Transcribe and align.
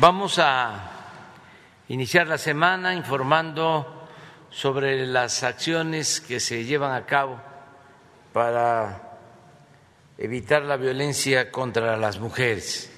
Vamos 0.00 0.38
a 0.38 0.92
iniciar 1.88 2.28
la 2.28 2.38
semana 2.38 2.94
informando 2.94 4.06
sobre 4.48 5.04
las 5.08 5.42
acciones 5.42 6.20
que 6.20 6.38
se 6.38 6.64
llevan 6.64 6.92
a 6.92 7.04
cabo 7.04 7.40
para 8.32 9.18
evitar 10.16 10.62
la 10.62 10.76
violencia 10.76 11.50
contra 11.50 11.96
las 11.96 12.20
mujeres. 12.20 12.92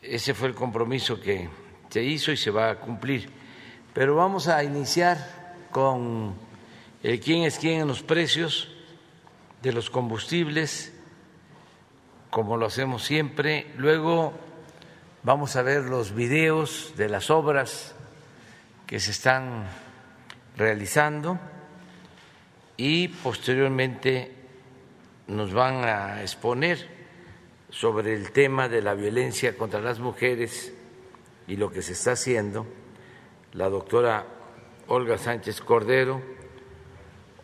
Ese 0.00 0.32
fue 0.32 0.46
el 0.46 0.54
compromiso 0.54 1.20
que 1.20 1.48
se 1.88 2.00
hizo 2.00 2.30
y 2.30 2.36
se 2.36 2.52
va 2.52 2.70
a 2.70 2.76
cumplir. 2.78 3.28
Pero 3.92 4.14
vamos 4.14 4.46
a 4.46 4.62
iniciar 4.62 5.18
con 5.72 6.36
el 7.02 7.18
quién 7.18 7.42
es 7.42 7.58
quién 7.58 7.80
en 7.80 7.88
los 7.88 8.04
precios 8.04 8.68
de 9.60 9.72
los 9.72 9.90
combustibles, 9.90 10.94
como 12.30 12.56
lo 12.56 12.66
hacemos 12.66 13.02
siempre. 13.02 13.72
Luego 13.76 14.53
Vamos 15.24 15.56
a 15.56 15.62
ver 15.62 15.84
los 15.84 16.14
videos 16.14 16.92
de 16.98 17.08
las 17.08 17.30
obras 17.30 17.94
que 18.86 19.00
se 19.00 19.10
están 19.10 19.66
realizando 20.54 21.38
y 22.76 23.08
posteriormente 23.08 24.34
nos 25.28 25.54
van 25.54 25.76
a 25.76 26.20
exponer 26.20 26.86
sobre 27.70 28.12
el 28.12 28.32
tema 28.32 28.68
de 28.68 28.82
la 28.82 28.92
violencia 28.92 29.56
contra 29.56 29.80
las 29.80 29.98
mujeres 29.98 30.74
y 31.48 31.56
lo 31.56 31.72
que 31.72 31.80
se 31.80 31.92
está 31.92 32.12
haciendo. 32.12 32.66
La 33.54 33.70
doctora 33.70 34.26
Olga 34.88 35.16
Sánchez 35.16 35.62
Cordero, 35.62 36.20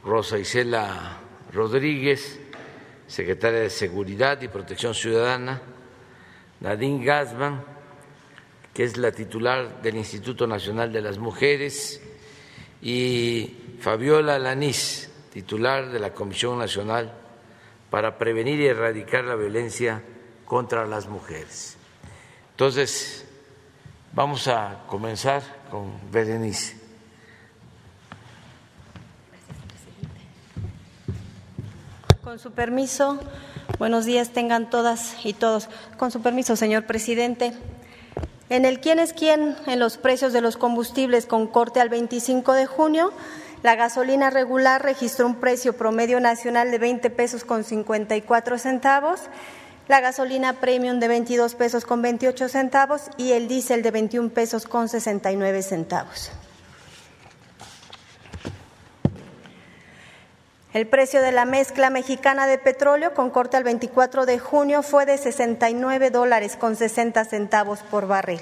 Rosa 0.05 0.37
Isela 0.37 1.17
Rodríguez, 1.50 2.41
secretaria 3.06 3.61
de 3.61 3.70
Seguridad 3.70 4.38
y 4.43 4.49
Protección 4.49 4.94
Ciudadana, 4.94 5.62
Nadine 6.60 7.03
Gazman, 7.03 7.69
que 8.75 8.84
es 8.84 8.97
la 8.97 9.12
titular 9.12 9.82
del 9.82 9.97
Instituto 9.97 10.47
Nacional 10.47 10.92
de 10.92 11.00
las 11.00 11.19
Mujeres, 11.19 12.00
y 12.82 13.54
Fabiola 13.81 14.38
Lanís, 14.38 15.10
titular 15.32 15.91
de 15.91 16.00
la 16.00 16.12
Comisión 16.12 16.58
Nacional 16.58 17.12
para 17.91 18.19
Prevenir 18.19 18.60
y 18.60 18.66
Erradicar 18.66 19.25
la 19.25 19.34
Violencia 19.34 20.03
contra 20.44 20.86
las 20.86 21.06
Mujeres. 21.06 21.76
Entonces, 22.53 23.26
vamos 24.12 24.48
a 24.48 24.84
comenzar 24.87 25.42
con 25.70 25.92
Berenice. 26.10 26.78
Con 32.22 32.38
su 32.38 32.52
permiso, 32.52 33.19
buenos 33.78 34.04
días 34.04 34.31
tengan 34.32 34.70
todas 34.70 35.16
y 35.25 35.32
todos. 35.32 35.69
Con 35.98 36.10
su 36.10 36.22
permiso, 36.22 36.54
señor 36.54 36.87
presidente. 36.87 37.54
En 38.50 38.65
el 38.65 38.81
quién 38.81 38.99
es 38.99 39.12
quién 39.12 39.55
en 39.69 39.78
los 39.78 39.97
precios 39.97 40.33
de 40.33 40.41
los 40.41 40.56
combustibles 40.56 41.25
con 41.25 41.47
corte 41.47 41.81
al 41.81 41.88
25 41.88 42.53
de 42.53 42.66
junio, 42.66 43.12
la 43.62 43.77
gasolina 43.77 44.28
regular 44.28 44.83
registró 44.83 45.27
un 45.27 45.37
precio 45.37 45.77
promedio 45.77 46.19
nacional 46.19 46.72
de 46.72 46.78
20 46.78 47.11
pesos 47.11 47.44
con 47.44 47.62
54 47.62 48.59
centavos, 48.59 49.21
la 49.87 50.00
gasolina 50.00 50.55
premium 50.55 50.99
de 50.99 51.06
22 51.06 51.55
pesos 51.55 51.84
con 51.84 52.03
28 52.03 52.49
centavos 52.49 53.03
y 53.16 53.33
el 53.33 53.47
diésel 53.47 53.83
de 53.83 53.93
21 53.93 54.31
pesos 54.31 54.67
con 54.67 54.88
69 54.88 55.62
centavos. 55.62 56.32
El 60.72 60.86
precio 60.86 61.20
de 61.20 61.32
la 61.32 61.47
mezcla 61.47 61.91
mexicana 61.91 62.47
de 62.47 62.56
petróleo 62.56 63.12
con 63.12 63.31
corte 63.31 63.56
al 63.56 63.64
24 63.64 64.25
de 64.25 64.38
junio 64.38 64.84
fue 64.84 65.04
de 65.04 65.19
69 65.19 66.10
dólares 66.10 66.56
con 66.56 66.76
60 66.76 67.25
centavos 67.25 67.81
por 67.81 68.06
barril. 68.06 68.41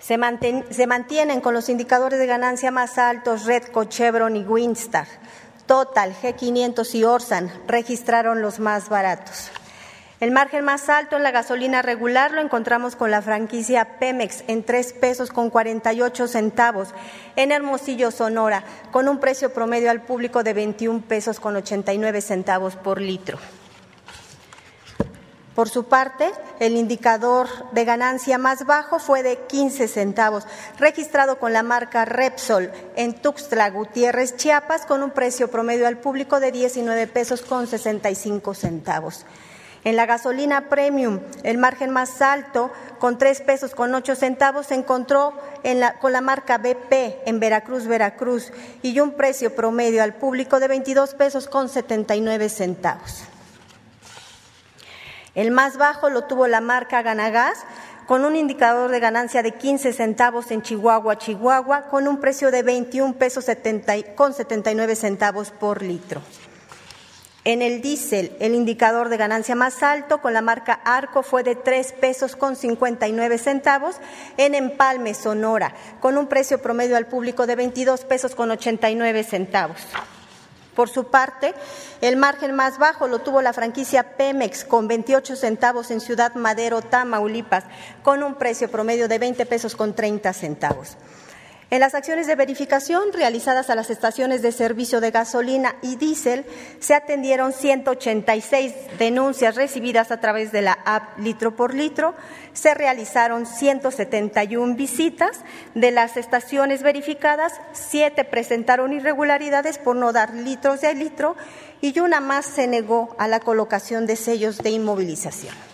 Se, 0.00 0.16
mantienen 0.16 1.40
con 1.40 1.54
los 1.54 1.68
indicadores 1.68 2.20
de 2.20 2.26
ganancia 2.26 2.70
más 2.70 2.98
altos 2.98 3.46
Redco, 3.46 3.84
Chevron 3.84 4.36
y 4.36 4.44
Winstar. 4.44 5.06
Total, 5.66 6.14
G500 6.14 6.94
y 6.94 7.04
Orsan 7.04 7.52
registraron 7.66 8.40
los 8.40 8.60
más 8.60 8.88
baratos. 8.88 9.50
El 10.20 10.32
margen 10.32 10.66
más 10.66 10.90
alto 10.90 11.16
en 11.16 11.22
la 11.22 11.30
gasolina 11.30 11.80
regular 11.80 12.32
lo 12.32 12.42
encontramos 12.42 12.94
con 12.94 13.10
la 13.10 13.22
franquicia 13.22 13.98
Pemex 13.98 14.44
en 14.48 14.62
tres 14.62 14.92
pesos 14.92 15.30
con 15.30 15.48
48 15.48 16.28
centavos 16.28 16.90
en 17.36 17.52
Hermosillo, 17.52 18.10
Sonora, 18.10 18.62
con 18.90 19.08
un 19.08 19.18
precio 19.18 19.54
promedio 19.54 19.90
al 19.90 20.02
público 20.02 20.42
de 20.42 20.52
21 20.52 21.00
pesos 21.08 21.40
con 21.40 21.56
89 21.56 22.20
centavos 22.20 22.76
por 22.76 23.00
litro. 23.00 23.38
Por 25.54 25.70
su 25.70 25.84
parte, 25.84 26.30
el 26.58 26.76
indicador 26.76 27.48
de 27.72 27.86
ganancia 27.86 28.36
más 28.36 28.66
bajo 28.66 28.98
fue 28.98 29.22
de 29.22 29.38
15 29.46 29.88
centavos, 29.88 30.46
registrado 30.78 31.38
con 31.38 31.54
la 31.54 31.62
marca 31.62 32.04
Repsol 32.04 32.70
en 32.94 33.14
Tuxtla 33.14 33.70
Gutiérrez, 33.70 34.36
Chiapas, 34.36 34.84
con 34.84 35.02
un 35.02 35.12
precio 35.12 35.50
promedio 35.50 35.86
al 35.86 35.96
público 35.96 36.40
de 36.40 36.52
19 36.52 37.06
pesos 37.06 37.40
con 37.40 37.66
65 37.66 38.52
centavos. 38.52 39.24
En 39.82 39.96
la 39.96 40.04
gasolina 40.04 40.68
premium, 40.68 41.20
el 41.42 41.56
margen 41.56 41.90
más 41.90 42.20
alto, 42.20 42.70
con 42.98 43.16
tres 43.16 43.40
pesos 43.40 43.74
con 43.74 43.94
ocho 43.94 44.14
centavos, 44.14 44.66
se 44.66 44.74
encontró 44.74 45.32
con 46.00 46.12
la 46.12 46.20
marca 46.20 46.58
BP 46.58 47.26
en 47.26 47.40
Veracruz, 47.40 47.86
Veracruz, 47.86 48.52
y 48.82 49.00
un 49.00 49.12
precio 49.12 49.54
promedio 49.54 50.02
al 50.02 50.14
público 50.14 50.60
de 50.60 50.68
22 50.68 51.14
pesos 51.14 51.48
con 51.48 51.70
79 51.70 52.50
centavos. 52.50 53.24
El 55.34 55.50
más 55.50 55.78
bajo 55.78 56.10
lo 56.10 56.24
tuvo 56.24 56.46
la 56.46 56.60
marca 56.60 57.00
Ganagas, 57.00 57.64
con 58.06 58.24
un 58.24 58.34
indicador 58.34 58.90
de 58.90 58.98
ganancia 58.98 59.40
de 59.42 59.52
15 59.52 59.92
centavos 59.92 60.50
en 60.50 60.62
Chihuahua, 60.62 61.16
Chihuahua, 61.16 61.82
con 61.82 62.08
un 62.08 62.18
precio 62.18 62.50
de 62.50 62.64
21 62.64 63.14
pesos 63.14 63.46
con 64.16 64.34
79 64.34 64.96
centavos 64.96 65.52
por 65.52 65.80
litro. 65.80 66.20
En 67.44 67.62
el 67.62 67.80
diésel, 67.80 68.36
el 68.38 68.54
indicador 68.54 69.08
de 69.08 69.16
ganancia 69.16 69.54
más 69.54 69.82
alto 69.82 70.20
con 70.20 70.34
la 70.34 70.42
marca 70.42 70.74
Arco 70.84 71.22
fue 71.22 71.42
de 71.42 71.54
3 71.54 71.92
pesos 71.92 72.36
con 72.36 72.54
59 72.54 73.38
centavos 73.38 73.96
en 74.36 74.54
Empalme, 74.54 75.14
Sonora, 75.14 75.74
con 76.00 76.18
un 76.18 76.26
precio 76.26 76.60
promedio 76.60 76.98
al 76.98 77.06
público 77.06 77.46
de 77.46 77.56
22 77.56 78.04
pesos 78.04 78.34
con 78.34 78.50
89 78.50 79.24
centavos. 79.24 79.78
Por 80.74 80.90
su 80.90 81.04
parte, 81.04 81.54
el 82.02 82.18
margen 82.18 82.54
más 82.54 82.78
bajo 82.78 83.08
lo 83.08 83.20
tuvo 83.20 83.40
la 83.40 83.54
franquicia 83.54 84.16
Pemex 84.18 84.64
con 84.64 84.86
28 84.86 85.34
centavos 85.34 85.90
en 85.90 86.00
Ciudad 86.00 86.34
Madero, 86.34 86.82
Tamaulipas, 86.82 87.64
con 88.02 88.22
un 88.22 88.34
precio 88.34 88.70
promedio 88.70 89.08
de 89.08 89.18
20 89.18 89.46
pesos 89.46 89.76
con 89.76 89.94
30 89.94 90.32
centavos. 90.34 90.98
En 91.70 91.78
las 91.78 91.94
acciones 91.94 92.26
de 92.26 92.34
verificación 92.34 93.12
realizadas 93.12 93.70
a 93.70 93.76
las 93.76 93.90
estaciones 93.90 94.42
de 94.42 94.50
servicio 94.50 95.00
de 95.00 95.12
gasolina 95.12 95.76
y 95.82 95.94
diésel, 95.94 96.44
se 96.80 96.94
atendieron 96.94 97.52
186 97.52 98.74
denuncias 98.98 99.54
recibidas 99.54 100.10
a 100.10 100.18
través 100.18 100.50
de 100.50 100.62
la 100.62 100.72
app 100.84 101.16
Litro 101.20 101.54
por 101.54 101.72
Litro, 101.72 102.16
se 102.54 102.74
realizaron 102.74 103.46
171 103.46 104.74
visitas, 104.74 105.42
de 105.76 105.92
las 105.92 106.16
estaciones 106.16 106.82
verificadas, 106.82 107.52
siete 107.72 108.24
presentaron 108.24 108.92
irregularidades 108.92 109.78
por 109.78 109.94
no 109.94 110.12
dar 110.12 110.34
litros 110.34 110.80
de 110.80 110.92
litro 110.94 111.36
y 111.80 112.00
una 112.00 112.20
más 112.20 112.46
se 112.46 112.66
negó 112.66 113.14
a 113.16 113.28
la 113.28 113.38
colocación 113.38 114.06
de 114.06 114.16
sellos 114.16 114.58
de 114.58 114.70
inmovilización. 114.70 115.69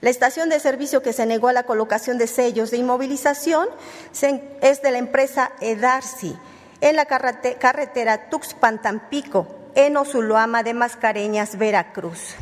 La 0.00 0.10
estación 0.10 0.48
de 0.48 0.60
servicio 0.60 1.02
que 1.02 1.12
se 1.12 1.26
negó 1.26 1.48
a 1.48 1.52
la 1.52 1.64
colocación 1.64 2.18
de 2.18 2.28
sellos 2.28 2.70
de 2.70 2.76
inmovilización 2.76 3.68
es 4.60 4.82
de 4.82 4.90
la 4.90 4.98
empresa 4.98 5.52
Edarsi 5.60 6.36
en 6.80 6.94
la 6.96 7.06
carretera 7.06 8.30
Tuxpan-Tampico, 8.30 9.48
en 9.74 9.96
Ozuloama 9.96 10.62
de 10.62 10.74
Mascareñas, 10.74 11.58
Veracruz. 11.58 12.36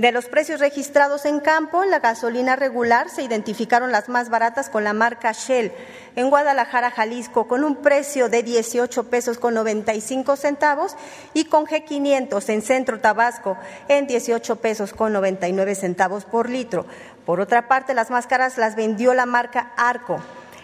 De 0.00 0.12
los 0.12 0.24
precios 0.24 0.60
registrados 0.60 1.26
en 1.26 1.40
campo, 1.40 1.84
la 1.84 1.98
gasolina 1.98 2.56
regular 2.56 3.10
se 3.10 3.22
identificaron 3.22 3.92
las 3.92 4.08
más 4.08 4.30
baratas 4.30 4.70
con 4.70 4.82
la 4.82 4.94
marca 4.94 5.32
Shell 5.32 5.72
en 6.16 6.30
Guadalajara, 6.30 6.90
Jalisco, 6.90 7.46
con 7.46 7.64
un 7.64 7.76
precio 7.76 8.30
de 8.30 8.42
18 8.42 9.10
pesos 9.10 9.36
con 9.36 9.52
95 9.52 10.36
centavos 10.36 10.96
y 11.34 11.44
con 11.44 11.66
G500 11.66 12.48
en 12.48 12.62
Centro 12.62 12.98
Tabasco 13.00 13.58
en 13.88 14.06
18 14.06 14.56
pesos 14.56 14.94
con 14.94 15.12
99 15.12 15.74
centavos 15.74 16.24
por 16.24 16.48
litro. 16.48 16.86
Por 17.26 17.38
otra 17.38 17.68
parte, 17.68 17.92
las 17.92 18.08
más 18.08 18.26
caras 18.26 18.56
las 18.56 18.76
vendió 18.76 19.12
la 19.12 19.26
marca 19.26 19.74
Arco 19.76 20.18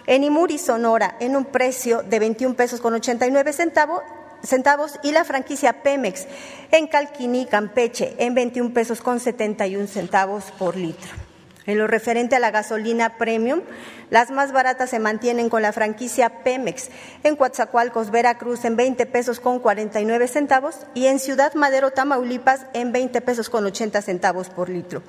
en 0.07 0.25
Imuri, 0.25 0.57
Sonora, 0.57 1.15
en 1.21 1.37
un 1.37 1.45
precio 1.45 2.03
de 2.03 2.21
21 2.21 2.55
pesos 2.55 2.81
con 2.81 2.95
89 2.95 3.53
centavos 3.53 4.03
centavos 4.47 4.99
y 5.03 5.13
la 5.13 5.25
franquicia 5.25 5.83
Pemex 5.83 6.27
en 6.71 6.87
Calquiní, 6.87 7.47
Campeche, 7.47 8.15
en 8.19 8.35
21 8.35 8.73
pesos 8.73 9.01
con 9.01 9.21
71 9.21 9.87
centavos 9.87 10.45
por 10.59 10.77
litro. 10.77 11.27
En 11.67 11.79
lo 11.79 11.89
referente 11.89 12.37
a 12.37 12.39
la 12.39 12.53
gasolina 12.53 13.19
premium, 13.19 13.61
las 14.09 14.31
más 14.31 14.53
baratas 14.53 14.91
se 14.91 15.01
mantienen 15.01 15.49
con 15.49 15.63
la 15.63 15.73
franquicia 15.73 16.45
Pemex 16.45 16.91
en 17.25 17.35
Coatzacoalcos, 17.35 18.13
Veracruz 18.13 18.65
en 18.65 18.77
20 18.77 19.05
pesos 19.07 19.41
con 19.41 19.59
49 19.59 20.29
centavos 20.29 20.87
y 20.95 21.07
en 21.07 21.19
Ciudad 21.19 21.55
Madero, 21.55 21.91
Tamaulipas 21.91 22.67
en 22.73 22.93
20 22.93 23.21
pesos 23.21 23.51
con 23.51 23.67
80 23.67 24.01
centavos 24.01 24.49
por 24.49 24.69
litro. 24.69 25.03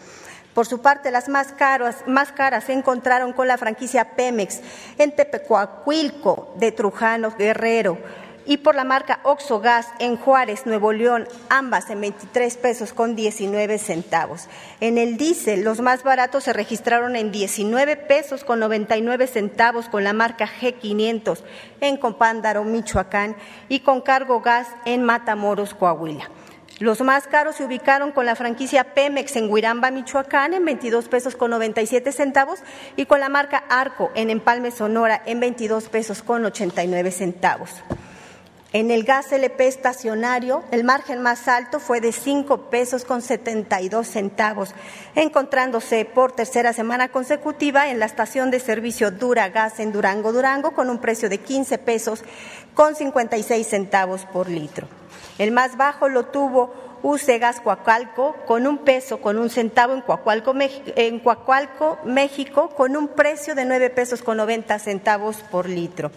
Por 0.55 0.65
su 0.65 0.81
parte, 0.81 1.11
las 1.11 1.29
más 1.29 1.51
caras, 1.51 1.97
más 2.07 2.31
caras 2.31 2.63
se 2.63 2.73
encontraron 2.73 3.33
con 3.33 3.47
la 3.47 3.59
franquicia 3.59 4.15
Pemex 4.15 4.61
en 4.97 5.15
Tepecuacuilco 5.15 6.55
de 6.57 6.71
Trujano 6.71 7.35
Guerrero 7.37 7.99
y 8.47 8.57
por 8.57 8.75
la 8.75 8.85
marca 8.85 9.19
Oxogas 9.23 9.89
en 9.99 10.15
Juárez, 10.15 10.65
Nuevo 10.65 10.94
León, 10.94 11.27
ambas 11.49 11.89
en 11.89 12.01
23 12.01 12.57
pesos 12.57 12.94
con 12.94 13.15
19 13.15 13.77
centavos. 13.77 14.47
En 14.79 14.97
el 14.97 15.17
diésel, 15.17 15.63
los 15.63 15.81
más 15.81 16.03
baratos 16.03 16.45
se 16.45 16.53
registraron 16.53 17.15
en 17.17 17.31
19 17.31 17.97
pesos 17.97 18.45
con 18.45 18.59
99 18.59 19.27
centavos 19.27 19.89
con 19.89 20.05
la 20.05 20.13
marca 20.13 20.47
G500 20.47 21.44
en 21.81 21.97
Compándaro, 21.97 22.63
Michoacán 22.63 23.35
y 23.67 23.81
con 23.81 24.01
cargo 24.01 24.39
gas 24.39 24.69
en 24.85 25.03
Matamoros, 25.03 25.73
Coahuila. 25.73 26.29
Los 26.79 27.01
más 27.01 27.25
caros 27.27 27.55
se 27.55 27.65
ubicaron 27.65 28.11
con 28.11 28.25
la 28.27 28.35
franquicia 28.35 28.94
Pemex 28.94 29.35
en 29.35 29.51
Huiramba, 29.51 29.89
Michoacán, 29.91 30.53
en 30.53 30.63
22 30.63 31.07
pesos 31.09 31.35
con 31.35 31.49
97 31.49 32.11
centavos 32.11 32.59
y 32.95 33.07
con 33.07 33.19
la 33.19 33.29
marca 33.29 33.63
Arco 33.67 34.11
en 34.13 34.29
Empalme, 34.29 34.69
Sonora, 34.69 35.21
en 35.25 35.39
22 35.39 35.89
pesos 35.89 36.21
con 36.21 36.45
89 36.45 37.11
centavos. 37.11 37.71
En 38.73 38.91
el 38.91 39.05
gas 39.05 39.31
LP 39.31 39.65
estacionario, 39.65 40.61
el 40.71 40.83
margen 40.83 41.21
más 41.21 41.47
alto 41.47 41.79
fue 41.79 42.01
de 42.01 42.11
5 42.11 42.69
pesos 42.69 43.05
con 43.05 43.21
72 43.21 44.05
centavos, 44.05 44.75
encontrándose 45.15 46.03
por 46.03 46.33
tercera 46.33 46.73
semana 46.73 47.07
consecutiva 47.07 47.89
en 47.89 47.99
la 47.99 48.05
estación 48.05 48.51
de 48.51 48.59
servicio 48.59 49.09
Dura 49.11 49.47
Gas 49.47 49.79
en 49.79 49.93
Durango, 49.93 50.33
Durango, 50.33 50.71
con 50.71 50.89
un 50.89 50.99
precio 50.99 51.29
de 51.29 51.37
15 51.37 51.77
pesos 51.77 52.25
con 52.73 52.95
56 52.95 53.65
centavos 53.65 54.25
por 54.25 54.49
litro. 54.49 54.89
El 55.37 55.51
más 55.51 55.77
bajo 55.77 56.09
lo 56.09 56.25
tuvo 56.25 56.73
UC 57.03 57.39
Gas 57.39 57.61
Coacalco 57.61 58.35
con 58.45 58.67
un 58.67 58.79
peso 58.79 59.21
con 59.21 59.37
un 59.37 59.49
centavo 59.49 59.93
en 59.93 60.01
Coacalco, 60.01 60.51
en 62.03 62.13
México, 62.13 62.69
con 62.69 62.97
un 62.97 63.07
precio 63.07 63.55
de 63.55 63.63
9 63.63 63.91
pesos 63.91 64.21
con 64.21 64.35
90 64.35 64.77
centavos 64.79 65.37
por 65.37 65.69
litro. 65.69 66.11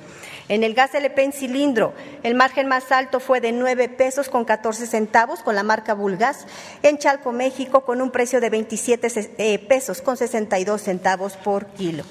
En 0.50 0.64
el 0.64 0.74
gas 0.74 0.96
LP 0.96 1.22
en 1.22 1.32
cilindro, 1.32 1.94
el 2.24 2.34
margen 2.34 2.66
más 2.66 2.90
alto 2.90 3.20
fue 3.20 3.40
de 3.40 3.52
9 3.52 3.88
pesos 3.88 4.28
con 4.28 4.44
14 4.44 4.84
centavos 4.88 5.44
con 5.44 5.54
la 5.54 5.62
marca 5.62 5.94
Bulgas. 5.94 6.44
En 6.82 6.98
Chalco, 6.98 7.30
México, 7.30 7.82
con 7.82 8.02
un 8.02 8.10
precio 8.10 8.40
de 8.40 8.50
27 8.50 9.34
eh, 9.38 9.58
pesos 9.60 10.02
con 10.02 10.16
62 10.16 10.82
centavos 10.82 11.36
por 11.36 11.66
kilo. 11.66 12.02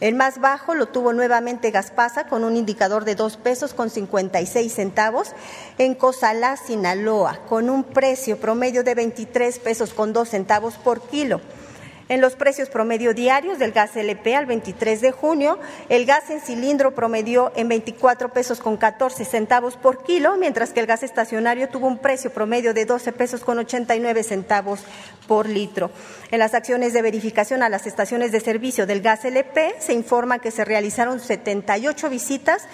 El 0.00 0.14
más 0.14 0.40
bajo 0.40 0.74
lo 0.74 0.86
tuvo 0.86 1.12
nuevamente 1.12 1.70
Gaspasa 1.70 2.28
con 2.28 2.44
un 2.44 2.56
indicador 2.56 3.04
de 3.04 3.14
2 3.14 3.36
pesos 3.36 3.74
con 3.74 3.90
56 3.90 4.72
centavos 4.72 5.32
en 5.76 5.94
Cozalá, 5.94 6.56
Sinaloa, 6.56 7.40
con 7.46 7.68
un 7.68 7.84
precio 7.84 8.38
promedio 8.38 8.84
de 8.84 8.94
23 8.94 9.58
pesos 9.58 9.92
con 9.92 10.14
2 10.14 10.30
centavos 10.30 10.76
por 10.76 11.02
kilo. 11.08 11.42
En 12.12 12.20
los 12.20 12.36
precios 12.36 12.68
promedio 12.68 13.14
diarios 13.14 13.58
del 13.58 13.72
gas 13.72 13.96
LP 13.96 14.36
al 14.36 14.44
23 14.44 15.00
de 15.00 15.12
junio, 15.12 15.58
el 15.88 16.04
gas 16.04 16.28
en 16.28 16.42
cilindro 16.42 16.94
promedió 16.94 17.52
en 17.56 17.68
24 17.68 18.34
pesos 18.34 18.60
con 18.60 18.76
14 18.76 19.24
centavos 19.24 19.78
por 19.78 20.04
kilo, 20.04 20.36
mientras 20.36 20.74
que 20.74 20.80
el 20.80 20.86
gas 20.86 21.02
estacionario 21.04 21.70
tuvo 21.70 21.86
un 21.86 21.96
precio 21.96 22.30
promedio 22.30 22.74
de 22.74 22.84
12 22.84 23.12
pesos 23.12 23.42
con 23.42 23.58
89 23.58 24.24
centavos 24.24 24.84
por 25.26 25.48
litro. 25.48 25.90
En 26.30 26.40
las 26.40 26.52
acciones 26.52 26.92
de 26.92 27.00
verificación 27.00 27.62
a 27.62 27.70
las 27.70 27.86
estaciones 27.86 28.30
de 28.30 28.40
servicio 28.40 28.86
del 28.86 29.00
gas 29.00 29.24
LP 29.24 29.76
se 29.78 29.94
informa 29.94 30.38
que 30.38 30.50
se 30.50 30.66
realizaron 30.66 31.18
78 31.18 32.10
visitas 32.10 32.68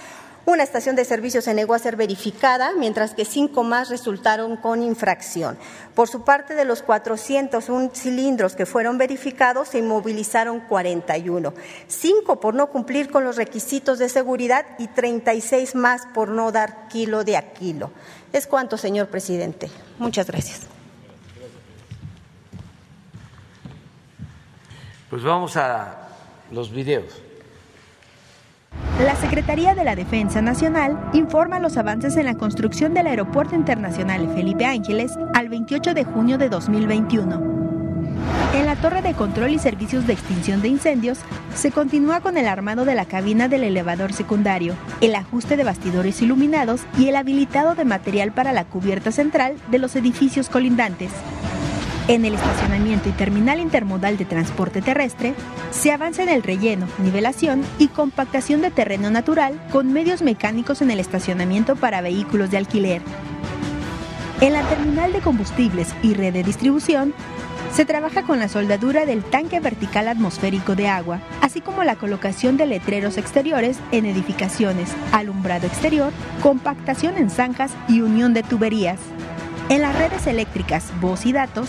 una 0.48 0.62
estación 0.62 0.96
de 0.96 1.04
servicio 1.04 1.42
se 1.42 1.52
negó 1.52 1.74
a 1.74 1.78
ser 1.78 1.96
verificada, 1.96 2.72
mientras 2.72 3.12
que 3.12 3.26
cinco 3.26 3.64
más 3.64 3.90
resultaron 3.90 4.56
con 4.56 4.82
infracción. 4.82 5.58
Por 5.94 6.08
su 6.08 6.22
parte, 6.22 6.54
de 6.54 6.64
los 6.64 6.82
401 6.82 7.90
cilindros 7.94 8.56
que 8.56 8.64
fueron 8.64 8.96
verificados, 8.96 9.68
se 9.68 9.80
inmovilizaron 9.80 10.60
41, 10.60 11.52
cinco 11.86 12.40
por 12.40 12.54
no 12.54 12.68
cumplir 12.68 13.10
con 13.10 13.24
los 13.24 13.36
requisitos 13.36 13.98
de 13.98 14.08
seguridad 14.08 14.64
y 14.78 14.88
36 14.88 15.74
más 15.74 16.06
por 16.14 16.30
no 16.30 16.50
dar 16.50 16.88
kilo 16.88 17.24
de 17.24 17.36
a 17.36 17.52
kilo. 17.52 17.90
Es 18.32 18.46
cuanto, 18.46 18.78
señor 18.78 19.08
presidente. 19.08 19.70
Muchas 19.98 20.28
gracias. 20.28 20.66
Pues 25.10 25.22
vamos 25.22 25.58
a 25.58 26.08
los 26.50 26.70
videos. 26.70 27.27
La 28.98 29.14
Secretaría 29.14 29.76
de 29.76 29.84
la 29.84 29.94
Defensa 29.94 30.42
Nacional 30.42 30.98
informa 31.12 31.60
los 31.60 31.76
avances 31.76 32.16
en 32.16 32.24
la 32.24 32.34
construcción 32.34 32.94
del 32.94 33.06
Aeropuerto 33.06 33.54
Internacional 33.54 34.28
Felipe 34.34 34.66
Ángeles 34.66 35.12
al 35.34 35.48
28 35.48 35.94
de 35.94 36.02
junio 36.02 36.36
de 36.36 36.48
2021. 36.48 37.58
En 38.54 38.66
la 38.66 38.74
torre 38.74 39.00
de 39.00 39.14
control 39.14 39.52
y 39.52 39.60
servicios 39.60 40.04
de 40.08 40.14
extinción 40.14 40.62
de 40.62 40.68
incendios 40.68 41.20
se 41.54 41.70
continúa 41.70 42.20
con 42.20 42.36
el 42.38 42.48
armado 42.48 42.84
de 42.84 42.96
la 42.96 43.04
cabina 43.04 43.46
del 43.46 43.62
elevador 43.62 44.12
secundario, 44.12 44.74
el 45.00 45.14
ajuste 45.14 45.56
de 45.56 45.62
bastidores 45.62 46.20
iluminados 46.20 46.80
y 46.98 47.06
el 47.06 47.14
habilitado 47.14 47.76
de 47.76 47.84
material 47.84 48.32
para 48.32 48.52
la 48.52 48.64
cubierta 48.64 49.12
central 49.12 49.54
de 49.70 49.78
los 49.78 49.94
edificios 49.94 50.48
colindantes. 50.48 51.12
En 52.08 52.24
el 52.24 52.36
estacionamiento 52.36 53.10
y 53.10 53.12
terminal 53.12 53.60
intermodal 53.60 54.16
de 54.16 54.24
transporte 54.24 54.80
terrestre, 54.80 55.34
se 55.70 55.92
avanza 55.92 56.22
en 56.22 56.30
el 56.30 56.42
relleno, 56.42 56.86
nivelación 56.96 57.62
y 57.78 57.88
compactación 57.88 58.62
de 58.62 58.70
terreno 58.70 59.10
natural 59.10 59.60
con 59.70 59.92
medios 59.92 60.22
mecánicos 60.22 60.80
en 60.80 60.90
el 60.90 61.00
estacionamiento 61.00 61.76
para 61.76 62.00
vehículos 62.00 62.50
de 62.50 62.56
alquiler. 62.56 63.02
En 64.40 64.54
la 64.54 64.62
terminal 64.62 65.12
de 65.12 65.20
combustibles 65.20 65.94
y 66.02 66.14
red 66.14 66.32
de 66.32 66.44
distribución, 66.44 67.12
se 67.74 67.84
trabaja 67.84 68.22
con 68.22 68.38
la 68.38 68.48
soldadura 68.48 69.04
del 69.04 69.22
tanque 69.22 69.60
vertical 69.60 70.08
atmosférico 70.08 70.74
de 70.74 70.88
agua, 70.88 71.20
así 71.42 71.60
como 71.60 71.84
la 71.84 71.96
colocación 71.96 72.56
de 72.56 72.64
letreros 72.64 73.18
exteriores 73.18 73.78
en 73.92 74.06
edificaciones, 74.06 74.88
alumbrado 75.12 75.66
exterior, 75.66 76.10
compactación 76.42 77.18
en 77.18 77.28
zanjas 77.28 77.72
y 77.86 78.00
unión 78.00 78.32
de 78.32 78.44
tuberías. 78.44 78.98
En 79.68 79.82
las 79.82 79.94
redes 79.98 80.26
eléctricas, 80.26 80.90
voz 80.98 81.26
y 81.26 81.32
datos, 81.34 81.68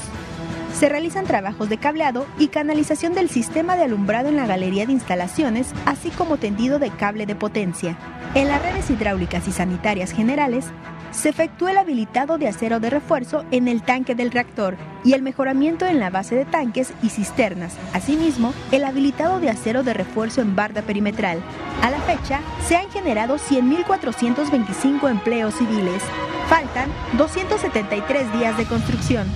se 0.74 0.90
realizan 0.90 1.26
trabajos 1.26 1.70
de 1.70 1.78
cableado 1.78 2.26
y 2.38 2.48
canalización 2.48 3.14
del 3.14 3.30
sistema 3.30 3.76
de 3.76 3.84
alumbrado 3.84 4.30
en 4.30 4.38
la 4.38 4.46
galería 4.46 4.86
de 4.86 4.94
instalaciones, 4.94 5.72
así 5.86 6.10
como 6.10 6.38
tendido 6.38 6.80
de 6.80 6.92
cable 6.92 7.26
de 7.26 7.36
potencia. 7.36 7.98
En 8.36 8.48
las 8.48 8.62
redes 8.62 8.90
hidráulicas 8.90 9.48
y 9.48 9.52
sanitarias 9.52 10.12
generales, 10.12 10.66
se 11.12 11.30
efectúa 11.30 11.72
el 11.72 11.78
habilitado 11.78 12.38
de 12.38 12.48
acero 12.48 12.80
de 12.80 12.90
refuerzo 12.90 13.44
en 13.52 13.68
el 13.68 13.82
tanque 13.82 14.14
del 14.14 14.32
reactor 14.32 14.78
y 15.04 15.14
el 15.14 15.24
mejoramiento 15.24 15.86
en 15.86 16.00
la 16.00 16.12
base 16.12 16.36
de 16.36 16.46
tanques 16.46 16.94
y 17.02 17.10
cisternas. 17.10 17.76
Asimismo, 17.94 18.54
el 18.72 18.84
habilitado 18.84 19.40
de 19.40 19.50
acero 19.50 19.84
de 19.84 19.94
refuerzo 19.94 20.42
en 20.42 20.56
barda 20.56 20.84
perimetral. 20.84 21.40
A 21.82 21.90
la 21.90 22.00
fecha, 22.02 22.42
se 22.68 22.78
han 22.78 22.90
generado 22.92 23.38
100.425 23.38 25.10
empleos 25.10 25.56
civiles. 25.56 26.04
Faltan 26.48 26.90
273 27.18 28.34
días 28.34 28.58
de 28.58 28.66
construcción 28.66 29.28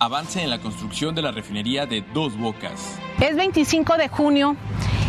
avance 0.00 0.42
en 0.42 0.48
la 0.48 0.58
construcción 0.58 1.14
de 1.14 1.20
la 1.20 1.30
refinería 1.30 1.84
de 1.84 2.02
Dos 2.14 2.36
Bocas. 2.38 2.98
Es 3.20 3.36
25 3.36 3.98
de 3.98 4.08
junio 4.08 4.56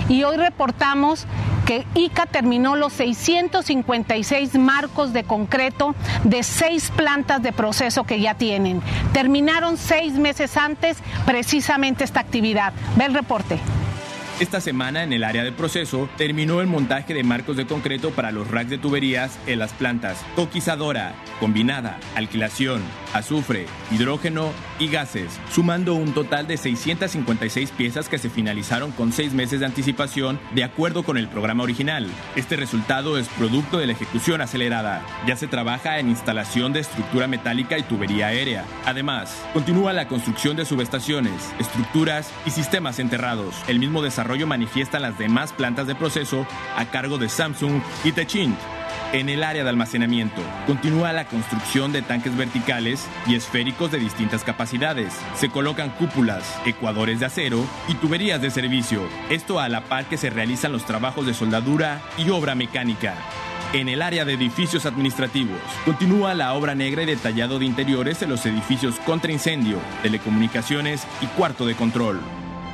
y 0.09 0.23
hoy 0.23 0.35
reportamos 0.35 1.25
que 1.65 1.85
ICA 1.95 2.25
terminó 2.25 2.75
los 2.75 2.91
656 2.93 4.55
marcos 4.55 5.13
de 5.13 5.23
concreto 5.23 5.95
de 6.25 6.43
seis 6.43 6.91
plantas 6.93 7.41
de 7.41 7.53
proceso 7.53 8.03
que 8.03 8.19
ya 8.19 8.35
tienen. 8.35 8.81
Terminaron 9.13 9.77
seis 9.77 10.15
meses 10.15 10.57
antes 10.57 10.97
precisamente 11.25 12.03
esta 12.03 12.19
actividad. 12.19 12.73
Ve 12.97 13.05
el 13.05 13.13
reporte. 13.13 13.59
Esta 14.41 14.59
semana 14.59 15.03
en 15.03 15.13
el 15.13 15.23
área 15.23 15.43
de 15.43 15.51
proceso 15.51 16.09
terminó 16.17 16.61
el 16.61 16.67
montaje 16.67 17.13
de 17.13 17.23
marcos 17.23 17.57
de 17.57 17.67
concreto 17.67 18.09
para 18.09 18.31
los 18.31 18.49
racks 18.49 18.71
de 18.71 18.79
tuberías 18.79 19.37
en 19.45 19.59
las 19.59 19.71
plantas 19.71 20.25
coquizadora, 20.35 21.13
combinada, 21.39 21.99
alquilación, 22.15 22.81
azufre, 23.13 23.67
hidrógeno 23.91 24.51
y 24.79 24.87
gases, 24.87 25.39
sumando 25.53 25.93
un 25.93 26.15
total 26.15 26.47
de 26.47 26.57
656 26.57 27.69
piezas 27.69 28.09
que 28.09 28.17
se 28.17 28.31
finalizaron 28.31 28.91
con 28.91 29.11
seis 29.11 29.31
meses 29.31 29.59
de 29.59 29.67
anticipación 29.67 30.39
de 30.55 30.63
acuerdo 30.63 31.03
con 31.03 31.19
el 31.19 31.27
programa 31.27 31.61
original. 31.61 32.07
Este 32.35 32.55
resultado 32.55 33.19
es 33.19 33.27
producto 33.27 33.77
de 33.77 33.85
la 33.85 33.93
ejecución 33.93 34.41
acelerada. 34.41 35.05
Ya 35.27 35.35
se 35.35 35.45
trabaja 35.45 35.99
en 35.99 36.09
instalación 36.09 36.73
de 36.73 36.79
estructura 36.79 37.27
metálica 37.27 37.77
y 37.77 37.83
tubería 37.83 38.27
aérea. 38.27 38.65
Además, 38.87 39.39
continúa 39.53 39.93
la 39.93 40.07
construcción 40.07 40.57
de 40.57 40.65
subestaciones, 40.65 41.53
estructuras 41.59 42.33
y 42.47 42.49
sistemas 42.49 42.97
enterrados. 42.97 43.53
El 43.67 43.77
mismo 43.77 44.01
desarrollo 44.01 44.30
manifiestan 44.47 45.01
las 45.01 45.17
demás 45.17 45.53
plantas 45.53 45.87
de 45.87 45.95
proceso 45.95 46.45
a 46.75 46.85
cargo 46.85 47.17
de 47.17 47.29
Samsung 47.29 47.81
y 48.03 48.11
Techint. 48.11 48.57
En 49.13 49.27
el 49.27 49.43
área 49.43 49.63
de 49.63 49.69
almacenamiento, 49.69 50.41
continúa 50.65 51.11
la 51.11 51.25
construcción 51.25 51.91
de 51.91 52.01
tanques 52.01 52.35
verticales 52.37 53.07
y 53.27 53.35
esféricos 53.35 53.91
de 53.91 53.99
distintas 53.99 54.45
capacidades. 54.45 55.13
Se 55.35 55.49
colocan 55.49 55.89
cúpulas, 55.89 56.59
ecuadores 56.65 57.19
de 57.19 57.25
acero 57.25 57.65
y 57.89 57.95
tuberías 57.95 58.41
de 58.41 58.51
servicio. 58.51 59.01
Esto 59.29 59.59
a 59.59 59.67
la 59.67 59.81
par 59.81 60.05
que 60.05 60.17
se 60.17 60.29
realizan 60.29 60.71
los 60.71 60.85
trabajos 60.85 61.25
de 61.25 61.33
soldadura 61.33 62.01
y 62.17 62.29
obra 62.29 62.55
mecánica. 62.55 63.15
En 63.73 63.89
el 63.89 64.01
área 64.01 64.23
de 64.23 64.33
edificios 64.33 64.85
administrativos, 64.85 65.59
continúa 65.85 66.33
la 66.33 66.53
obra 66.53 66.75
negra 66.75 67.03
y 67.03 67.05
detallado 67.05 67.59
de 67.59 67.65
interiores 67.65 68.21
en 68.21 68.29
los 68.29 68.45
edificios 68.45 68.95
contra 69.05 69.31
incendio, 69.31 69.79
telecomunicaciones 70.03 71.05
y 71.21 71.25
cuarto 71.27 71.65
de 71.65 71.75
control. 71.75 72.19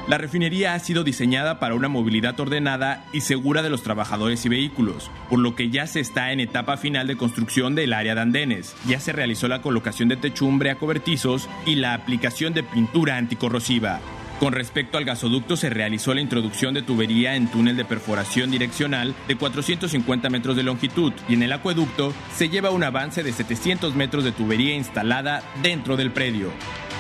La 0.08 0.18
refinería 0.18 0.74
ha 0.74 0.80
sido 0.80 1.04
diseñada 1.04 1.60
para 1.60 1.76
una 1.76 1.90
movilidad 1.90 2.40
ordenada 2.40 3.04
y 3.12 3.22
segura 3.22 3.62
de 3.62 3.70
los 3.70 3.84
trabajadores 3.84 4.46
y 4.46 4.50
vehículos, 4.50 5.12
por 5.30 5.40
lo 5.40 5.54
que 5.54 5.70
ya 5.70 5.86
se 5.86 6.00
está 6.00 6.32
en 6.32 6.40
etapa 6.40 6.78
final 6.78 7.08
de 7.08 7.18
construcción 7.18 7.76
del 7.76 7.92
área 7.92 8.16
de 8.16 8.22
andenes. 8.22 8.74
Ya 8.88 9.02
se 9.02 9.12
realizó 9.12 9.50
la 9.50 9.62
colocación 9.62 10.08
de 10.08 10.16
techumbre 10.16 10.72
a 10.72 10.76
cobertizos 10.76 11.50
y 11.66 11.76
la 11.76 11.94
aplicación 11.94 12.54
de 12.54 12.64
pintura 12.64 13.18
anticorrosiva. 13.18 14.00
Con 14.40 14.54
respecto 14.54 14.98
al 14.98 15.04
gasoducto, 15.04 15.58
se 15.58 15.70
realizó 15.70 16.14
la 16.14 16.22
introducción 16.22 16.74
de 16.74 16.84
tubería 16.84 17.36
en 17.36 17.48
túnel 17.48 17.76
de 17.76 17.84
perforación 17.84 18.50
direccional 18.50 19.14
de 19.28 19.36
450 19.36 20.30
metros 20.30 20.56
de 20.56 20.64
longitud 20.64 21.12
y 21.28 21.34
en 21.34 21.44
el 21.44 21.52
acueducto 21.52 22.14
se 22.34 22.48
lleva 22.48 22.70
un 22.70 22.84
avance 22.84 23.24
de 23.24 23.34
700 23.34 23.94
metros 23.96 24.24
de 24.24 24.32
tubería 24.32 24.74
instalada 24.74 25.44
dentro 25.62 25.98
del 25.98 26.12
predio. 26.12 26.52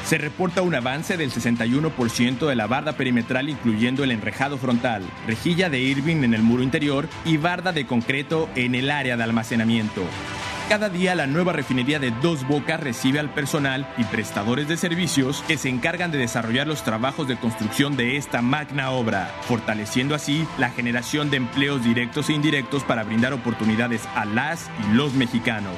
Se 0.08 0.18
reporta 0.18 0.62
un 0.62 0.74
avance 0.74 1.18
del 1.18 1.34
61% 1.34 2.48
de 2.48 2.56
la 2.56 2.66
barda 2.66 2.94
perimetral 2.94 3.50
incluyendo 3.50 4.06
el 4.06 4.12
enrejado 4.12 4.58
frontal, 4.58 5.04
rejilla 5.28 5.70
de 5.70 5.82
Irving 5.82 6.24
en 6.24 6.34
el 6.34 6.44
muro 6.44 6.64
interior 6.64 7.10
y 7.26 7.36
barda 7.36 7.74
de 7.74 7.86
concreto 7.86 8.48
en 8.56 8.74
el 8.74 8.90
área 8.90 9.18
de 9.18 9.24
almacenamiento. 9.24 10.02
Cada 10.70 10.88
día 10.88 11.14
la 11.14 11.28
nueva 11.28 11.52
refinería 11.52 12.00
de 12.00 12.12
Dos 12.22 12.48
Bocas 12.48 12.80
recibe 12.80 13.20
al 13.20 13.34
personal 13.34 13.86
y 13.98 14.06
prestadores 14.06 14.70
de 14.70 14.78
servicios 14.78 15.44
que 15.46 15.58
se 15.58 15.68
encargan 15.68 16.12
de 16.12 16.20
desarrollar 16.20 16.68
los 16.68 16.84
trabajos 16.84 17.28
de 17.28 17.36
construcción 17.36 17.98
de 17.98 18.16
esta 18.16 18.42
magna 18.42 18.92
obra, 18.92 19.30
fortaleciendo 19.42 20.16
así 20.16 20.48
la 20.58 20.70
generación 20.70 21.30
de 21.30 21.36
empleos 21.36 21.84
directos 21.84 22.30
e 22.30 22.34
indirectos 22.34 22.86
para 22.86 23.04
brindar 23.04 23.34
oportunidades 23.34 24.08
a 24.16 24.24
las 24.24 24.70
y 24.90 24.94
los 24.94 25.14
mexicanos. 25.16 25.76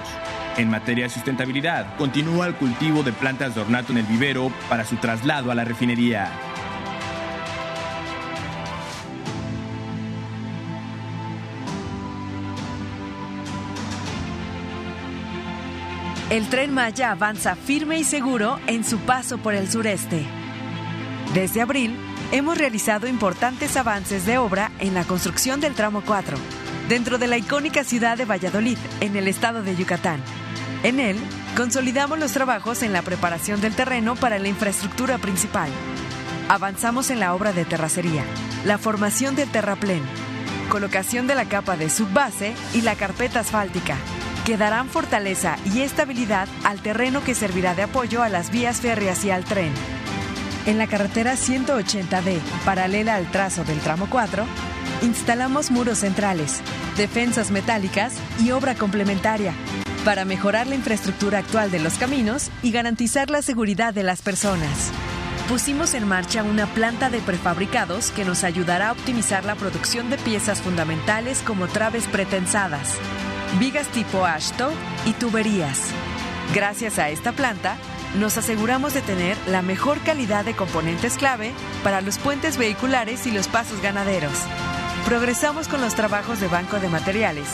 En 0.59 0.69
materia 0.69 1.05
de 1.05 1.09
sustentabilidad, 1.09 1.95
continúa 1.95 2.45
el 2.45 2.53
cultivo 2.53 3.01
de 3.01 3.13
plantas 3.13 3.55
de 3.55 3.61
ornato 3.61 3.93
en 3.93 3.99
el 3.99 4.05
vivero 4.05 4.51
para 4.67 4.83
su 4.83 4.97
traslado 4.97 5.51
a 5.51 5.55
la 5.55 5.63
refinería. 5.63 6.29
El 16.29 16.49
tren 16.49 16.73
Maya 16.73 17.11
avanza 17.11 17.55
firme 17.55 17.97
y 17.97 18.03
seguro 18.03 18.59
en 18.67 18.83
su 18.83 18.97
paso 18.97 19.37
por 19.37 19.53
el 19.53 19.69
sureste. 19.69 20.25
Desde 21.33 21.61
abril, 21.61 21.95
hemos 22.33 22.57
realizado 22.57 23.07
importantes 23.07 23.77
avances 23.77 24.25
de 24.25 24.37
obra 24.37 24.73
en 24.79 24.93
la 24.93 25.05
construcción 25.05 25.61
del 25.61 25.73
tramo 25.73 26.03
4, 26.05 26.35
dentro 26.89 27.19
de 27.19 27.27
la 27.27 27.37
icónica 27.37 27.83
ciudad 27.83 28.17
de 28.17 28.25
Valladolid, 28.25 28.77
en 28.99 29.15
el 29.15 29.27
estado 29.27 29.61
de 29.61 29.75
Yucatán. 29.75 30.19
En 30.81 30.99
él, 30.99 31.17
consolidamos 31.55 32.17
los 32.17 32.31
trabajos 32.31 32.81
en 32.81 32.93
la 32.93 33.03
preparación 33.03 33.61
del 33.61 33.75
terreno 33.75 34.15
para 34.15 34.39
la 34.39 34.47
infraestructura 34.47 35.19
principal. 35.19 35.69
Avanzamos 36.49 37.11
en 37.11 37.19
la 37.19 37.35
obra 37.35 37.53
de 37.53 37.63
terracería, 37.63 38.23
la 38.65 38.79
formación 38.79 39.35
del 39.35 39.49
terraplén, 39.49 40.01
colocación 40.69 41.27
de 41.27 41.35
la 41.35 41.45
capa 41.45 41.77
de 41.77 41.91
subbase 41.91 42.55
y 42.73 42.81
la 42.81 42.95
carpeta 42.95 43.41
asfáltica, 43.41 43.95
que 44.43 44.57
darán 44.57 44.89
fortaleza 44.89 45.57
y 45.71 45.81
estabilidad 45.81 46.47
al 46.63 46.81
terreno 46.81 47.23
que 47.23 47.35
servirá 47.35 47.75
de 47.75 47.83
apoyo 47.83 48.23
a 48.23 48.29
las 48.29 48.49
vías 48.49 48.81
férreas 48.81 49.23
y 49.25 49.29
al 49.29 49.45
tren. 49.45 49.71
En 50.65 50.79
la 50.79 50.87
carretera 50.87 51.33
180D, 51.33 52.39
paralela 52.65 53.15
al 53.15 53.29
trazo 53.29 53.63
del 53.63 53.79
tramo 53.79 54.07
4, 54.09 54.43
instalamos 55.01 55.71
muros 55.71 55.99
centrales, 55.99 56.61
defensas 56.97 57.51
metálicas 57.51 58.13
y 58.43 58.51
obra 58.51 58.75
complementaria 58.75 59.53
para 60.05 60.25
mejorar 60.25 60.67
la 60.67 60.75
infraestructura 60.75 61.39
actual 61.39 61.71
de 61.71 61.79
los 61.79 61.95
caminos 61.95 62.49
y 62.63 62.71
garantizar 62.71 63.29
la 63.29 63.41
seguridad 63.41 63.93
de 63.93 64.03
las 64.03 64.21
personas. 64.21 64.91
Pusimos 65.47 65.93
en 65.93 66.07
marcha 66.07 66.43
una 66.43 66.67
planta 66.67 67.09
de 67.09 67.19
prefabricados 67.19 68.11
que 68.11 68.23
nos 68.23 68.43
ayudará 68.43 68.89
a 68.89 68.91
optimizar 68.91 69.45
la 69.45 69.55
producción 69.55 70.09
de 70.09 70.17
piezas 70.17 70.61
fundamentales 70.61 71.41
como 71.41 71.67
traves 71.67 72.07
pretensadas, 72.07 72.93
vigas 73.59 73.87
tipo 73.87 74.25
ashto 74.25 74.71
y 75.05 75.13
tuberías. 75.13 75.79
Gracias 76.53 76.99
a 76.99 77.09
esta 77.09 77.31
planta, 77.31 77.77
nos 78.19 78.37
aseguramos 78.37 78.93
de 78.93 79.01
tener 79.01 79.37
la 79.47 79.61
mejor 79.61 79.99
calidad 80.01 80.45
de 80.45 80.55
componentes 80.55 81.17
clave 81.17 81.51
para 81.83 82.01
los 82.01 82.17
puentes 82.17 82.57
vehiculares 82.57 83.27
y 83.27 83.31
los 83.31 83.47
pasos 83.47 83.81
ganaderos. 83.81 84.45
Progresamos 85.05 85.67
con 85.67 85.81
los 85.81 85.95
trabajos 85.95 86.39
de 86.39 86.47
banco 86.47 86.79
de 86.79 86.89
materiales, 86.89 87.47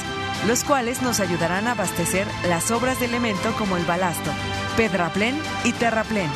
los 0.47 0.63
cuales 0.63 1.01
nos 1.01 1.19
ayudarán 1.19 1.67
a 1.67 1.71
abastecer 1.71 2.27
las 2.49 2.71
obras 2.71 2.99
de 2.99 3.05
elemento 3.05 3.53
como 3.57 3.77
el 3.77 3.85
balasto, 3.85 4.31
pedraplén 4.75 5.39
y 5.63 5.71
terraplén. 5.71 6.29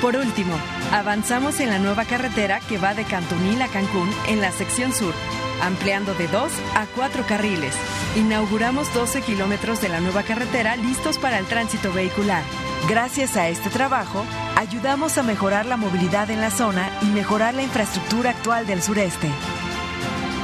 Por 0.00 0.16
último, 0.16 0.54
avanzamos 0.92 1.60
en 1.60 1.70
la 1.70 1.78
nueva 1.78 2.04
carretera 2.04 2.60
que 2.60 2.78
va 2.78 2.94
de 2.94 3.04
Cantunil 3.04 3.62
a 3.62 3.68
Cancún 3.68 4.10
en 4.28 4.40
la 4.40 4.50
sección 4.50 4.92
sur, 4.92 5.14
ampliando 5.62 6.12
de 6.14 6.28
dos 6.28 6.52
a 6.74 6.86
cuatro 6.86 7.24
carriles. 7.26 7.74
Inauguramos 8.16 8.92
12 8.94 9.22
kilómetros 9.22 9.80
de 9.80 9.88
la 9.88 10.00
nueva 10.00 10.24
carretera 10.24 10.76
listos 10.76 11.18
para 11.18 11.38
el 11.38 11.46
tránsito 11.46 11.92
vehicular. 11.92 12.42
Gracias 12.88 13.36
a 13.36 13.48
este 13.48 13.70
trabajo, 13.70 14.24
ayudamos 14.56 15.18
a 15.18 15.22
mejorar 15.22 15.66
la 15.66 15.76
movilidad 15.76 16.30
en 16.30 16.40
la 16.40 16.50
zona 16.50 16.90
y 17.02 17.06
mejorar 17.06 17.54
la 17.54 17.62
infraestructura 17.62 18.30
actual 18.30 18.66
del 18.66 18.82
sureste. 18.82 19.30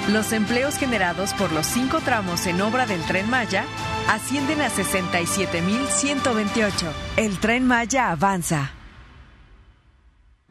Los 0.09 0.33
empleos 0.33 0.77
generados 0.79 1.35
por 1.35 1.53
los 1.53 1.67
cinco 1.67 2.01
tramos 2.01 2.47
en 2.47 2.63
obra 2.63 2.87
del 2.87 3.03
tren 3.03 3.29
Maya 3.29 3.67
ascienden 4.09 4.63
a 4.63 4.71
67.128. 4.71 6.71
El 7.19 7.39
tren 7.39 7.67
Maya 7.67 8.11
avanza. 8.11 8.71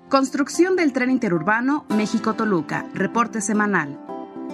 Construcción 0.09 0.75
del 0.75 0.93
tren 0.93 1.09
interurbano 1.09 1.87
México-Toluca. 1.89 2.85
Reporte 2.93 3.41
semanal. 3.41 3.99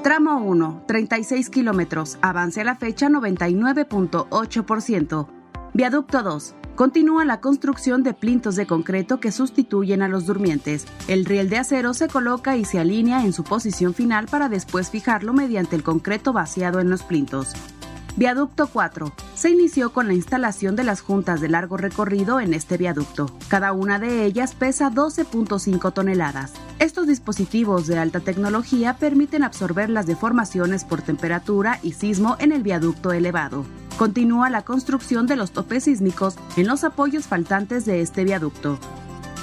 Tramo 0.04 0.38
1, 0.38 0.86
36 0.88 1.50
kilómetros. 1.50 2.18
Avance 2.22 2.62
a 2.62 2.64
la 2.64 2.76
fecha 2.76 3.10
99.8%. 3.10 5.28
Viaducto 5.74 6.24
2. 6.24 6.56
Continúa 6.76 7.24
la 7.24 7.40
construcción 7.40 8.02
de 8.02 8.16
plintos 8.16 8.56
de 8.56 8.66
concreto 8.66 9.20
que 9.20 9.32
sustituyen 9.32 10.02
a 10.02 10.08
los 10.08 10.26
durmientes. 10.26 10.88
El 11.08 11.26
riel 11.26 11.48
de 11.48 11.60
acero 11.60 11.94
se 11.94 12.08
coloca 12.08 12.58
y 12.58 12.66
se 12.66 12.80
alinea 12.80 13.24
en 13.24 13.32
su 13.32 13.44
posición 13.44 13.94
final 13.94 14.26
para 14.26 14.50
después 14.50 14.90
fijarlo 14.90 15.34
mediante 15.34 15.76
el 15.76 15.84
concreto 15.84 16.34
vaciado 16.34 16.80
en 16.80 16.90
los 16.90 17.04
plintos. 17.04 17.54
Viaducto 18.16 18.68
4. 18.68 19.12
Se 19.36 19.52
inició 19.52 19.94
con 19.94 20.08
la 20.08 20.16
instalación 20.16 20.76
de 20.76 20.84
las 20.84 21.02
juntas 21.02 21.42
de 21.42 21.50
largo 21.50 21.78
recorrido 21.78 22.40
en 22.40 22.56
este 22.56 22.78
viaducto. 22.78 23.28
Cada 23.50 23.72
una 23.74 24.00
de 24.00 24.26
ellas 24.26 24.56
pesa 24.56 24.90
12.5 24.90 25.94
toneladas. 25.94 26.54
Estos 26.80 27.06
dispositivos 27.06 27.86
de 27.86 28.00
alta 28.00 28.20
tecnología 28.20 28.98
permiten 28.98 29.44
absorber 29.44 29.92
las 29.92 30.08
deformaciones 30.08 30.86
por 30.86 31.04
temperatura 31.04 31.80
y 31.84 31.94
sismo 31.94 32.36
en 32.40 32.52
el 32.52 32.64
viaducto 32.64 33.12
elevado. 33.14 33.64
Continúa 33.98 34.50
la 34.50 34.64
construcción 34.64 35.28
de 35.28 35.36
los 35.36 35.52
topes 35.52 35.84
sísmicos 35.84 36.36
en 36.58 36.68
los 36.68 36.84
apoyos 36.84 37.28
faltantes 37.28 37.86
de 37.86 38.02
este 38.02 38.24
viaducto. 38.24 38.80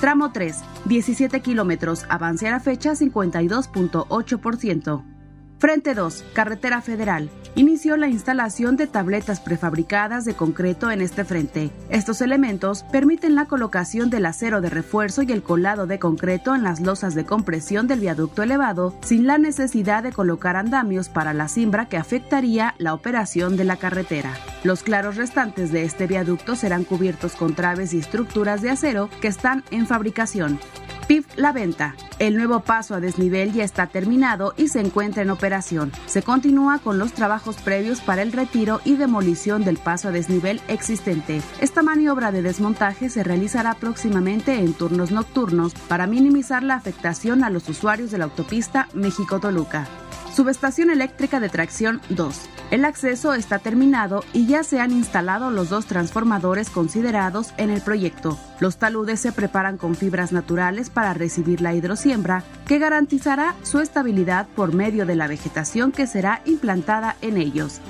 Tramo 0.01 0.33
3, 0.33 0.57
17 0.87 1.41
kilómetros, 1.41 2.05
avance 2.09 2.49
a 2.49 2.53
la 2.53 2.61
fecha 2.61 2.93
52.8%. 2.93 5.20
Frente 5.61 5.95
2, 5.95 6.25
Carretera 6.33 6.81
Federal. 6.81 7.29
Inició 7.55 7.99
la 7.99 8.09
instalación 8.09 8.79
de 8.79 8.87
tabletas 8.87 9.41
prefabricadas 9.41 10.25
de 10.25 10.33
concreto 10.33 10.91
en 10.91 11.03
este 11.03 11.23
frente. 11.23 11.71
Estos 11.91 12.23
elementos 12.23 12.83
permiten 12.85 13.35
la 13.35 13.45
colocación 13.45 14.09
del 14.09 14.25
acero 14.25 14.63
de 14.63 14.71
refuerzo 14.71 15.21
y 15.21 15.33
el 15.33 15.43
colado 15.43 15.87
de 15.87 15.99
concreto 15.99 16.55
en 16.55 16.63
las 16.63 16.81
losas 16.81 17.15
de 17.15 17.27
compresión 17.27 17.87
del 17.87 18.01
viaducto 18.01 18.43
elevado 18.43 18.95
sin 19.03 19.27
la 19.27 19.37
necesidad 19.37 20.03
de 20.03 20.13
colocar 20.13 20.57
andamios 20.57 21.11
para 21.11 21.35
la 21.35 21.47
cimbra 21.47 21.91
que 21.91 21.99
afectaría 21.99 22.75
la 22.79 22.95
operación 22.95 23.59
de 23.59 23.65
la 23.65 23.77
carretera. 23.77 24.33
Los 24.65 24.83
claros 24.83 25.17
restantes 25.17 25.73
de 25.73 25.85
este 25.85 26.07
viaducto 26.07 26.57
serán 26.57 26.85
cubiertos 26.85 27.35
con 27.35 27.55
traves 27.55 27.93
y 27.93 27.99
estructuras 27.99 28.63
de 28.63 28.71
acero 28.71 29.11
que 29.21 29.29
están 29.29 29.63
en 29.71 29.87
fabricación. 29.87 30.59
PIF 31.07 31.27
La 31.37 31.53
Venta. 31.53 31.97
El 32.21 32.37
nuevo 32.37 32.61
paso 32.61 32.95
a 32.95 33.01
desnivel 33.01 33.55
ya 33.55 33.65
está 33.65 33.87
terminado 33.87 34.53
y 34.59 34.69
se 34.69 34.79
encuentra 34.81 35.23
en 35.23 35.31
operación. 35.31 35.91
Se 36.05 36.21
continúa 36.21 36.79
con 36.79 36.99
los 36.99 37.15
trabajos 37.15 37.57
previos 37.57 38.03
para 38.03 38.21
el 38.21 38.33
retiro 38.33 38.83
y 38.85 38.97
demolición 38.97 39.65
del 39.65 39.79
paso 39.79 40.09
a 40.09 40.11
desnivel 40.11 40.61
existente. 40.69 41.41
Esta 41.63 41.83
maniobra 41.83 42.31
de 42.31 42.43
desmontaje 42.43 43.09
se 43.09 43.25
realizará 43.25 43.73
próximamente 43.73 44.59
en 44.59 44.75
turnos 44.75 45.13
nocturnos 45.13 45.73
para 45.89 46.07
minimizar 46.07 46.63
la 46.63 46.75
afectación 46.75 47.43
a 47.43 47.49
los 47.49 47.67
usuarios 47.71 48.11
de 48.11 48.19
la 48.19 48.25
autopista 48.25 48.89
México-Toluca. 48.93 49.89
Subestación 50.35 50.91
eléctrica 50.91 51.41
de 51.41 51.49
tracción 51.49 52.01
2. 52.11 52.41
El 52.71 52.85
acceso 52.85 53.35
está 53.35 53.59
terminado 53.59 54.25
y 54.33 54.47
ya 54.47 54.63
se 54.63 54.81
han 54.81 54.93
instalado 54.93 55.51
los 55.51 55.71
dos 55.71 55.87
transformadores 55.87 56.71
considerados 56.71 57.53
en 57.57 57.71
el 57.71 57.81
proyecto. 57.81 58.39
Los 58.61 58.77
taludes 58.77 59.21
se 59.21 59.33
preparan 59.33 59.77
con 59.77 59.95
fibras 59.95 60.33
naturales 60.33 60.91
para 60.91 61.15
recibir 61.15 61.61
la 61.61 61.75
hidrosiembra, 61.75 62.45
que 62.67 62.79
garantizará 62.79 63.55
su 63.63 63.81
estabilidad 63.81 64.47
por 64.55 64.75
medio 64.75 65.07
de 65.07 65.17
la 65.17 65.27
vegetación 65.27 65.93
que 65.93 66.07
será 66.07 66.43
implantada 66.45 67.17
en 67.23 67.37
ellos. 67.37 67.81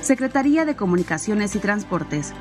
Secretaría 0.00 0.64
de 0.64 0.74
Comunicaciones 0.74 1.54
y 1.54 1.58
Transportes. 1.58 2.32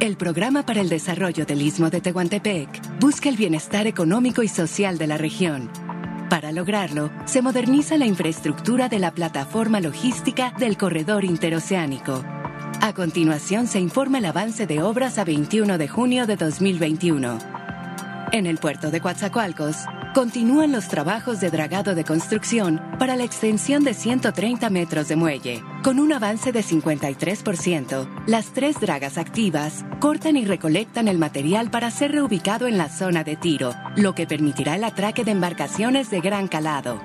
El 0.00 0.16
Programa 0.16 0.64
para 0.64 0.80
el 0.80 0.88
Desarrollo 0.88 1.44
del 1.44 1.60
Istmo 1.60 1.90
de 1.90 2.00
Tehuantepec 2.00 2.98
busca 3.00 3.28
el 3.28 3.36
bienestar 3.36 3.86
económico 3.86 4.42
y 4.42 4.48
social 4.48 4.96
de 4.96 5.06
la 5.06 5.18
región. 5.18 5.70
Para 6.30 6.52
lograrlo, 6.52 7.10
se 7.26 7.42
moderniza 7.42 7.98
la 7.98 8.06
infraestructura 8.06 8.88
de 8.88 8.98
la 8.98 9.10
plataforma 9.10 9.78
logística 9.78 10.54
del 10.58 10.78
corredor 10.78 11.24
interoceánico. 11.24 12.24
A 12.80 12.94
continuación 12.94 13.66
se 13.66 13.78
informa 13.78 14.18
el 14.18 14.24
avance 14.24 14.66
de 14.66 14.82
obras 14.82 15.18
a 15.18 15.24
21 15.24 15.76
de 15.76 15.88
junio 15.88 16.26
de 16.26 16.36
2021. 16.36 17.59
En 18.32 18.46
el 18.46 18.58
puerto 18.58 18.90
de 18.90 19.00
Coatzacoalcos, 19.00 19.76
Continúan 20.12 20.72
los 20.72 20.88
trabajos 20.88 21.40
de 21.40 21.50
dragado 21.50 21.94
de 21.94 22.02
construcción 22.02 22.80
para 22.98 23.14
la 23.14 23.22
extensión 23.22 23.84
de 23.84 23.94
130 23.94 24.68
metros 24.68 25.06
de 25.06 25.14
muelle. 25.14 25.62
Con 25.84 26.00
un 26.00 26.12
avance 26.12 26.50
de 26.50 26.64
53%, 26.64 28.08
las 28.26 28.46
tres 28.46 28.80
dragas 28.80 29.18
activas 29.18 29.84
cortan 30.00 30.36
y 30.36 30.44
recolectan 30.44 31.06
el 31.06 31.16
material 31.16 31.70
para 31.70 31.92
ser 31.92 32.10
reubicado 32.10 32.66
en 32.66 32.76
la 32.76 32.88
zona 32.88 33.22
de 33.22 33.36
tiro, 33.36 33.72
lo 33.94 34.16
que 34.16 34.26
permitirá 34.26 34.74
el 34.74 34.82
atraque 34.82 35.22
de 35.22 35.30
embarcaciones 35.30 36.10
de 36.10 36.20
gran 36.20 36.48
calado. 36.48 37.00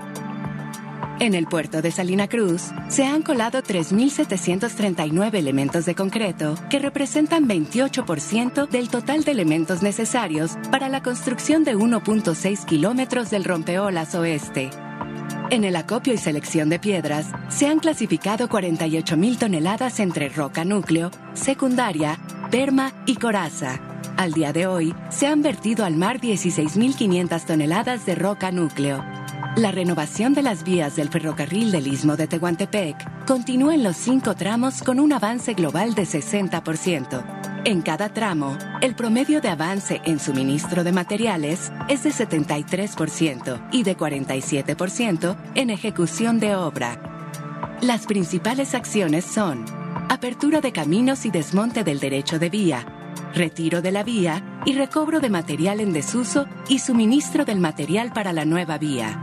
En 1.19 1.33
el 1.33 1.47
puerto 1.47 1.81
de 1.81 1.91
Salina 1.91 2.27
Cruz 2.27 2.71
se 2.89 3.05
han 3.05 3.21
colado 3.21 3.63
3.739 3.63 5.33
elementos 5.35 5.85
de 5.85 5.95
concreto 5.95 6.55
que 6.69 6.77
representan 6.79 7.47
28% 7.47 8.67
del 8.67 8.89
total 8.89 9.23
de 9.23 9.31
elementos 9.31 9.81
necesarios 9.81 10.57
para 10.71 10.89
la 10.89 11.01
construcción 11.01 11.63
de 11.63 11.77
1.6 11.77 12.65
kilómetros 12.65 13.29
del 13.29 13.45
rompeolas 13.45 14.13
oeste. 14.13 14.69
En 15.51 15.63
el 15.63 15.77
acopio 15.77 16.13
y 16.13 16.17
selección 16.17 16.67
de 16.67 16.79
piedras 16.79 17.27
se 17.47 17.67
han 17.67 17.79
clasificado 17.79 18.49
48.000 18.49 19.37
toneladas 19.37 20.01
entre 20.01 20.27
roca 20.27 20.65
núcleo, 20.65 21.11
secundaria, 21.33 22.19
perma 22.51 22.91
y 23.05 23.15
coraza. 23.15 23.79
Al 24.17 24.33
día 24.33 24.51
de 24.51 24.67
hoy, 24.67 24.93
se 25.09 25.27
han 25.27 25.41
vertido 25.41 25.85
al 25.85 25.95
mar 25.95 26.19
16.500 26.19 27.45
toneladas 27.45 28.05
de 28.05 28.15
roca 28.15 28.51
núcleo. 28.51 29.03
La 29.55 29.71
renovación 29.71 30.33
de 30.33 30.41
las 30.41 30.63
vías 30.63 30.95
del 30.95 31.09
ferrocarril 31.09 31.71
del 31.71 31.87
Istmo 31.87 32.17
de 32.17 32.27
Tehuantepec 32.27 33.25
continúa 33.25 33.73
en 33.73 33.83
los 33.83 33.95
cinco 33.95 34.35
tramos 34.35 34.81
con 34.81 34.99
un 34.99 35.13
avance 35.13 35.53
global 35.53 35.95
de 35.95 36.03
60%. 36.03 37.63
En 37.63 37.81
cada 37.81 38.09
tramo, 38.09 38.57
el 38.81 38.95
promedio 38.95 39.41
de 39.41 39.49
avance 39.49 40.01
en 40.05 40.19
suministro 40.19 40.83
de 40.83 40.91
materiales 40.91 41.71
es 41.87 42.03
de 42.03 42.11
73% 42.11 43.69
y 43.71 43.83
de 43.83 43.97
47% 43.97 45.37
en 45.55 45.69
ejecución 45.69 46.39
de 46.39 46.55
obra. 46.55 46.99
Las 47.81 48.05
principales 48.05 48.75
acciones 48.75 49.25
son 49.25 49.65
apertura 50.09 50.61
de 50.61 50.71
caminos 50.71 51.25
y 51.25 51.31
desmonte 51.31 51.83
del 51.83 51.99
derecho 51.99 52.39
de 52.39 52.49
vía, 52.49 52.85
retiro 53.35 53.81
de 53.81 53.91
la 53.91 54.03
vía 54.03 54.61
y 54.65 54.73
recobro 54.73 55.19
de 55.19 55.29
material 55.29 55.79
en 55.79 55.93
desuso 55.93 56.47
y 56.67 56.79
suministro 56.79 57.45
del 57.45 57.59
material 57.59 58.11
para 58.13 58.33
la 58.33 58.45
nueva 58.45 58.77
vía. 58.77 59.21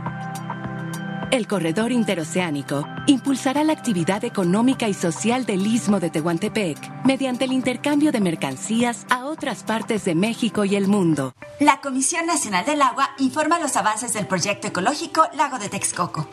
El 1.31 1.47
corredor 1.47 1.91
interoceánico 1.91 2.85
impulsará 3.07 3.63
la 3.63 3.73
actividad 3.73 4.23
económica 4.23 4.87
y 4.87 4.93
social 4.93 5.47
del 5.47 5.65
istmo 5.65 5.99
de 5.99 6.11
Tehuantepec 6.11 7.05
mediante 7.05 7.45
el 7.45 7.53
intercambio 7.53 8.11
de 8.11 8.21
mercancías 8.21 9.07
a 9.09 9.25
otras 9.25 9.63
partes 9.63 10.05
de 10.05 10.13
México 10.13 10.63
y 10.63 10.75
el 10.75 10.87
mundo. 10.87 11.33
La 11.59 11.81
Comisión 11.81 12.27
Nacional 12.27 12.65
del 12.65 12.83
Agua 12.83 13.09
informa 13.17 13.57
los 13.57 13.75
avances 13.75 14.13
del 14.13 14.27
proyecto 14.27 14.67
ecológico 14.67 15.23
Lago 15.35 15.57
de 15.57 15.69
Texcoco. 15.69 16.29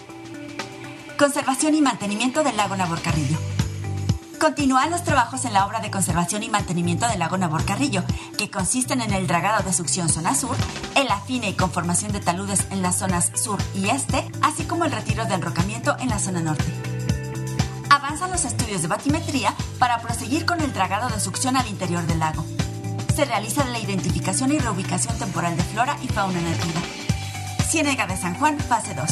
Conservación 1.18 1.74
y 1.74 1.80
mantenimiento 1.80 2.42
del 2.42 2.58
lago 2.58 2.76
Naborcarrillo 2.76 3.38
Continúan 4.40 4.90
los 4.90 5.04
trabajos 5.04 5.44
en 5.44 5.52
la 5.52 5.66
obra 5.66 5.80
de 5.80 5.90
conservación 5.90 6.42
y 6.42 6.48
mantenimiento 6.48 7.06
del 7.06 7.18
lago 7.18 7.36
Nabor 7.36 7.66
Carrillo, 7.66 8.02
que 8.38 8.50
consisten 8.50 9.02
en 9.02 9.12
el 9.12 9.26
dragado 9.26 9.62
de 9.62 9.74
succión 9.74 10.08
zona 10.08 10.34
sur, 10.34 10.56
el 10.96 11.08
afine 11.08 11.50
y 11.50 11.52
conformación 11.52 12.10
de 12.12 12.20
taludes 12.20 12.66
en 12.70 12.80
las 12.80 12.96
zonas 12.96 13.32
sur 13.34 13.58
y 13.74 13.90
este, 13.90 14.26
así 14.40 14.64
como 14.64 14.86
el 14.86 14.92
retiro 14.92 15.26
de 15.26 15.34
enrocamiento 15.34 15.94
en 16.00 16.08
la 16.08 16.18
zona 16.18 16.40
norte. 16.40 16.64
Avanzan 17.90 18.30
los 18.30 18.46
estudios 18.46 18.80
de 18.80 18.88
batimetría 18.88 19.52
para 19.78 20.00
proseguir 20.00 20.46
con 20.46 20.62
el 20.62 20.72
dragado 20.72 21.10
de 21.10 21.20
succión 21.20 21.58
al 21.58 21.68
interior 21.68 22.06
del 22.06 22.20
lago. 22.20 22.42
Se 23.14 23.26
realiza 23.26 23.66
la 23.66 23.78
identificación 23.78 24.52
y 24.52 24.58
reubicación 24.58 25.18
temporal 25.18 25.54
de 25.54 25.64
flora 25.64 25.98
y 26.02 26.08
fauna 26.08 26.40
nativa. 26.40 26.80
Ciénega 27.68 28.06
de 28.06 28.16
San 28.16 28.34
Juan, 28.36 28.58
fase 28.58 28.94
2. 28.94 29.06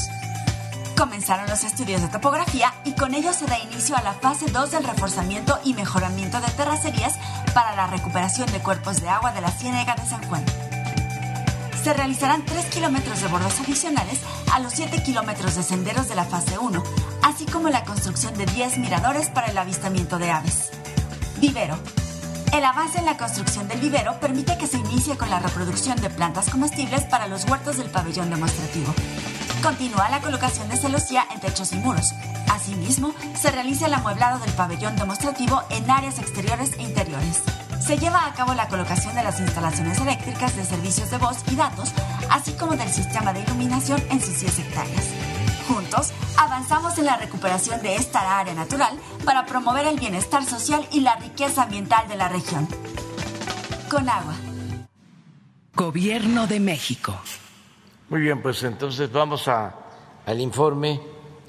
Comenzaron 0.98 1.48
los 1.48 1.62
estudios 1.62 2.02
de 2.02 2.08
topografía 2.08 2.74
y 2.84 2.90
con 2.90 3.14
ello 3.14 3.32
se 3.32 3.46
da 3.46 3.56
inicio 3.56 3.96
a 3.96 4.02
la 4.02 4.14
fase 4.14 4.46
2 4.50 4.72
del 4.72 4.82
reforzamiento 4.82 5.56
y 5.62 5.72
mejoramiento 5.74 6.40
de 6.40 6.48
terracerías 6.48 7.14
para 7.54 7.76
la 7.76 7.86
recuperación 7.86 8.50
de 8.50 8.58
cuerpos 8.58 9.00
de 9.00 9.08
agua 9.08 9.30
de 9.30 9.40
la 9.40 9.52
Ciénega 9.52 9.94
de 9.94 10.04
San 10.04 10.26
Juan. 10.28 10.44
Se 11.84 11.92
realizarán 11.92 12.44
3 12.44 12.64
kilómetros 12.66 13.20
de 13.20 13.28
bordos 13.28 13.60
adicionales 13.60 14.18
a 14.52 14.58
los 14.58 14.72
7 14.72 15.00
kilómetros 15.04 15.54
de 15.54 15.62
senderos 15.62 16.08
de 16.08 16.16
la 16.16 16.24
fase 16.24 16.58
1, 16.58 16.82
así 17.22 17.46
como 17.46 17.68
la 17.68 17.84
construcción 17.84 18.36
de 18.36 18.46
10 18.46 18.78
miradores 18.78 19.28
para 19.28 19.46
el 19.46 19.56
avistamiento 19.56 20.18
de 20.18 20.32
aves. 20.32 20.70
Vivero. 21.36 21.78
El 22.52 22.64
avance 22.64 22.98
en 22.98 23.04
la 23.04 23.16
construcción 23.16 23.68
del 23.68 23.78
vivero 23.78 24.18
permite 24.18 24.58
que 24.58 24.66
se 24.66 24.78
inicie 24.78 25.16
con 25.16 25.30
la 25.30 25.38
reproducción 25.38 26.00
de 26.00 26.10
plantas 26.10 26.50
comestibles 26.50 27.04
para 27.04 27.28
los 27.28 27.44
huertos 27.44 27.76
del 27.76 27.88
pabellón 27.88 28.30
demostrativo. 28.30 28.92
Continúa 29.62 30.08
la 30.08 30.20
colocación 30.20 30.68
de 30.68 30.76
celosía 30.76 31.26
en 31.34 31.40
techos 31.40 31.72
y 31.72 31.76
muros. 31.76 32.14
Asimismo, 32.48 33.12
se 33.34 33.50
realiza 33.50 33.86
el 33.86 33.94
amueblado 33.94 34.38
del 34.38 34.52
pabellón 34.52 34.96
demostrativo 34.96 35.62
en 35.70 35.90
áreas 35.90 36.18
exteriores 36.18 36.72
e 36.78 36.82
interiores. 36.82 37.42
Se 37.80 37.98
lleva 37.98 38.24
a 38.24 38.34
cabo 38.34 38.54
la 38.54 38.68
colocación 38.68 39.14
de 39.14 39.24
las 39.24 39.40
instalaciones 39.40 39.98
eléctricas 39.98 40.54
de 40.56 40.64
servicios 40.64 41.10
de 41.10 41.18
voz 41.18 41.38
y 41.50 41.56
datos, 41.56 41.92
así 42.30 42.52
como 42.52 42.76
del 42.76 42.88
sistema 42.88 43.32
de 43.32 43.40
iluminación 43.40 44.00
en 44.10 44.20
sus 44.20 44.40
10 44.40 44.58
hectáreas. 44.60 45.04
Juntos, 45.66 46.12
avanzamos 46.36 46.96
en 46.98 47.06
la 47.06 47.16
recuperación 47.16 47.82
de 47.82 47.96
esta 47.96 48.38
área 48.38 48.54
natural 48.54 48.98
para 49.24 49.44
promover 49.44 49.86
el 49.86 49.98
bienestar 49.98 50.44
social 50.44 50.86
y 50.92 51.00
la 51.00 51.16
riqueza 51.16 51.64
ambiental 51.64 52.08
de 52.08 52.16
la 52.16 52.28
región. 52.28 52.68
Con 53.90 54.08
agua. 54.08 54.34
Gobierno 55.74 56.46
de 56.46 56.60
México. 56.60 57.14
Muy 58.10 58.22
bien, 58.22 58.40
pues 58.40 58.62
entonces 58.62 59.12
vamos 59.12 59.48
a, 59.48 59.74
al 60.24 60.40
informe 60.40 60.98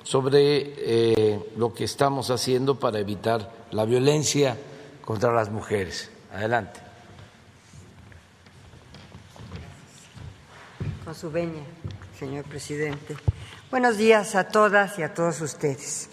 sobre 0.03 0.73
eh, 0.75 1.51
lo 1.55 1.73
que 1.73 1.85
estamos 1.85 2.31
haciendo 2.31 2.77
para 2.77 2.99
evitar 2.99 3.49
la 3.71 3.85
violencia 3.85 4.57
contra 5.05 5.31
las 5.31 5.49
mujeres. 5.49 6.11
Adelante. 6.33 6.81
Con 11.05 11.15
su 11.15 11.31
veña, 11.31 11.63
señor 12.19 12.43
presidente. 12.43 13.15
Buenos 13.71 13.97
días 13.97 14.35
a 14.35 14.49
todas 14.49 14.99
y 14.99 15.03
a 15.03 15.13
todos 15.13 15.39
ustedes. 15.39 16.09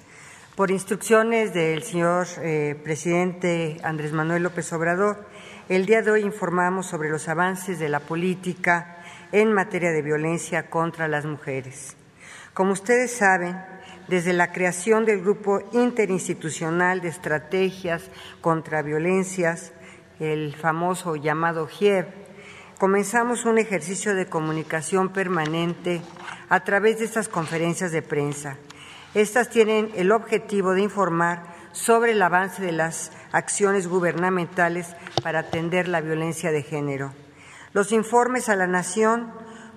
Por 0.54 0.70
instrucciones 0.70 1.54
del 1.54 1.82
señor 1.82 2.28
eh, 2.38 2.80
presidente 2.85 3.78
Andrés 3.82 4.12
Manuel 4.12 4.44
López 4.44 4.72
Obrador, 4.72 5.26
el 5.68 5.87
día 5.87 6.02
de 6.02 6.12
hoy 6.12 6.22
informamos 6.22 6.87
sobre 6.87 7.11
los 7.11 7.26
avances 7.26 7.80
de 7.80 7.88
la 7.88 7.98
política 7.98 9.02
en 9.33 9.53
materia 9.53 9.91
de 9.91 10.03
violencia 10.03 10.69
contra 10.71 11.09
las 11.09 11.25
mujeres. 11.25 11.97
Como 12.55 12.73
ustedes 12.73 13.12
saben, 13.12 13.57
desde 14.09 14.33
la 14.33 14.53
creación 14.53 15.05
del 15.05 15.21
Grupo 15.21 15.61
Interinstitucional 15.73 17.01
de 17.01 17.09
Estrategias 17.09 18.11
contra 18.41 18.83
Violencias, 18.83 19.73
el 20.21 20.55
famoso 20.55 21.17
llamado 21.17 21.67
GIEV, 21.67 22.07
comenzamos 22.79 23.45
un 23.45 23.59
ejercicio 23.59 24.15
de 24.15 24.27
comunicación 24.27 25.12
permanente 25.12 26.01
a 26.49 26.61
través 26.61 26.99
de 26.99 27.05
estas 27.05 27.29
conferencias 27.29 27.93
de 27.93 28.03
prensa. 28.03 28.57
Estas 29.15 29.51
tienen 29.51 29.91
el 29.97 30.12
objetivo 30.12 30.73
de 30.73 30.83
informar 30.83 31.43
sobre 31.73 32.12
el 32.12 32.23
avance 32.23 32.62
de 32.62 32.73
las 32.73 33.12
acciones 33.33 33.89
gubernamentales 33.89 34.95
para 35.23 35.41
atender 35.41 35.89
la 35.89 36.01
violencia 36.01 36.53
de 36.53 36.62
género. 36.62 37.12
Los 37.77 37.93
informes 37.93 38.49
a 38.49 38.57
la 38.57 38.67
Nación 38.67 39.31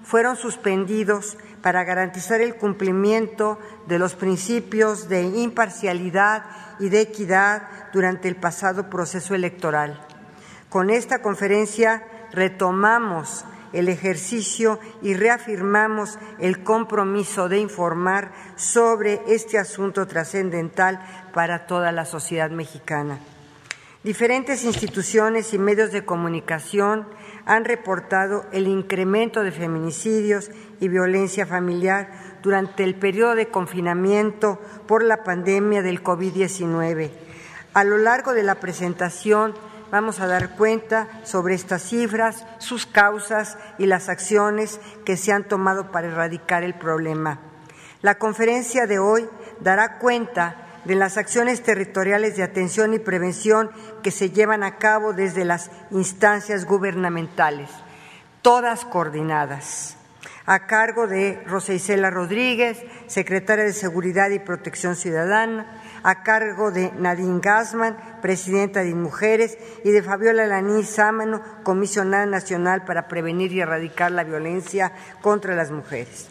fueron 0.03 0.37
suspendidos 0.37 1.37
para 1.61 1.83
garantizar 1.83 2.39
el 2.39 2.55
cumplimiento 2.55 3.59
de 3.89 3.99
los 3.99 4.15
principios 4.15 5.09
de 5.09 5.23
imparcialidad 5.23 6.45
y 6.79 6.87
de 6.87 7.01
equidad 7.01 7.63
durante 7.91 8.29
el 8.29 8.37
pasado 8.37 8.89
proceso 8.89 9.35
electoral. 9.35 9.99
Con 10.69 10.91
esta 10.91 11.21
conferencia 11.21 12.07
retomamos 12.31 13.43
el 13.73 13.89
ejercicio 13.89 14.79
y 15.01 15.13
reafirmamos 15.13 16.19
el 16.39 16.63
compromiso 16.63 17.49
de 17.49 17.59
informar 17.59 18.31
sobre 18.55 19.21
este 19.27 19.57
asunto 19.57 20.07
trascendental 20.07 21.01
para 21.33 21.67
toda 21.67 21.91
la 21.91 22.05
sociedad 22.05 22.49
mexicana. 22.49 23.19
Diferentes 24.05 24.63
instituciones 24.63 25.53
y 25.53 25.59
medios 25.59 25.91
de 25.91 26.05
comunicación 26.05 27.05
han 27.49 27.65
reportado 27.65 28.45
el 28.51 28.67
incremento 28.67 29.41
de 29.41 29.51
feminicidios 29.51 30.51
y 30.79 30.87
violencia 30.87 31.47
familiar 31.47 32.11
durante 32.43 32.83
el 32.83 32.93
periodo 32.93 33.33
de 33.33 33.47
confinamiento 33.47 34.61
por 34.87 35.03
la 35.03 35.23
pandemia 35.23 35.81
del 35.81 36.03
COVID-19. 36.03 37.09
A 37.73 37.83
lo 37.83 37.97
largo 37.97 38.33
de 38.33 38.43
la 38.43 38.59
presentación 38.59 39.55
vamos 39.89 40.19
a 40.19 40.27
dar 40.27 40.57
cuenta 40.57 41.07
sobre 41.23 41.55
estas 41.55 41.81
cifras, 41.81 42.45
sus 42.59 42.85
causas 42.85 43.57
y 43.79 43.87
las 43.87 44.09
acciones 44.09 44.79
que 45.03 45.17
se 45.17 45.31
han 45.31 45.43
tomado 45.43 45.91
para 45.91 46.09
erradicar 46.09 46.61
el 46.61 46.75
problema. 46.75 47.39
La 48.03 48.19
conferencia 48.19 48.85
de 48.85 48.99
hoy 48.99 49.27
dará 49.59 49.97
cuenta 49.97 50.68
de 50.89 50.95
las 50.95 51.17
acciones 51.17 51.61
territoriales 51.61 52.35
de 52.35 52.41
atención 52.41 52.95
y 52.95 52.99
prevención 52.99 53.69
que 54.01 54.09
se 54.09 54.31
llevan 54.31 54.63
a 54.63 54.77
cabo 54.77 55.13
desde 55.13 55.45
las 55.45 55.69
instancias 55.91 56.65
gubernamentales, 56.65 57.69
todas 58.41 58.85
coordinadas, 58.85 59.97
a 60.47 60.65
cargo 60.65 61.05
de 61.05 61.43
Rosa 61.45 61.73
Isela 61.73 62.09
Rodríguez, 62.09 62.83
secretaria 63.05 63.65
de 63.65 63.73
Seguridad 63.73 64.31
y 64.31 64.39
Protección 64.39 64.95
Ciudadana, 64.95 65.79
a 66.01 66.23
cargo 66.23 66.71
de 66.71 66.91
Nadine 66.93 67.39
Gassman, 67.39 67.95
presidenta 68.23 68.79
de 68.79 68.95
Mujeres, 68.95 69.59
y 69.83 69.91
de 69.91 70.01
Fabiola 70.01 70.47
Laní 70.47 70.83
Sámano, 70.83 71.43
comisionada 71.61 72.25
nacional 72.25 72.83
para 72.83 73.07
prevenir 73.07 73.51
y 73.51 73.61
erradicar 73.61 74.11
la 74.11 74.23
violencia 74.23 74.91
contra 75.21 75.53
las 75.53 75.69
mujeres. 75.69 76.29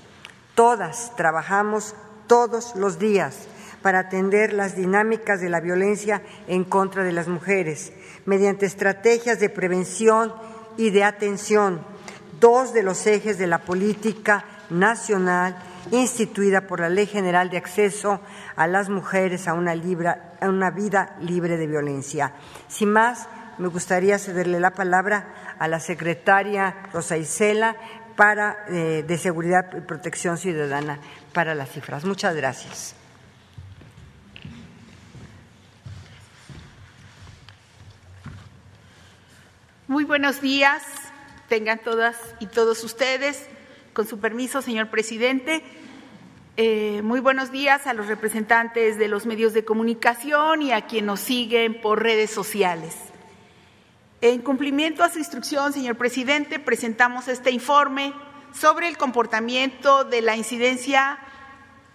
Todas 0.56 1.14
trabajamos 1.14 1.94
todos 2.26 2.74
los 2.74 2.98
días 2.98 3.46
para 3.82 4.00
atender 4.00 4.52
las 4.52 4.76
dinámicas 4.76 5.40
de 5.40 5.48
la 5.48 5.60
violencia 5.60 6.22
en 6.46 6.64
contra 6.64 7.04
de 7.04 7.12
las 7.12 7.28
mujeres, 7.28 7.92
mediante 8.24 8.66
estrategias 8.66 9.40
de 9.40 9.50
prevención 9.50 10.32
y 10.76 10.90
de 10.90 11.04
atención, 11.04 11.80
dos 12.40 12.72
de 12.72 12.82
los 12.82 13.06
ejes 13.06 13.38
de 13.38 13.46
la 13.46 13.58
política 13.58 14.44
nacional 14.70 15.56
instituida 15.90 16.66
por 16.66 16.80
la 16.80 16.88
Ley 16.88 17.06
General 17.06 17.50
de 17.50 17.56
Acceso 17.56 18.20
a 18.56 18.66
las 18.66 18.88
Mujeres 18.88 19.48
a 19.48 19.54
una, 19.54 19.74
vida 20.70 21.16
libre 21.20 21.56
de 21.56 21.66
violencia. 21.66 22.32
Sin 22.68 22.92
más, 22.92 23.28
me 23.58 23.68
gustaría 23.68 24.18
cederle 24.18 24.60
la 24.60 24.72
palabra 24.72 25.56
a 25.58 25.68
la 25.68 25.80
secretaria 25.80 26.76
Rosa 26.92 27.16
Isela 27.16 27.76
para, 28.16 28.64
eh, 28.68 29.04
de 29.06 29.18
Seguridad 29.18 29.70
y 29.76 29.80
Protección 29.80 30.38
Ciudadana 30.38 30.98
para 31.32 31.54
las 31.54 31.70
cifras. 31.70 32.04
Muchas 32.04 32.34
gracias. 32.34 32.97
Muy 39.88 40.04
buenos 40.04 40.42
días, 40.42 40.82
tengan 41.48 41.78
todas 41.78 42.14
y 42.40 42.46
todos 42.46 42.84
ustedes. 42.84 43.48
Con 43.94 44.06
su 44.06 44.20
permiso, 44.20 44.60
señor 44.60 44.90
presidente, 44.90 45.62
eh, 46.58 47.00
muy 47.02 47.20
buenos 47.20 47.50
días 47.50 47.86
a 47.86 47.94
los 47.94 48.06
representantes 48.06 48.98
de 48.98 49.08
los 49.08 49.24
medios 49.24 49.54
de 49.54 49.64
comunicación 49.64 50.60
y 50.60 50.72
a 50.72 50.82
quienes 50.82 51.06
nos 51.06 51.20
siguen 51.20 51.80
por 51.80 52.02
redes 52.02 52.30
sociales. 52.30 52.96
En 54.20 54.42
cumplimiento 54.42 55.02
a 55.02 55.08
su 55.08 55.20
instrucción, 55.20 55.72
señor 55.72 55.96
presidente, 55.96 56.58
presentamos 56.58 57.26
este 57.26 57.50
informe 57.50 58.12
sobre 58.52 58.88
el 58.88 58.98
comportamiento 58.98 60.04
de 60.04 60.20
la 60.20 60.36
incidencia 60.36 61.18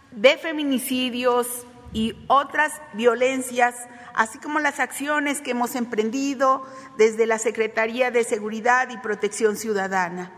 de 0.10 0.36
feminicidios 0.40 1.48
y 1.94 2.16
otras 2.26 2.74
violencias, 2.94 3.76
así 4.14 4.38
como 4.38 4.60
las 4.60 4.80
acciones 4.80 5.42
que 5.42 5.52
hemos 5.52 5.76
emprendido 5.76 6.66
desde 6.98 7.26
la 7.26 7.40
Secretaría 7.40 8.12
de 8.12 8.24
Seguridad 8.24 8.90
y 8.90 8.98
Protección 8.98 9.58
Ciudadana. 9.58 10.32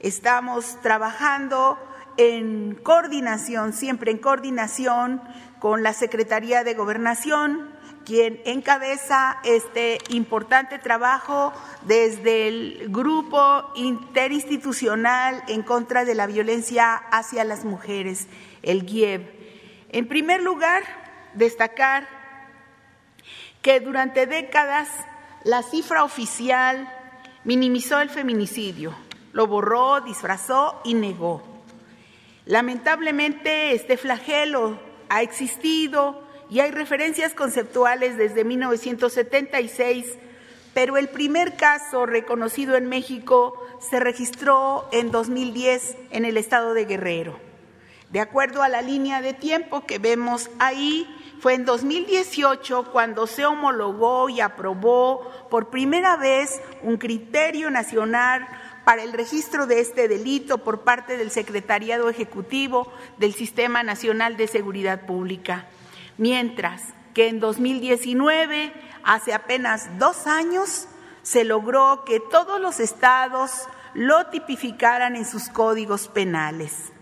Estamos 0.00 0.80
trabajando 0.82 1.78
en 2.16 2.74
coordinación, 2.74 3.72
siempre 3.72 4.10
en 4.10 4.18
coordinación 4.18 5.22
con 5.58 5.82
la 5.82 5.92
Secretaría 5.92 6.64
de 6.64 6.74
Gobernación, 6.74 7.72
quien 8.04 8.40
encabeza 8.44 9.38
este 9.44 9.98
importante 10.10 10.78
trabajo 10.78 11.52
desde 11.86 12.48
el 12.48 12.86
grupo 12.90 13.72
interinstitucional 13.74 15.42
en 15.48 15.62
contra 15.62 16.04
de 16.04 16.14
la 16.14 16.26
violencia 16.26 16.94
hacia 16.94 17.44
las 17.44 17.64
mujeres, 17.64 18.26
el 18.62 18.82
GIEB. 18.82 19.22
En 19.88 20.06
primer 20.06 20.42
lugar, 20.42 20.82
destacar 21.34 22.23
que 23.64 23.80
durante 23.80 24.26
décadas 24.26 24.90
la 25.42 25.62
cifra 25.62 26.04
oficial 26.04 26.86
minimizó 27.44 27.98
el 28.02 28.10
feminicidio, 28.10 28.94
lo 29.32 29.46
borró, 29.46 30.02
disfrazó 30.02 30.82
y 30.84 30.92
negó. 30.92 31.42
Lamentablemente, 32.44 33.72
este 33.72 33.96
flagelo 33.96 34.78
ha 35.08 35.22
existido 35.22 36.22
y 36.50 36.60
hay 36.60 36.72
referencias 36.72 37.32
conceptuales 37.32 38.18
desde 38.18 38.44
1976, 38.44 40.18
pero 40.74 40.98
el 40.98 41.08
primer 41.08 41.56
caso 41.56 42.04
reconocido 42.04 42.76
en 42.76 42.86
México 42.90 43.58
se 43.80 43.98
registró 43.98 44.90
en 44.92 45.10
2010 45.10 45.96
en 46.10 46.26
el 46.26 46.36
estado 46.36 46.74
de 46.74 46.84
Guerrero. 46.84 47.40
De 48.10 48.20
acuerdo 48.20 48.62
a 48.62 48.68
la 48.68 48.82
línea 48.82 49.22
de 49.22 49.32
tiempo 49.32 49.86
que 49.86 49.98
vemos 49.98 50.50
ahí, 50.58 51.08
fue 51.40 51.54
en 51.54 51.64
2018 51.64 52.90
cuando 52.92 53.26
se 53.26 53.44
homologó 53.44 54.28
y 54.28 54.40
aprobó 54.40 55.30
por 55.50 55.70
primera 55.70 56.16
vez 56.16 56.60
un 56.82 56.96
criterio 56.96 57.70
nacional 57.70 58.46
para 58.84 59.02
el 59.02 59.12
registro 59.12 59.66
de 59.66 59.80
este 59.80 60.08
delito 60.08 60.58
por 60.58 60.82
parte 60.82 61.16
del 61.16 61.30
Secretariado 61.30 62.08
Ejecutivo 62.08 62.92
del 63.18 63.34
Sistema 63.34 63.82
Nacional 63.82 64.36
de 64.36 64.46
Seguridad 64.46 65.06
Pública, 65.06 65.66
mientras 66.18 66.82
que 67.14 67.28
en 67.28 67.40
2019, 67.40 68.72
hace 69.04 69.32
apenas 69.32 69.98
dos 69.98 70.26
años, 70.26 70.88
se 71.22 71.44
logró 71.44 72.04
que 72.04 72.20
todos 72.20 72.60
los 72.60 72.80
estados 72.80 73.50
lo 73.94 74.26
tipificaran 74.26 75.16
en 75.16 75.24
sus 75.24 75.48
códigos 75.48 76.08
penales. 76.08 76.93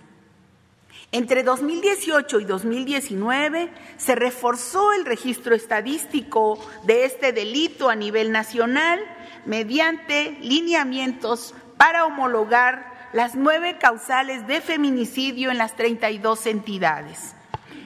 Entre 1.14 1.42
2018 1.42 2.40
y 2.40 2.44
2019 2.46 3.68
se 3.98 4.14
reforzó 4.14 4.94
el 4.94 5.05
registro 5.05 5.55
estadístico 5.55 6.59
de 6.85 7.05
este 7.05 7.33
delito 7.33 7.90
a 7.90 7.94
nivel 7.94 8.33
nacional 8.33 8.98
mediante 9.44 10.38
lineamientos 10.40 11.55
para 11.77 12.07
homologar 12.07 13.11
las 13.12 13.35
nueve 13.35 13.77
causales 13.79 14.46
de 14.46 14.62
feminicidio 14.62 15.51
en 15.51 15.59
las 15.59 15.77
32 15.77 16.46
entidades. 16.46 17.35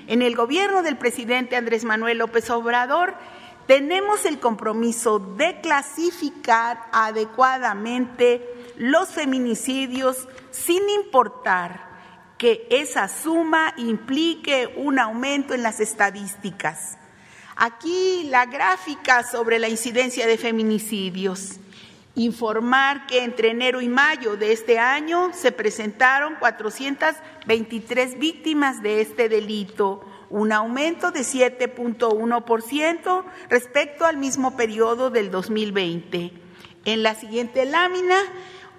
En 0.06 0.22
el 0.22 0.36
gobierno 0.36 0.84
del 0.84 0.96
presidente 0.96 1.56
Andrés 1.56 1.82
Manuel 1.82 2.18
López 2.18 2.48
Obrador 2.50 3.16
tenemos 3.66 4.24
el 4.24 4.38
compromiso 4.38 5.18
de 5.18 5.60
clasificar 5.60 6.78
adecuadamente 6.92 8.48
los 8.76 9.08
feminicidios 9.08 10.28
sin 10.52 10.88
importar 10.90 11.85
que 12.38 12.66
esa 12.70 13.08
suma 13.08 13.74
implique 13.76 14.72
un 14.76 14.98
aumento 14.98 15.54
en 15.54 15.62
las 15.62 15.80
estadísticas. 15.80 16.98
Aquí 17.56 18.24
la 18.28 18.46
gráfica 18.46 19.22
sobre 19.22 19.58
la 19.58 19.68
incidencia 19.68 20.26
de 20.26 20.36
feminicidios 20.36 21.60
informar 22.16 23.06
que 23.06 23.22
entre 23.22 23.50
enero 23.50 23.80
y 23.82 23.88
mayo 23.88 24.36
de 24.36 24.52
este 24.52 24.78
año 24.78 25.32
se 25.34 25.52
presentaron 25.52 26.36
423 26.40 28.18
víctimas 28.18 28.82
de 28.82 29.02
este 29.02 29.28
delito, 29.28 30.00
un 30.30 30.50
aumento 30.50 31.12
de 31.12 31.20
7.1% 31.20 33.24
respecto 33.50 34.06
al 34.06 34.16
mismo 34.16 34.56
periodo 34.56 35.10
del 35.10 35.30
2020. 35.30 36.32
En 36.86 37.02
la 37.02 37.14
siguiente 37.14 37.66
lámina, 37.66 38.16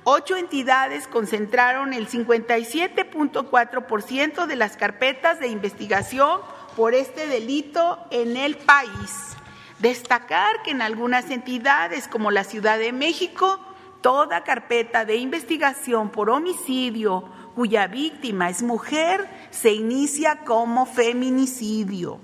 ocho 0.09 0.37
entidades 0.37 1.05
concentraron 1.05 1.91
el 1.91 2.07
57.4% 2.07 4.45
de 4.45 4.55
las 4.55 4.77
carpetas 4.77 5.41
de 5.41 5.49
investigación 5.49 6.39
por 6.77 6.93
este 6.93 7.27
delito 7.27 7.99
en 8.09 8.37
el 8.37 8.55
país. 8.55 9.35
Destacar 9.79 10.63
que 10.63 10.71
en 10.71 10.81
algunas 10.81 11.29
entidades 11.29 12.07
como 12.07 12.31
la 12.31 12.45
Ciudad 12.45 12.79
de 12.79 12.93
México, 12.93 13.59
toda 13.99 14.45
carpeta 14.45 15.03
de 15.03 15.17
investigación 15.17 16.09
por 16.09 16.29
homicidio 16.29 17.25
cuya 17.53 17.87
víctima 17.87 18.49
es 18.49 18.63
mujer 18.63 19.27
se 19.49 19.73
inicia 19.73 20.37
como 20.45 20.85
feminicidio. 20.85 22.21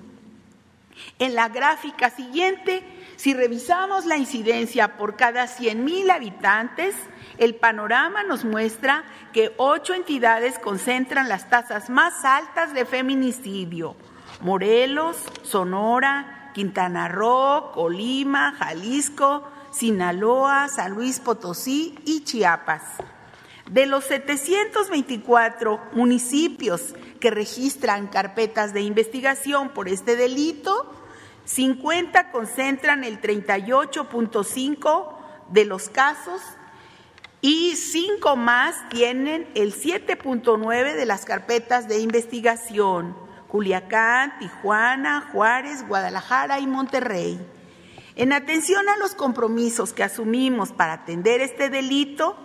En 1.20 1.36
la 1.36 1.50
gráfica 1.50 2.12
siguiente, 2.12 2.82
si 3.18 3.34
revisamos 3.34 4.06
la 4.06 4.16
incidencia 4.16 4.96
por 4.96 5.18
cada 5.18 5.48
100.000 5.48 6.12
habitantes, 6.12 6.96
el 7.44 7.56
panorama 7.56 8.24
nos 8.24 8.46
muestra 8.46 9.04
que 9.34 9.54
ocho 9.58 9.94
entidades 9.94 10.60
concentran 10.60 11.28
las 11.28 11.50
tasas 11.50 11.90
más 11.90 12.24
altas 12.24 12.74
de 12.74 12.86
feminicidio. 12.86 13.96
Morelos, 14.42 15.18
Sonora, 15.44 16.52
Quintana 16.54 17.08
Roo, 17.10 17.72
Colima, 17.74 18.54
Jalisco, 18.58 19.44
Sinaloa, 19.72 20.70
San 20.70 20.94
Luis 20.94 21.20
Potosí 21.20 22.00
y 22.06 22.24
Chiapas. 22.24 22.84
De 23.70 23.86
los 23.88 24.06
724 24.06 25.82
municipios 25.94 26.94
que 27.20 27.32
registran 27.32 28.08
carpetas 28.08 28.74
de 28.74 28.82
investigación 28.82 29.70
por 29.70 29.90
este 29.90 30.16
delito, 30.16 30.94
50 31.46 32.32
concentran 32.32 33.04
el 33.04 33.20
38.5 33.20 35.16
de 35.50 35.66
los 35.66 35.90
casos 35.90 36.42
y 37.46 37.76
cinco 37.76 38.38
más 38.38 38.88
tienen 38.88 39.50
el 39.54 39.76
7.9 39.76 40.96
de 40.96 41.06
las 41.06 41.26
carpetas 41.26 41.90
de 41.90 42.00
investigación. 42.00 43.18
Culiacán, 43.50 44.40
Tijuana, 44.40 45.30
Juárez, 45.30 45.86
Guadalajara 45.86 46.62
y 46.62 46.68
Monterrey. 46.68 47.46
En 48.16 48.32
atención 48.32 48.88
a 48.88 48.96
los 48.96 49.14
compromisos 49.14 49.92
que 49.92 50.06
asumimos 50.06 50.72
para 50.72 50.94
atender 50.94 51.42
este 51.42 51.70
delito, 51.70 52.38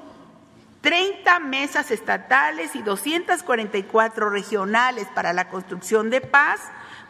30 0.80 1.38
mesas 1.38 1.92
estatales 1.92 2.74
y 2.74 2.82
244 2.82 4.30
regionales 4.30 5.06
para 5.14 5.32
la 5.32 5.48
construcción 5.48 6.10
de 6.10 6.22
paz 6.22 6.60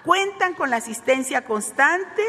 cuentan 0.05 0.53
con 0.53 0.69
la 0.69 0.77
asistencia 0.77 1.47
constante 1.47 2.23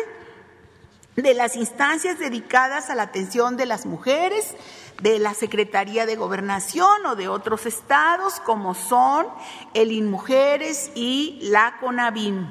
de 1.17 1.33
las 1.33 1.57
instancias 1.57 2.17
dedicadas 2.17 2.89
a 2.89 2.95
la 2.95 3.03
atención 3.03 3.57
de 3.57 3.65
las 3.65 3.85
mujeres, 3.85 4.55
de 5.01 5.19
la 5.19 5.33
Secretaría 5.33 6.05
de 6.05 6.15
Gobernación 6.15 7.05
o 7.05 7.15
de 7.15 7.27
otros 7.27 7.65
estados 7.65 8.39
como 8.41 8.73
son 8.73 9.27
el 9.73 9.91
INMUJERES 9.91 10.91
y 10.95 11.39
la 11.43 11.77
CONAVIM. 11.79 12.47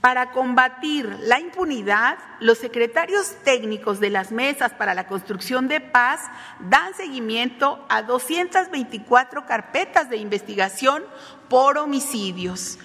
Para 0.00 0.30
combatir 0.30 1.18
la 1.22 1.40
impunidad, 1.40 2.18
los 2.38 2.58
secretarios 2.58 3.34
técnicos 3.42 3.98
de 3.98 4.10
las 4.10 4.30
mesas 4.30 4.72
para 4.72 4.94
la 4.94 5.08
construcción 5.08 5.66
de 5.66 5.80
paz 5.80 6.20
dan 6.60 6.94
seguimiento 6.94 7.84
a 7.88 8.02
224 8.02 9.46
carpetas 9.46 10.08
de 10.08 10.18
investigación 10.18 11.02
por 11.48 11.78
homicidios, 11.78 12.78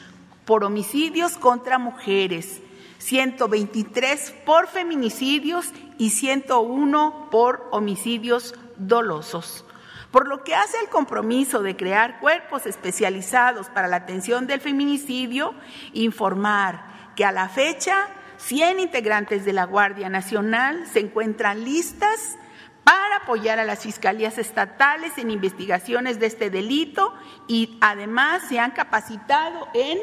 por 0.45 0.63
homicidios 0.63 1.37
contra 1.37 1.77
mujeres, 1.77 2.59
123 2.97 4.33
por 4.43 4.67
feminicidios 4.67 5.67
y 5.99 6.09
101 6.09 7.27
por 7.29 7.67
homicidios 7.71 8.55
dolosos. 8.87 9.65
Por 10.11 10.27
lo 10.27 10.43
que 10.43 10.55
hace 10.55 10.77
el 10.79 10.89
compromiso 10.89 11.61
de 11.61 11.77
crear 11.77 12.19
cuerpos 12.19 12.65
especializados 12.65 13.69
para 13.69 13.87
la 13.87 13.97
atención 13.97 14.45
del 14.45 14.59
feminicidio, 14.59 15.53
informar 15.93 17.13
que 17.15 17.23
a 17.23 17.31
la 17.31 17.47
fecha 17.47 18.09
100 18.37 18.79
integrantes 18.79 19.45
de 19.45 19.53
la 19.53 19.65
Guardia 19.65 20.09
Nacional 20.09 20.85
se 20.91 20.99
encuentran 20.99 21.63
listas 21.63 22.37
para 22.83 23.17
apoyar 23.17 23.59
a 23.59 23.63
las 23.65 23.83
fiscalías 23.83 24.37
estatales 24.37 25.17
en 25.17 25.31
investigaciones 25.31 26.19
de 26.19 26.25
este 26.25 26.49
delito 26.49 27.13
y 27.47 27.77
además 27.79 28.43
se 28.49 28.59
han 28.59 28.71
capacitado 28.71 29.67
en 29.73 29.99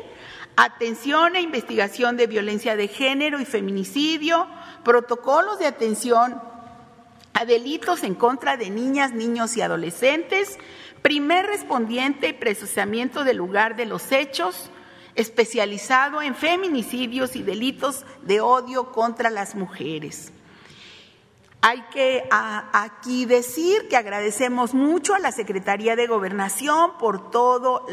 atención 0.56 1.36
e 1.36 1.40
investigación 1.40 2.16
de 2.16 2.28
violencia 2.28 2.76
de 2.76 2.88
género 2.88 3.40
y 3.40 3.44
feminicidio, 3.44 4.46
protocolos 4.84 5.58
de 5.58 5.66
atención 5.66 6.40
a 7.38 7.44
delitos 7.44 8.02
en 8.02 8.16
contra 8.16 8.56
de 8.56 8.68
niñas, 8.68 9.12
niños 9.12 9.56
y 9.56 9.62
adolescentes, 9.62 10.58
primer 11.02 11.46
respondiente 11.46 12.30
y 12.30 12.32
procesamiento 12.32 13.22
del 13.22 13.36
lugar 13.36 13.76
de 13.76 13.86
los 13.86 14.10
hechos, 14.10 14.70
especializado 15.14 16.20
en 16.20 16.34
feminicidios 16.34 17.36
y 17.36 17.44
delitos 17.44 18.04
de 18.22 18.40
odio 18.40 18.90
contra 18.90 19.30
las 19.30 19.54
mujeres. 19.54 20.32
Hay 21.60 21.82
que 21.90 22.28
aquí 22.30 23.24
decir 23.24 23.88
que 23.88 23.96
agradecemos 23.96 24.74
mucho 24.74 25.16
a 25.16 25.18
la 25.18 25.32
Secretaría 25.32 25.96
de 25.96 26.06
Gobernación 26.06 26.96
por, 26.98 27.32
todo 27.32 27.84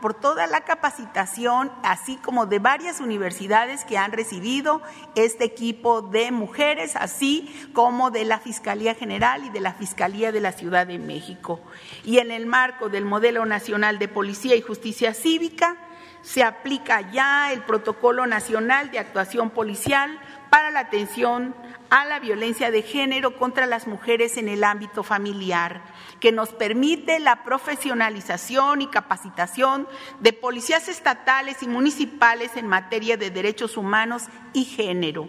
por 0.00 0.14
toda 0.14 0.46
la 0.46 0.60
capacitación, 0.60 1.72
así 1.82 2.16
como 2.18 2.46
de 2.46 2.60
varias 2.60 3.00
universidades 3.00 3.84
que 3.84 3.98
han 3.98 4.12
recibido 4.12 4.82
este 5.16 5.42
equipo 5.42 6.00
de 6.00 6.30
mujeres, 6.30 6.94
así 6.94 7.52
como 7.72 8.12
de 8.12 8.24
la 8.24 8.38
Fiscalía 8.38 8.94
General 8.94 9.44
y 9.44 9.50
de 9.50 9.60
la 9.60 9.72
Fiscalía 9.72 10.30
de 10.30 10.40
la 10.40 10.52
Ciudad 10.52 10.86
de 10.86 11.00
México. 11.00 11.60
Y 12.04 12.18
en 12.18 12.30
el 12.30 12.46
marco 12.46 12.88
del 12.88 13.04
Modelo 13.04 13.44
Nacional 13.46 13.98
de 13.98 14.06
Policía 14.06 14.54
y 14.54 14.62
Justicia 14.62 15.12
Cívica, 15.12 15.76
se 16.22 16.42
aplica 16.42 17.10
ya 17.10 17.52
el 17.52 17.62
Protocolo 17.62 18.26
Nacional 18.26 18.90
de 18.90 18.98
Actuación 18.98 19.50
Policial 19.50 20.20
para 20.50 20.70
la 20.70 20.80
atención 20.80 21.54
a 21.90 22.04
la 22.04 22.20
violencia 22.20 22.70
de 22.70 22.82
género 22.82 23.36
contra 23.36 23.66
las 23.66 23.86
mujeres 23.86 24.36
en 24.36 24.48
el 24.48 24.64
ámbito 24.64 25.02
familiar, 25.02 25.82
que 26.20 26.32
nos 26.32 26.50
permite 26.50 27.18
la 27.18 27.44
profesionalización 27.44 28.82
y 28.82 28.88
capacitación 28.88 29.88
de 30.20 30.32
policías 30.32 30.88
estatales 30.88 31.62
y 31.62 31.68
municipales 31.68 32.56
en 32.56 32.66
materia 32.66 33.16
de 33.16 33.30
derechos 33.30 33.76
humanos 33.76 34.24
y 34.52 34.64
género. 34.64 35.28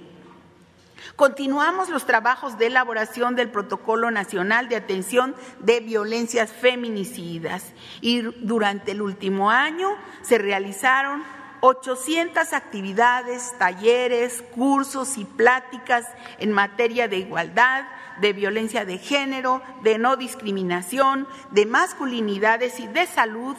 Continuamos 1.15 1.89
los 1.89 2.05
trabajos 2.05 2.57
de 2.57 2.67
elaboración 2.67 3.35
del 3.35 3.49
Protocolo 3.49 4.09
Nacional 4.11 4.69
de 4.69 4.77
Atención 4.77 5.35
de 5.59 5.79
Violencias 5.81 6.51
Feminicidas 6.51 7.73
y 7.99 8.21
durante 8.21 8.91
el 8.91 9.01
último 9.01 9.49
año 9.49 9.89
se 10.21 10.37
realizaron 10.37 11.23
800 11.61 12.53
actividades, 12.53 13.53
talleres, 13.57 14.43
cursos 14.53 15.17
y 15.17 15.25
pláticas 15.25 16.05
en 16.37 16.51
materia 16.51 17.07
de 17.07 17.17
igualdad, 17.17 17.85
de 18.21 18.33
violencia 18.33 18.85
de 18.85 18.97
género, 18.97 19.61
de 19.83 19.97
no 19.97 20.17
discriminación, 20.17 21.27
de 21.51 21.65
masculinidades 21.65 22.79
y 22.79 22.87
de 22.87 23.07
salud, 23.07 23.55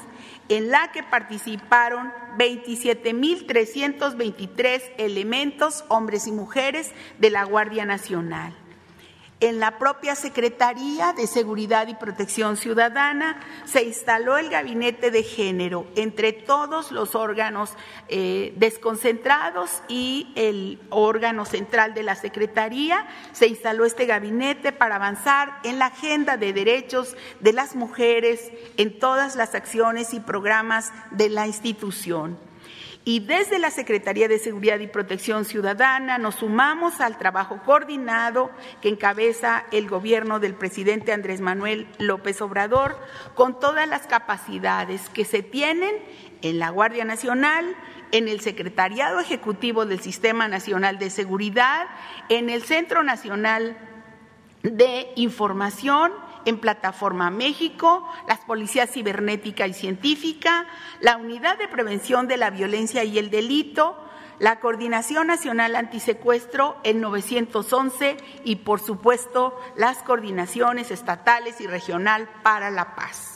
en 0.48 0.70
la 0.70 0.92
que 0.92 1.02
participaron 1.02 2.12
27.323 2.38 4.82
elementos, 4.98 5.84
hombres 5.88 6.26
y 6.26 6.32
mujeres, 6.32 6.92
de 7.18 7.30
la 7.30 7.44
Guardia 7.44 7.84
Nacional. 7.84 8.59
En 9.40 9.58
la 9.58 9.78
propia 9.78 10.14
Secretaría 10.16 11.14
de 11.14 11.26
Seguridad 11.26 11.88
y 11.88 11.94
Protección 11.94 12.58
Ciudadana 12.58 13.40
se 13.64 13.82
instaló 13.84 14.36
el 14.36 14.50
gabinete 14.50 15.10
de 15.10 15.22
género 15.22 15.86
entre 15.96 16.34
todos 16.34 16.92
los 16.92 17.14
órganos 17.14 17.72
eh, 18.08 18.52
desconcentrados 18.56 19.82
y 19.88 20.30
el 20.34 20.78
órgano 20.90 21.46
central 21.46 21.94
de 21.94 22.02
la 22.02 22.16
Secretaría. 22.16 23.08
Se 23.32 23.46
instaló 23.46 23.86
este 23.86 24.04
gabinete 24.04 24.72
para 24.72 24.96
avanzar 24.96 25.58
en 25.64 25.78
la 25.78 25.86
agenda 25.86 26.36
de 26.36 26.52
derechos 26.52 27.16
de 27.40 27.54
las 27.54 27.74
mujeres 27.74 28.52
en 28.76 28.98
todas 28.98 29.36
las 29.36 29.54
acciones 29.54 30.12
y 30.12 30.20
programas 30.20 30.92
de 31.12 31.30
la 31.30 31.46
institución. 31.46 32.49
Y 33.10 33.18
desde 33.18 33.58
la 33.58 33.72
Secretaría 33.72 34.28
de 34.28 34.38
Seguridad 34.38 34.78
y 34.78 34.86
Protección 34.86 35.44
Ciudadana 35.44 36.16
nos 36.16 36.36
sumamos 36.36 37.00
al 37.00 37.18
trabajo 37.18 37.60
coordinado 37.64 38.52
que 38.80 38.88
encabeza 38.88 39.64
el 39.72 39.88
gobierno 39.88 40.38
del 40.38 40.54
presidente 40.54 41.12
Andrés 41.12 41.40
Manuel 41.40 41.88
López 41.98 42.40
Obrador 42.40 42.96
con 43.34 43.58
todas 43.58 43.88
las 43.88 44.06
capacidades 44.06 45.08
que 45.08 45.24
se 45.24 45.42
tienen 45.42 45.92
en 46.42 46.60
la 46.60 46.70
Guardia 46.70 47.04
Nacional, 47.04 47.74
en 48.12 48.28
el 48.28 48.40
Secretariado 48.42 49.18
Ejecutivo 49.18 49.86
del 49.86 49.98
Sistema 49.98 50.46
Nacional 50.46 51.00
de 51.00 51.10
Seguridad, 51.10 51.88
en 52.28 52.48
el 52.48 52.62
Centro 52.62 53.02
Nacional 53.02 53.76
de 54.62 55.08
Información, 55.16 56.12
en 56.44 56.58
Plataforma 56.58 57.30
México, 57.30 58.08
las 58.28 58.40
policías 58.40 58.90
cibernética 58.90 59.66
y 59.66 59.74
científica, 59.74 60.66
la 61.00 61.16
Unidad 61.16 61.58
de 61.58 61.68
Prevención 61.68 62.28
de 62.28 62.36
la 62.36 62.50
Violencia 62.50 63.04
y 63.04 63.18
el 63.18 63.30
Delito, 63.30 63.96
la 64.40 64.58
Coordinación 64.58 65.26
Nacional 65.26 65.76
Antisecuestro, 65.76 66.78
el 66.82 67.00
911 67.00 68.16
y, 68.44 68.56
por 68.56 68.80
supuesto, 68.80 69.58
las 69.76 69.98
coordinaciones 69.98 70.90
estatales 70.90 71.60
y 71.60 71.66
regional 71.66 72.28
para 72.42 72.70
la 72.70 72.94
paz. 72.96 73.29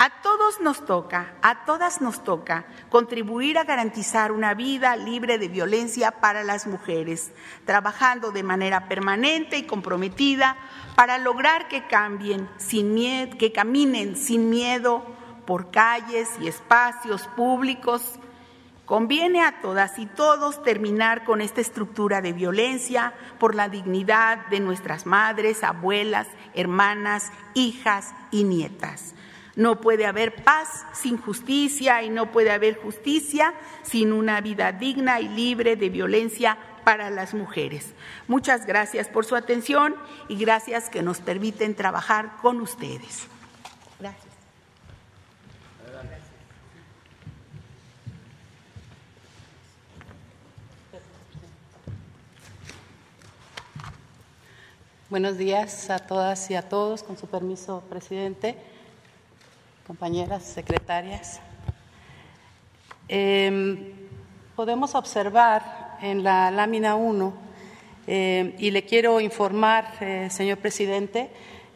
A 0.00 0.22
todos 0.22 0.60
nos 0.60 0.84
toca, 0.86 1.34
a 1.42 1.64
todas 1.64 2.00
nos 2.00 2.22
toca 2.22 2.66
contribuir 2.88 3.58
a 3.58 3.64
garantizar 3.64 4.30
una 4.30 4.54
vida 4.54 4.94
libre 4.94 5.38
de 5.38 5.48
violencia 5.48 6.12
para 6.12 6.44
las 6.44 6.68
mujeres, 6.68 7.32
trabajando 7.64 8.30
de 8.30 8.44
manera 8.44 8.86
permanente 8.86 9.58
y 9.58 9.64
comprometida 9.64 10.56
para 10.94 11.18
lograr 11.18 11.66
que 11.66 11.88
cambien 11.88 12.48
sin 12.58 12.94
miedo, 12.94 13.36
que 13.38 13.50
caminen 13.50 14.16
sin 14.16 14.50
miedo 14.50 15.04
por 15.46 15.72
calles 15.72 16.28
y 16.40 16.46
espacios 16.46 17.26
públicos 17.28 18.20
Conviene 18.88 19.42
a 19.42 19.60
todas 19.60 19.98
y 19.98 20.06
todos 20.06 20.62
terminar 20.62 21.24
con 21.24 21.42
esta 21.42 21.60
estructura 21.60 22.22
de 22.22 22.32
violencia 22.32 23.12
por 23.38 23.54
la 23.54 23.68
dignidad 23.68 24.46
de 24.46 24.60
nuestras 24.60 25.04
madres, 25.04 25.62
abuelas, 25.62 26.26
hermanas, 26.54 27.30
hijas 27.52 28.14
y 28.30 28.44
nietas. 28.44 29.14
No 29.58 29.80
puede 29.80 30.06
haber 30.06 30.36
paz 30.44 30.86
sin 30.92 31.18
justicia 31.18 32.04
y 32.04 32.10
no 32.10 32.30
puede 32.30 32.52
haber 32.52 32.76
justicia 32.76 33.54
sin 33.82 34.12
una 34.12 34.40
vida 34.40 34.70
digna 34.70 35.20
y 35.20 35.26
libre 35.26 35.74
de 35.74 35.88
violencia 35.88 36.56
para 36.84 37.10
las 37.10 37.34
mujeres. 37.34 37.92
Muchas 38.28 38.66
gracias 38.66 39.08
por 39.08 39.24
su 39.24 39.34
atención 39.34 39.96
y 40.28 40.36
gracias 40.36 40.88
que 40.88 41.02
nos 41.02 41.18
permiten 41.18 41.74
trabajar 41.74 42.36
con 42.40 42.60
ustedes. 42.60 43.26
Gracias. 43.98 44.28
Buenos 55.10 55.36
días 55.36 55.90
a 55.90 55.98
todas 55.98 56.48
y 56.48 56.54
a 56.54 56.68
todos, 56.68 57.02
con 57.02 57.18
su 57.18 57.26
permiso, 57.26 57.82
presidente, 57.90 58.56
compañeras, 59.88 60.42
secretarias. 60.42 61.40
Em, 63.08 63.94
podemos 64.54 64.94
observar 64.94 65.96
en 66.02 66.22
la 66.22 66.50
lámina 66.50 66.94
1, 66.94 67.32
em, 68.06 68.52
y 68.58 68.70
le 68.70 68.84
quiero 68.84 69.18
informar, 69.18 69.94
eh, 70.00 70.28
señor 70.30 70.58
presidente, 70.58 71.30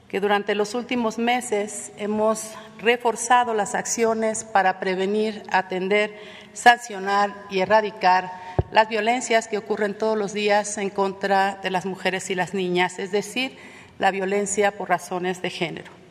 que 0.08 0.20
durante 0.20 0.54
los 0.54 0.74
últimos 0.74 1.16
meses 1.16 1.90
hemos 1.96 2.50
reforzado 2.80 3.54
las 3.54 3.74
acciones 3.74 4.44
para 4.44 4.78
prevenir, 4.78 5.42
atender, 5.50 6.14
sancionar 6.52 7.32
y 7.48 7.60
erradicar 7.60 8.30
las 8.72 8.90
violencias 8.90 9.48
que 9.48 9.56
ocurren 9.56 9.96
todos 9.96 10.18
los 10.18 10.34
días 10.34 10.76
en 10.76 10.90
contra 10.90 11.58
de 11.62 11.70
las 11.70 11.86
mujeres 11.86 12.28
y 12.28 12.34
las 12.34 12.52
niñas, 12.52 12.98
es 12.98 13.10
decir, 13.10 13.56
la 13.98 14.10
violencia 14.10 14.76
por 14.76 14.90
razones 14.90 15.40
de 15.40 15.48
género. 15.48 16.01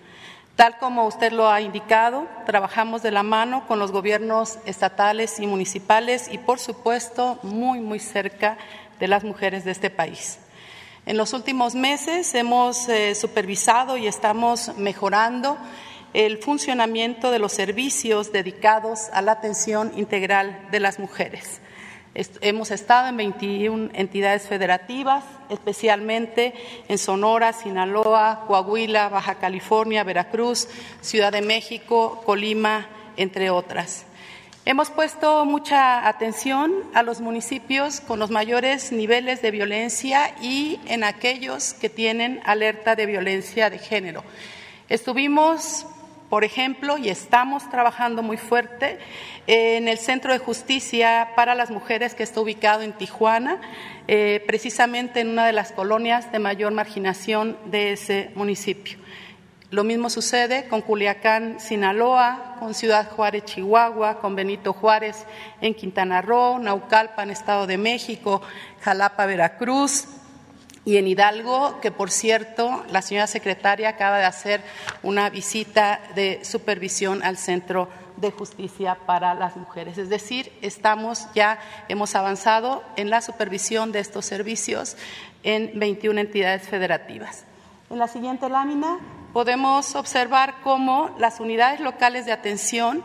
Tal 0.61 0.77
como 0.77 1.07
usted 1.07 1.31
lo 1.31 1.49
ha 1.49 1.59
indicado, 1.59 2.27
trabajamos 2.45 3.01
de 3.01 3.09
la 3.09 3.23
mano 3.23 3.65
con 3.65 3.79
los 3.79 3.91
gobiernos 3.91 4.59
estatales 4.67 5.39
y 5.39 5.47
municipales 5.47 6.29
y, 6.31 6.37
por 6.37 6.59
supuesto, 6.59 7.39
muy, 7.41 7.79
muy 7.79 7.97
cerca 7.97 8.59
de 8.99 9.07
las 9.07 9.23
mujeres 9.23 9.65
de 9.65 9.71
este 9.71 9.89
país. 9.89 10.37
En 11.07 11.17
los 11.17 11.33
últimos 11.33 11.73
meses 11.73 12.35
hemos 12.35 12.87
eh, 12.89 13.15
supervisado 13.15 13.97
y 13.97 14.05
estamos 14.05 14.77
mejorando 14.77 15.57
el 16.13 16.37
funcionamiento 16.37 17.31
de 17.31 17.39
los 17.39 17.53
servicios 17.53 18.31
dedicados 18.31 19.09
a 19.13 19.23
la 19.23 19.31
atención 19.31 19.91
integral 19.97 20.67
de 20.69 20.79
las 20.79 20.99
mujeres. 20.99 21.60
Hemos 22.13 22.71
estado 22.71 23.07
en 23.07 23.15
21 23.15 23.91
entidades 23.93 24.45
federativas, 24.45 25.23
especialmente 25.49 26.53
en 26.89 26.97
Sonora, 26.97 27.53
Sinaloa, 27.53 28.43
Coahuila, 28.47 29.07
Baja 29.07 29.35
California, 29.35 30.03
Veracruz, 30.03 30.67
Ciudad 30.99 31.31
de 31.31 31.41
México, 31.41 32.21
Colima, 32.25 32.89
entre 33.15 33.49
otras. 33.49 34.05
Hemos 34.65 34.89
puesto 34.89 35.45
mucha 35.45 36.05
atención 36.05 36.73
a 36.93 37.01
los 37.01 37.21
municipios 37.21 38.01
con 38.01 38.19
los 38.19 38.29
mayores 38.29 38.91
niveles 38.91 39.41
de 39.41 39.51
violencia 39.51 40.35
y 40.41 40.81
en 40.87 41.05
aquellos 41.05 41.73
que 41.73 41.89
tienen 41.89 42.41
alerta 42.43 42.97
de 42.97 43.05
violencia 43.05 43.69
de 43.69 43.79
género. 43.79 44.23
Estuvimos 44.89 45.87
por 46.31 46.45
ejemplo, 46.45 46.97
y 46.97 47.09
estamos 47.09 47.69
trabajando 47.69 48.23
muy 48.23 48.37
fuerte 48.37 48.99
en 49.47 49.89
el 49.89 49.97
Centro 49.97 50.31
de 50.31 50.39
Justicia 50.39 51.31
para 51.35 51.55
las 51.55 51.71
Mujeres 51.71 52.15
que 52.15 52.23
está 52.23 52.39
ubicado 52.39 52.83
en 52.83 52.93
Tijuana, 52.93 53.59
eh, 54.07 54.41
precisamente 54.47 55.19
en 55.19 55.27
una 55.27 55.45
de 55.45 55.51
las 55.51 55.73
colonias 55.73 56.31
de 56.31 56.39
mayor 56.39 56.71
marginación 56.71 57.57
de 57.65 57.91
ese 57.91 58.31
municipio. 58.35 58.97
Lo 59.71 59.83
mismo 59.83 60.09
sucede 60.09 60.69
con 60.69 60.79
Culiacán, 60.79 61.59
Sinaloa, 61.59 62.55
con 62.59 62.75
Ciudad 62.75 63.11
Juárez, 63.11 63.43
Chihuahua, 63.43 64.19
con 64.19 64.33
Benito 64.33 64.71
Juárez 64.71 65.25
en 65.59 65.73
Quintana 65.73 66.21
Roo, 66.21 66.59
Naucalpan, 66.59 67.29
Estado 67.29 67.67
de 67.67 67.77
México, 67.77 68.41
Jalapa, 68.79 69.25
Veracruz, 69.25 70.07
y 70.83 70.97
en 70.97 71.07
Hidalgo, 71.07 71.79
que 71.79 71.91
por 71.91 72.09
cierto, 72.09 72.83
la 72.89 73.01
señora 73.01 73.27
secretaria 73.27 73.89
acaba 73.89 74.17
de 74.17 74.25
hacer 74.25 74.61
una 75.03 75.29
visita 75.29 76.01
de 76.15 76.43
supervisión 76.43 77.23
al 77.23 77.37
Centro 77.37 77.87
de 78.17 78.31
Justicia 78.31 78.97
para 79.05 79.33
las 79.33 79.55
Mujeres. 79.55 79.97
Es 79.97 80.09
decir, 80.09 80.51
estamos 80.61 81.27
ya, 81.35 81.59
hemos 81.87 82.15
avanzado 82.15 82.83
en 82.95 83.09
la 83.09 83.21
supervisión 83.21 83.91
de 83.91 83.99
estos 83.99 84.25
servicios 84.25 84.97
en 85.43 85.79
21 85.79 86.19
entidades 86.19 86.63
federativas. 86.67 87.45
En 87.89 87.99
la 87.99 88.07
siguiente 88.07 88.49
lámina 88.49 88.99
podemos 89.33 89.95
observar 89.95 90.55
cómo 90.63 91.15
las 91.19 91.39
unidades 91.39 91.79
locales 91.79 92.25
de 92.25 92.31
atención 92.31 93.03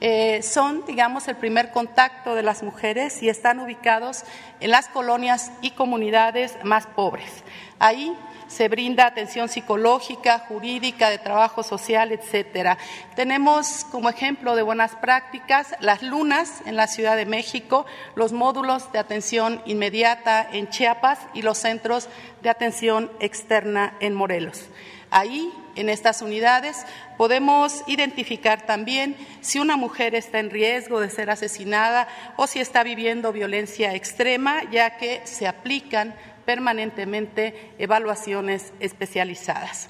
eh, 0.00 0.42
son, 0.42 0.84
digamos, 0.86 1.26
el 1.28 1.36
primer 1.36 1.70
contacto 1.70 2.34
de 2.34 2.42
las 2.42 2.62
mujeres 2.62 3.22
y 3.22 3.28
están 3.28 3.60
ubicados 3.60 4.24
en 4.60 4.70
las 4.70 4.88
colonias 4.88 5.50
y 5.62 5.70
comunidades 5.70 6.56
más 6.62 6.86
pobres. 6.86 7.44
Ahí 7.78 8.14
se 8.48 8.68
brinda 8.68 9.06
atención 9.06 9.48
psicológica, 9.48 10.38
jurídica, 10.48 11.10
de 11.10 11.18
trabajo 11.18 11.62
social, 11.62 12.12
etcétera. 12.12 12.78
Tenemos 13.14 13.84
como 13.90 14.08
ejemplo 14.08 14.54
de 14.54 14.62
buenas 14.62 14.94
prácticas 14.96 15.74
las 15.80 16.02
lunas 16.02 16.62
en 16.64 16.76
la 16.76 16.86
Ciudad 16.86 17.16
de 17.16 17.26
México, 17.26 17.86
los 18.14 18.32
módulos 18.32 18.92
de 18.92 18.98
atención 18.98 19.60
inmediata 19.66 20.46
en 20.52 20.68
Chiapas 20.68 21.18
y 21.34 21.42
los 21.42 21.58
centros 21.58 22.08
de 22.42 22.50
atención 22.50 23.10
externa 23.20 23.94
en 24.00 24.14
Morelos. 24.14 24.66
Ahí, 25.10 25.52
en 25.76 25.88
estas 25.88 26.22
unidades, 26.22 26.84
podemos 27.16 27.84
identificar 27.86 28.66
también 28.66 29.16
si 29.40 29.58
una 29.58 29.76
mujer 29.76 30.14
está 30.14 30.38
en 30.38 30.50
riesgo 30.50 31.00
de 31.00 31.10
ser 31.10 31.30
asesinada 31.30 32.08
o 32.36 32.46
si 32.46 32.60
está 32.60 32.82
viviendo 32.82 33.32
violencia 33.32 33.94
extrema, 33.94 34.62
ya 34.70 34.96
que 34.96 35.20
se 35.24 35.46
aplican 35.46 36.14
permanentemente 36.44 37.72
evaluaciones 37.78 38.72
especializadas. 38.80 39.88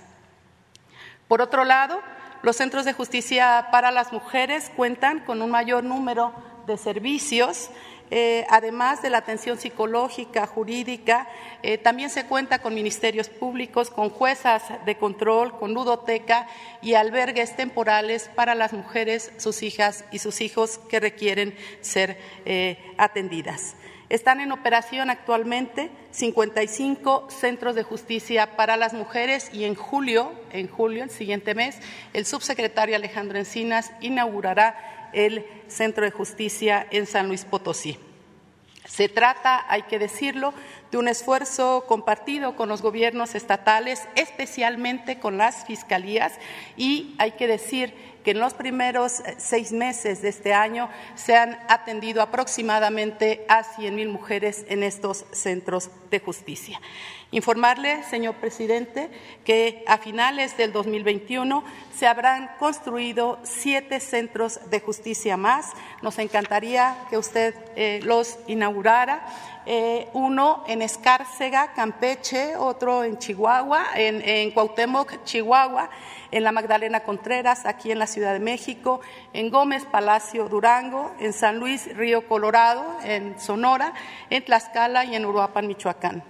Por 1.28 1.42
otro 1.42 1.64
lado, 1.64 2.00
los 2.42 2.56
centros 2.56 2.84
de 2.84 2.92
justicia 2.92 3.68
para 3.72 3.90
las 3.90 4.12
mujeres 4.12 4.70
cuentan 4.76 5.20
con 5.20 5.42
un 5.42 5.50
mayor 5.50 5.84
número 5.84 6.32
de 6.66 6.76
servicios 6.76 7.70
eh, 8.10 8.46
además 8.50 9.02
de 9.02 9.10
la 9.10 9.18
atención 9.18 9.58
psicológica, 9.58 10.46
jurídica, 10.46 11.28
eh, 11.62 11.78
también 11.78 12.10
se 12.10 12.26
cuenta 12.26 12.60
con 12.60 12.74
ministerios 12.74 13.28
públicos, 13.28 13.90
con 13.90 14.10
juezas 14.10 14.62
de 14.84 14.96
control, 14.96 15.58
con 15.58 15.74
ludoteca 15.74 16.46
y 16.82 16.94
albergues 16.94 17.56
temporales 17.56 18.30
para 18.34 18.54
las 18.54 18.72
mujeres, 18.72 19.32
sus 19.38 19.62
hijas 19.62 20.04
y 20.12 20.20
sus 20.20 20.40
hijos 20.40 20.78
que 20.88 21.00
requieren 21.00 21.54
ser 21.80 22.18
eh, 22.44 22.78
atendidas. 22.96 23.74
Están 24.08 24.40
en 24.40 24.52
operación 24.52 25.10
actualmente 25.10 25.90
55 26.12 27.26
centros 27.28 27.74
de 27.74 27.82
justicia 27.82 28.54
para 28.54 28.76
las 28.76 28.92
mujeres 28.94 29.50
y 29.52 29.64
en 29.64 29.74
julio, 29.74 30.32
en 30.52 30.68
julio, 30.68 31.02
el 31.02 31.10
siguiente 31.10 31.56
mes, 31.56 31.78
el 32.12 32.24
subsecretario 32.24 32.94
Alejandro 32.94 33.36
Encinas 33.36 33.90
inaugurará 34.00 34.95
el 35.16 35.46
Centro 35.66 36.04
de 36.04 36.12
Justicia 36.12 36.86
en 36.90 37.06
San 37.06 37.26
Luis 37.26 37.44
Potosí. 37.44 37.98
Se 38.84 39.08
trata, 39.08 39.64
hay 39.68 39.82
que 39.82 39.98
decirlo, 39.98 40.54
de 40.92 40.98
un 40.98 41.08
esfuerzo 41.08 41.84
compartido 41.88 42.54
con 42.54 42.68
los 42.68 42.82
gobiernos 42.82 43.34
estatales, 43.34 44.06
especialmente 44.14 45.18
con 45.18 45.38
las 45.38 45.66
fiscalías, 45.66 46.34
y 46.76 47.16
hay 47.18 47.32
que 47.32 47.48
decir 47.48 47.94
que 48.26 48.32
en 48.32 48.40
los 48.40 48.54
primeros 48.54 49.20
eh, 49.20 49.36
seis 49.38 49.70
meses 49.70 50.20
de 50.20 50.30
este 50.30 50.52
año 50.52 50.90
se 51.14 51.36
han 51.36 51.56
atendido 51.68 52.20
aproximadamente 52.20 53.46
a 53.48 53.62
100 53.62 53.94
mil 53.94 54.08
mujeres 54.08 54.66
en 54.68 54.82
estos 54.82 55.26
centros 55.30 55.90
de 56.10 56.18
justicia. 56.18 56.80
Informarle, 57.30 58.02
señor 58.02 58.34
presidente, 58.34 59.10
que 59.44 59.84
a 59.86 59.98
finales 59.98 60.56
del 60.56 60.72
2021 60.72 61.62
se 61.96 62.08
habrán 62.08 62.50
construido 62.58 63.38
siete 63.44 64.00
centros 64.00 64.58
de 64.70 64.80
justicia 64.80 65.36
más. 65.36 65.74
Nos 66.02 66.18
encantaría 66.18 66.96
que 67.08 67.18
usted 67.18 67.54
eh, 67.76 68.00
los 68.02 68.40
inaugurara. 68.48 69.24
Eh, 69.68 70.08
uno 70.12 70.62
en 70.68 70.80
Escárcega, 70.80 71.72
Campeche, 71.72 72.56
otro 72.56 73.02
en 73.02 73.18
Chihuahua, 73.18 73.84
en, 73.96 74.22
en 74.22 74.52
Cuauhtémoc, 74.52 75.24
Chihuahua 75.24 75.90
en 76.30 76.44
la 76.44 76.52
Magdalena 76.52 77.00
Contreras, 77.00 77.66
aquí 77.66 77.90
en 77.90 77.98
la 77.98 78.06
Ciudad 78.06 78.32
de 78.32 78.40
México, 78.40 79.00
en 79.32 79.50
Gómez 79.50 79.84
Palacio, 79.84 80.48
Durango, 80.48 81.12
en 81.18 81.32
San 81.32 81.58
Luis 81.58 81.94
Río 81.96 82.26
Colorado, 82.28 82.84
en 83.04 83.38
Sonora, 83.40 83.92
en 84.30 84.44
Tlaxcala 84.44 85.04
y 85.04 85.14
en 85.14 85.26
Uruapan, 85.26 85.66
Michoacán. 85.66 86.22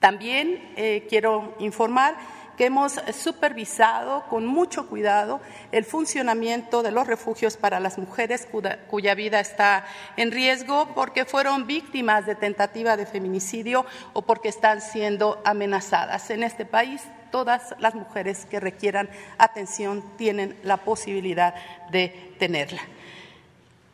También 0.00 0.72
eh, 0.76 1.06
quiero 1.08 1.56
informar 1.58 2.14
que 2.58 2.66
hemos 2.66 3.00
supervisado 3.14 4.24
con 4.28 4.44
mucho 4.44 4.88
cuidado 4.88 5.40
el 5.70 5.84
funcionamiento 5.84 6.82
de 6.82 6.90
los 6.90 7.06
refugios 7.06 7.56
para 7.56 7.78
las 7.78 7.98
mujeres 7.98 8.48
cuya, 8.90 9.14
vida 9.14 9.38
está 9.38 9.86
en 10.16 10.32
riesgo 10.32 10.88
porque 10.92 11.24
fueron 11.24 11.68
víctimas 11.68 12.26
de 12.26 12.34
tentativa 12.34 12.96
de 12.96 13.06
feminicidio 13.06 13.86
o 14.12 14.22
porque 14.22 14.48
están 14.48 14.80
siendo 14.80 15.40
amenazadas. 15.44 16.30
En 16.30 16.42
este 16.42 16.66
país 16.66 17.02
todas 17.30 17.76
las 17.78 17.94
mujeres 17.94 18.44
que 18.44 18.58
requieran 18.58 19.08
atención 19.38 20.02
tienen 20.16 20.56
la 20.64 20.78
posibilidad 20.78 21.54
de 21.92 22.34
tenerla. 22.40 22.82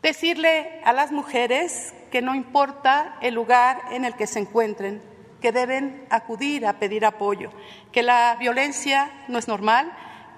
Decirle 0.01 0.81
a 0.83 0.91
las 0.91 1.11
mujeres 1.11 1.93
que 2.11 2.23
no 2.23 2.33
importa 2.33 3.15
el 3.21 3.35
lugar 3.35 3.79
en 3.91 4.05
el 4.05 4.15
que 4.15 4.25
se 4.25 4.39
encuentren, 4.39 5.01
que 5.45 5.51
deben 5.51 6.07
acudir 6.09 6.65
a 6.65 6.79
pedir 6.79 7.05
apoyo, 7.05 7.51
que 7.91 8.01
la 8.01 8.35
violencia 8.39 9.11
no 9.27 9.37
es 9.37 9.47
normal, 9.47 9.91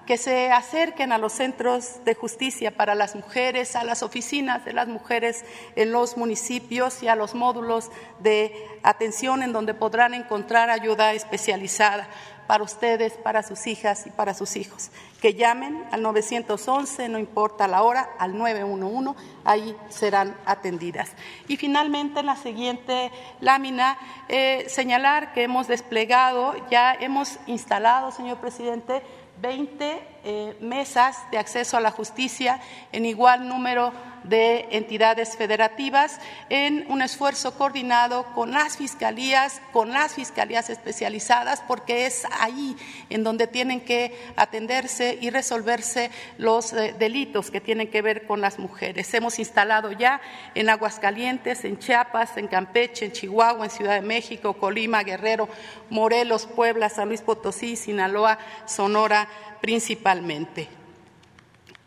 que 0.06 0.18
se 0.18 0.52
acerquen 0.52 1.14
a 1.14 1.18
los 1.18 1.32
centros 1.32 2.04
de 2.04 2.14
justicia 2.14 2.76
para 2.76 2.94
las 2.94 3.16
mujeres, 3.16 3.78
a 3.78 3.86
las 3.86 4.04
oficinas 4.04 4.66
de 4.66 4.74
las 4.74 4.90
mujeres 4.90 5.46
en 5.78 5.94
los 5.94 6.18
municipios 6.18 7.02
y 7.04 7.08
a 7.08 7.16
los 7.16 7.36
módulos 7.36 7.90
de 8.20 8.54
atención 8.84 9.44
en 9.44 9.54
donde 9.54 9.74
podrán 9.74 10.14
encontrar 10.14 10.70
ayuda 10.70 11.14
especializada 11.14 12.10
para 12.48 12.64
ustedes, 12.64 13.14
para 13.14 13.44
sus 13.44 13.68
hijas 13.68 14.08
y 14.08 14.10
para 14.10 14.34
sus 14.34 14.56
hijos. 14.56 14.90
Que 15.22 15.34
llamen 15.34 15.84
al 15.92 16.02
911, 16.02 17.10
no 17.10 17.20
importa 17.20 17.68
la 17.68 17.84
hora, 17.84 18.10
al 18.18 18.38
911, 18.38 19.20
ahí 19.44 19.76
serán 19.90 20.36
atendidas. 20.46 21.12
Y 21.48 21.58
finalmente, 21.58 22.22
en 22.22 22.26
la 22.26 22.38
siguiente 22.38 23.12
lámina, 23.42 23.98
eh, 24.30 24.66
señalar 24.70 25.34
que 25.34 25.44
hemos 25.44 25.68
desplegado, 25.68 26.56
ya 26.70 26.94
hemos 26.94 27.38
instalado, 27.48 28.12
señor 28.12 28.38
presidente, 28.38 29.04
20 29.42 30.02
eh, 30.24 30.58
mesas 30.62 31.30
de 31.32 31.38
acceso 31.38 31.78
a 31.78 31.82
la 31.82 31.92
justicia 31.92 32.60
en 32.92 33.06
igual 33.06 33.48
número 33.48 33.94
de 34.30 34.68
entidades 34.72 35.36
federativas 35.38 36.20
en 36.50 36.86
un 36.90 37.02
esfuerzo 37.02 37.58
coordinado 37.58 38.26
con 38.34 38.52
las 38.52 38.78
fiscalías, 38.78 39.62
con 39.72 39.92
las 39.92 40.14
fiscalías 40.14 40.70
especializadas, 40.70 41.62
porque 41.68 42.06
es 42.06 42.26
ahí 42.40 42.76
en 43.10 43.24
donde 43.24 43.48
tienen 43.48 43.82
que 43.82 44.18
atenderse 44.36 45.18
y 45.20 45.30
resolverse 45.30 46.12
los 46.38 46.74
eh, 46.74 46.96
delitos 46.98 47.52
que 47.52 47.62
tienen 47.62 47.90
que 47.90 48.02
ver 48.02 48.26
con 48.28 48.42
las 48.42 48.60
mujeres. 48.60 49.14
Hemos 49.14 49.40
instalado 49.40 49.92
ya 49.92 50.22
en 50.56 50.70
Aguascalientes, 50.70 51.66
en 51.66 51.80
Chiapas, 51.80 52.38
en 52.38 52.48
Campeche, 52.48 53.06
en 53.06 53.12
Chihuahua, 53.12 53.66
en 53.66 53.72
Ciudad 53.72 53.96
de 53.96 54.08
México, 54.08 54.54
Colima, 54.54 55.04
Guerrero, 55.04 55.50
Morelos, 55.90 56.46
Puebla, 56.46 56.90
San 56.90 57.08
Luis 57.08 57.22
Potosí, 57.22 57.76
Sinaloa, 57.76 58.38
Sonora 58.66 59.28
principalmente. 59.62 60.87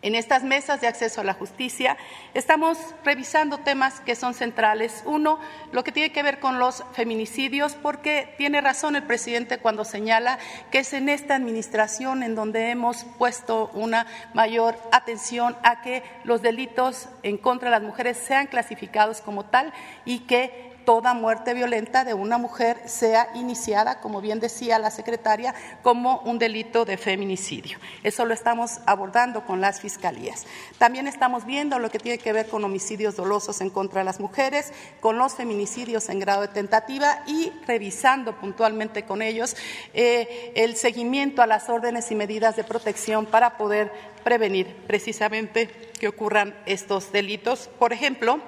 En 0.03 0.15
estas 0.15 0.45
mesas 0.45 0.81
de 0.81 0.87
acceso 0.87 1.21
a 1.21 1.25
la 1.25 1.35
justicia 1.35 1.99
estamos 2.33 2.79
revisando 3.05 3.59
temas 3.59 4.01
que 4.01 4.17
son 4.17 4.33
centrales. 4.33 5.03
Uno, 5.05 5.39
lo 5.73 5.85
que 5.85 5.93
tiene 5.93 6.11
que 6.11 6.23
ver 6.23 6.41
con 6.41 6.59
los 6.59 6.83
feminicidios, 6.93 7.75
porque 7.75 8.35
tiene 8.39 8.63
razón 8.63 8.97
el 8.97 9.03
presidente 9.03 9.59
cuando 9.59 9.85
señala 9.85 10.39
que 10.71 10.79
es 10.79 10.95
en 10.95 11.11
esta 11.11 11.35
administración 11.35 12.23
en 12.23 12.35
donde 12.35 12.71
hemos 12.71 13.05
puesto 13.19 13.71
una 13.75 14.07
mayor 14.33 14.79
atención 14.91 15.55
a 15.63 15.83
que 15.83 16.03
los 16.25 16.41
delitos 16.41 17.11
en 17.23 17.37
contra 17.37 17.69
de 17.69 17.77
las 17.77 17.87
mujeres 17.87 18.17
sean 18.17 18.47
clasificados 18.47 19.21
como 19.21 19.45
tal 19.45 19.71
y 20.07 20.21
que 20.21 20.70
toda 20.85 21.15
muerte 21.15 21.55
violenta 21.55 22.05
de 22.05 22.15
una 22.15 22.39
mujer 22.39 22.81
sea 22.87 23.29
iniciada, 23.35 24.01
como 24.01 24.21
bien 24.21 24.41
decía 24.41 24.79
la 24.79 24.91
secretaria, 24.91 25.55
como 25.83 26.19
un 26.21 26.39
delito 26.39 26.85
de 26.85 26.97
feminicidio. 26.97 27.79
Eso 28.03 28.25
lo 28.25 28.35
estamos 28.35 28.81
abordando 28.87 29.45
con 29.45 29.61
las 29.61 29.81
fiscalías. 29.81 30.47
También 30.79 31.07
estamos 31.07 31.45
viendo 31.45 31.79
lo 31.79 31.91
que 31.91 31.99
tiene 31.99 32.19
que 32.19 32.33
ver 32.33 32.49
con 32.49 32.65
homicidios 32.65 33.17
dolosos 33.17 33.61
en 33.61 33.71
contra 33.71 34.01
de 34.01 34.05
las 34.05 34.21
mujeres, 34.21 34.73
con 35.01 35.19
los 35.19 35.35
feminicidios 35.35 36.09
en 36.09 36.21
grado 36.21 36.43
de 36.43 36.49
tentativa 36.49 37.23
y 37.27 37.53
revisando 37.67 38.39
puntualmente 38.39 39.05
con 39.05 39.23
ellos 39.23 39.57
eh, 39.95 40.53
el 40.55 40.77
seguimiento 40.77 41.43
a 41.43 41.47
las 41.47 41.69
órdenes 41.69 42.11
y 42.11 42.15
medidas 42.15 42.57
de 42.57 42.65
protección 42.65 43.27
para 43.27 43.57
poder 43.57 43.93
prevenir 44.25 44.75
precisamente 44.87 45.69
que 45.99 46.09
ocurran 46.09 46.55
estos 46.67 47.13
delitos. 47.13 47.69
Por 47.79 47.93
ejemplo, 47.93 48.41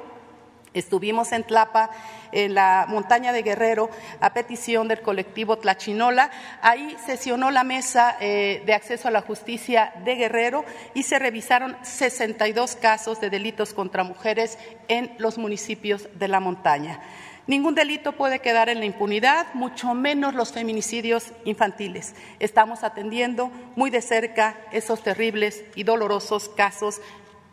Estuvimos 0.74 1.32
en 1.32 1.44
Tlapa, 1.44 1.90
en 2.32 2.54
la 2.54 2.86
montaña 2.88 3.32
de 3.32 3.42
Guerrero, 3.42 3.90
a 4.20 4.32
petición 4.32 4.88
del 4.88 5.02
colectivo 5.02 5.58
Tlachinola. 5.58 6.30
Ahí 6.62 6.96
sesionó 7.04 7.50
la 7.50 7.62
mesa 7.62 8.16
eh, 8.20 8.62
de 8.64 8.74
acceso 8.74 9.08
a 9.08 9.10
la 9.10 9.20
justicia 9.20 9.92
de 10.04 10.14
Guerrero 10.14 10.64
y 10.94 11.02
se 11.02 11.18
revisaron 11.18 11.76
62 11.82 12.76
casos 12.76 13.20
de 13.20 13.28
delitos 13.28 13.74
contra 13.74 14.02
mujeres 14.02 14.58
en 14.88 15.14
los 15.18 15.36
municipios 15.36 16.08
de 16.14 16.28
la 16.28 16.40
montaña. 16.40 17.00
Ningún 17.46 17.74
delito 17.74 18.12
puede 18.12 18.38
quedar 18.38 18.68
en 18.68 18.78
la 18.78 18.84
impunidad, 18.86 19.52
mucho 19.52 19.94
menos 19.94 20.34
los 20.34 20.52
feminicidios 20.52 21.32
infantiles. 21.44 22.14
Estamos 22.38 22.84
atendiendo 22.84 23.50
muy 23.74 23.90
de 23.90 24.00
cerca 24.00 24.56
esos 24.70 25.02
terribles 25.02 25.64
y 25.74 25.82
dolorosos 25.82 26.48
casos 26.48 27.00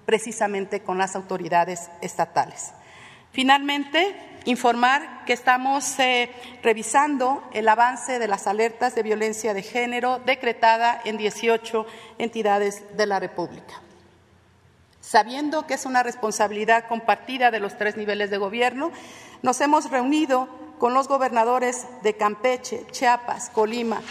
precisamente 0.05 0.81
con 0.81 0.99
las 0.99 1.15
autoridades 1.15 1.89
estatales. 2.01 2.73
Finalmente, 3.31 4.15
informar 4.45 5.25
que 5.25 5.33
estamos 5.33 5.99
eh, 5.99 6.31
revisando 6.63 7.43
el 7.53 7.67
avance 7.67 8.19
de 8.19 8.27
las 8.27 8.47
alertas 8.47 8.95
de 8.95 9.03
violencia 9.03 9.53
de 9.53 9.61
género 9.61 10.19
decretada 10.25 10.99
en 11.05 11.17
18 11.17 11.85
entidades 12.17 12.97
de 12.97 13.05
la 13.05 13.19
República. 13.19 13.81
Sabiendo 15.01 15.65
que 15.65 15.75
es 15.75 15.85
una 15.85 16.03
responsabilidad 16.03 16.87
compartida 16.87 17.51
de 17.51 17.59
los 17.59 17.77
tres 17.77 17.97
niveles 17.97 18.29
de 18.29 18.37
gobierno, 18.37 18.91
nos 19.41 19.61
hemos 19.61 19.89
reunido 19.89 20.47
con 20.77 20.93
los 20.93 21.07
gobernadores 21.07 21.85
de 22.03 22.15
Campeche, 22.15 22.85
Chiapas, 22.91 23.49
Colima 23.49 24.01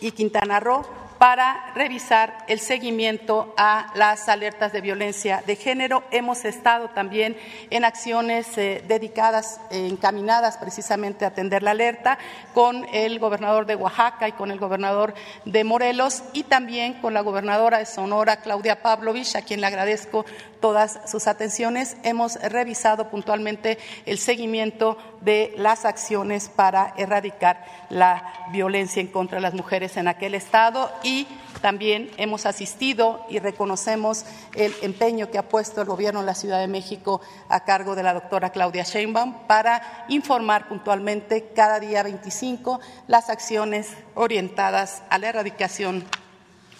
y 0.00 0.12
Quintana 0.12 0.60
Roo 0.60 0.99
para 1.20 1.70
revisar 1.74 2.46
el 2.46 2.60
seguimiento 2.60 3.52
a 3.58 3.92
las 3.94 4.26
alertas 4.30 4.72
de 4.72 4.80
violencia 4.80 5.44
de 5.46 5.54
género. 5.54 6.02
Hemos 6.10 6.46
estado 6.46 6.88
también 6.88 7.36
en 7.68 7.84
acciones 7.84 8.56
eh, 8.56 8.82
dedicadas, 8.88 9.60
eh, 9.70 9.86
encaminadas 9.86 10.56
precisamente 10.56 11.26
a 11.26 11.28
atender 11.28 11.62
la 11.62 11.72
alerta 11.72 12.18
con 12.54 12.86
el 12.94 13.18
gobernador 13.18 13.66
de 13.66 13.74
Oaxaca 13.74 14.28
y 14.28 14.32
con 14.32 14.50
el 14.50 14.58
gobernador 14.58 15.12
de 15.44 15.62
Morelos 15.62 16.22
y 16.32 16.44
también 16.44 16.94
con 17.02 17.12
la 17.12 17.20
gobernadora 17.20 17.76
de 17.76 17.84
Sonora, 17.84 18.36
Claudia 18.36 18.80
Pavlovich, 18.80 19.36
a 19.36 19.42
quien 19.42 19.60
le 19.60 19.66
agradezco 19.66 20.24
todas 20.60 21.00
sus 21.04 21.26
atenciones. 21.26 21.98
Hemos 22.02 22.36
revisado 22.36 23.10
puntualmente 23.10 23.76
el 24.06 24.16
seguimiento 24.16 24.96
de 25.20 25.52
las 25.56 25.84
acciones 25.84 26.48
para 26.48 26.94
erradicar 26.96 27.64
la 27.88 28.48
violencia 28.50 29.00
en 29.00 29.08
contra 29.08 29.36
de 29.36 29.42
las 29.42 29.54
mujeres 29.54 29.96
en 29.96 30.08
aquel 30.08 30.34
estado 30.34 30.90
y 31.02 31.26
también 31.60 32.10
hemos 32.16 32.46
asistido 32.46 33.24
y 33.28 33.38
reconocemos 33.38 34.24
el 34.54 34.74
empeño 34.82 35.30
que 35.30 35.38
ha 35.38 35.48
puesto 35.48 35.82
el 35.82 35.86
Gobierno 35.86 36.20
de 36.20 36.26
la 36.26 36.34
Ciudad 36.34 36.60
de 36.60 36.68
México 36.68 37.20
a 37.48 37.64
cargo 37.64 37.94
de 37.94 38.02
la 38.02 38.14
doctora 38.14 38.50
Claudia 38.50 38.84
Sheinbaum 38.84 39.46
para 39.46 40.06
informar 40.08 40.68
puntualmente 40.68 41.52
cada 41.54 41.80
día 41.80 42.02
25 42.02 42.80
las 43.08 43.28
acciones 43.28 43.88
orientadas 44.14 45.02
a 45.10 45.18
la 45.18 45.28
erradicación 45.28 46.04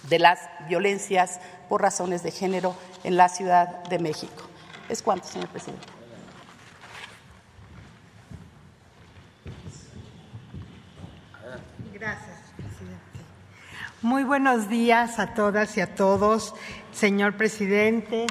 de 0.09 0.19
las 0.19 0.41
violencias 0.67 1.41
por 1.69 1.83
razones 1.83 2.23
de 2.23 2.31
género 2.31 2.75
en 3.05 3.17
la 3.17 3.29
Ciudad 3.29 3.85
de 3.85 3.99
México. 3.99 4.45
Es 4.89 5.03
cuanto, 5.03 5.29
señor 5.29 5.49
presidente. 5.49 5.87
Gracias, 11.93 12.39
presidente. 12.57 13.01
Muy 14.03 14.25
buenos 14.25 14.71
días 14.71 15.19
a 15.19 15.35
todas 15.35 15.77
y 15.77 15.83
a 15.83 15.95
todos, 15.95 16.55
señor 16.91 17.37
presidente, 17.37 18.27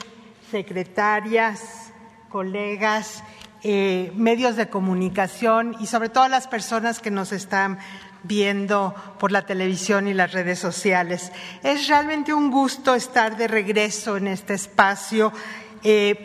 secretarias, 0.50 1.94
colegas, 2.30 3.24
eh, 3.62 4.12
medios 4.16 4.56
de 4.56 4.68
comunicación 4.68 5.76
y 5.80 5.86
sobre 5.86 6.10
todo 6.10 6.28
las 6.28 6.48
personas 6.48 7.00
que 7.00 7.12
nos 7.12 7.32
están 7.32 7.78
viendo 8.24 8.96
por 9.20 9.32
la 9.32 9.46
televisión 9.46 10.08
y 10.08 10.16
las 10.16 10.32
redes 10.32 10.58
sociales. 10.58 11.32
Es 11.62 11.88
realmente 11.88 12.34
un 12.34 12.50
gusto 12.50 12.96
estar 12.96 13.38
de 13.38 13.48
regreso 13.48 14.18
en 14.18 14.28
este 14.28 14.56
espacio 14.56 15.32
eh, 15.84 16.24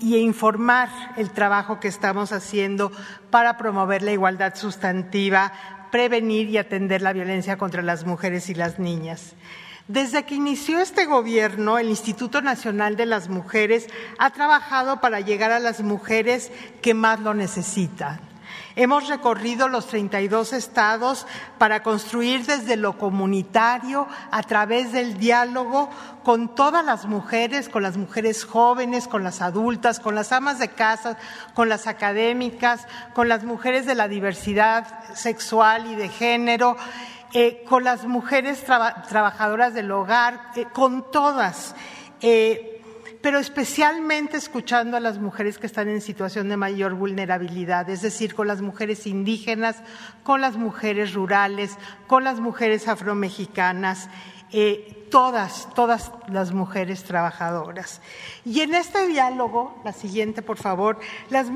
y 0.00 0.16
informar 0.18 0.90
el 1.16 1.30
trabajo 1.30 1.80
que 1.80 1.88
estamos 1.88 2.30
haciendo 2.30 2.92
para 3.30 3.56
promover 3.56 4.02
la 4.02 4.12
igualdad 4.12 4.54
sustantiva, 4.54 5.52
prevenir 5.96 6.50
y 6.50 6.58
atender 6.58 7.00
la 7.00 7.14
violencia 7.14 7.56
contra 7.56 7.80
las 7.80 8.04
mujeres 8.04 8.50
y 8.50 8.54
las 8.54 8.78
niñas. 8.78 9.32
Desde 9.88 10.26
que 10.26 10.34
inició 10.34 10.78
este 10.78 11.06
gobierno, 11.06 11.78
el 11.78 11.88
Instituto 11.88 12.42
Nacional 12.42 12.96
de 12.96 13.06
las 13.06 13.30
Mujeres 13.30 13.86
ha 14.18 14.28
trabajado 14.28 15.00
para 15.00 15.20
llegar 15.20 15.52
a 15.52 15.58
las 15.58 15.80
mujeres 15.80 16.52
que 16.82 16.92
más 16.92 17.20
lo 17.20 17.32
necesitan 17.32 18.25
Hemos 18.78 19.08
recorrido 19.08 19.68
los 19.68 19.86
32 19.86 20.52
estados 20.52 21.26
para 21.56 21.82
construir 21.82 22.44
desde 22.44 22.76
lo 22.76 22.98
comunitario, 22.98 24.06
a 24.30 24.42
través 24.42 24.92
del 24.92 25.16
diálogo 25.16 25.88
con 26.22 26.54
todas 26.54 26.84
las 26.84 27.06
mujeres, 27.06 27.70
con 27.70 27.82
las 27.82 27.96
mujeres 27.96 28.44
jóvenes, 28.44 29.08
con 29.08 29.24
las 29.24 29.40
adultas, 29.40 29.98
con 29.98 30.14
las 30.14 30.30
amas 30.30 30.58
de 30.58 30.68
casa, 30.68 31.16
con 31.54 31.70
las 31.70 31.86
académicas, 31.86 32.86
con 33.14 33.30
las 33.30 33.44
mujeres 33.44 33.86
de 33.86 33.94
la 33.94 34.08
diversidad 34.08 34.86
sexual 35.14 35.90
y 35.90 35.94
de 35.94 36.10
género, 36.10 36.76
eh, 37.32 37.64
con 37.66 37.82
las 37.82 38.04
mujeres 38.04 38.62
trabajadoras 38.62 39.72
del 39.72 39.90
hogar, 39.90 40.52
eh, 40.54 40.66
con 40.70 41.10
todas. 41.10 41.74
Eh, 42.20 42.75
pero 43.26 43.40
especialmente 43.40 44.36
escuchando 44.36 44.96
a 44.96 45.00
las 45.00 45.18
mujeres 45.18 45.58
que 45.58 45.66
están 45.66 45.88
en 45.88 46.00
situación 46.00 46.48
de 46.48 46.56
mayor 46.56 46.94
vulnerabilidad, 46.94 47.90
es 47.90 48.02
decir, 48.02 48.36
con 48.36 48.46
las 48.46 48.62
mujeres 48.62 49.04
indígenas, 49.04 49.78
con 50.22 50.40
las 50.40 50.56
mujeres 50.56 51.12
rurales, 51.12 51.76
con 52.06 52.22
las 52.22 52.38
mujeres 52.38 52.86
afromexicanas, 52.86 54.08
eh, 54.52 55.08
todas, 55.10 55.68
todas 55.74 56.12
las 56.28 56.52
mujeres 56.52 57.02
trabajadoras. 57.02 58.00
Y 58.44 58.60
en 58.60 58.76
este 58.76 59.08
diálogo, 59.08 59.76
la 59.84 59.92
siguiente, 59.92 60.40
por 60.40 60.58
favor, 60.58 61.00
las, 61.28 61.48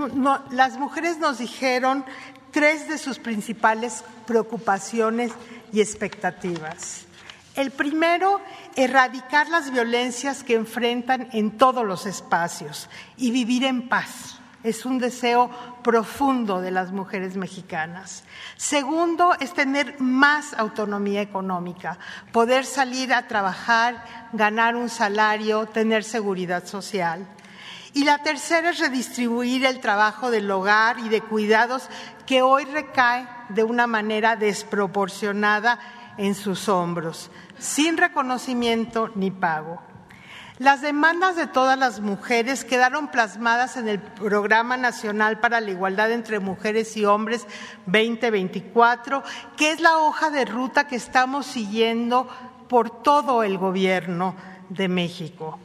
las 0.51 0.77
mujeres 0.77 1.19
nos 1.19 1.39
dijeron 1.39 2.05
tres 2.51 2.89
de 2.89 2.99
sus 2.99 3.21
principales 3.21 4.03
preocupaciones 4.27 5.31
y 5.73 5.81
expectativas. 5.81 7.07
El 7.55 7.71
primero, 7.73 8.41
erradicar 8.77 9.49
las 9.49 9.71
violencias 9.71 10.43
que 10.43 10.55
enfrentan 10.55 11.29
en 11.33 11.57
todos 11.57 11.85
los 11.85 12.07
espacios 12.07 12.89
y 13.17 13.31
vivir 13.31 13.65
en 13.65 13.89
paz. 13.89 14.41
Es 14.63 14.85
un 14.85 14.99
deseo 14.99 15.51
profundo 15.83 16.61
de 16.61 16.71
las 16.71 16.93
mujeres 16.93 17.37
mexicanas. 17.37 18.25
Segundo, 18.57 19.35
es 19.41 19.55
tener 19.55 19.99
más 20.01 20.53
autonomía 20.53 21.23
económica, 21.23 21.99
poder 22.31 22.67
salir 22.67 23.15
a 23.15 23.27
trabajar, 23.27 24.05
ganar 24.35 24.77
un 24.77 24.91
salario, 24.91 25.65
tener 25.67 26.05
seguridad 26.05 26.67
social. 26.67 27.27
Y 27.95 28.05
la 28.05 28.19
tercera 28.19 28.71
es 28.71 28.79
redistribuir 28.79 29.65
el 29.65 29.81
trabajo 29.81 30.31
del 30.31 30.51
hogar 30.51 30.99
y 30.99 31.09
de 31.09 31.23
cuidados 31.23 31.89
que 32.27 32.43
hoy 32.43 32.65
recae 32.67 33.27
de 33.49 33.65
una 33.65 33.87
manera 33.87 34.37
desproporcionada 34.37 35.81
en 36.17 36.35
sus 36.35 36.69
hombros, 36.69 37.31
sin 37.61 37.97
reconocimiento 37.97 39.11
ni 39.15 39.31
pago. 39.31 39.81
Las 40.59 40.83
demandas 40.83 41.37
de 41.37 41.47
todas 41.47 41.79
las 41.79 42.01
mujeres 42.01 42.67
quedaron 42.67 43.09
plasmadas 43.09 43.79
en 43.79 43.89
el 43.89 43.99
Programa 43.99 44.77
Nacional 44.77 45.41
para 45.41 45.61
la 45.61 45.71
Igualdad 45.71 46.13
entre 46.13 46.39
Mujeres 46.39 46.99
y 46.99 47.07
Hombres 47.07 47.47
2024, 47.87 49.23
que 49.57 49.71
es 49.71 49.81
la 49.81 49.97
hoja 49.99 50.31
de 50.31 50.45
ruta 50.45 50.87
que 50.87 50.97
estamos 50.97 51.47
siguiendo 51.47 52.29
por 52.69 53.03
todo 53.03 53.43
el 53.43 53.57
gobierno 53.57 54.35
de 54.69 54.89
México. 54.89 55.59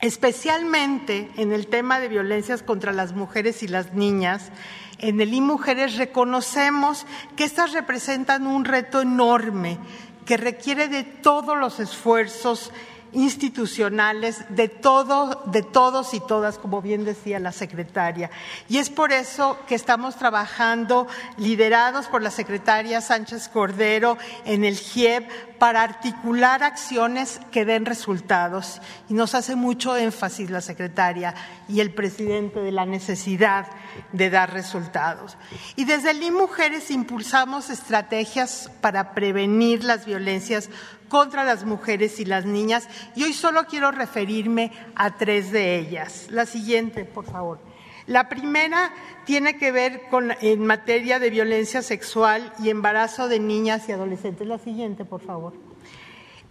Especialmente 0.00 1.30
en 1.36 1.52
el 1.52 1.68
tema 1.68 2.00
de 2.00 2.08
violencias 2.08 2.64
contra 2.64 2.92
las 2.92 3.12
mujeres 3.12 3.62
y 3.62 3.68
las 3.68 3.94
niñas, 3.94 4.50
en 4.98 5.20
el 5.20 5.32
I-Mujeres 5.32 5.96
reconocemos 5.96 7.06
que 7.36 7.44
estas 7.44 7.72
representan 7.72 8.48
un 8.48 8.64
reto 8.64 9.00
enorme 9.00 9.78
que 10.24 10.36
requiere 10.36 10.88
de 10.88 11.04
todos 11.04 11.56
los 11.56 11.80
esfuerzos 11.80 12.70
institucionales 13.12 14.44
de 14.48 14.68
todo, 14.68 15.42
de 15.46 15.62
todos 15.62 16.14
y 16.14 16.20
todas, 16.20 16.58
como 16.58 16.80
bien 16.82 17.04
decía 17.04 17.38
la 17.38 17.52
secretaria. 17.52 18.30
Y 18.68 18.78
es 18.78 18.90
por 18.90 19.12
eso 19.12 19.58
que 19.66 19.74
estamos 19.74 20.16
trabajando, 20.16 21.06
liderados 21.36 22.06
por 22.06 22.22
la 22.22 22.30
secretaria 22.30 23.00
Sánchez 23.00 23.48
Cordero, 23.48 24.18
en 24.44 24.64
el 24.64 24.76
GIEB, 24.76 25.28
para 25.58 25.82
articular 25.82 26.64
acciones 26.64 27.40
que 27.52 27.64
den 27.64 27.86
resultados. 27.86 28.80
Y 29.08 29.14
nos 29.14 29.34
hace 29.34 29.54
mucho 29.54 29.96
énfasis 29.96 30.50
la 30.50 30.60
secretaria 30.60 31.34
y 31.68 31.80
el 31.80 31.94
presidente 31.94 32.60
de 32.60 32.72
la 32.72 32.86
necesidad 32.86 33.66
de 34.12 34.30
dar 34.30 34.52
resultados. 34.52 35.36
Y 35.76 35.84
desde 35.84 36.10
el 36.10 36.22
Mujeres 36.32 36.90
impulsamos 36.90 37.68
estrategias 37.68 38.70
para 38.80 39.12
prevenir 39.12 39.84
las 39.84 40.06
violencias 40.06 40.70
contra 41.12 41.44
las 41.44 41.66
mujeres 41.66 42.20
y 42.20 42.24
las 42.24 42.46
niñas 42.46 42.88
y 43.14 43.24
hoy 43.24 43.34
solo 43.34 43.66
quiero 43.66 43.90
referirme 43.90 44.72
a 44.94 45.18
tres 45.18 45.52
de 45.52 45.78
ellas. 45.78 46.28
La 46.30 46.46
siguiente, 46.46 47.04
por 47.04 47.26
favor. 47.26 47.58
La 48.06 48.30
primera 48.30 48.90
tiene 49.26 49.58
que 49.58 49.72
ver 49.72 50.08
con 50.08 50.32
en 50.40 50.64
materia 50.64 51.18
de 51.18 51.28
violencia 51.28 51.82
sexual 51.82 52.54
y 52.60 52.70
embarazo 52.70 53.28
de 53.28 53.40
niñas 53.40 53.90
y 53.90 53.92
adolescentes. 53.92 54.48
La 54.48 54.56
siguiente, 54.56 55.04
por 55.04 55.20
favor. 55.20 55.52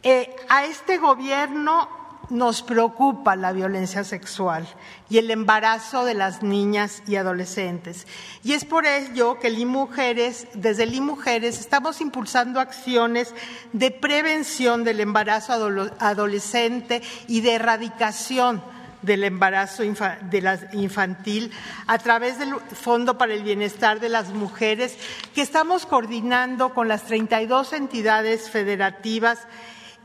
Eh, 0.03 0.29
a 0.47 0.65
este 0.65 0.99
gobierno 0.99 1.89
nos 2.31 2.63
preocupa 2.63 3.35
la 3.35 3.51
violencia 3.51 4.03
sexual 4.03 4.67
y 5.09 5.17
el 5.17 5.29
embarazo 5.29 6.05
de 6.05 6.13
las 6.13 6.41
niñas 6.41 7.03
y 7.07 7.17
adolescentes. 7.17 8.07
Y 8.43 8.53
es 8.53 8.65
por 8.65 8.85
ello 8.85 9.37
que 9.37 9.51
Mujeres, 9.65 10.47
desde 10.53 10.87
Mujeres, 11.01 11.59
estamos 11.59 12.01
impulsando 12.01 12.59
acciones 12.59 13.35
de 13.73 13.91
prevención 13.91 14.83
del 14.83 15.01
embarazo 15.01 15.53
adolescente 15.99 17.01
y 17.27 17.41
de 17.41 17.53
erradicación 17.53 18.63
del 19.01 19.23
embarazo 19.23 19.83
infantil 19.83 21.51
a 21.87 21.97
través 21.97 22.37
del 22.39 22.55
Fondo 22.55 23.17
para 23.17 23.33
el 23.33 23.43
Bienestar 23.43 23.99
de 23.99 24.09
las 24.09 24.29
Mujeres 24.29 24.95
que 25.33 25.41
estamos 25.41 25.85
coordinando 25.85 26.73
con 26.73 26.87
las 26.87 27.03
32 27.03 27.73
entidades 27.73 28.49
federativas 28.49 29.39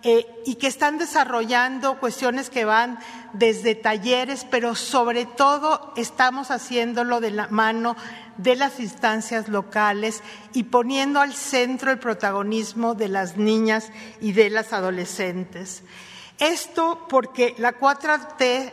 y 0.03 0.55
que 0.55 0.67
están 0.69 0.99
desarrollando 0.99 1.99
cuestiones 1.99 2.49
que 2.49 2.65
van 2.65 2.99
desde 3.33 3.75
talleres, 3.75 4.47
pero 4.49 4.75
sobre 4.75 5.27
todo 5.27 5.93
estamos 5.97 6.51
haciéndolo 6.51 7.21
de 7.21 7.33
la 7.33 7.49
mano 7.49 7.97
de 8.37 8.55
las 8.55 8.81
instancias 8.81 9.49
locales 9.49 10.23
y 10.53 10.65
poniendo 10.65 11.21
al 11.21 11.33
centro 11.33 11.91
el 11.91 11.99
protagonismo 11.99 12.95
de 12.95 13.09
las 13.09 13.37
niñas 13.37 13.91
y 14.21 14.33
de 14.33 14.51
las 14.51 14.73
adolescentes. 14.73 15.83
Esto 16.39 17.07
porque 17.09 17.55
la 17.59 17.79
4T, 17.79 18.73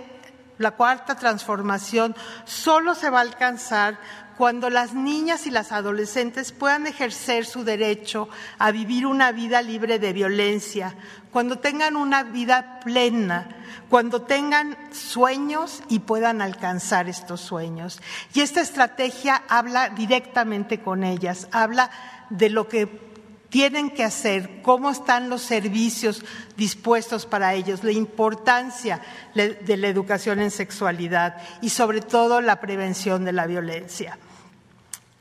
la 0.57 0.71
cuarta 0.71 1.15
transformación, 1.15 2.15
solo 2.45 2.93
se 2.93 3.09
va 3.09 3.19
a 3.19 3.21
alcanzar 3.21 3.97
cuando 4.37 4.69
las 4.69 4.93
niñas 4.93 5.45
y 5.47 5.51
las 5.51 5.71
adolescentes 5.71 6.51
puedan 6.51 6.87
ejercer 6.87 7.45
su 7.45 7.63
derecho 7.63 8.29
a 8.57 8.71
vivir 8.71 9.05
una 9.05 9.31
vida 9.31 9.61
libre 9.61 9.99
de 9.99 10.13
violencia, 10.13 10.95
cuando 11.31 11.59
tengan 11.59 11.95
una 11.95 12.23
vida 12.23 12.79
plena, 12.83 13.47
cuando 13.89 14.23
tengan 14.23 14.77
sueños 14.91 15.83
y 15.89 15.99
puedan 15.99 16.41
alcanzar 16.41 17.09
estos 17.09 17.41
sueños. 17.41 18.01
Y 18.33 18.41
esta 18.41 18.61
estrategia 18.61 19.43
habla 19.47 19.89
directamente 19.89 20.81
con 20.81 21.03
ellas, 21.03 21.47
habla 21.51 21.91
de 22.29 22.49
lo 22.49 22.67
que 22.67 23.12
tienen 23.53 23.91
que 23.91 24.03
hacer, 24.03 24.63
cómo 24.63 24.89
están 24.89 25.29
los 25.29 25.43
servicios 25.43 26.25
dispuestos 26.57 27.27
para 27.27 27.53
ellos, 27.53 27.83
la 27.83 27.91
importancia 27.91 28.99
de 29.35 29.77
la 29.77 29.87
educación 29.89 30.41
en 30.41 30.49
sexualidad 30.49 31.37
y 31.61 31.69
sobre 31.69 32.01
todo 32.01 32.41
la 32.41 32.59
prevención 32.59 33.25
de 33.25 33.31
la 33.31 33.45
violencia. 33.45 34.17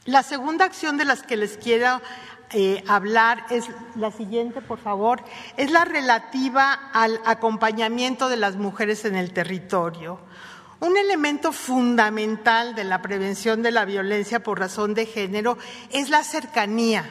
La 0.06 0.22
segunda 0.22 0.64
acción 0.64 0.96
de 0.96 1.04
las 1.04 1.22
que 1.22 1.36
les 1.36 1.58
quiero 1.58 2.00
eh, 2.52 2.82
hablar 2.88 3.44
es 3.50 3.66
la 3.96 4.10
siguiente, 4.10 4.62
por 4.62 4.78
favor, 4.78 5.22
es 5.58 5.70
la 5.70 5.84
relativa 5.84 6.72
al 6.72 7.20
acompañamiento 7.26 8.30
de 8.30 8.38
las 8.38 8.56
mujeres 8.56 9.04
en 9.04 9.14
el 9.14 9.34
territorio. 9.34 10.18
Un 10.80 10.96
elemento 10.96 11.52
fundamental 11.52 12.74
de 12.74 12.84
la 12.84 13.02
prevención 13.02 13.60
de 13.60 13.72
la 13.72 13.84
violencia 13.84 14.42
por 14.42 14.58
razón 14.58 14.94
de 14.94 15.04
género 15.04 15.58
es 15.90 16.08
la 16.08 16.24
cercanía 16.24 17.04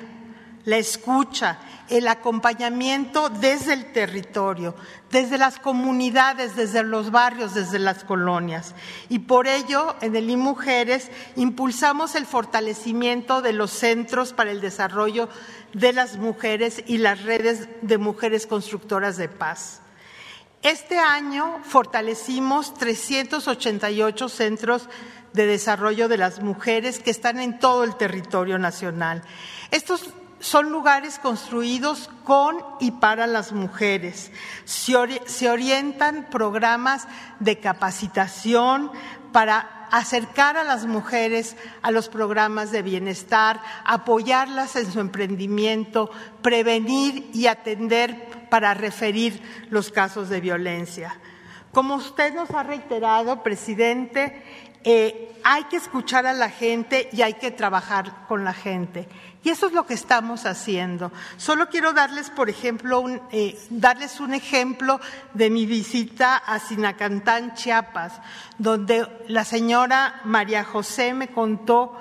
la 0.66 0.78
escucha, 0.78 1.60
el 1.90 2.08
acompañamiento 2.08 3.30
desde 3.30 3.74
el 3.74 3.92
territorio, 3.92 4.76
desde 5.10 5.38
las 5.38 5.60
comunidades, 5.60 6.56
desde 6.56 6.84
los 6.84 7.12
barrios, 7.12 7.54
desde 7.54 7.80
las 7.80 8.04
colonias. 8.04 8.76
Y 9.10 9.20
por 9.20 9.48
ello, 9.48 9.96
en 10.02 10.16
el 10.16 10.30
IMujeres 10.30 11.12
impulsamos 11.36 12.16
el 12.16 12.26
fortalecimiento 12.26 13.42
de 13.42 13.54
los 13.54 13.72
centros 13.72 14.34
para 14.34 14.52
el 14.52 14.62
desarrollo 14.62 15.28
de 15.74 15.94
las 15.94 16.18
mujeres 16.18 16.84
y 16.88 16.98
las 16.98 17.24
redes 17.24 17.68
de 17.82 17.98
mujeres 17.98 18.48
constructoras 18.48 19.18
de 19.18 19.30
paz. 19.30 19.82
Este 20.62 21.00
año 21.00 21.60
fortalecimos 21.64 22.76
388 22.76 24.30
centros 24.30 24.88
de 25.34 25.48
desarrollo 25.48 26.08
de 26.08 26.18
las 26.18 26.42
mujeres 26.42 27.00
que 27.00 27.10
están 27.10 27.40
en 27.40 27.58
todo 27.58 27.84
el 27.84 27.96
territorio 27.96 28.60
nacional. 28.60 29.24
Estos 29.72 30.14
son 30.42 30.72
lugares 30.72 31.20
construidos 31.20 32.10
con 32.24 32.58
y 32.80 32.92
para 32.92 33.28
las 33.28 33.54
mujeres. 33.54 34.32
Se, 34.66 35.50
orientan 35.50 36.28
programas 36.30 37.08
de 37.40 37.60
capacitación 37.60 38.92
para 39.32 39.88
acercar 39.92 40.58
a 40.58 40.64
las 40.64 40.86
mujeres 40.86 41.56
a 41.82 41.92
los 41.92 42.10
programas 42.10 42.72
de 42.72 42.82
bienestar, 42.82 43.62
apoyarlas 43.86 44.76
en 44.76 44.92
su 44.92 45.00
emprendimiento, 45.00 46.10
prevenir 46.42 47.30
y 47.34 47.48
atender 47.48 48.48
para 48.50 48.74
referir 48.74 49.42
los 49.70 49.92
casos 49.92 50.28
de 50.30 50.42
violencia. 50.42 51.20
Como 51.72 51.96
usted 51.96 52.34
nos 52.34 52.50
ha 52.52 52.64
reiterado, 52.64 53.44
presidente, 53.44 54.44
eh, 54.84 55.32
hay 55.44 55.66
que 55.66 55.78
escuchar 55.78 56.26
a 56.26 56.34
la 56.34 56.50
gente 56.50 57.10
y 57.12 57.22
hay 57.22 57.36
que 57.36 57.52
trabajar 57.52 58.26
con 58.28 58.44
la 58.44 58.54
gente. 58.54 59.08
Y 59.44 59.50
eso 59.50 59.68
es 59.68 59.74
lo 59.74 59.88
que 59.88 59.96
estamos 59.96 60.46
haciendo. 60.46 61.12
Solo 61.38 61.68
quiero 61.70 61.94
darles, 61.94 62.30
por 62.30 62.50
ejemplo, 62.50 63.00
un, 63.00 63.22
eh, 63.32 63.60
darles 63.72 64.20
un 64.20 64.36
ejemplo 64.36 65.00
de 65.34 65.50
mi 65.50 65.66
visita 65.66 66.38
a 66.38 66.60
Sinacantán, 66.60 67.56
Chiapas, 67.56 68.22
donde 68.60 69.08
la 69.28 69.44
señora 69.44 70.22
María 70.26 70.64
José 70.64 71.16
me 71.16 71.30
contó 71.30 71.98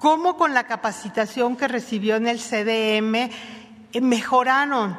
cómo 0.00 0.36
con 0.36 0.52
la 0.52 0.64
capacitación 0.64 1.56
que 1.56 1.66
recibió 1.66 2.16
en 2.16 2.26
el 2.26 2.40
CDM 2.40 3.14
eh, 3.14 4.00
mejoraron 4.02 4.94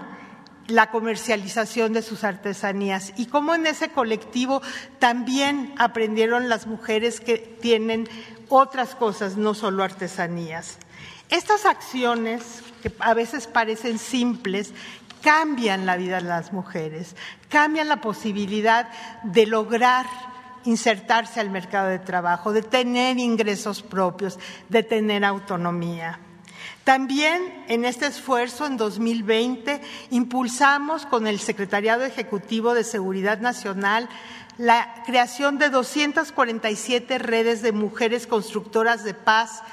la 0.68 0.90
comercialización 0.90 1.94
de 1.94 2.02
sus 2.02 2.24
artesanías 2.24 3.14
y 3.18 3.26
cómo 3.26 3.54
en 3.54 3.68
ese 3.68 3.90
colectivo 3.90 4.62
también 4.98 5.76
aprendieron 5.78 6.50
las 6.50 6.68
mujeres 6.68 7.20
que 7.20 7.38
tienen 7.38 8.08
otras 8.50 8.96
cosas, 8.96 9.36
no 9.36 9.54
solo 9.54 9.84
artesanías. 9.84 10.78
Estas 11.30 11.66
acciones, 11.66 12.64
que 12.82 12.92
a 13.00 13.14
veces 13.14 13.48
parecen 13.48 13.98
simples, 13.98 14.74
cambian 15.22 15.86
la 15.86 15.98
vida 15.98 16.18
de 16.18 16.28
las 16.28 16.54
mujeres, 16.54 17.16
cambian 17.50 17.88
la 17.88 18.02
posibilidad 18.02 18.90
de 19.24 19.48
lograr 19.48 20.06
insertarse 20.66 21.40
al 21.40 21.50
mercado 21.50 21.90
de 21.90 22.00
trabajo, 22.00 22.54
de 22.54 22.62
tener 22.62 23.18
ingresos 23.18 23.82
propios, 23.82 24.38
de 24.70 24.84
tener 24.84 25.26
autonomía. 25.26 26.20
También 26.84 27.64
en 27.68 27.86
este 27.86 28.08
esfuerzo, 28.08 28.66
en 28.66 28.78
2020, 28.78 29.82
impulsamos 30.12 31.06
con 31.06 31.28
el 31.28 31.40
Secretariado 31.40 32.04
Ejecutivo 32.04 32.74
de 32.74 32.84
Seguridad 32.84 33.40
Nacional 33.40 34.10
la 34.58 35.02
creación 35.06 35.58
de 35.58 35.70
247 35.70 37.18
redes 37.18 37.62
de 37.62 37.72
mujeres 37.72 38.28
constructoras 38.28 39.04
de 39.04 39.14
paz 39.14 39.64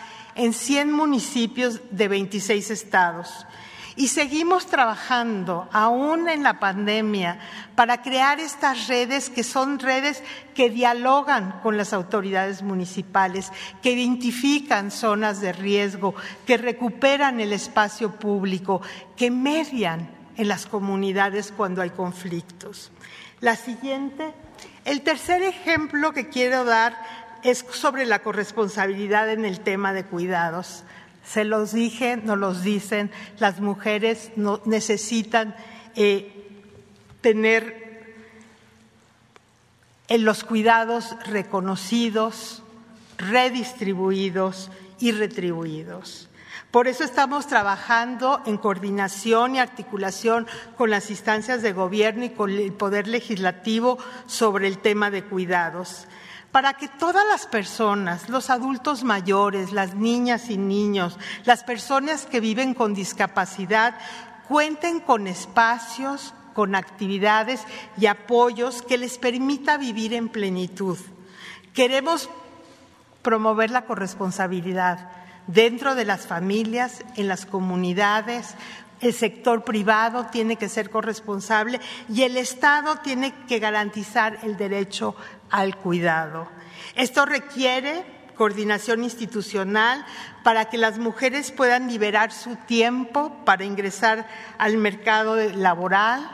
en 0.40 0.54
100 0.54 0.90
municipios 0.90 1.82
de 1.90 2.08
26 2.08 2.70
estados. 2.70 3.46
Y 3.94 4.08
seguimos 4.08 4.64
trabajando, 4.64 5.68
aún 5.70 6.30
en 6.30 6.42
la 6.42 6.58
pandemia, 6.58 7.38
para 7.74 8.00
crear 8.00 8.40
estas 8.40 8.88
redes 8.88 9.28
que 9.28 9.44
son 9.44 9.78
redes 9.78 10.22
que 10.54 10.70
dialogan 10.70 11.60
con 11.62 11.76
las 11.76 11.92
autoridades 11.92 12.62
municipales, 12.62 13.52
que 13.82 13.92
identifican 13.92 14.90
zonas 14.90 15.42
de 15.42 15.52
riesgo, 15.52 16.14
que 16.46 16.56
recuperan 16.56 17.38
el 17.40 17.52
espacio 17.52 18.12
público, 18.12 18.80
que 19.16 19.30
median 19.30 20.08
en 20.38 20.48
las 20.48 20.64
comunidades 20.64 21.52
cuando 21.54 21.82
hay 21.82 21.90
conflictos. 21.90 22.90
La 23.40 23.56
siguiente, 23.56 24.32
el 24.86 25.02
tercer 25.02 25.42
ejemplo 25.42 26.14
que 26.14 26.30
quiero 26.30 26.64
dar 26.64 26.96
es 27.42 27.64
sobre 27.72 28.06
la 28.06 28.20
corresponsabilidad 28.20 29.30
en 29.30 29.44
el 29.44 29.60
tema 29.60 29.92
de 29.92 30.04
cuidados. 30.04 30.84
Se 31.24 31.44
los 31.44 31.72
dije, 31.72 32.16
no 32.16 32.36
los 32.36 32.62
dicen, 32.62 33.10
las 33.38 33.60
mujeres 33.60 34.30
necesitan 34.64 35.54
eh, 35.94 36.32
tener 37.20 38.14
en 40.08 40.24
los 40.24 40.42
cuidados 40.44 41.16
reconocidos, 41.26 42.62
redistribuidos 43.18 44.70
y 44.98 45.12
retribuidos. 45.12 46.28
Por 46.70 46.88
eso 46.88 47.04
estamos 47.04 47.46
trabajando 47.46 48.40
en 48.46 48.56
coordinación 48.56 49.56
y 49.56 49.58
articulación 49.58 50.46
con 50.76 50.90
las 50.90 51.10
instancias 51.10 51.62
de 51.62 51.72
gobierno 51.72 52.24
y 52.24 52.30
con 52.30 52.50
el 52.50 52.72
Poder 52.72 53.08
Legislativo 53.08 53.98
sobre 54.26 54.68
el 54.68 54.78
tema 54.78 55.10
de 55.10 55.24
cuidados 55.24 56.06
para 56.52 56.74
que 56.74 56.88
todas 56.88 57.24
las 57.26 57.46
personas, 57.46 58.28
los 58.28 58.50
adultos 58.50 59.04
mayores, 59.04 59.72
las 59.72 59.94
niñas 59.94 60.50
y 60.50 60.56
niños, 60.56 61.18
las 61.44 61.62
personas 61.62 62.26
que 62.26 62.40
viven 62.40 62.74
con 62.74 62.94
discapacidad, 62.94 63.94
cuenten 64.48 65.00
con 65.00 65.26
espacios, 65.26 66.34
con 66.54 66.74
actividades 66.74 67.62
y 67.98 68.06
apoyos 68.06 68.82
que 68.82 68.98
les 68.98 69.18
permita 69.18 69.78
vivir 69.78 70.12
en 70.12 70.28
plenitud. 70.28 70.98
Queremos 71.72 72.28
promover 73.22 73.70
la 73.70 73.82
corresponsabilidad 73.82 75.08
dentro 75.46 75.94
de 75.94 76.04
las 76.04 76.26
familias, 76.26 77.04
en 77.16 77.28
las 77.28 77.46
comunidades, 77.46 78.54
el 79.00 79.14
sector 79.14 79.64
privado 79.64 80.26
tiene 80.26 80.56
que 80.56 80.68
ser 80.68 80.90
corresponsable 80.90 81.80
y 82.08 82.22
el 82.22 82.36
Estado 82.36 82.96
tiene 82.96 83.32
que 83.48 83.58
garantizar 83.58 84.38
el 84.42 84.56
derecho 84.56 85.16
al 85.50 85.76
cuidado. 85.76 86.48
Esto 86.94 87.26
requiere 87.26 88.04
coordinación 88.36 89.04
institucional 89.04 90.04
para 90.42 90.70
que 90.70 90.78
las 90.78 90.98
mujeres 90.98 91.50
puedan 91.50 91.88
liberar 91.88 92.32
su 92.32 92.56
tiempo 92.56 93.44
para 93.44 93.64
ingresar 93.64 94.26
al 94.56 94.78
mercado 94.78 95.36
laboral 95.36 96.26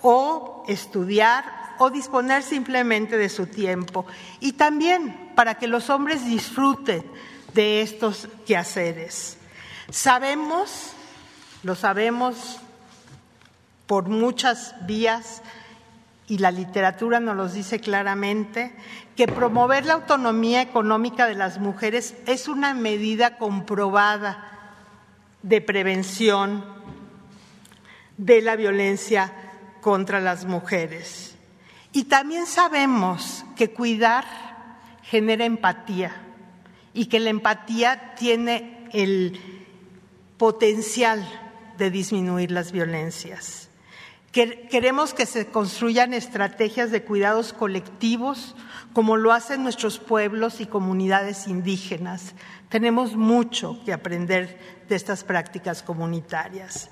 o 0.00 0.64
estudiar 0.66 1.44
o 1.78 1.90
disponer 1.90 2.42
simplemente 2.42 3.18
de 3.18 3.28
su 3.28 3.46
tiempo. 3.46 4.06
Y 4.40 4.52
también 4.52 5.32
para 5.34 5.56
que 5.56 5.66
los 5.66 5.90
hombres 5.90 6.24
disfruten 6.24 7.04
de 7.52 7.82
estos 7.82 8.28
quehaceres. 8.46 9.36
Sabemos, 9.90 10.92
lo 11.62 11.74
sabemos 11.74 12.60
por 13.86 14.08
muchas 14.08 14.74
vías, 14.86 15.42
y 16.28 16.38
la 16.38 16.50
literatura 16.50 17.20
nos 17.20 17.36
lo 17.36 17.48
dice 17.48 17.80
claramente, 17.80 18.74
que 19.14 19.26
promover 19.26 19.86
la 19.86 19.94
autonomía 19.94 20.60
económica 20.60 21.26
de 21.26 21.34
las 21.34 21.58
mujeres 21.58 22.14
es 22.26 22.48
una 22.48 22.74
medida 22.74 23.38
comprobada 23.38 24.56
de 25.42 25.60
prevención 25.60 26.64
de 28.16 28.42
la 28.42 28.56
violencia 28.56 29.32
contra 29.80 30.20
las 30.20 30.44
mujeres. 30.44 31.36
Y 31.92 32.04
también 32.04 32.46
sabemos 32.46 33.44
que 33.56 33.70
cuidar 33.70 34.24
genera 35.02 35.44
empatía 35.44 36.12
y 36.92 37.06
que 37.06 37.20
la 37.20 37.30
empatía 37.30 38.14
tiene 38.16 38.88
el 38.92 39.40
potencial 40.36 41.26
de 41.78 41.90
disminuir 41.90 42.50
las 42.50 42.72
violencias. 42.72 43.65
Queremos 44.36 45.14
que 45.14 45.24
se 45.24 45.46
construyan 45.46 46.12
estrategias 46.12 46.90
de 46.90 47.02
cuidados 47.02 47.54
colectivos 47.54 48.54
como 48.92 49.16
lo 49.16 49.32
hacen 49.32 49.62
nuestros 49.62 49.98
pueblos 49.98 50.60
y 50.60 50.66
comunidades 50.66 51.48
indígenas. 51.48 52.34
Tenemos 52.68 53.16
mucho 53.16 53.80
que 53.86 53.94
aprender 53.94 54.84
de 54.90 54.94
estas 54.94 55.24
prácticas 55.24 55.82
comunitarias. 55.82 56.90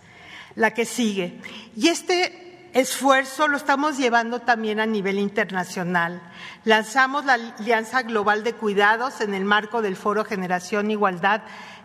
La 0.54 0.72
que 0.72 0.86
sigue. 0.86 1.38
Y 1.76 1.88
este 1.88 2.70
esfuerzo 2.72 3.46
lo 3.46 3.58
estamos 3.58 3.98
llevando 3.98 4.40
también 4.40 4.80
a 4.80 4.86
nivel 4.86 5.18
internacional. 5.18 6.22
Lanzamos 6.64 7.26
la 7.26 7.34
Alianza 7.34 8.04
Global 8.04 8.42
de 8.42 8.54
Cuidados 8.54 9.20
en 9.20 9.34
el 9.34 9.44
marco 9.44 9.82
del 9.82 9.96
Foro 9.96 10.24
Generación 10.24 10.90
Igualdad 10.90 11.42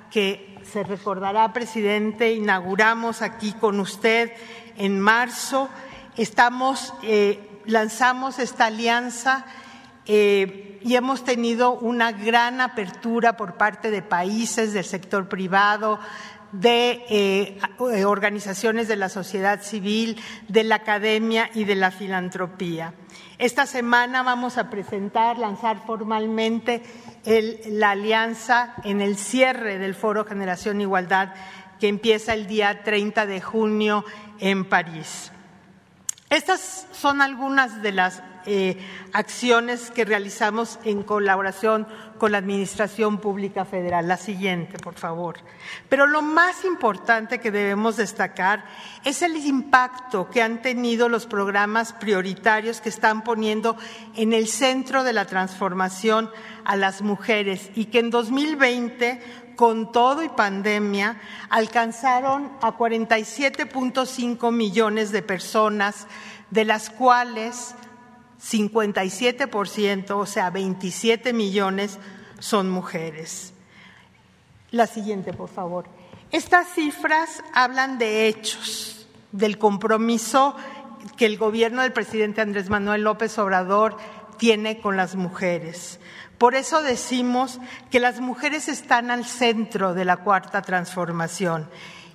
que 0.09 0.57
se 0.63 0.83
recordará, 0.83 1.53
presidente, 1.53 2.33
inauguramos 2.33 3.21
aquí 3.21 3.53
con 3.53 3.79
usted 3.79 4.31
en 4.79 4.99
marzo. 4.99 5.69
Eh, 7.03 7.61
lanzamos 7.65 8.39
esta 8.39 8.65
alianza 8.65 9.45
eh, 10.05 10.79
y 10.81 10.95
hemos 10.95 11.23
tenido 11.23 11.73
una 11.73 12.11
gran 12.11 12.59
apertura 12.61 13.37
por 13.37 13.55
parte 13.55 13.91
de 13.91 14.01
países, 14.01 14.73
del 14.73 14.85
sector 14.85 15.29
privado, 15.29 15.99
de 16.51 17.05
eh, 17.09 17.59
organizaciones 18.05 18.87
de 18.87 18.95
la 18.95 19.07
sociedad 19.07 19.61
civil, 19.61 20.19
de 20.47 20.63
la 20.63 20.75
academia 20.75 21.49
y 21.53 21.65
de 21.65 21.75
la 21.75 21.91
filantropía. 21.91 22.95
Esta 23.37 23.65
semana 23.65 24.23
vamos 24.23 24.57
a 24.57 24.69
presentar, 24.69 25.37
lanzar 25.37 25.85
formalmente 25.85 26.81
la 27.67 27.91
alianza 27.91 28.73
en 28.83 28.99
el 28.99 29.15
cierre 29.15 29.77
del 29.77 29.95
Foro 29.95 30.25
Generación 30.25 30.81
Igualdad 30.81 31.33
que 31.79 31.87
empieza 31.87 32.33
el 32.33 32.45
día 32.45 32.83
30 32.83 33.25
de 33.25 33.41
junio 33.41 34.03
en 34.39 34.65
París. 34.65 35.31
Estas 36.29 36.87
son 36.91 37.21
algunas 37.21 37.81
de 37.81 37.91
las 37.91 38.21
eh, 38.51 38.77
acciones 39.13 39.91
que 39.91 40.05
realizamos 40.05 40.79
en 40.83 41.03
colaboración 41.03 41.87
con 42.17 42.31
la 42.31 42.39
Administración 42.39 43.19
Pública 43.19 43.63
Federal. 43.63 44.07
La 44.07 44.17
siguiente, 44.17 44.79
por 44.79 44.95
favor. 44.95 45.37
Pero 45.87 46.07
lo 46.07 46.23
más 46.23 46.65
importante 46.65 47.37
que 47.37 47.51
debemos 47.51 47.95
destacar 47.95 48.65
es 49.05 49.21
el 49.21 49.37
impacto 49.37 50.31
que 50.31 50.41
han 50.41 50.63
tenido 50.63 51.09
los 51.09 51.27
programas 51.27 51.93
prioritarios 51.93 52.81
que 52.81 52.89
están 52.89 53.23
poniendo 53.23 53.77
en 54.15 54.33
el 54.33 54.47
centro 54.47 55.03
de 55.03 55.13
la 55.13 55.25
transformación 55.25 56.31
a 56.65 56.75
las 56.75 57.03
mujeres 57.03 57.69
y 57.75 57.85
que 57.85 57.99
en 57.99 58.09
2020 58.09 59.21
con 59.55 59.91
todo 59.91 60.23
y 60.23 60.29
pandemia, 60.29 61.19
alcanzaron 61.49 62.49
a 62.61 62.77
47.5 62.77 64.53
millones 64.53 65.11
de 65.11 65.21
personas, 65.21 66.07
de 66.49 66.63
las 66.63 66.89
cuales 66.89 67.75
57%, 68.41 70.11
o 70.11 70.25
sea, 70.25 70.49
27 70.49 71.33
millones, 71.33 71.99
son 72.39 72.69
mujeres. 72.69 73.53
La 74.71 74.87
siguiente, 74.87 75.33
por 75.33 75.49
favor. 75.49 75.85
Estas 76.31 76.67
cifras 76.73 77.43
hablan 77.53 77.97
de 77.97 78.27
hechos, 78.27 79.07
del 79.31 79.57
compromiso 79.57 80.55
que 81.17 81.25
el 81.25 81.37
gobierno 81.37 81.81
del 81.81 81.93
presidente 81.93 82.41
Andrés 82.41 82.69
Manuel 82.69 83.03
López 83.03 83.37
Obrador 83.39 83.97
tiene 84.37 84.79
con 84.79 84.95
las 84.95 85.15
mujeres. 85.15 85.99
Por 86.37 86.55
eso 86.55 86.81
decimos 86.81 87.59
que 87.91 87.99
las 87.99 88.21
mujeres 88.21 88.69
están 88.69 89.11
al 89.11 89.25
centro 89.25 89.93
de 89.93 90.05
la 90.05 90.17
cuarta 90.17 90.61
transformación 90.61 91.67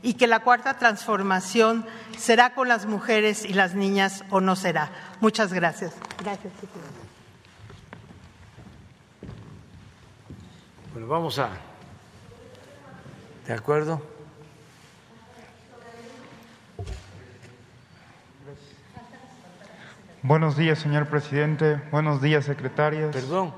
y 0.05 0.15
que 0.15 0.27
la 0.27 0.41
cuarta 0.41 0.79
transformación 0.79 1.87
será 2.19 2.55
con 2.55 2.69
las 2.69 2.85
mujeres 2.85 3.45
y 3.47 3.55
las 3.55 3.75
niñas 3.75 4.23
o 4.29 4.43
no 4.43 4.55
será. 4.55 4.91
Muchas 5.21 5.53
gracias. 5.53 5.95
Gracias, 6.23 6.53
Bueno, 10.93 11.09
vamos 11.09 11.39
a. 11.39 11.49
¿De 13.47 13.55
acuerdo? 13.55 14.01
Buenos 20.23 20.57
días, 20.57 20.79
señor 20.79 21.09
presidente. 21.09 21.81
Buenos 21.91 22.21
días, 22.21 22.45
secretarias. 22.45 23.11
Perdón. 23.11 23.55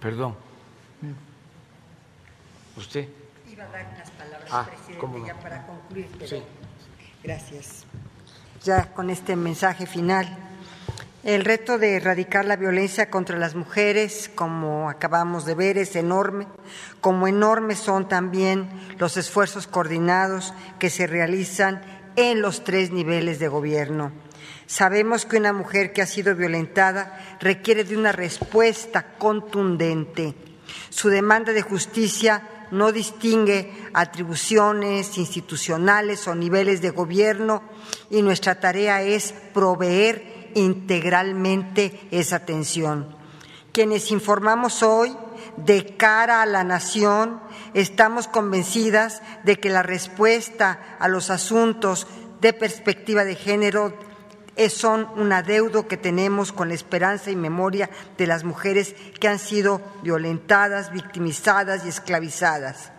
Perdón. 0.00 0.34
¿Usted? 2.74 3.08
Iba 3.50 3.64
a 3.64 3.68
dar 3.68 3.86
unas 3.86 4.10
palabras, 4.10 4.17
ah, 4.50 4.66
presidente, 4.66 5.26
ya 5.26 5.34
para 5.40 5.66
concluir. 5.66 6.08
sí. 6.24 6.42
Gracias. 7.22 7.84
Ya 8.64 8.92
con 8.92 9.10
este 9.10 9.36
mensaje 9.36 9.86
final. 9.86 10.26
El 11.24 11.44
reto 11.44 11.78
de 11.78 11.96
erradicar 11.96 12.44
la 12.44 12.56
violencia 12.56 13.10
contra 13.10 13.36
las 13.38 13.54
mujeres, 13.54 14.30
como 14.34 14.88
acabamos 14.88 15.44
de 15.44 15.54
ver, 15.54 15.78
es 15.78 15.96
enorme, 15.96 16.46
como 17.00 17.26
enormes 17.26 17.78
son 17.78 18.08
también 18.08 18.68
los 18.98 19.16
esfuerzos 19.16 19.66
coordinados 19.66 20.54
que 20.78 20.90
se 20.90 21.06
realizan 21.06 21.82
en 22.16 22.40
los 22.40 22.64
tres 22.64 22.92
niveles 22.92 23.40
de 23.40 23.48
gobierno 23.48 24.12
Sabemos 24.68 25.24
que 25.24 25.38
una 25.38 25.54
mujer 25.54 25.94
que 25.94 26.02
ha 26.02 26.06
sido 26.06 26.36
violentada 26.36 27.18
requiere 27.40 27.84
de 27.84 27.96
una 27.96 28.12
respuesta 28.12 29.14
contundente. 29.16 30.34
Su 30.90 31.08
demanda 31.08 31.54
de 31.54 31.62
justicia 31.62 32.42
no 32.70 32.92
distingue 32.92 33.72
atribuciones 33.92 35.18
institucionales 35.18 36.26
o 36.28 36.34
niveles 36.34 36.80
de 36.80 36.90
gobierno 36.90 37.62
y 38.10 38.22
nuestra 38.22 38.60
tarea 38.60 39.02
es 39.02 39.32
proveer 39.52 40.50
integralmente 40.54 42.08
esa 42.10 42.36
atención. 42.36 43.16
Quienes 43.72 44.10
informamos 44.10 44.82
hoy 44.82 45.16
de 45.56 45.96
cara 45.96 46.42
a 46.42 46.46
la 46.46 46.64
nación, 46.64 47.40
estamos 47.74 48.28
convencidas 48.28 49.22
de 49.44 49.60
que 49.60 49.70
la 49.70 49.82
respuesta 49.82 50.96
a 50.98 51.08
los 51.08 51.30
asuntos 51.30 52.06
de 52.40 52.52
perspectiva 52.52 53.24
de 53.24 53.34
género 53.34 53.94
son 54.68 55.08
un 55.16 55.32
adeudo 55.32 55.86
que 55.86 55.96
tenemos 55.96 56.52
con 56.52 56.68
la 56.68 56.74
esperanza 56.74 57.30
y 57.30 57.36
memoria 57.36 57.88
de 58.16 58.26
las 58.26 58.42
mujeres 58.42 58.94
que 59.20 59.28
han 59.28 59.38
sido 59.38 59.80
violentadas, 60.02 60.92
victimizadas 60.92 61.86
y 61.86 61.88
esclavizadas. 61.88 62.90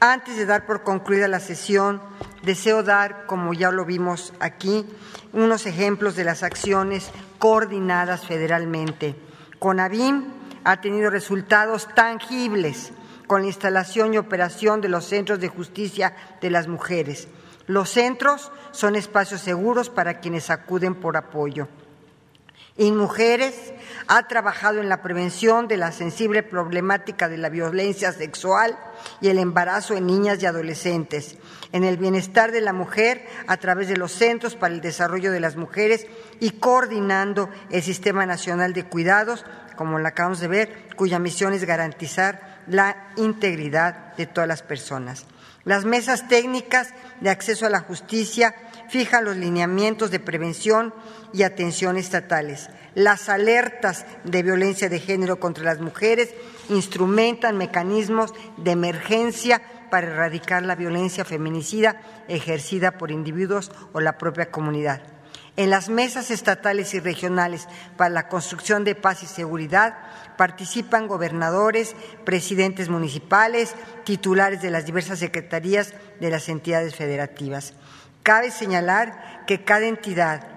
Antes 0.00 0.36
de 0.36 0.46
dar 0.46 0.66
por 0.66 0.82
concluida 0.82 1.28
la 1.28 1.40
sesión, 1.40 2.00
deseo 2.42 2.82
dar, 2.82 3.26
como 3.26 3.52
ya 3.52 3.70
lo 3.70 3.84
vimos 3.84 4.32
aquí, 4.40 4.86
unos 5.32 5.66
ejemplos 5.66 6.16
de 6.16 6.24
las 6.24 6.42
acciones 6.42 7.10
coordinadas 7.38 8.26
federalmente. 8.26 9.16
CONAVIM 9.58 10.24
ha 10.64 10.80
tenido 10.80 11.10
resultados 11.10 11.88
tangibles 11.94 12.92
con 13.26 13.42
la 13.42 13.48
instalación 13.48 14.14
y 14.14 14.18
operación 14.18 14.80
de 14.80 14.88
los 14.88 15.04
centros 15.04 15.40
de 15.40 15.48
justicia 15.48 16.14
de 16.40 16.50
las 16.50 16.68
mujeres. 16.68 17.28
Los 17.66 17.90
centros 17.90 18.52
son 18.70 18.96
espacios 18.96 19.40
seguros 19.40 19.90
para 19.90 20.20
quienes 20.20 20.50
acuden 20.50 20.94
por 20.94 21.16
apoyo. 21.16 21.68
Mujeres 22.78 23.72
ha 24.06 24.28
trabajado 24.28 24.80
en 24.80 24.88
la 24.88 25.02
prevención 25.02 25.66
de 25.66 25.78
la 25.78 25.92
sensible 25.92 26.42
problemática 26.42 27.28
de 27.28 27.38
la 27.38 27.48
violencia 27.48 28.12
sexual 28.12 28.78
y 29.20 29.28
el 29.28 29.38
embarazo 29.38 29.94
en 29.94 30.06
niñas 30.06 30.42
y 30.42 30.46
adolescentes, 30.46 31.36
en 31.72 31.84
el 31.84 31.96
bienestar 31.96 32.52
de 32.52 32.60
la 32.60 32.72
mujer 32.72 33.26
a 33.46 33.56
través 33.56 33.88
de 33.88 33.96
los 33.96 34.12
Centros 34.12 34.56
para 34.56 34.74
el 34.74 34.80
Desarrollo 34.80 35.32
de 35.32 35.40
las 35.40 35.56
Mujeres 35.56 36.06
y 36.38 36.50
coordinando 36.52 37.48
el 37.70 37.82
Sistema 37.82 38.26
Nacional 38.26 38.74
de 38.74 38.84
Cuidados, 38.84 39.44
como 39.76 39.98
lo 39.98 40.06
acabamos 40.06 40.40
de 40.40 40.48
ver, 40.48 40.88
cuya 40.96 41.18
misión 41.18 41.54
es 41.54 41.64
garantizar 41.64 42.62
la 42.66 43.08
integridad 43.16 44.14
de 44.16 44.26
todas 44.26 44.48
las 44.48 44.62
personas. 44.62 45.26
Las 45.66 45.84
mesas 45.84 46.28
técnicas 46.28 46.94
de 47.20 47.28
acceso 47.28 47.66
a 47.66 47.70
la 47.70 47.80
justicia 47.80 48.54
fijan 48.88 49.24
los 49.24 49.36
lineamientos 49.36 50.12
de 50.12 50.20
prevención 50.20 50.94
y 51.32 51.42
atención 51.42 51.96
estatales. 51.96 52.70
Las 52.94 53.28
alertas 53.28 54.06
de 54.22 54.44
violencia 54.44 54.88
de 54.88 55.00
género 55.00 55.40
contra 55.40 55.64
las 55.64 55.80
mujeres 55.80 56.32
instrumentan 56.68 57.56
mecanismos 57.56 58.32
de 58.58 58.70
emergencia 58.70 59.60
para 59.90 60.06
erradicar 60.06 60.62
la 60.62 60.76
violencia 60.76 61.24
feminicida 61.24 62.00
ejercida 62.28 62.92
por 62.92 63.10
individuos 63.10 63.72
o 63.92 63.98
la 63.98 64.18
propia 64.18 64.52
comunidad. 64.52 65.02
En 65.56 65.70
las 65.70 65.88
mesas 65.88 66.30
estatales 66.30 66.94
y 66.94 67.00
regionales 67.00 67.66
para 67.96 68.10
la 68.10 68.28
construcción 68.28 68.84
de 68.84 68.94
paz 68.94 69.24
y 69.24 69.26
seguridad 69.26 69.96
participan 70.36 71.08
gobernadores, 71.08 71.94
presidentes 72.24 72.88
municipales, 72.88 73.74
titulares 74.04 74.62
de 74.62 74.70
las 74.70 74.86
diversas 74.86 75.18
secretarías 75.18 75.94
de 76.20 76.30
las 76.30 76.48
entidades 76.48 76.94
federativas. 76.94 77.74
Cabe 78.22 78.50
señalar 78.50 79.44
que 79.46 79.64
cada 79.64 79.86
entidad, 79.86 80.48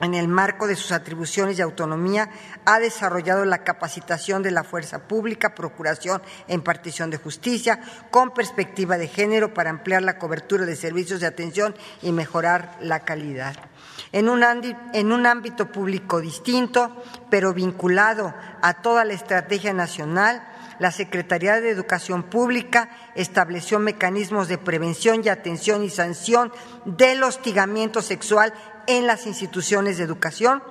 en 0.00 0.14
el 0.14 0.28
marco 0.28 0.66
de 0.66 0.76
sus 0.76 0.92
atribuciones 0.92 1.58
y 1.58 1.62
autonomía, 1.62 2.28
ha 2.66 2.78
desarrollado 2.78 3.44
la 3.44 3.64
capacitación 3.64 4.42
de 4.42 4.50
la 4.50 4.64
fuerza 4.64 5.08
pública, 5.08 5.54
procuración 5.54 6.20
e 6.48 6.54
impartición 6.54 7.10
de 7.10 7.16
justicia, 7.16 7.80
con 8.10 8.34
perspectiva 8.34 8.98
de 8.98 9.08
género 9.08 9.54
para 9.54 9.70
ampliar 9.70 10.02
la 10.02 10.18
cobertura 10.18 10.66
de 10.66 10.76
servicios 10.76 11.20
de 11.20 11.26
atención 11.26 11.74
y 12.02 12.12
mejorar 12.12 12.76
la 12.80 13.00
calidad 13.00 13.56
en 14.12 14.28
un, 14.28 15.26
ámbito 15.26 15.66
público 15.66 16.20
distinto, 16.20 17.02
pero 17.30 17.52
vinculado 17.52 18.34
a 18.62 18.74
toda 18.74 19.04
la 19.04 19.14
estrategia 19.14 19.72
nacional, 19.72 20.46
la 20.78 20.90
Secretaría 20.90 21.60
de 21.60 21.70
Educación 21.70 22.24
Pública 22.24 22.90
estableció 23.14 23.78
mecanismos 23.78 24.48
de 24.48 24.58
prevención 24.58 25.22
y 25.24 25.28
atención 25.28 25.82
y 25.82 25.90
sanción 25.90 26.52
del 26.84 27.22
hostigamiento 27.22 28.02
sexual 28.02 28.52
en 28.86 29.06
las 29.06 29.26
instituciones 29.26 29.96
de 29.96 30.04
educación, 30.04 30.62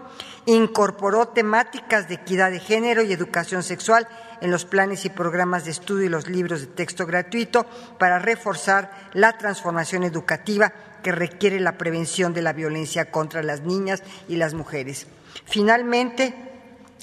incorporó 0.46 1.30
temáticas 1.30 2.08
de 2.08 2.16
equidad 2.16 2.52
de 2.52 2.60
género 2.60 3.02
y 3.02 3.12
educación 3.12 3.64
sexual 3.64 4.08
en 4.42 4.52
los 4.52 4.66
planes 4.66 5.06
y 5.06 5.10
programas 5.10 5.66
de 5.66 5.72
estudio 5.72 6.06
y 6.06 6.10
los 6.10 6.30
libros 6.30 6.62
de 6.62 6.68
texto 6.68 7.06
gratuito 7.06 7.66
para 7.98 8.20
reforzar 8.20 8.92
la 9.14 9.38
transformación 9.38 10.04
educativa 10.04 10.72
que 11.06 11.12
requiere 11.12 11.60
la 11.60 11.78
prevención 11.78 12.34
de 12.34 12.42
la 12.42 12.52
violencia 12.52 13.12
contra 13.12 13.44
las 13.44 13.62
niñas 13.62 14.02
y 14.28 14.38
las 14.38 14.56
mujeres. 14.56 15.06
Finalmente, 15.46 16.34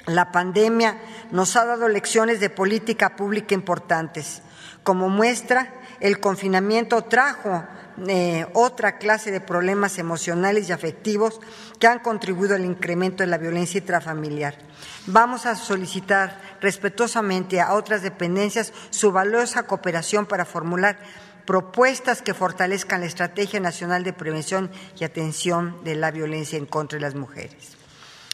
la 0.07 0.33
pandemia 0.33 0.99
nos 1.31 1.55
ha 1.55 1.65
dado 1.65 1.87
lecciones 1.87 2.41
de 2.41 2.51
política 2.51 3.15
pública 3.15 3.55
importantes. 3.55 4.43
Como 4.83 5.09
muestra, 5.09 5.73
el 6.01 6.19
confinamiento 6.19 7.03
trajo 7.03 7.63
eh, 8.09 8.45
otra 8.55 8.99
clase 8.99 9.31
de 9.31 9.41
problemas 9.41 9.99
emocionales 9.99 10.69
y 10.69 10.73
afectivos 10.73 11.41
que 11.79 11.87
han 11.87 12.01
contribuido 12.01 12.57
al 12.57 12.65
incremento 12.65 13.23
de 13.23 13.29
la 13.29 13.39
violencia 13.39 13.79
intrafamiliar. 13.79 14.59
Vamos 15.07 15.47
a 15.47 15.55
solicitar 15.55 16.41
respetuosamente 16.61 17.61
a 17.61 17.75
otras 17.75 18.03
dependencias 18.03 18.73
su 18.91 19.13
valiosa 19.13 19.63
cooperación 19.63 20.27
para 20.27 20.45
formular 20.45 20.99
propuestas 21.47 22.23
que 22.23 22.35
fortalezcan 22.35 23.01
la 23.01 23.07
Estrategia 23.07 23.61
Nacional 23.61 24.05
de 24.05 24.13
Prevención 24.13 24.71
y 24.99 25.05
Atención 25.05 25.83
de 25.85 25.97
la 25.97 26.11
Violencia 26.11 26.59
en 26.59 26.67
contra 26.67 26.97
de 26.97 27.03
las 27.03 27.15
Mujeres. 27.15 27.77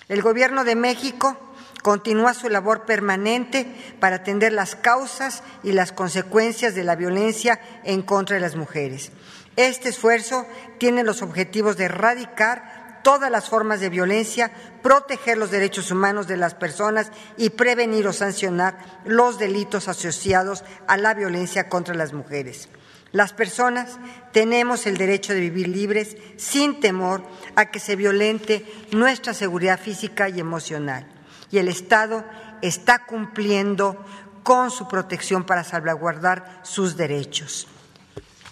El 0.08 0.22
Gobierno 0.22 0.64
de 0.64 0.74
México 0.74 1.36
continúa 1.82 2.34
su 2.34 2.48
labor 2.48 2.84
permanente 2.84 3.66
para 4.00 4.16
atender 4.16 4.52
las 4.52 4.74
causas 4.74 5.42
y 5.62 5.72
las 5.72 5.92
consecuencias 5.92 6.74
de 6.74 6.84
la 6.84 6.96
violencia 6.96 7.60
en 7.84 8.02
contra 8.02 8.34
de 8.36 8.40
las 8.40 8.56
mujeres. 8.56 9.12
Este 9.56 9.88
esfuerzo 9.88 10.46
tiene 10.78 11.02
los 11.02 11.22
objetivos 11.22 11.76
de 11.76 11.84
erradicar 11.84 13.00
todas 13.02 13.30
las 13.30 13.48
formas 13.48 13.80
de 13.80 13.88
violencia, 13.88 14.50
proteger 14.82 15.38
los 15.38 15.50
derechos 15.50 15.90
humanos 15.90 16.26
de 16.26 16.36
las 16.36 16.54
personas 16.54 17.10
y 17.36 17.50
prevenir 17.50 18.06
o 18.06 18.12
sancionar 18.12 18.78
los 19.04 19.38
delitos 19.38 19.88
asociados 19.88 20.64
a 20.86 20.96
la 20.96 21.14
violencia 21.14 21.68
contra 21.68 21.94
las 21.94 22.12
mujeres. 22.12 22.68
Las 23.10 23.32
personas 23.32 23.98
tenemos 24.32 24.86
el 24.86 24.98
derecho 24.98 25.32
de 25.32 25.40
vivir 25.40 25.68
libres 25.68 26.16
sin 26.36 26.80
temor 26.80 27.22
a 27.56 27.70
que 27.70 27.80
se 27.80 27.96
violente 27.96 28.66
nuestra 28.92 29.32
seguridad 29.32 29.80
física 29.80 30.28
y 30.28 30.40
emocional. 30.40 31.06
Y 31.50 31.58
el 31.58 31.68
Estado 31.68 32.24
está 32.60 33.06
cumpliendo 33.06 34.04
con 34.42 34.70
su 34.70 34.88
protección 34.88 35.44
para 35.44 35.64
salvaguardar 35.64 36.60
sus 36.62 36.96
derechos. 36.96 37.66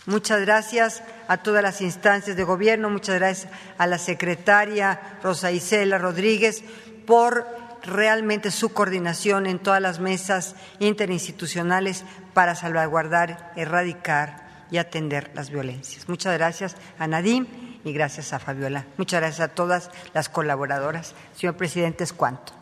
Muchas 0.06 0.40
gracias 0.40 1.02
a 1.28 1.38
todas 1.38 1.62
las 1.62 1.80
instancias 1.80 2.36
de 2.36 2.44
gobierno, 2.44 2.88
muchas 2.88 3.16
gracias 3.16 3.52
a 3.76 3.86
la 3.86 3.98
secretaria 3.98 5.18
Rosa 5.22 5.50
Isela 5.50 5.98
Rodríguez 5.98 6.62
por 7.06 7.46
realmente 7.82 8.50
su 8.50 8.72
coordinación 8.72 9.46
en 9.46 9.58
todas 9.58 9.82
las 9.82 9.98
mesas 9.98 10.54
interinstitucionales 10.78 12.04
para 12.34 12.54
salvaguardar, 12.54 13.52
erradicar 13.56 14.45
y 14.70 14.78
atender 14.78 15.30
las 15.34 15.50
violencias. 15.50 16.08
Muchas 16.08 16.34
gracias 16.34 16.76
a 16.98 17.06
Nadim 17.06 17.46
y 17.84 17.92
gracias 17.92 18.32
a 18.32 18.38
Fabiola. 18.38 18.86
Muchas 18.96 19.20
gracias 19.20 19.48
a 19.48 19.54
todas 19.54 19.90
las 20.12 20.28
colaboradoras. 20.28 21.14
Señor 21.34 21.56
presidente, 21.56 22.04
es 22.04 22.12
cuanto. 22.12 22.52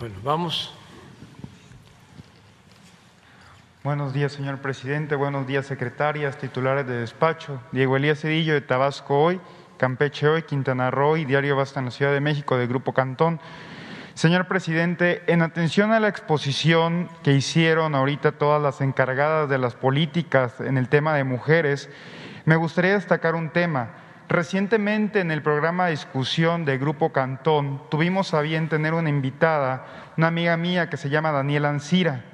Bueno, 0.00 0.14
vamos. 0.22 0.74
Buenos 3.84 4.12
días, 4.12 4.32
señor 4.32 4.58
presidente. 4.58 5.16
Buenos 5.16 5.46
días, 5.46 5.66
secretarias, 5.66 6.38
titulares 6.38 6.86
de 6.86 7.00
despacho. 7.00 7.60
Diego 7.72 7.96
Elías 7.96 8.20
Cedillo, 8.20 8.54
de 8.54 8.60
Tabasco 8.60 9.24
Hoy, 9.24 9.40
Campeche 9.76 10.28
Hoy, 10.28 10.42
Quintana 10.42 10.90
Roo 10.90 11.16
y 11.16 11.24
Diario 11.24 11.56
Basta 11.56 11.80
en 11.80 11.86
la 11.86 11.90
Ciudad 11.90 12.12
de 12.12 12.20
México, 12.20 12.56
del 12.56 12.68
Grupo 12.68 12.92
Cantón. 12.92 13.40
Señor 14.18 14.48
presidente, 14.48 15.22
en 15.28 15.42
atención 15.42 15.92
a 15.92 16.00
la 16.00 16.08
exposición 16.08 17.08
que 17.22 17.34
hicieron 17.34 17.94
ahorita 17.94 18.32
todas 18.32 18.60
las 18.60 18.80
encargadas 18.80 19.48
de 19.48 19.58
las 19.58 19.76
políticas 19.76 20.58
en 20.58 20.76
el 20.76 20.88
tema 20.88 21.14
de 21.14 21.22
mujeres, 21.22 21.88
me 22.44 22.56
gustaría 22.56 22.94
destacar 22.94 23.36
un 23.36 23.50
tema. 23.50 23.90
Recientemente 24.28 25.20
en 25.20 25.30
el 25.30 25.40
programa 25.40 25.84
de 25.84 25.92
discusión 25.92 26.64
de 26.64 26.78
Grupo 26.78 27.12
Cantón 27.12 27.80
tuvimos 27.92 28.34
a 28.34 28.40
bien 28.40 28.68
tener 28.68 28.92
una 28.92 29.08
invitada, 29.08 29.86
una 30.16 30.26
amiga 30.26 30.56
mía 30.56 30.90
que 30.90 30.96
se 30.96 31.10
llama 31.10 31.30
Daniela 31.30 31.68
Ancira, 31.68 32.24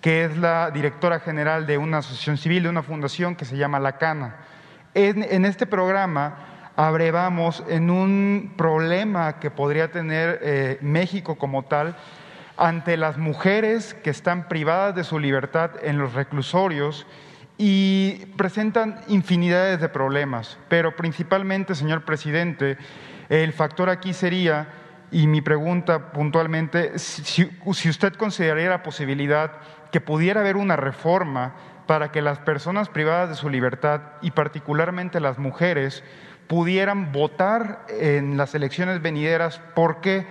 que 0.00 0.24
es 0.24 0.38
la 0.38 0.70
directora 0.70 1.18
general 1.18 1.66
de 1.66 1.76
una 1.76 1.98
asociación 1.98 2.36
civil, 2.36 2.62
de 2.62 2.68
una 2.68 2.84
fundación 2.84 3.34
que 3.34 3.46
se 3.46 3.56
llama 3.56 3.80
La 3.80 3.98
Cana. 3.98 4.36
En, 4.94 5.24
en 5.24 5.44
este 5.44 5.66
programa 5.66 6.51
abrevamos 6.76 7.62
en 7.68 7.90
un 7.90 8.54
problema 8.56 9.38
que 9.38 9.50
podría 9.50 9.90
tener 9.90 10.38
eh, 10.42 10.78
México 10.80 11.36
como 11.36 11.64
tal 11.64 11.96
ante 12.56 12.96
las 12.96 13.18
mujeres 13.18 13.94
que 13.94 14.10
están 14.10 14.48
privadas 14.48 14.94
de 14.94 15.04
su 15.04 15.18
libertad 15.18 15.72
en 15.82 15.98
los 15.98 16.14
reclusorios 16.14 17.06
y 17.58 18.26
presentan 18.36 19.00
infinidades 19.08 19.80
de 19.80 19.88
problemas, 19.88 20.58
pero 20.68 20.96
principalmente, 20.96 21.74
señor 21.74 22.04
presidente, 22.04 22.78
el 23.28 23.52
factor 23.52 23.88
aquí 23.88 24.12
sería, 24.12 24.68
y 25.10 25.26
mi 25.26 25.42
pregunta 25.42 26.12
puntualmente, 26.12 26.98
si, 26.98 27.50
si 27.72 27.88
usted 27.88 28.14
consideraría 28.14 28.70
la 28.70 28.82
posibilidad 28.82 29.52
que 29.90 30.00
pudiera 30.00 30.40
haber 30.40 30.56
una 30.56 30.76
reforma 30.76 31.54
para 31.86 32.10
que 32.10 32.22
las 32.22 32.38
personas 32.38 32.88
privadas 32.88 33.28
de 33.28 33.34
su 33.34 33.50
libertad 33.50 34.00
y 34.22 34.30
particularmente 34.30 35.20
las 35.20 35.38
mujeres 35.38 36.02
pudieran 36.52 37.12
votar 37.12 37.86
en 37.88 38.36
las 38.36 38.54
elecciones 38.54 39.00
venideras. 39.00 39.58
¿Por 39.74 40.02
qué? 40.02 40.26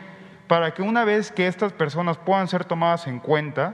Para 0.47 0.71
que 0.75 0.83
una 0.83 1.03
vez 1.03 1.31
que 1.31 1.47
estas 1.47 1.73
personas 1.73 2.19
puedan 2.19 2.47
ser 2.47 2.63
tomadas 2.63 3.07
en 3.07 3.17
cuenta, 3.17 3.73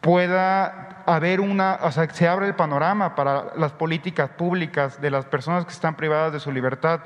pueda 0.00 1.02
haber 1.04 1.42
una, 1.42 1.80
o 1.82 1.92
sea, 1.92 2.08
se 2.08 2.26
abra 2.26 2.46
el 2.46 2.54
panorama 2.54 3.14
para 3.14 3.54
las 3.58 3.72
políticas 3.72 4.30
públicas 4.30 4.98
de 5.02 5.10
las 5.10 5.26
personas 5.26 5.66
que 5.66 5.72
están 5.72 5.94
privadas 5.94 6.32
de 6.32 6.40
su 6.40 6.50
libertad, 6.50 7.00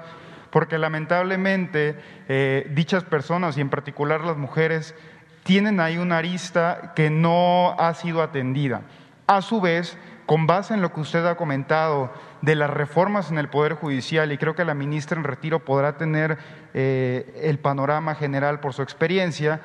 porque 0.51 0.79
lamentablemente 0.79 1.99
eh, 2.29 2.71
dichas 2.73 3.03
personas 3.03 3.59
y 3.59 3.61
en 3.61 3.71
particular 3.71 4.21
las 4.21 4.37
mujeres 4.37 4.95
tienen 5.43 5.81
ahí 5.81 5.99
una 5.99 6.19
arista 6.19 6.93
que 6.95 7.11
no 7.11 7.75
ha 7.81 7.95
sido 7.95 8.23
atendida. 8.23 8.83
A 9.27 9.43
su 9.43 9.61
vez, 9.61 9.99
con 10.29 10.47
base 10.47 10.75
en 10.75 10.83
lo 10.83 10.93
que 10.93 11.01
usted 11.01 11.25
ha 11.25 11.39
comentado 11.39 12.13
de 12.43 12.55
las 12.55 12.69
reformas 12.69 13.31
en 13.31 13.39
el 13.39 13.49
Poder 13.49 13.73
Judicial, 13.73 14.31
y 14.31 14.37
creo 14.37 14.55
que 14.55 14.67
la 14.67 14.75
ministra 14.75 15.17
en 15.17 15.25
retiro 15.25 15.65
podrá 15.65 15.97
tener 15.97 16.37
eh, 16.75 17.41
el 17.45 17.59
panorama 17.59 18.15
general 18.15 18.61
por 18.61 18.75
su 18.75 18.83
experiencia, 18.83 19.63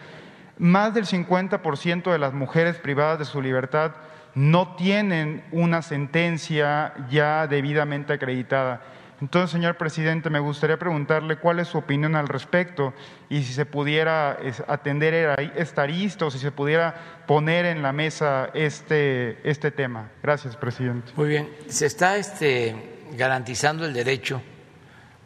más 0.57 0.93
del 0.93 1.05
50% 1.05 2.09
de 2.09 2.18
las 2.18 2.32
mujeres 2.32 2.78
privadas 2.78 3.20
de 3.20 3.26
su 3.26 3.41
libertad 3.41 3.91
no 4.36 4.78
tienen 4.78 5.43
una 5.51 5.82
sentencia 5.82 6.93
ya 7.09 7.45
debidamente 7.45 8.14
acreditada. 8.14 8.84
Entonces, 9.24 9.52
señor 9.52 9.78
presidente, 9.78 10.30
me 10.30 10.42
gustaría 10.42 10.78
preguntarle 10.78 11.38
cuál 11.38 11.60
es 11.60 11.70
su 11.70 11.78
opinión 11.78 12.18
al 12.18 12.28
respecto 12.28 12.94
y 13.30 13.44
si 13.44 13.54
se 13.54 13.66
pudiera 13.66 14.38
atender 14.68 15.40
esta 15.56 15.84
arista 15.84 16.26
o 16.26 16.32
si 16.32 16.40
se 16.40 16.52
pudiera 16.52 17.24
poner 17.26 17.66
en 17.66 17.82
la 17.82 17.94
mesa 17.94 18.50
este, 18.54 19.40
este 19.50 19.72
tema. 19.72 20.12
Gracias, 20.22 20.58
presidente. 20.58 21.14
Muy 21.16 21.30
bien. 21.30 21.50
Se 21.70 21.86
está 21.86 22.18
este, 22.18 23.06
garantizando 23.14 23.86
el 23.86 23.94
derecho 23.94 24.42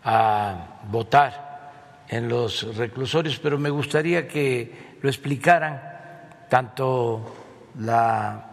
a 0.03 0.79
votar 0.91 2.03
en 2.07 2.29
los 2.29 2.77
reclusorios, 2.77 3.39
pero 3.39 3.57
me 3.57 3.71
gustaría 3.71 4.27
que 4.27 4.97
lo 5.01 5.09
explicaran 5.09 5.81
tanto 6.49 7.35
la 7.79 8.45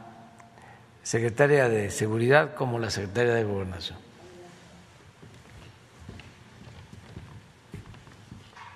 secretaria 1.03 1.69
de 1.69 1.91
Seguridad 1.91 2.55
como 2.55 2.79
la 2.79 2.89
secretaria 2.89 3.35
de 3.35 3.45
Gobernación. 3.45 4.04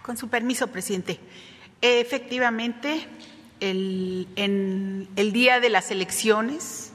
Con 0.09 0.17
su 0.17 0.29
permiso, 0.29 0.69
presidente. 0.69 1.21
Efectivamente, 1.83 3.07
el, 3.61 4.27
en 4.37 5.07
el 5.17 5.33
día 5.33 5.61
de 5.61 5.69
las 5.69 5.91
elecciones, 5.91 6.93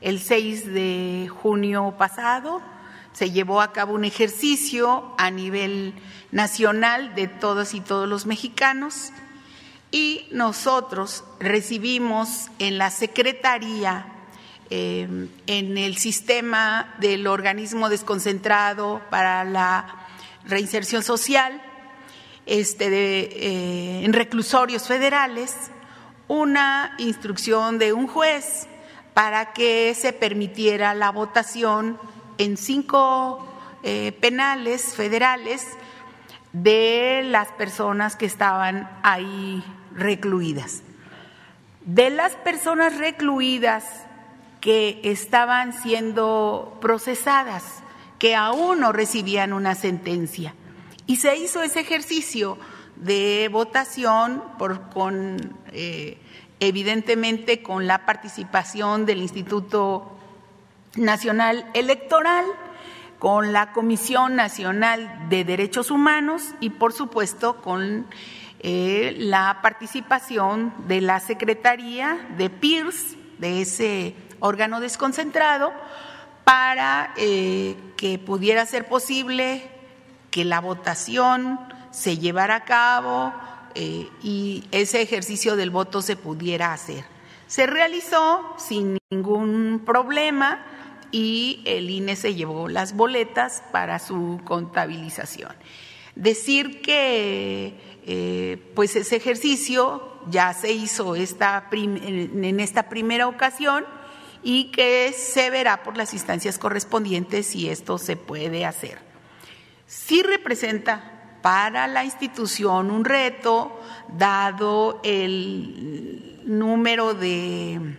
el 0.00 0.18
6 0.18 0.74
de 0.74 1.30
junio 1.30 1.94
pasado, 1.96 2.60
se 3.12 3.30
llevó 3.30 3.60
a 3.60 3.72
cabo 3.72 3.94
un 3.94 4.04
ejercicio 4.04 5.14
a 5.18 5.30
nivel 5.30 5.94
nacional 6.32 7.14
de 7.14 7.28
todas 7.28 7.74
y 7.74 7.80
todos 7.80 8.08
los 8.08 8.26
mexicanos 8.26 9.12
y 9.92 10.26
nosotros 10.32 11.22
recibimos 11.38 12.48
en 12.58 12.76
la 12.76 12.90
Secretaría, 12.90 14.04
eh, 14.70 15.28
en 15.46 15.78
el 15.78 15.96
sistema 15.96 16.92
del 16.98 17.28
organismo 17.28 17.88
desconcentrado 17.88 19.00
para 19.10 19.44
la 19.44 20.08
reinserción 20.44 21.04
social, 21.04 21.62
este, 22.48 22.88
eh, 22.88 24.04
en 24.04 24.12
reclusorios 24.12 24.86
federales 24.88 25.54
una 26.28 26.94
instrucción 26.98 27.78
de 27.78 27.92
un 27.92 28.06
juez 28.06 28.66
para 29.14 29.52
que 29.52 29.94
se 29.94 30.12
permitiera 30.12 30.94
la 30.94 31.10
votación 31.10 31.98
en 32.38 32.56
cinco 32.56 33.46
eh, 33.82 34.12
penales 34.12 34.94
federales 34.94 35.66
de 36.52 37.22
las 37.24 37.48
personas 37.52 38.16
que 38.16 38.26
estaban 38.26 38.88
ahí 39.02 39.62
recluidas. 39.94 40.82
De 41.84 42.10
las 42.10 42.34
personas 42.34 42.96
recluidas 42.98 43.84
que 44.60 45.00
estaban 45.04 45.72
siendo 45.72 46.78
procesadas, 46.80 47.64
que 48.18 48.34
aún 48.34 48.80
no 48.80 48.92
recibían 48.92 49.52
una 49.52 49.74
sentencia. 49.74 50.54
Y 51.08 51.16
se 51.16 51.38
hizo 51.38 51.62
ese 51.62 51.80
ejercicio 51.80 52.58
de 52.96 53.48
votación 53.50 54.42
con, 54.92 55.58
eh, 55.72 56.18
evidentemente 56.60 57.62
con 57.62 57.86
la 57.86 58.04
participación 58.04 59.06
del 59.06 59.22
Instituto 59.22 60.18
Nacional 60.96 61.64
Electoral, 61.72 62.44
con 63.18 63.54
la 63.54 63.72
Comisión 63.72 64.36
Nacional 64.36 65.30
de 65.30 65.44
Derechos 65.44 65.90
Humanos 65.90 66.42
y, 66.60 66.68
por 66.68 66.92
supuesto, 66.92 67.62
con 67.62 68.06
eh, 68.60 69.14
la 69.16 69.60
participación 69.62 70.74
de 70.88 71.00
la 71.00 71.20
Secretaría 71.20 72.18
de 72.36 72.50
PIRS 72.50 73.16
de 73.38 73.62
ese 73.62 74.14
órgano 74.40 74.78
desconcentrado 74.78 75.72
para 76.44 77.14
eh, 77.16 77.76
que 77.96 78.18
pudiera 78.18 78.66
ser 78.66 78.86
posible 78.88 79.77
que 80.30 80.44
la 80.44 80.60
votación 80.60 81.58
se 81.90 82.18
llevara 82.18 82.56
a 82.56 82.64
cabo 82.64 83.32
eh, 83.74 84.08
y 84.22 84.64
ese 84.72 85.02
ejercicio 85.02 85.56
del 85.56 85.70
voto 85.70 86.02
se 86.02 86.16
pudiera 86.16 86.72
hacer. 86.72 87.04
Se 87.46 87.66
realizó 87.66 88.54
sin 88.58 88.98
ningún 89.10 89.82
problema 89.86 90.64
y 91.10 91.62
el 91.64 91.88
INE 91.88 92.16
se 92.16 92.34
llevó 92.34 92.68
las 92.68 92.94
boletas 92.94 93.62
para 93.72 93.98
su 93.98 94.40
contabilización. 94.44 95.52
Decir 96.14 96.82
que 96.82 98.00
eh, 98.04 98.72
pues 98.74 98.96
ese 98.96 99.16
ejercicio 99.16 100.18
ya 100.30 100.52
se 100.52 100.72
hizo 100.72 101.14
esta 101.14 101.68
en 101.72 102.60
esta 102.60 102.88
primera 102.88 103.28
ocasión 103.28 103.84
y 104.42 104.70
que 104.70 105.12
se 105.12 105.50
verá 105.50 105.82
por 105.82 105.96
las 105.96 106.12
instancias 106.12 106.58
correspondientes 106.58 107.46
si 107.46 107.70
esto 107.70 107.98
se 107.98 108.16
puede 108.16 108.64
hacer. 108.64 109.07
Sí 109.88 110.22
representa 110.22 111.38
para 111.40 111.88
la 111.88 112.04
institución 112.04 112.90
un 112.90 113.06
reto, 113.06 113.80
dado 114.08 115.00
el 115.02 116.42
número 116.44 117.14
de 117.14 117.96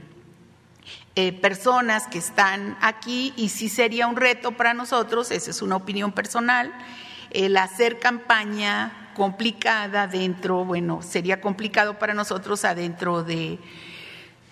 eh, 1.16 1.34
personas 1.34 2.06
que 2.06 2.20
están 2.20 2.78
aquí, 2.80 3.34
y 3.36 3.50
sí 3.50 3.70
sería 3.70 4.06
un 4.06 4.18
reto 4.18 4.52
para 4.52 4.76
nosotros, 4.76 5.32
esa 5.32 5.50
es 5.50 5.64
una 5.64 5.78
opinión 5.78 6.12
personal, 6.12 6.72
el 7.32 7.58
hacer 7.58 7.98
campaña 7.98 9.12
complicada 9.16 10.06
dentro, 10.06 10.66
bueno, 10.66 11.02
sería 11.02 11.42
complicado 11.42 11.98
para 11.98 12.14
nosotros 12.14 12.66
adentro 12.66 13.24
de 13.24 13.58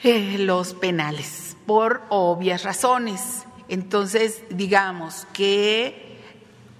eh, 0.01 0.37
los 0.39 0.73
penales, 0.73 1.55
por 1.67 2.01
obvias 2.09 2.63
razones. 2.63 3.43
Entonces, 3.69 4.41
digamos 4.49 5.27
que 5.33 6.06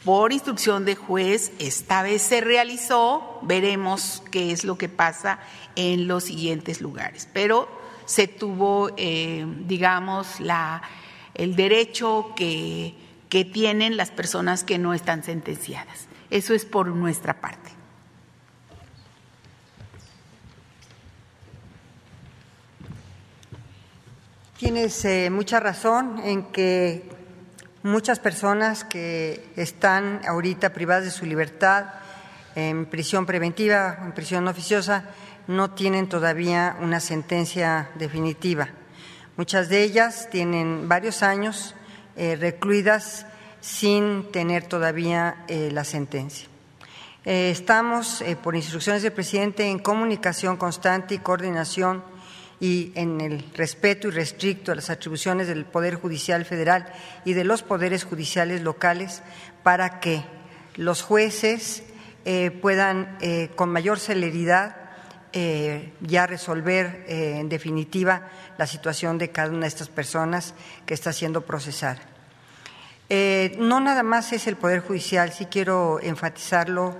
por 0.07 0.31
instrucción 0.31 0.85
de 0.85 0.95
juez, 0.95 1.51
esta 1.59 2.01
vez 2.01 2.21
se 2.21 2.39
realizó, 2.39 3.39
veremos 3.41 4.23
qué 4.31 4.53
es 4.53 4.63
lo 4.63 4.77
que 4.77 4.87
pasa 4.87 5.37
en 5.75 6.07
los 6.07 6.23
siguientes 6.23 6.79
lugares. 6.79 7.27
Pero 7.33 7.67
se 8.05 8.29
tuvo, 8.29 8.89
eh, 8.95 9.45
digamos, 9.65 10.39
la, 10.39 10.81
el 11.33 11.57
derecho 11.57 12.31
que, 12.37 12.95
que 13.27 13.43
tienen 13.43 13.97
las 13.97 14.09
personas 14.09 14.63
que 14.63 14.77
no 14.77 14.93
están 14.93 15.25
sentenciadas. 15.25 16.07
Eso 16.29 16.53
es 16.53 16.63
por 16.63 16.87
nuestra 16.87 17.41
parte. 17.41 17.69
Tienes 24.57 25.03
eh, 25.03 25.29
mucha 25.29 25.59
razón 25.59 26.21
en 26.23 26.45
que 26.45 27.16
muchas 27.87 28.19
personas 28.19 28.83
que 28.83 29.43
están 29.55 30.21
ahorita 30.27 30.73
privadas 30.73 31.05
de 31.05 31.11
su 31.11 31.25
libertad 31.25 31.85
en 32.53 32.85
prisión 32.85 33.25
preventiva, 33.25 33.99
en 34.03 34.11
prisión 34.11 34.47
oficiosa, 34.47 35.05
no 35.47 35.71
tienen 35.71 36.09
todavía 36.09 36.75
una 36.81 36.99
sentencia 36.99 37.89
definitiva. 37.95 38.67
Muchas 39.37 39.69
de 39.69 39.83
ellas 39.83 40.27
tienen 40.29 40.89
varios 40.89 41.23
años 41.23 41.75
eh, 42.17 42.35
recluidas 42.35 43.25
sin 43.61 44.31
tener 44.31 44.65
todavía 44.65 45.45
eh, 45.47 45.69
la 45.71 45.85
sentencia. 45.85 46.49
Eh, 47.23 47.51
estamos, 47.51 48.23
por 48.43 48.55
instrucciones 48.55 49.01
del 49.01 49.13
presidente, 49.13 49.65
en 49.65 49.79
comunicación 49.79 50.57
constante 50.57 51.15
y 51.15 51.19
coordinación 51.19 52.03
y 52.59 52.91
en 52.95 53.21
el 53.21 53.45
respeto 53.53 54.07
irrestricto 54.07 54.71
a 54.71 54.75
las 54.75 54.89
atribuciones 54.89 55.47
del 55.47 55.65
Poder 55.65 55.95
Judicial 55.95 56.43
Federal 56.45 56.91
y 57.23 57.33
de 57.33 57.43
los 57.43 57.61
poderes 57.61 58.03
judiciales 58.03 58.61
locales 58.61 59.21
para 59.63 59.99
que 59.99 60.23
los 60.75 61.01
jueces 61.03 61.83
eh, 62.25 62.51
puedan 62.51 63.17
eh, 63.21 63.49
con 63.55 63.69
mayor 63.69 63.99
celeridad 63.99 64.75
eh, 65.33 65.93
ya 66.01 66.25
resolver 66.25 67.05
en 67.07 67.47
definitiva 67.49 68.29
la 68.57 68.65
situación 68.65 69.17
de 69.17 69.29
cada 69.29 69.49
una 69.49 69.61
de 69.61 69.67
estas 69.67 69.89
personas 69.89 70.55
que 70.85 70.93
está 70.93 71.13
siendo 71.13 71.41
procesada. 71.41 71.99
no 73.59 73.79
nada 73.79 74.03
más 74.03 74.33
es 74.33 74.47
el 74.47 74.55
Poder 74.55 74.79
Judicial, 74.79 75.31
sí 75.31 75.45
quiero 75.45 75.99
enfatizarlo 76.01 76.95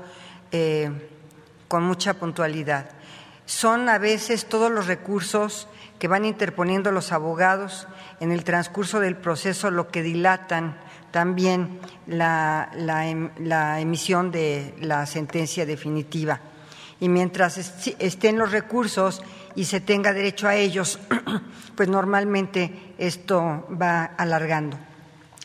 con 1.68 1.84
mucha 1.84 2.14
puntualidad 2.14 2.97
son 3.48 3.88
a 3.89 3.98
veces 3.98 4.45
todos 4.45 4.70
los 4.70 4.86
recursos 4.86 5.68
que 5.98 6.08
van 6.08 6.26
interponiendo 6.26 6.91
los 6.91 7.12
abogados 7.12 7.88
en 8.20 8.32
el 8.32 8.43
transcurso 8.43 9.00
del 9.00 9.16
proceso 9.16 9.72
lo 9.72 9.88
que 9.88 10.04
dilatan 10.04 10.78
también 11.12 11.80
la, 12.06 12.70
em, 13.06 13.32
emisión 13.80 14.32
de 14.32 14.76
la 14.82 15.06
sentencia 15.06 15.66
definitiva. 15.66 16.41
Y 17.00 17.10
mientras 17.10 17.58
estén 18.00 18.38
los 18.38 18.52
recursos 18.52 19.22
y 19.56 19.66
se 19.66 19.80
tenga 19.80 20.14
derecho 20.14 20.48
a 20.48 20.56
ellos, 20.56 21.00
pues 21.76 21.88
normalmente 21.88 22.93
esto 22.98 23.66
va 23.70 24.04
alargando, 24.18 24.78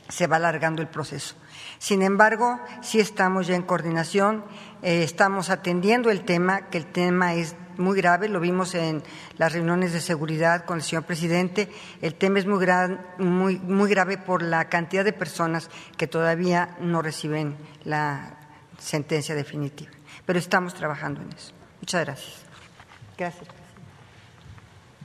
se 0.09 0.27
va 0.27 0.37
alargando 0.37 0.83
el 0.83 0.89
proceso. 0.89 1.37
Sin 1.79 2.03
embargo, 2.03 2.61
sí 2.81 3.01
estamos 3.01 3.47
ya 3.47 3.55
en 3.55 3.63
coordinación, 3.63 4.45
eh, 4.83 5.03
estamos 5.03 5.51
atendiendo 5.51 6.11
el 6.11 6.25
tema, 6.25 6.69
que 6.69 6.79
el 6.79 6.87
tema 6.87 7.35
es 7.35 7.55
muy 7.79 7.97
grave, 7.97 8.29
lo 8.29 8.41
vimos 8.41 8.75
en 8.75 9.03
las 9.39 9.53
reuniones 9.53 9.93
de 9.93 10.01
seguridad 10.01 10.65
con 10.65 10.79
el 10.79 10.83
señor 10.83 11.05
presidente. 11.05 11.69
El 12.01 12.15
tema 12.15 12.39
es 12.39 12.47
muy, 12.47 12.67
muy, 13.19 13.59
muy 13.59 13.91
grave 13.91 14.19
por 14.19 14.43
la 14.43 14.69
cantidad 14.69 15.05
de 15.05 15.13
personas 15.13 15.71
que 15.97 16.07
todavía 16.07 16.77
no 16.81 17.03
reciben 17.03 17.57
la 17.85 18.37
sentencia 18.79 19.35
definitiva. 19.35 19.91
Pero 20.27 20.39
estamos 20.39 20.75
trabajando 20.75 21.21
en 21.21 21.29
eso. 21.33 21.53
Muchas 21.81 22.05
gracias. 22.05 22.43
Gracias. 23.19 23.49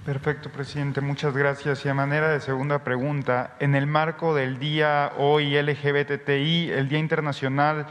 Perfecto, 0.06 0.50
presidente. 0.50 1.02
Muchas 1.02 1.36
gracias. 1.36 1.86
Y 1.86 1.90
a 1.90 1.94
manera 1.94 2.30
de 2.30 2.40
segunda 2.40 2.84
pregunta, 2.84 3.56
en 3.60 3.76
el 3.76 3.88
marco 3.88 4.34
del 4.34 4.58
Día 4.58 5.12
Hoy 5.18 5.62
LGBTI, 5.62 6.72
el 6.72 6.88
Día 6.88 7.00
Internacional 7.00 7.88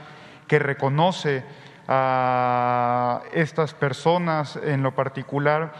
que 0.48 0.58
reconoce 0.58 1.44
a 1.88 3.22
estas 3.32 3.74
personas 3.74 4.56
en 4.56 4.82
lo 4.82 4.94
particular. 4.94 5.72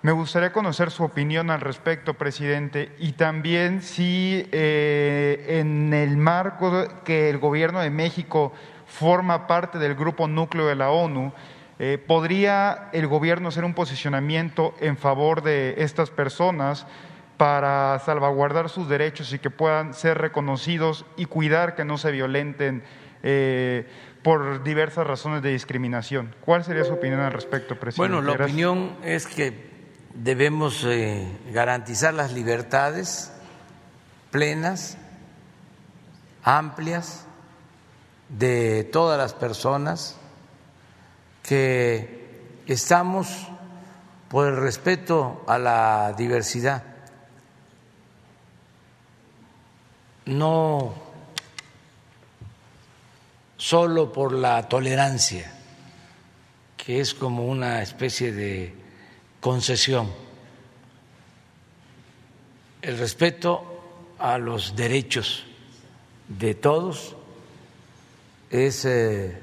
Me 0.00 0.12
gustaría 0.12 0.52
conocer 0.52 0.92
su 0.92 1.02
opinión 1.02 1.50
al 1.50 1.60
respecto, 1.60 2.14
presidente, 2.14 2.92
y 2.98 3.12
también 3.12 3.82
si 3.82 4.48
eh, 4.52 5.58
en 5.60 5.92
el 5.92 6.16
marco 6.16 6.86
que 7.04 7.28
el 7.28 7.38
Gobierno 7.38 7.80
de 7.80 7.90
México 7.90 8.52
forma 8.86 9.48
parte 9.48 9.78
del 9.78 9.96
grupo 9.96 10.28
núcleo 10.28 10.66
de 10.66 10.76
la 10.76 10.90
ONU, 10.90 11.32
eh, 11.80 11.98
¿podría 11.98 12.90
el 12.92 13.08
Gobierno 13.08 13.48
hacer 13.48 13.64
un 13.64 13.74
posicionamiento 13.74 14.72
en 14.80 14.96
favor 14.96 15.42
de 15.42 15.74
estas 15.78 16.10
personas 16.10 16.86
para 17.36 17.98
salvaguardar 17.98 18.68
sus 18.68 18.88
derechos 18.88 19.32
y 19.32 19.40
que 19.40 19.50
puedan 19.50 19.94
ser 19.94 20.18
reconocidos 20.18 21.06
y 21.16 21.24
cuidar 21.24 21.74
que 21.74 21.84
no 21.84 21.98
se 21.98 22.12
violenten? 22.12 22.84
Eh, 23.24 23.84
por 24.22 24.62
diversas 24.62 25.06
razones 25.06 25.42
de 25.42 25.50
discriminación. 25.50 26.34
¿Cuál 26.40 26.64
sería 26.64 26.84
su 26.84 26.94
opinión 26.94 27.20
al 27.20 27.32
respecto, 27.32 27.78
presidente? 27.78 28.14
Bueno, 28.14 28.22
la 28.22 28.44
opinión 28.44 28.96
es 29.02 29.26
que 29.26 29.68
debemos 30.14 30.84
eh, 30.84 31.38
garantizar 31.52 32.14
las 32.14 32.32
libertades 32.32 33.32
plenas, 34.30 34.98
amplias, 36.42 37.24
de 38.28 38.84
todas 38.84 39.16
las 39.16 39.32
personas, 39.32 40.16
que 41.42 42.60
estamos 42.66 43.48
por 44.28 44.48
el 44.48 44.56
respeto 44.56 45.44
a 45.46 45.58
la 45.58 46.14
diversidad. 46.16 46.84
No 50.26 51.07
solo 53.58 54.10
por 54.12 54.32
la 54.32 54.68
tolerancia, 54.68 55.52
que 56.76 57.00
es 57.00 57.12
como 57.12 57.46
una 57.46 57.82
especie 57.82 58.32
de 58.32 58.74
concesión. 59.40 60.10
El 62.80 62.96
respeto 62.96 64.14
a 64.18 64.38
los 64.38 64.74
derechos 64.76 65.44
de 66.28 66.54
todos 66.54 67.16
es 68.48 68.84
eh, 68.84 69.38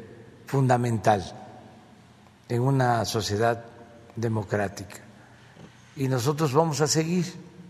fundamental 0.47 1.23
en 2.47 2.61
una 2.61 3.03
sociedad 3.05 3.65
democrática. 4.15 5.01
Y 5.97 6.07
nosotros 6.07 6.53
vamos 6.53 6.79
a 6.79 6.87
seguir 6.87 7.25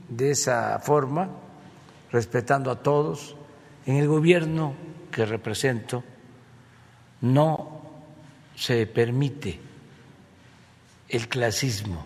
de 0.10 0.32
esa 0.32 0.80
forma, 0.80 1.30
respetando 2.12 2.70
a 2.70 2.82
todos. 2.82 3.36
En 3.88 3.98
el 3.98 4.08
gobierno 4.08 4.74
que 5.12 5.26
represento, 5.26 6.04
no 7.22 7.82
se 8.56 8.88
permite 8.88 9.60
el 11.10 11.28
clasismo, 11.28 12.06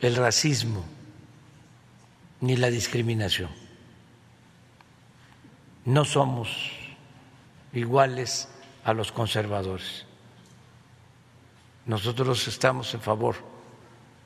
el 0.00 0.16
racismo, 0.16 0.84
ni 2.40 2.56
la 2.56 2.70
discriminación. 2.70 3.50
No 5.84 6.04
somos 6.04 6.72
iguales 7.72 8.48
a 8.84 8.92
los 8.92 9.12
conservadores. 9.12 10.04
Nosotros 11.86 12.46
estamos 12.48 12.92
en 12.94 13.00
favor 13.00 13.36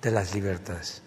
de 0.02 0.10
las 0.10 0.34
libertades. 0.34 1.03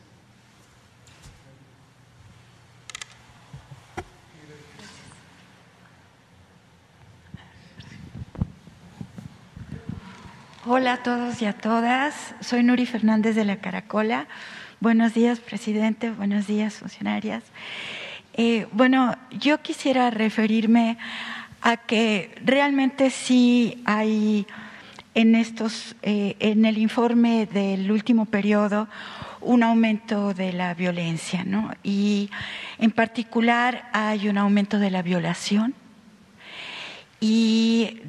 Hola 10.70 10.94
a 10.94 10.98
todos 10.98 11.42
y 11.42 11.46
a 11.46 11.54
todas. 11.54 12.36
Soy 12.42 12.62
Nuri 12.62 12.86
Fernández 12.86 13.38
de 13.38 13.46
la 13.46 13.56
Caracola. 13.56 14.28
Buenos 14.82 15.14
días, 15.14 15.40
presidente. 15.40 16.12
Buenos 16.12 16.46
días, 16.46 16.74
funcionarias. 16.74 17.42
Eh, 18.34 18.68
bueno, 18.74 19.16
yo 19.32 19.62
quisiera 19.62 20.10
referirme 20.10 20.98
a 21.62 21.78
que 21.78 22.36
realmente 22.44 23.12
sí 23.12 23.82
hay 23.86 24.46
en 25.16 25.36
estos, 25.36 25.96
eh, 26.02 26.36
en 26.40 26.66
el 26.66 26.78
informe 26.78 27.46
del 27.46 27.90
último 27.90 28.26
periodo, 28.26 28.90
un 29.40 29.64
aumento 29.64 30.34
de 30.34 30.52
la 30.52 30.74
violencia, 30.74 31.46
¿no? 31.46 31.72
Y 31.82 32.30
en 32.78 32.92
particular 32.92 33.88
hay 33.94 34.28
un 34.28 34.38
aumento 34.38 34.80
de 34.80 34.92
la 34.92 35.02
violación 35.02 35.76
y 37.20 38.02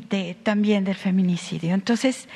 también 0.43 0.85
del 0.85 0.95
feminicidio. 0.95 1.75
Entonces, 1.75 2.29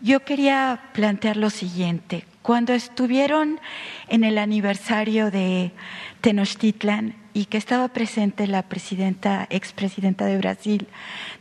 yo 0.00 0.20
quería 0.20 0.80
plantear 0.92 1.36
lo 1.36 1.50
siguiente. 1.50 2.24
Cuando 2.42 2.72
estuvieron 2.72 3.60
en 4.08 4.24
el 4.24 4.38
aniversario 4.38 5.30
de 5.30 5.72
Tenochtitlan 6.20 7.14
y 7.34 7.44
que 7.44 7.58
estaba 7.58 7.88
presente 7.88 8.46
la 8.46 8.62
presidenta, 8.62 9.46
expresidenta 9.50 10.24
de 10.24 10.38
Brasil, 10.38 10.88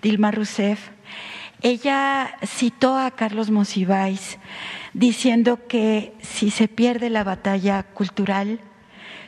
Dilma 0.02 0.32
Rousseff, 0.32 0.90
ella 1.62 2.38
citó 2.46 2.98
a 2.98 3.12
Carlos 3.12 3.50
Monsiváis 3.50 4.38
diciendo 4.94 5.68
que 5.68 6.14
si 6.22 6.52
se 6.52 6.68
pierde 6.68 7.10
la 7.10 7.24
batalla 7.24 7.84
cultural, 7.84 8.60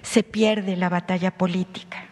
se 0.02 0.24
pierde 0.24 0.76
la 0.76 0.90
batalla 0.90 1.32
política. 1.32 2.06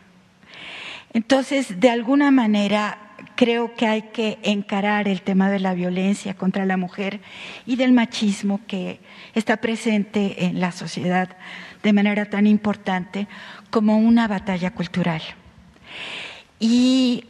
Entonces, 1.13 1.79
de 1.79 1.89
alguna 1.89 2.31
manera, 2.31 2.97
creo 3.39 3.73
que 3.73 3.87
hay 3.87 4.01
que 4.01 4.37
encarar 4.43 5.07
el 5.07 5.21
tema 5.21 5.49
de 5.49 5.61
la 5.61 5.73
violencia 5.73 6.33
contra 6.33 6.65
la 6.65 6.75
mujer 6.75 7.21
y 7.65 7.77
del 7.77 7.93
machismo 7.93 8.59
que 8.67 8.99
está 9.33 9.55
presente 9.55 10.43
en 10.43 10.59
la 10.59 10.73
sociedad 10.73 11.37
de 11.81 11.93
manera 11.93 12.25
tan 12.25 12.45
importante 12.47 13.29
como 13.69 13.97
una 13.97 14.27
batalla 14.27 14.71
cultural. 14.71 15.21
Y 16.59 17.27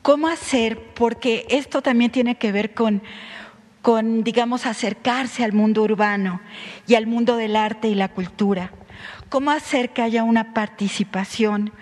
cómo 0.00 0.28
hacer, 0.28 0.94
porque 0.94 1.44
esto 1.50 1.82
también 1.82 2.10
tiene 2.10 2.36
que 2.36 2.50
ver 2.50 2.72
con, 2.72 3.02
con, 3.82 4.24
digamos, 4.24 4.64
acercarse 4.64 5.44
al 5.44 5.52
mundo 5.52 5.82
urbano 5.82 6.40
y 6.86 6.94
al 6.94 7.06
mundo 7.06 7.36
del 7.36 7.56
arte 7.56 7.88
y 7.88 7.94
la 7.94 8.08
cultura. 8.08 8.70
¿Cómo 9.28 9.50
hacer 9.50 9.90
que 9.90 10.00
haya 10.00 10.22
una 10.24 10.54
participación, 10.54 11.72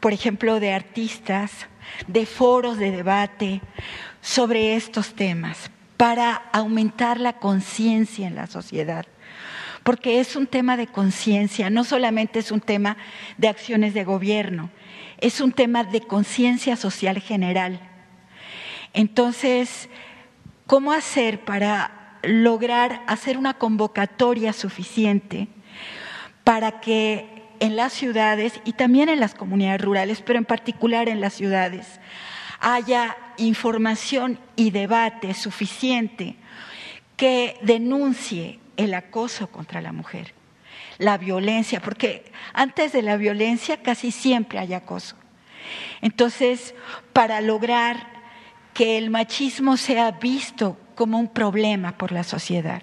por 0.00 0.12
ejemplo, 0.12 0.58
de 0.58 0.72
artistas, 0.72 1.68
de 2.06 2.26
foros 2.26 2.78
de 2.78 2.90
debate 2.90 3.60
sobre 4.20 4.76
estos 4.76 5.14
temas 5.14 5.70
para 5.96 6.34
aumentar 6.52 7.20
la 7.20 7.34
conciencia 7.34 8.26
en 8.26 8.34
la 8.34 8.46
sociedad. 8.46 9.06
Porque 9.82 10.20
es 10.20 10.34
un 10.34 10.46
tema 10.46 10.76
de 10.76 10.86
conciencia, 10.86 11.70
no 11.70 11.84
solamente 11.84 12.38
es 12.38 12.50
un 12.50 12.60
tema 12.60 12.96
de 13.36 13.48
acciones 13.48 13.92
de 13.94 14.04
gobierno, 14.04 14.70
es 15.18 15.40
un 15.40 15.52
tema 15.52 15.84
de 15.84 16.00
conciencia 16.00 16.76
social 16.76 17.20
general. 17.20 17.80
Entonces, 18.92 19.88
¿cómo 20.66 20.92
hacer 20.92 21.44
para 21.44 22.18
lograr 22.22 23.02
hacer 23.06 23.36
una 23.36 23.54
convocatoria 23.54 24.52
suficiente 24.52 25.48
para 26.42 26.80
que 26.80 27.33
en 27.60 27.76
las 27.76 27.92
ciudades 27.92 28.60
y 28.64 28.72
también 28.72 29.08
en 29.08 29.20
las 29.20 29.34
comunidades 29.34 29.80
rurales, 29.80 30.22
pero 30.22 30.38
en 30.38 30.44
particular 30.44 31.08
en 31.08 31.20
las 31.20 31.34
ciudades, 31.34 32.00
haya 32.60 33.16
información 33.36 34.38
y 34.56 34.70
debate 34.70 35.34
suficiente 35.34 36.36
que 37.16 37.58
denuncie 37.62 38.58
el 38.76 38.94
acoso 38.94 39.48
contra 39.48 39.80
la 39.80 39.92
mujer, 39.92 40.34
la 40.98 41.18
violencia, 41.18 41.80
porque 41.80 42.30
antes 42.52 42.92
de 42.92 43.02
la 43.02 43.16
violencia 43.16 43.82
casi 43.82 44.10
siempre 44.10 44.58
hay 44.58 44.74
acoso. 44.74 45.16
Entonces, 46.00 46.74
para 47.12 47.40
lograr 47.40 48.08
que 48.72 48.98
el 48.98 49.10
machismo 49.10 49.76
sea 49.76 50.10
visto 50.10 50.76
como 50.94 51.18
un 51.18 51.28
problema 51.28 51.96
por 51.96 52.12
la 52.12 52.24
sociedad. 52.24 52.82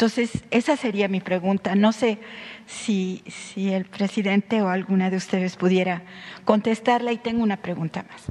Entonces, 0.00 0.30
esa 0.50 0.78
sería 0.78 1.08
mi 1.08 1.20
pregunta. 1.20 1.74
No 1.74 1.92
sé 1.92 2.18
si, 2.64 3.22
si 3.26 3.70
el 3.70 3.84
presidente 3.84 4.62
o 4.62 4.70
alguna 4.70 5.10
de 5.10 5.18
ustedes 5.18 5.56
pudiera 5.56 6.04
contestarla 6.46 7.12
y 7.12 7.18
tengo 7.18 7.42
una 7.42 7.58
pregunta 7.58 8.06
más. 8.10 8.22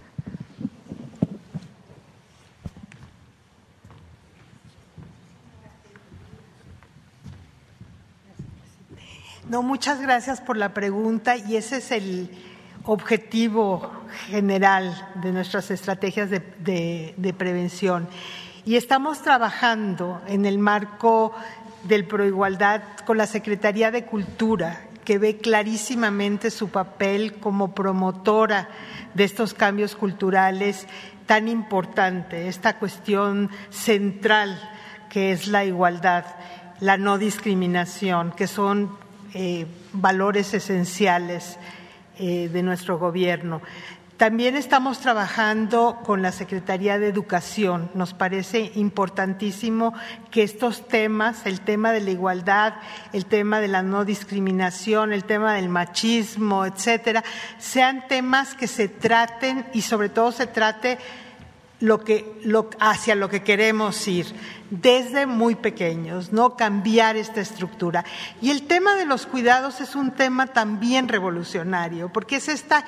No, 9.48 9.62
muchas 9.62 10.02
gracias 10.02 10.42
por 10.42 10.58
la 10.58 10.74
pregunta 10.74 11.38
y 11.38 11.56
ese 11.56 11.78
es 11.78 11.92
el 11.92 12.32
objetivo 12.84 13.92
general 14.26 15.08
de 15.22 15.32
nuestras 15.32 15.70
estrategias 15.70 16.32
de, 16.32 16.40
de, 16.40 17.14
de 17.16 17.32
prevención. 17.32 18.08
Y 18.66 18.76
estamos 18.76 19.22
trabajando 19.24 20.22
en 20.28 20.46
el 20.46 20.60
marco 20.60 21.34
del 21.84 22.06
Proigualdad 22.06 22.82
con 23.06 23.18
la 23.18 23.28
Secretaría 23.28 23.92
de 23.92 24.06
Cultura, 24.06 24.82
que 25.06 25.18
ve 25.18 25.38
clarísimamente 25.38 26.52
su 26.52 26.70
papel 26.70 27.34
como 27.36 27.74
promotora 27.74 28.70
de 29.14 29.24
estos 29.24 29.54
cambios 29.54 29.96
culturales 29.96 30.88
tan 31.26 31.48
importante, 31.48 32.48
esta 32.48 32.78
cuestión 32.78 33.49
central 33.70 34.60
que 35.10 35.32
es 35.32 35.48
la 35.48 35.66
igualdad, 35.66 36.26
la 36.80 36.98
no 36.98 37.18
discriminación, 37.18 38.32
que 38.32 38.48
son 38.48 38.98
eh, 39.34 39.66
valores 39.94 40.53
esenciales 40.53 41.58
eh, 42.18 42.49
de 42.49 42.64
nuestro 42.64 42.99
gobierno. 42.99 43.62
También 44.20 44.58
estamos 44.58 45.00
trabajando 45.00 46.02
con 46.04 46.22
la 46.22 46.34
Secretaría 46.34 47.00
de 47.00 47.08
Educación. 47.08 47.90
Nos 47.94 48.14
parece 48.14 48.74
importantísimo 48.76 49.94
que 50.30 50.44
estos 50.44 50.86
temas, 50.90 51.46
el 51.46 51.62
tema 51.62 51.94
de 51.94 52.02
la 52.02 52.12
igualdad, 52.12 52.74
el 53.14 53.26
tema 53.26 53.62
de 53.62 53.70
la 53.70 53.82
no 53.82 54.04
discriminación, 54.04 55.14
el 55.14 55.24
tema 55.24 55.54
del 55.54 55.70
machismo, 55.70 56.66
etcétera, 56.66 57.24
sean 57.60 58.10
temas 58.10 58.56
que 58.56 58.68
se 58.68 58.90
traten 58.90 59.66
y 59.74 59.84
sobre 59.84 60.10
todo 60.10 60.34
se 60.34 60.48
trate 60.48 60.98
hacia 62.82 63.16
lo 63.16 63.30
que 63.30 63.41
queremos 63.41 64.06
ir 64.06 64.26
desde 64.70 65.28
muy 65.28 65.56
pequeños, 65.56 66.34
no 66.34 66.58
cambiar 66.58 67.16
esta 67.16 67.40
estructura. 67.40 68.04
Y 68.41 68.50
el 68.52 68.64
tema 68.64 68.96
de 68.96 69.06
los 69.06 69.26
cuidados 69.26 69.80
es 69.80 69.96
un 69.96 70.12
tema 70.12 70.48
también 70.48 71.08
revolucionario, 71.08 72.12
porque 72.12 72.36
es 72.36 72.50
esta 72.50 72.84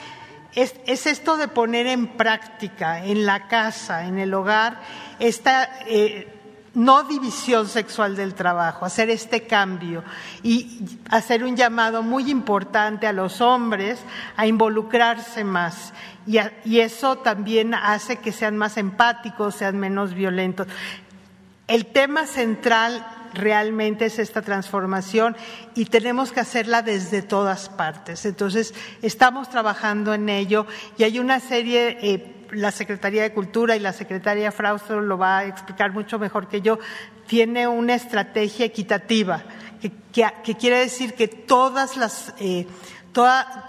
es, 0.55 0.75
es, 0.85 1.07
esto 1.07 1.37
de 1.37 1.47
poner 1.47 1.87
en 1.87 2.07
práctica 2.07 3.05
en 3.05 3.25
la 3.25 3.47
casa, 3.47 4.05
en 4.05 4.19
el 4.19 4.33
hogar, 4.33 4.81
esta 5.19 5.69
eh, 5.87 6.27
no 6.73 7.03
división 7.03 7.67
sexual 7.67 8.15
del 8.15 8.33
trabajo, 8.33 8.85
hacer 8.85 9.09
este 9.09 9.45
cambio 9.45 10.03
y 10.43 10.81
hacer 11.09 11.43
un 11.43 11.55
llamado 11.55 12.01
muy 12.03 12.29
importante 12.29 13.07
a 13.07 13.13
los 13.13 13.41
hombres 13.41 13.99
a 14.37 14.45
involucrarse 14.45 15.43
más. 15.43 15.93
Y, 16.25 16.37
a, 16.37 16.53
y 16.63 16.79
eso 16.79 17.17
también 17.17 17.73
hace 17.73 18.17
que 18.17 18.31
sean 18.31 18.57
más 18.57 18.77
empáticos, 18.77 19.55
sean 19.55 19.77
menos 19.79 20.13
violentos. 20.13 20.67
El 21.67 21.85
tema 21.87 22.27
central 22.27 23.05
realmente 23.33 24.05
es 24.05 24.19
esta 24.19 24.41
transformación 24.41 25.35
y 25.75 25.85
tenemos 25.85 26.31
que 26.31 26.39
hacerla 26.39 26.81
desde 26.81 27.21
todas 27.21 27.69
partes. 27.69 28.25
Entonces, 28.25 28.73
estamos 29.01 29.49
trabajando 29.49 30.13
en 30.13 30.29
ello 30.29 30.67
y 30.97 31.03
hay 31.03 31.19
una 31.19 31.39
serie, 31.39 31.97
eh, 32.01 32.47
la 32.51 32.71
Secretaría 32.71 33.23
de 33.23 33.33
Cultura 33.33 33.75
y 33.75 33.79
la 33.79 33.93
Secretaria 33.93 34.51
Fraustro 34.51 35.01
lo 35.01 35.17
va 35.17 35.39
a 35.39 35.45
explicar 35.45 35.91
mucho 35.91 36.19
mejor 36.19 36.47
que 36.47 36.61
yo, 36.61 36.79
tiene 37.27 37.67
una 37.67 37.95
estrategia 37.95 38.65
equitativa, 38.65 39.43
que, 40.11 40.55
quiere 40.55 40.77
decir 40.77 41.13
que 41.13 41.27
todas 41.27 41.97
las... 41.97 42.33
Eh, 42.39 42.67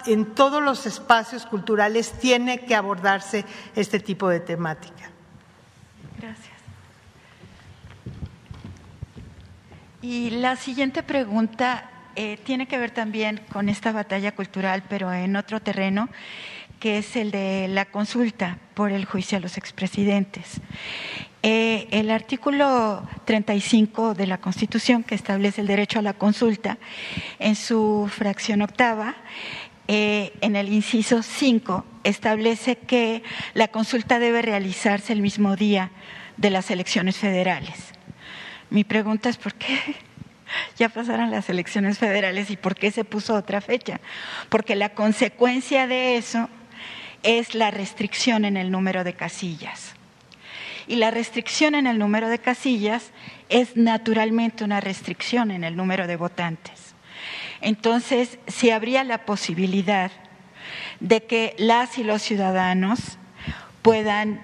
en 0.06 0.34
todos 0.36 0.62
los 0.62 0.86
espacios 0.86 1.46
culturales 1.46 2.12
tiene 2.12 2.64
que 2.64 2.76
abordarse 2.76 3.44
este 3.74 3.98
tipo 3.98 4.28
de 4.28 4.38
temática. 4.38 5.10
Y 10.02 10.30
la 10.30 10.56
siguiente 10.56 11.04
pregunta 11.04 11.88
eh, 12.16 12.36
tiene 12.42 12.66
que 12.66 12.76
ver 12.76 12.90
también 12.90 13.40
con 13.52 13.68
esta 13.68 13.92
batalla 13.92 14.34
cultural, 14.34 14.82
pero 14.88 15.12
en 15.12 15.36
otro 15.36 15.60
terreno, 15.60 16.08
que 16.80 16.98
es 16.98 17.14
el 17.14 17.30
de 17.30 17.68
la 17.68 17.84
consulta 17.84 18.58
por 18.74 18.90
el 18.90 19.04
juicio 19.04 19.38
a 19.38 19.40
los 19.40 19.56
expresidentes. 19.56 20.60
Eh, 21.44 21.86
el 21.92 22.10
artículo 22.10 23.08
35 23.26 24.14
de 24.14 24.26
la 24.26 24.38
Constitución, 24.38 25.04
que 25.04 25.14
establece 25.14 25.60
el 25.60 25.68
derecho 25.68 26.00
a 26.00 26.02
la 26.02 26.14
consulta, 26.14 26.78
en 27.38 27.54
su 27.54 28.10
fracción 28.12 28.62
octava, 28.62 29.14
eh, 29.86 30.32
en 30.40 30.56
el 30.56 30.72
inciso 30.72 31.22
5, 31.22 31.84
establece 32.02 32.76
que 32.76 33.22
la 33.54 33.68
consulta 33.68 34.18
debe 34.18 34.42
realizarse 34.42 35.12
el 35.12 35.22
mismo 35.22 35.54
día 35.54 35.92
de 36.36 36.50
las 36.50 36.72
elecciones 36.72 37.16
federales. 37.16 37.91
Mi 38.72 38.84
pregunta 38.84 39.28
es 39.28 39.36
por 39.36 39.52
qué 39.52 39.78
ya 40.78 40.88
pasaron 40.88 41.30
las 41.30 41.50
elecciones 41.50 41.98
federales 41.98 42.50
y 42.50 42.56
por 42.56 42.74
qué 42.74 42.90
se 42.90 43.04
puso 43.04 43.34
otra 43.34 43.60
fecha. 43.60 44.00
Porque 44.48 44.76
la 44.76 44.94
consecuencia 44.94 45.86
de 45.86 46.16
eso 46.16 46.48
es 47.22 47.54
la 47.54 47.70
restricción 47.70 48.46
en 48.46 48.56
el 48.56 48.70
número 48.70 49.04
de 49.04 49.12
casillas. 49.12 49.92
Y 50.86 50.96
la 50.96 51.10
restricción 51.10 51.74
en 51.74 51.86
el 51.86 51.98
número 51.98 52.30
de 52.30 52.38
casillas 52.38 53.10
es 53.50 53.76
naturalmente 53.76 54.64
una 54.64 54.80
restricción 54.80 55.50
en 55.50 55.64
el 55.64 55.76
número 55.76 56.06
de 56.06 56.16
votantes. 56.16 56.94
Entonces, 57.60 58.38
si 58.46 58.70
habría 58.70 59.04
la 59.04 59.26
posibilidad 59.26 60.10
de 60.98 61.24
que 61.24 61.54
las 61.58 61.98
y 61.98 62.04
los 62.04 62.22
ciudadanos 62.22 63.18
puedan 63.82 64.40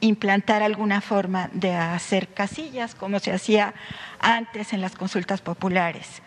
implantar 0.00 0.62
alguna 0.62 1.00
forma 1.00 1.50
de 1.52 1.74
hacer 1.74 2.28
casillas, 2.28 2.94
como 2.94 3.18
se 3.18 3.32
hacía 3.32 3.74
antes 4.18 4.72
en 4.72 4.80
las 4.80 4.96
consultas 4.96 5.40
populares. 5.40 6.22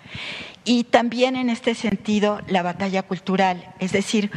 Y 0.63 0.85
también 0.85 1.35
en 1.35 1.49
este 1.49 1.75
sentido 1.75 2.39
la 2.47 2.61
batalla 2.61 3.03
cultural, 3.03 3.73
es 3.79 3.91
decir, 3.91 4.31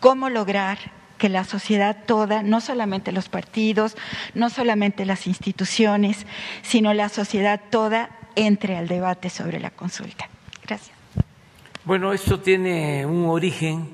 cómo 0.00 0.28
lograr 0.28 0.78
que 1.18 1.28
la 1.28 1.44
sociedad 1.44 2.04
toda, 2.06 2.42
no 2.42 2.60
solamente 2.60 3.12
los 3.12 3.28
partidos, 3.28 3.96
no 4.34 4.50
solamente 4.50 5.06
las 5.06 5.26
instituciones, 5.26 6.26
sino 6.62 6.92
la 6.92 7.08
sociedad 7.08 7.60
toda 7.70 8.10
entre 8.34 8.76
al 8.76 8.88
debate 8.88 9.30
sobre 9.30 9.60
la 9.60 9.70
consulta. 9.70 10.28
Gracias. 10.66 10.96
Bueno, 11.84 12.12
esto 12.12 12.40
tiene 12.40 13.06
un 13.06 13.26
origen 13.26 13.88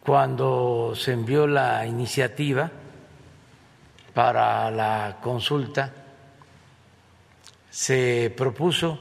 cuando 0.00 0.94
se 0.96 1.12
envió 1.12 1.46
la 1.46 1.86
iniciativa 1.86 2.70
para 4.14 4.70
la 4.70 5.18
consulta, 5.22 5.92
se 7.70 8.32
propuso 8.36 8.98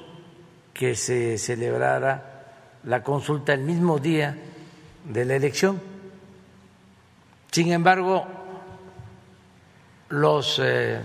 que 0.73 0.95
se 0.95 1.37
celebrara 1.37 2.79
la 2.85 3.03
consulta 3.03 3.53
el 3.53 3.61
mismo 3.61 3.99
día 3.99 4.35
de 5.03 5.25
la 5.25 5.35
elección. 5.35 5.81
Sin 7.51 7.71
embargo, 7.71 8.25
los 10.09 10.59
eh, 10.63 11.01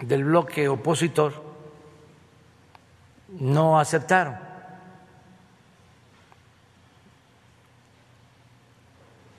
del 0.00 0.24
bloque 0.24 0.68
opositor 0.68 1.42
no 3.40 3.78
aceptaron. 3.78 4.38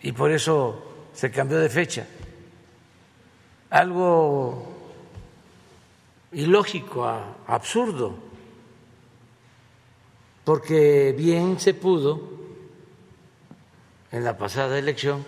Y 0.02 0.12
por 0.12 0.32
eso 0.32 1.10
se 1.14 1.32
cambió 1.32 1.58
de 1.58 1.70
fecha. 1.70 2.06
Algo 3.70 4.76
ilógico, 6.32 7.06
absurdo, 7.48 8.16
porque 10.44 11.16
bien 11.18 11.60
se 11.60 11.74
pudo 11.74 12.22
en 14.12 14.24
la 14.24 14.38
pasada 14.38 14.78
elección, 14.78 15.26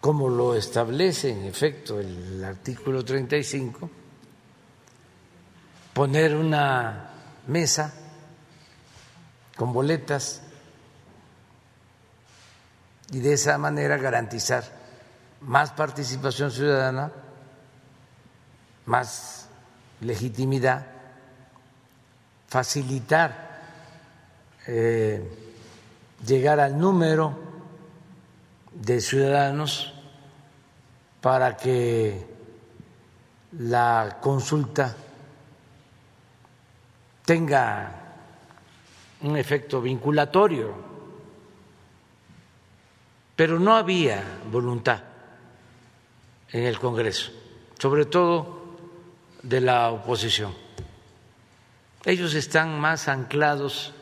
como 0.00 0.28
lo 0.28 0.54
establece 0.54 1.30
en 1.30 1.44
efecto 1.44 1.98
el 1.98 2.42
artículo 2.44 3.04
35, 3.04 3.90
poner 5.92 6.36
una 6.36 7.10
mesa 7.46 7.92
con 9.56 9.72
boletas 9.72 10.42
y 13.12 13.18
de 13.18 13.32
esa 13.32 13.58
manera 13.58 13.98
garantizar 13.98 14.79
más 15.42 15.72
participación 15.72 16.50
ciudadana, 16.50 17.10
más 18.86 19.48
legitimidad, 20.00 20.86
facilitar 22.48 23.50
eh, 24.66 25.22
llegar 26.26 26.60
al 26.60 26.78
número 26.78 27.38
de 28.72 29.00
ciudadanos 29.00 29.94
para 31.20 31.56
que 31.56 32.26
la 33.52 34.18
consulta 34.20 34.94
tenga 37.24 37.92
un 39.22 39.36
efecto 39.36 39.80
vinculatorio, 39.80 40.74
pero 43.36 43.58
no 43.58 43.76
había 43.76 44.22
voluntad 44.50 45.09
en 46.52 46.64
el 46.64 46.78
Congreso, 46.78 47.30
sobre 47.78 48.06
todo 48.06 48.60
de 49.42 49.60
la 49.60 49.90
oposición. 49.90 50.54
Ellos 52.04 52.34
están 52.34 52.80
más 52.80 53.08
anclados 53.08 53.92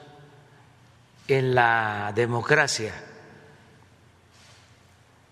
en 1.27 1.55
la 1.55 2.13
democracia 2.15 2.95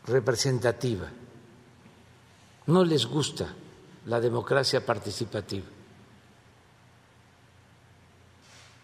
representativa. 0.06 1.09
No 2.66 2.84
les 2.84 3.06
gusta 3.06 3.47
la 4.06 4.20
democracia 4.20 4.84
participativa. 4.84 5.66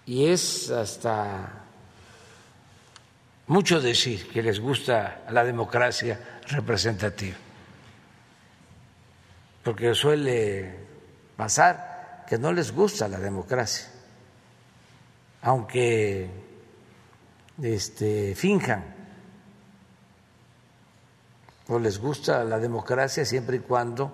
Y 0.07 0.27
es 0.27 0.71
hasta 0.71 1.63
mucho 3.47 3.81
decir 3.81 4.29
que 4.29 4.43
les 4.43 4.59
gusta 4.59 5.25
la 5.31 5.45
democracia 5.45 6.41
representativa, 6.49 7.37
porque 9.63 9.95
suele 9.95 10.75
pasar 11.37 12.25
que 12.27 12.39
no 12.39 12.53
les 12.53 12.73
gusta 12.73 13.09
la 13.09 13.19
democracia, 13.19 13.89
aunque 15.43 16.31
este, 17.63 18.35
finjan 18.35 18.85
o 21.69 21.79
les 21.79 21.99
gusta 21.99 22.45
la 22.45 22.59
democracia 22.59 23.25
siempre 23.25 23.57
y 23.57 23.61
cuando 23.61 24.13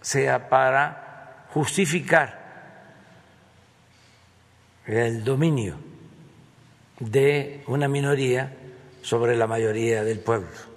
sea 0.00 0.48
para 0.48 1.46
justificar 1.52 2.46
el 4.86 5.24
dominio 5.24 5.76
de 7.00 7.64
una 7.66 7.88
minoría 7.88 8.52
sobre 9.02 9.36
la 9.36 9.46
mayoría 9.46 10.04
del 10.04 10.20
pueblo. 10.20 10.75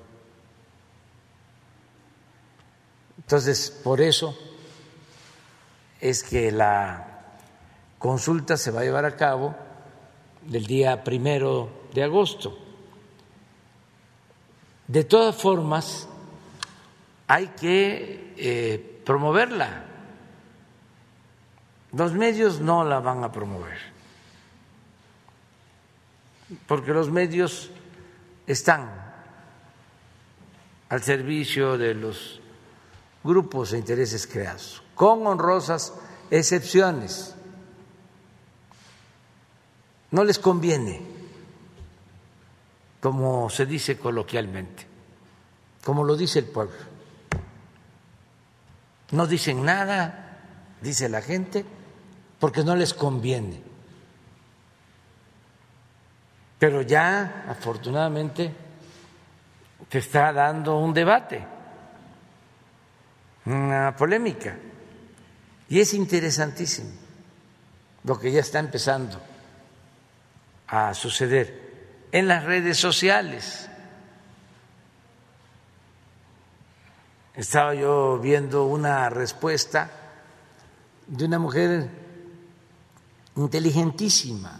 Entonces, 3.30 3.70
por 3.70 4.02
eso 4.02 4.36
es 6.02 6.24
que 6.24 6.52
la 6.52 7.28
consulta 8.00 8.58
se 8.58 8.72
va 8.72 8.82
a 8.82 8.84
llevar 8.84 9.06
a 9.06 9.16
cabo 9.16 9.56
del 10.42 10.66
día 10.66 11.04
primero 11.04 11.70
de 11.94 12.02
agosto. 12.02 12.58
De 14.88 15.04
todas 15.04 15.36
formas, 15.36 16.10
hay 17.28 17.50
que 17.50 18.34
eh, 18.36 19.02
promoverla. 19.06 19.84
Los 21.92 22.14
medios 22.14 22.60
no 22.60 22.84
la 22.84 23.00
van 23.00 23.24
a 23.24 23.32
promover, 23.32 23.78
porque 26.66 26.94
los 26.94 27.12
medios 27.12 27.70
están 28.48 28.90
al 30.90 31.04
servicio 31.04 31.78
de 31.78 31.94
los 31.94 32.39
grupos 33.24 33.72
de 33.72 33.80
intereses 33.80 34.26
creados, 34.28 34.82
con 34.96 35.26
honrosas 35.28 35.94
excepciones 36.32 37.36
no 40.12 40.24
les 40.24 40.40
conviene, 40.40 41.02
como 43.00 43.50
se 43.50 43.66
dice 43.66 43.98
coloquialmente, 43.98 44.88
como 45.84 46.04
lo 46.04 46.16
dice 46.16 46.40
el 46.40 46.46
pueblo. 46.46 46.76
No 49.12 49.28
dicen 49.28 49.64
nada, 49.64 50.40
dice 50.82 51.10
la 51.10 51.22
gente, 51.22 51.66
porque 52.40 52.64
no 52.64 52.76
les 52.76 52.94
conviene. 52.94 53.62
Pero 56.58 56.82
ya, 56.82 57.46
afortunadamente, 57.48 58.54
se 59.90 59.98
está 60.00 60.34
dando 60.34 60.78
un 60.78 60.94
debate, 60.94 61.46
una 63.52 63.96
polémica, 63.96 64.58
y 65.68 65.80
es 65.80 65.94
interesantísimo 65.94 66.90
lo 68.04 68.20
que 68.20 68.32
ya 68.32 68.40
está 68.40 68.60
empezando 68.60 69.22
a 70.68 70.94
suceder 70.94 72.08
en 72.12 72.28
las 72.28 72.44
redes 72.44 72.78
sociales. 72.78 73.70
Estaba 77.36 77.74
yo 77.74 78.20
viendo 78.20 78.66
una 78.66 79.10
respuesta 79.10 79.90
de 81.08 81.26
una 81.26 81.40
mujer 81.40 81.90
inteligentísima, 83.36 84.60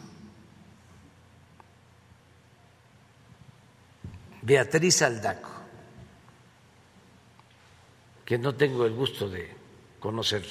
Beatriz 4.42 5.02
Aldaco, 5.02 5.49
que 8.30 8.38
no 8.38 8.54
tengo 8.54 8.86
el 8.86 8.94
gusto 8.94 9.28
de 9.28 9.50
conocer, 10.00 10.46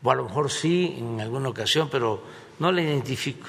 o 0.00 0.08
a 0.08 0.14
lo 0.14 0.22
mejor 0.22 0.48
sí 0.48 0.94
en 0.96 1.20
alguna 1.20 1.48
ocasión, 1.48 1.88
pero 1.90 2.22
no 2.60 2.70
la 2.70 2.80
identifico. 2.80 3.48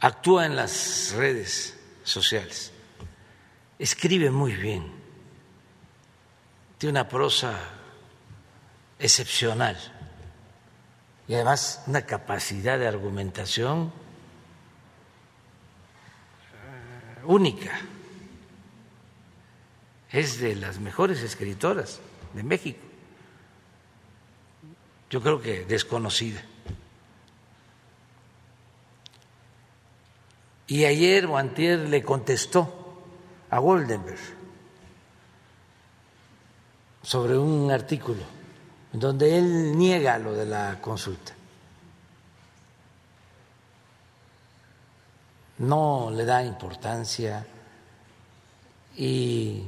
Actúa 0.00 0.44
en 0.44 0.54
las 0.54 1.14
redes 1.16 1.80
sociales, 2.04 2.70
escribe 3.78 4.30
muy 4.30 4.52
bien, 4.52 4.92
tiene 6.76 7.00
una 7.00 7.08
prosa 7.08 7.58
excepcional 8.98 9.78
y 11.28 11.32
además 11.32 11.82
una 11.86 12.02
capacidad 12.04 12.78
de 12.78 12.88
argumentación 12.88 13.90
única. 17.24 17.70
Es 20.12 20.38
de 20.38 20.54
las 20.54 20.78
mejores 20.78 21.22
escritoras 21.22 22.00
de 22.34 22.42
México. 22.42 22.80
Yo 25.08 25.22
creo 25.22 25.40
que 25.40 25.64
desconocida. 25.64 26.42
Y 30.66 30.84
ayer 30.84 31.26
o 31.26 31.36
le 31.88 32.02
contestó 32.02 33.02
a 33.50 33.58
Goldenberg 33.58 34.20
sobre 37.02 37.36
un 37.36 37.70
artículo 37.70 38.22
donde 38.92 39.38
él 39.38 39.76
niega 39.76 40.18
lo 40.18 40.34
de 40.34 40.46
la 40.46 40.78
consulta. 40.80 41.34
No 45.58 46.10
le 46.10 46.24
da 46.24 46.42
importancia 46.44 47.46
y 48.96 49.62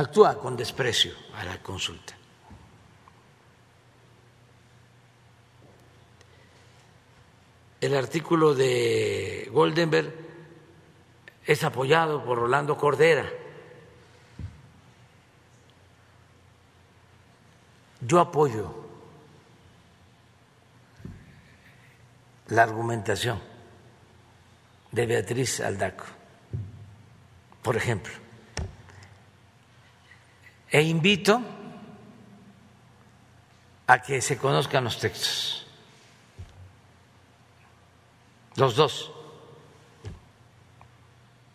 actúa 0.00 0.38
con 0.38 0.56
desprecio 0.56 1.12
a 1.36 1.44
la 1.44 1.62
consulta. 1.62 2.16
El 7.80 7.94
artículo 7.94 8.54
de 8.54 9.48
Goldenberg 9.52 10.14
es 11.44 11.64
apoyado 11.64 12.24
por 12.24 12.38
Rolando 12.38 12.76
Cordera 12.76 13.28
Yo 18.06 18.18
apoyo 18.18 18.74
la 22.48 22.64
argumentación 22.64 23.40
de 24.90 25.06
Beatriz 25.06 25.60
Aldaco, 25.60 26.04
por 27.62 27.76
ejemplo, 27.76 28.12
e 30.72 30.80
invito 30.80 31.38
a 33.86 34.00
que 34.00 34.22
se 34.22 34.38
conozcan 34.38 34.84
los 34.84 34.98
textos, 34.98 35.66
los 38.56 38.74
dos, 38.74 39.12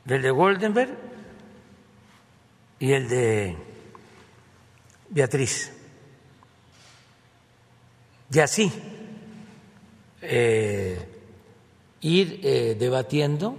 del 0.05 0.21
de 0.21 0.29
Goldenberg 0.29 0.95
y 2.79 2.91
el 2.93 3.09
de 3.09 3.57
Beatriz. 5.09 5.73
Y 8.31 8.39
así 8.39 8.71
eh, 10.21 11.09
ir 12.01 12.39
eh, 12.43 12.75
debatiendo 12.77 13.55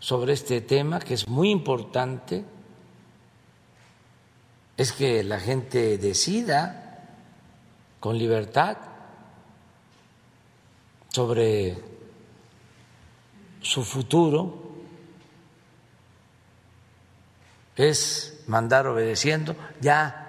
sobre 0.00 0.32
este 0.32 0.60
tema 0.60 0.98
que 0.98 1.14
es 1.14 1.28
muy 1.28 1.50
importante, 1.50 2.44
es 4.78 4.92
que 4.92 5.24
la 5.24 5.40
gente 5.40 5.98
decida 5.98 7.04
con 7.98 8.16
libertad 8.16 8.76
sobre 11.08 11.76
su 13.60 13.82
futuro, 13.82 14.68
es 17.74 18.44
mandar 18.46 18.86
obedeciendo, 18.86 19.56
ya 19.80 20.28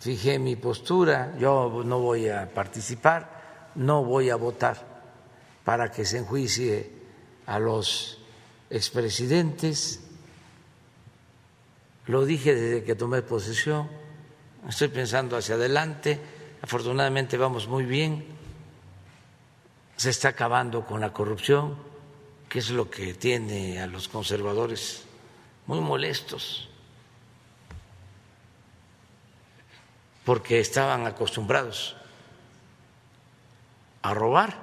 fijé 0.00 0.38
mi 0.38 0.56
postura, 0.56 1.36
yo 1.38 1.82
no 1.84 2.00
voy 2.00 2.30
a 2.30 2.52
participar, 2.54 3.70
no 3.74 4.02
voy 4.02 4.30
a 4.30 4.36
votar 4.36 4.82
para 5.62 5.90
que 5.90 6.06
se 6.06 6.18
enjuicie 6.18 6.90
a 7.44 7.58
los 7.58 8.18
expresidentes. 8.70 10.00
Lo 12.06 12.24
dije 12.24 12.54
desde 12.54 12.84
que 12.84 12.94
tomé 12.94 13.22
posesión, 13.22 13.90
estoy 14.68 14.88
pensando 14.88 15.36
hacia 15.36 15.56
adelante, 15.56 16.20
afortunadamente 16.62 17.36
vamos 17.36 17.66
muy 17.66 17.84
bien, 17.84 18.24
se 19.96 20.10
está 20.10 20.28
acabando 20.28 20.84
con 20.86 21.00
la 21.00 21.12
corrupción, 21.12 21.76
que 22.48 22.60
es 22.60 22.70
lo 22.70 22.88
que 22.88 23.14
tiene 23.14 23.80
a 23.80 23.86
los 23.88 24.08
conservadores 24.08 25.04
muy 25.66 25.80
molestos. 25.80 26.68
Porque 30.24 30.60
estaban 30.60 31.06
acostumbrados 31.06 31.96
a 34.02 34.14
robar 34.14 34.56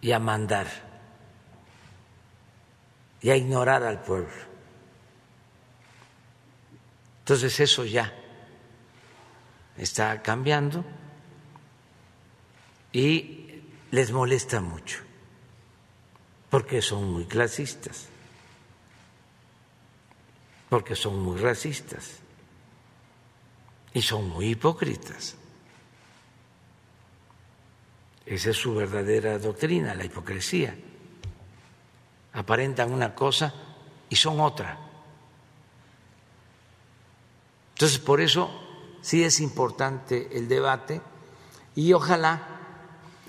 y 0.00 0.12
a 0.12 0.18
mandar 0.18 0.83
y 3.24 3.30
a 3.30 3.36
ignorar 3.36 3.82
al 3.82 4.02
pueblo. 4.02 4.54
Entonces 7.20 7.58
eso 7.58 7.84
ya 7.84 8.12
está 9.76 10.22
cambiando 10.22 10.84
y 12.92 13.62
les 13.90 14.12
molesta 14.12 14.60
mucho 14.60 15.00
porque 16.50 16.80
son 16.82 17.12
muy 17.12 17.24
clasistas 17.24 18.08
porque 20.68 20.94
son 20.94 21.22
muy 21.22 21.38
racistas 21.38 22.18
y 23.92 24.02
son 24.02 24.28
muy 24.28 24.48
hipócritas. 24.50 25.36
Esa 28.26 28.50
es 28.50 28.56
su 28.56 28.74
verdadera 28.74 29.38
doctrina, 29.38 29.94
la 29.94 30.04
hipocresía. 30.04 30.76
Aparentan 32.34 32.92
una 32.92 33.14
cosa 33.14 33.52
y 34.08 34.16
son 34.16 34.40
otra. 34.40 34.78
Entonces, 37.74 37.98
por 37.98 38.20
eso 38.20 38.50
sí 39.00 39.24
es 39.24 39.40
importante 39.40 40.28
el 40.36 40.48
debate 40.48 41.00
y 41.74 41.92
ojalá 41.92 42.42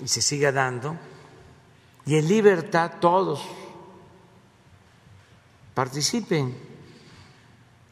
y 0.02 0.08
se 0.08 0.22
siga 0.22 0.52
dando 0.52 0.96
y 2.04 2.16
en 2.16 2.28
libertad 2.28 2.92
todos 3.00 3.42
participen 5.74 6.56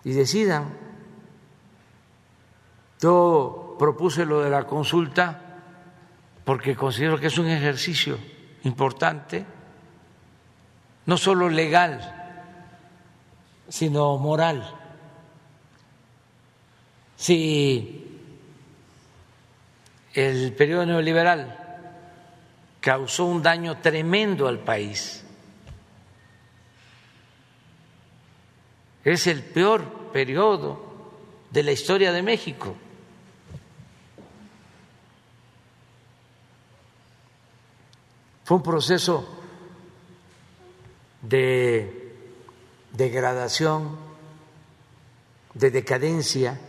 y 0.05 0.12
decidan. 0.12 0.85
Yo 3.01 3.77
propuse 3.78 4.24
lo 4.24 4.41
de 4.41 4.49
la 4.49 4.65
consulta 4.65 5.61
porque 6.45 6.77
considero 6.77 7.19
que 7.19 7.27
es 7.27 7.36
un 7.36 7.49
ejercicio 7.49 8.19
importante, 8.62 9.45
no 11.06 11.16
solo 11.16 11.48
legal, 11.48 12.40
sino 13.68 14.16
moral. 14.18 14.74
Si 17.16 18.20
el 20.14 20.52
periodo 20.55 20.86
neoliberal 20.86 21.59
causó 22.81 23.24
un 23.24 23.43
daño 23.43 23.78
tremendo 23.78 24.47
al 24.47 24.59
país, 24.59 25.24
Es 29.05 29.26
el 29.26 29.43
peor 29.43 30.10
periodo 30.12 30.81
de 31.51 31.62
la 31.62 31.72
historia 31.72 32.10
de 32.10 32.22
México. 32.22 32.74
Fue 38.44 38.56
un 38.56 38.62
proceso 38.62 39.44
de 41.29 42.17
degradación 42.93 44.15
de 45.55 45.71
decadencia, 45.71 46.61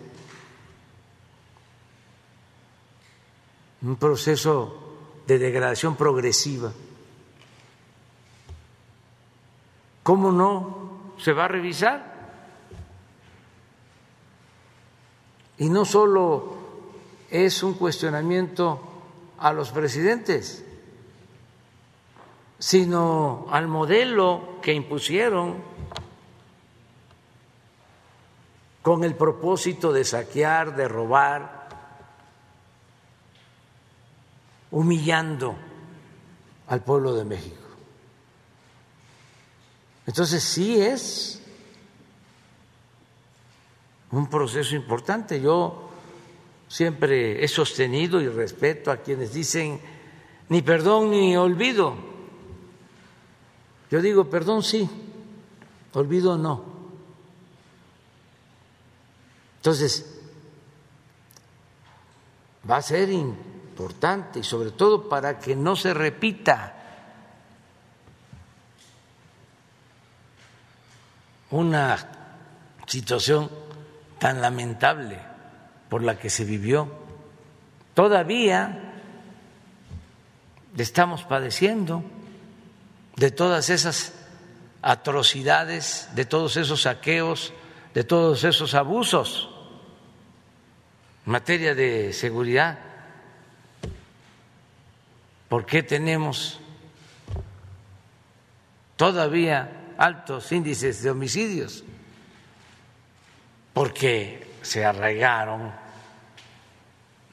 un 3.81 3.95
proceso 3.97 4.95
de 5.27 5.39
degradación 5.39 5.95
progresiva. 5.95 6.71
¿Cómo 10.03 10.31
no 10.31 11.13
se 11.17 11.33
va 11.33 11.45
a 11.45 11.47
revisar? 11.47 12.13
Y 15.57 15.69
no 15.69 15.85
solo 15.85 16.57
es 17.29 17.63
un 17.63 17.73
cuestionamiento 17.73 18.81
a 19.39 19.51
los 19.51 19.71
presidentes, 19.71 20.64
sino 22.65 23.45
al 23.51 23.67
modelo 23.67 24.57
que 24.59 24.73
impusieron 24.73 25.61
con 28.81 29.03
el 29.03 29.13
propósito 29.13 29.93
de 29.93 30.03
saquear, 30.03 30.75
de 30.75 30.87
robar, 30.87 31.69
humillando 34.71 35.55
al 36.65 36.81
pueblo 36.83 37.13
de 37.13 37.25
México. 37.25 37.67
Entonces 40.07 40.43
sí 40.43 40.81
es 40.81 41.43
un 44.09 44.27
proceso 44.27 44.75
importante. 44.75 45.39
Yo 45.39 45.91
siempre 46.67 47.43
he 47.43 47.47
sostenido 47.47 48.19
y 48.19 48.27
respeto 48.27 48.89
a 48.89 48.97
quienes 48.97 49.33
dicen 49.33 49.79
ni 50.49 50.63
perdón 50.63 51.11
ni 51.11 51.37
olvido. 51.37 52.14
Yo 53.95 54.01
digo 54.01 54.29
perdón 54.29 54.61
sí, 54.61 54.89
olvido 55.93 56.37
no. 56.37 56.65
Entonces, 59.55 60.19
va 62.69 62.75
a 62.75 62.81
ser 62.81 63.09
importante 63.09 64.39
y 64.39 64.43
sobre 64.43 64.71
todo 64.71 65.07
para 65.07 65.39
que 65.39 65.55
no 65.55 65.77
se 65.77 65.93
repita 65.93 66.75
una 71.51 71.97
situación 72.87 73.49
tan 74.19 74.41
lamentable 74.41 75.21
por 75.87 76.03
la 76.03 76.19
que 76.19 76.29
se 76.29 76.43
vivió. 76.43 76.89
Todavía 77.93 78.93
estamos 80.75 81.23
padeciendo 81.23 82.03
de 83.15 83.31
todas 83.31 83.69
esas 83.69 84.13
atrocidades, 84.81 86.09
de 86.13 86.25
todos 86.25 86.57
esos 86.57 86.83
saqueos, 86.83 87.53
de 87.93 88.03
todos 88.03 88.43
esos 88.43 88.73
abusos 88.73 89.49
en 91.25 91.31
materia 91.31 91.73
de 91.73 92.13
seguridad. 92.13 92.77
¿Por 95.49 95.65
qué 95.65 95.83
tenemos 95.83 96.59
todavía 98.95 99.93
altos 99.97 100.51
índices 100.51 101.01
de 101.01 101.09
homicidios? 101.09 101.83
porque 103.75 104.55
se 104.61 104.85
arraigaron 104.85 105.69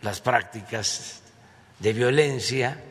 las 0.03 0.21
prácticas 0.21 1.23
de 1.79 1.93
violencia, 1.93 2.83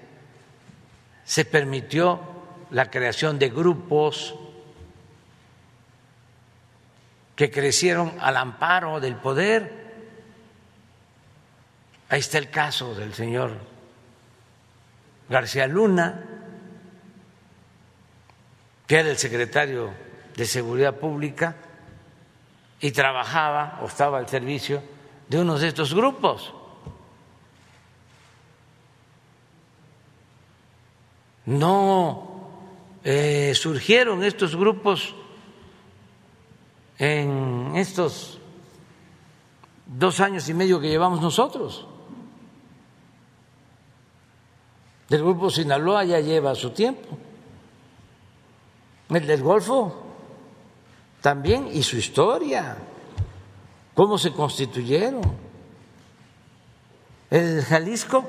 se 1.26 1.44
permitió 1.44 2.31
la 2.72 2.90
creación 2.90 3.38
de 3.38 3.50
grupos 3.50 4.34
que 7.36 7.52
crecieron 7.52 8.14
al 8.20 8.38
amparo 8.38 9.00
del 9.00 9.16
poder. 9.16 9.82
Ahí 12.10 12.20
está 12.20 12.38
el 12.38 12.50
caso 12.50 12.96
del 12.96 13.14
señor 13.14 13.58
García 15.30 15.68
Luna, 15.68 16.24
que 18.88 19.00
era 19.00 19.10
el 19.10 19.18
secretario 19.18 19.94
de 20.36 20.46
Seguridad 20.46 20.96
Pública 20.96 21.56
y 22.80 22.92
trabajaba 22.92 23.80
o 23.82 23.88
estaba 23.88 24.18
al 24.18 24.28
servicio 24.28 24.82
de 25.28 25.40
uno 25.40 25.58
de 25.58 25.68
estos 25.68 25.94
grupos. 25.94 26.54
No 31.46 32.31
eh, 33.04 33.54
surgieron 33.56 34.24
estos 34.24 34.56
grupos 34.56 35.16
en 36.98 37.76
estos 37.76 38.40
dos 39.86 40.20
años 40.20 40.48
y 40.50 40.54
medio 40.54 40.80
que 40.80 40.90
llevamos 40.90 41.22
nosotros. 41.22 41.88
El 45.10 45.20
grupo 45.20 45.50
Sinaloa 45.50 46.06
ya 46.06 46.20
lleva 46.20 46.56
su 46.56 46.70
tiempo. 46.70 47.18
El 49.10 49.28
del 49.28 49.42
Golfo 49.42 49.94
también 51.22 51.68
y 51.72 51.84
su 51.84 51.98
historia, 51.98 52.78
cómo 53.94 54.18
se 54.18 54.32
constituyeron. 54.32 55.22
El 57.30 57.62
Jalisco, 57.64 58.24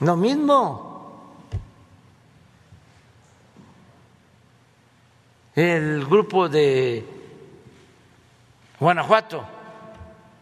lo 0.00 0.16
mismo. 0.16 0.89
El 5.54 6.06
grupo 6.06 6.48
de 6.48 7.04
Guanajuato, 8.78 9.44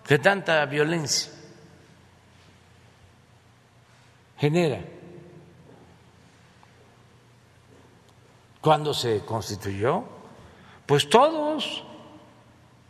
que 0.06 0.18
tanta 0.18 0.64
violencia 0.66 1.32
genera. 4.38 4.80
Cuando 8.60 8.94
se 8.94 9.24
constituyó, 9.24 10.04
pues 10.86 11.08
todos, 11.08 11.84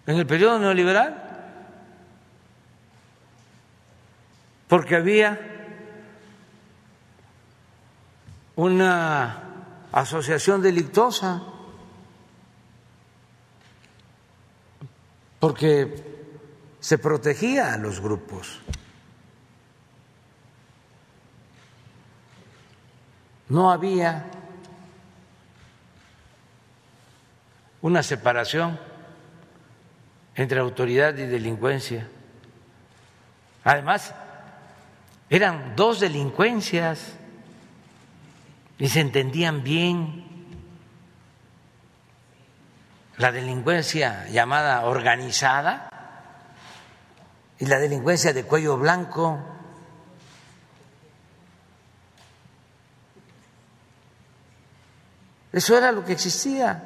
en 0.06 0.16
el 0.16 0.26
periodo 0.26 0.58
neoliberal, 0.58 1.24
porque 4.68 4.96
había 4.96 5.38
una 8.56 9.42
asociación 9.92 10.62
delictosa, 10.62 11.42
porque 15.40 16.04
se 16.80 16.98
protegía 16.98 17.72
a 17.72 17.78
los 17.78 18.00
grupos. 18.00 18.60
No 23.48 23.70
había 23.70 24.26
una 27.80 28.02
separación 28.02 28.78
entre 30.34 30.60
autoridad 30.60 31.16
y 31.16 31.26
delincuencia. 31.26 32.06
Además, 33.64 34.14
eran 35.30 35.74
dos 35.76 36.00
delincuencias 36.00 37.14
y 38.78 38.88
se 38.88 39.00
entendían 39.00 39.62
bien. 39.62 40.27
La 43.18 43.32
delincuencia 43.32 44.26
llamada 44.28 44.84
organizada 44.86 45.90
y 47.58 47.66
la 47.66 47.78
delincuencia 47.78 48.32
de 48.32 48.44
cuello 48.44 48.76
blanco. 48.76 49.38
Eso 55.52 55.76
era 55.76 55.90
lo 55.90 56.04
que 56.04 56.12
existía. 56.12 56.84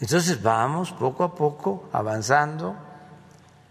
Entonces 0.00 0.42
vamos 0.42 0.92
poco 0.92 1.24
a 1.24 1.34
poco 1.34 1.88
avanzando, 1.92 2.76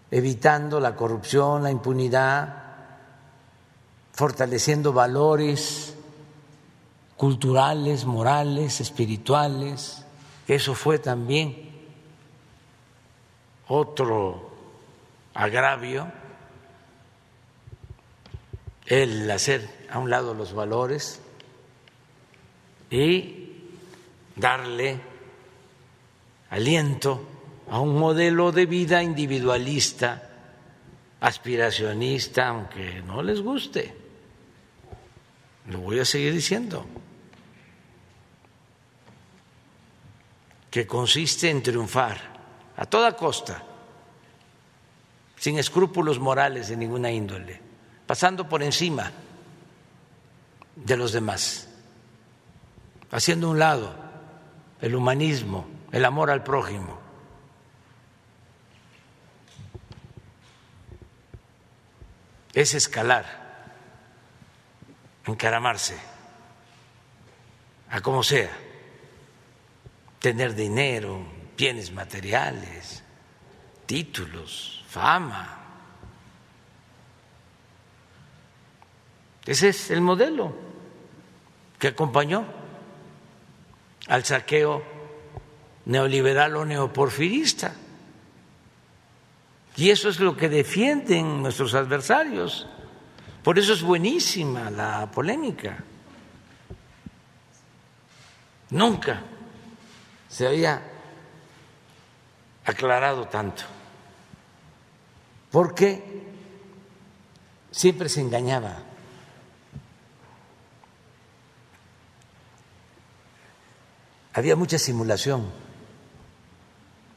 evitando 0.09 0.79
la 0.79 0.95
corrupción, 0.95 1.63
la 1.63 1.71
impunidad, 1.71 2.55
fortaleciendo 4.13 4.91
valores 4.93 5.90
culturales, 7.21 8.05
morales, 8.05 8.81
espirituales. 8.81 10.03
Eso 10.47 10.73
fue 10.73 10.97
también 10.97 11.69
otro 13.67 14.49
agravio, 15.35 16.11
el 18.87 19.29
hacer 19.29 19.87
a 19.91 19.99
un 19.99 20.09
lado 20.09 20.33
los 20.33 20.53
valores 20.53 21.21
y 22.89 23.51
darle 24.35 24.99
aliento 26.49 27.23
a 27.69 27.81
un 27.81 27.99
modelo 27.99 28.51
de 28.51 28.65
vida 28.65 29.03
individualista, 29.03 30.27
aspiracionista, 31.19 32.47
aunque 32.47 33.03
no 33.03 33.21
les 33.21 33.41
guste. 33.41 33.93
Lo 35.67 35.81
voy 35.81 35.99
a 35.99 36.05
seguir 36.05 36.33
diciendo. 36.33 36.83
Que 40.71 40.87
consiste 40.87 41.49
en 41.49 41.61
triunfar 41.61 42.17
a 42.77 42.85
toda 42.85 43.15
costa, 43.15 43.61
sin 45.35 45.59
escrúpulos 45.59 46.17
morales 46.17 46.69
de 46.69 46.77
ninguna 46.77 47.11
índole, 47.11 47.59
pasando 48.07 48.47
por 48.47 48.63
encima 48.63 49.11
de 50.75 50.97
los 50.97 51.11
demás, 51.11 51.67
haciendo 53.11 53.49
un 53.49 53.59
lado 53.59 53.93
el 54.79 54.95
humanismo, 54.95 55.67
el 55.91 56.05
amor 56.05 56.31
al 56.31 56.41
prójimo. 56.41 56.99
Es 62.53 62.73
escalar, 62.73 63.25
encaramarse, 65.25 65.97
a 67.89 67.99
como 67.99 68.23
sea, 68.23 68.70
tener 70.21 70.53
dinero, 70.53 71.25
bienes 71.57 71.91
materiales, 71.91 73.03
títulos, 73.87 74.85
fama. 74.87 75.57
Ese 79.45 79.69
es 79.69 79.89
el 79.89 79.99
modelo 79.99 80.55
que 81.79 81.87
acompañó 81.87 82.45
al 84.07 84.23
saqueo 84.23 84.83
neoliberal 85.85 86.55
o 86.55 86.65
neoporfirista. 86.65 87.73
Y 89.75 89.89
eso 89.89 90.09
es 90.09 90.19
lo 90.19 90.37
que 90.37 90.49
defienden 90.49 91.41
nuestros 91.41 91.73
adversarios. 91.73 92.67
Por 93.41 93.57
eso 93.57 93.73
es 93.73 93.81
buenísima 93.81 94.69
la 94.69 95.09
polémica. 95.09 95.83
Nunca 98.69 99.30
se 100.31 100.47
había 100.47 100.81
aclarado 102.65 103.27
tanto. 103.27 103.63
Porque 105.51 106.23
siempre 107.71 108.09
se 108.09 108.21
engañaba. 108.21 108.91
había 114.33 114.55
mucha 114.55 114.77
simulación. 114.77 115.49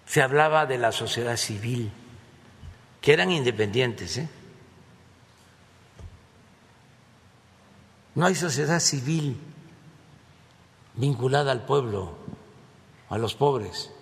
Se 0.06 0.22
hablaba 0.22 0.66
de 0.66 0.78
la 0.78 0.92
sociedad 0.92 1.36
civil, 1.36 1.90
que 3.00 3.12
eran 3.12 3.30
independientes. 3.30 4.18
¿eh? 4.18 4.28
No 8.14 8.26
hay 8.26 8.34
sociedad 8.34 8.80
civil 8.80 9.40
vinculada 10.94 11.52
al 11.52 11.64
pueblo, 11.64 12.16
a 13.14 13.18
los 13.18 13.34
pobres. 13.36 13.92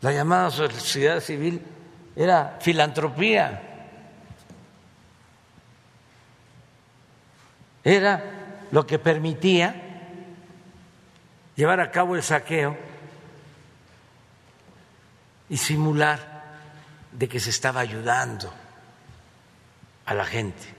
La 0.00 0.12
llamada 0.12 0.50
sociedad 0.50 1.20
civil 1.20 1.62
era 2.16 2.58
filantropía, 2.60 3.62
era 7.84 8.66
lo 8.72 8.84
que 8.86 8.98
permitía 8.98 9.74
llevar 11.54 11.80
a 11.80 11.92
cabo 11.92 12.16
el 12.16 12.24
saqueo 12.24 12.76
y 15.48 15.56
simular 15.56 16.42
de 17.12 17.28
que 17.28 17.38
se 17.38 17.50
estaba 17.50 17.80
ayudando 17.80 18.52
a 20.06 20.14
la 20.14 20.24
gente. 20.24 20.77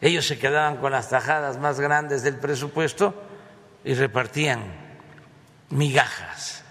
Ellos 0.00 0.26
se 0.26 0.38
quedaban 0.38 0.78
con 0.78 0.92
las 0.92 1.10
tajadas 1.10 1.58
más 1.58 1.78
grandes 1.78 2.22
del 2.22 2.36
presupuesto 2.36 3.14
y 3.84 3.94
repartían 3.94 4.64
migajas. 5.70 6.64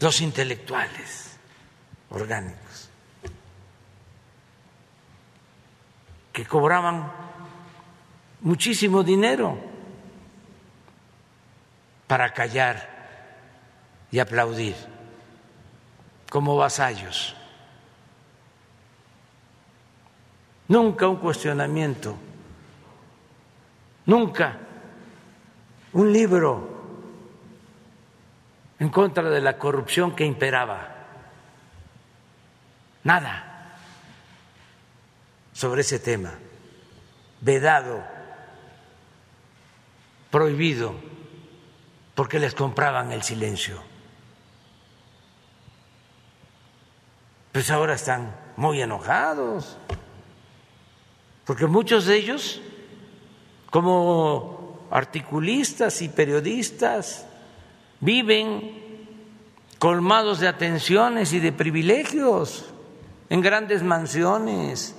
Los 0.00 0.20
intelectuales 0.20 1.38
orgánicos. 2.10 2.64
que 6.34 6.44
cobraban 6.44 7.12
muchísimo 8.40 9.04
dinero 9.04 9.56
para 12.08 12.34
callar 12.34 12.88
y 14.10 14.18
aplaudir 14.18 14.74
como 16.28 16.56
vasallos. 16.56 17.36
Nunca 20.68 21.08
un 21.08 21.16
cuestionamiento, 21.16 22.16
nunca 24.06 24.58
un 25.92 26.12
libro 26.12 26.74
en 28.78 28.88
contra 28.88 29.28
de 29.28 29.40
la 29.40 29.58
corrupción 29.58 30.16
que 30.16 30.24
imperaba. 30.24 30.88
Nada 33.04 33.78
sobre 35.52 35.82
ese 35.82 35.98
tema, 35.98 36.32
vedado, 37.40 38.02
prohibido, 40.30 40.94
porque 42.14 42.38
les 42.38 42.54
compraban 42.54 43.12
el 43.12 43.22
silencio. 43.22 43.80
Pues 47.52 47.70
ahora 47.70 47.94
están 47.94 48.34
muy 48.56 48.82
enojados, 48.82 49.78
porque 51.44 51.66
muchos 51.66 52.06
de 52.06 52.16
ellos, 52.16 52.60
como 53.70 54.86
articulistas 54.90 56.00
y 56.02 56.08
periodistas, 56.08 57.26
viven 58.00 58.82
colmados 59.78 60.40
de 60.40 60.48
atenciones 60.48 61.32
y 61.32 61.40
de 61.40 61.52
privilegios 61.52 62.66
en 63.28 63.40
grandes 63.40 63.82
mansiones 63.82 64.94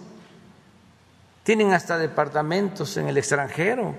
tienen 1.46 1.74
hasta 1.74 2.00
departamentos 2.00 2.98
en 2.98 3.08
el 3.08 3.18
extranjero. 3.18 3.96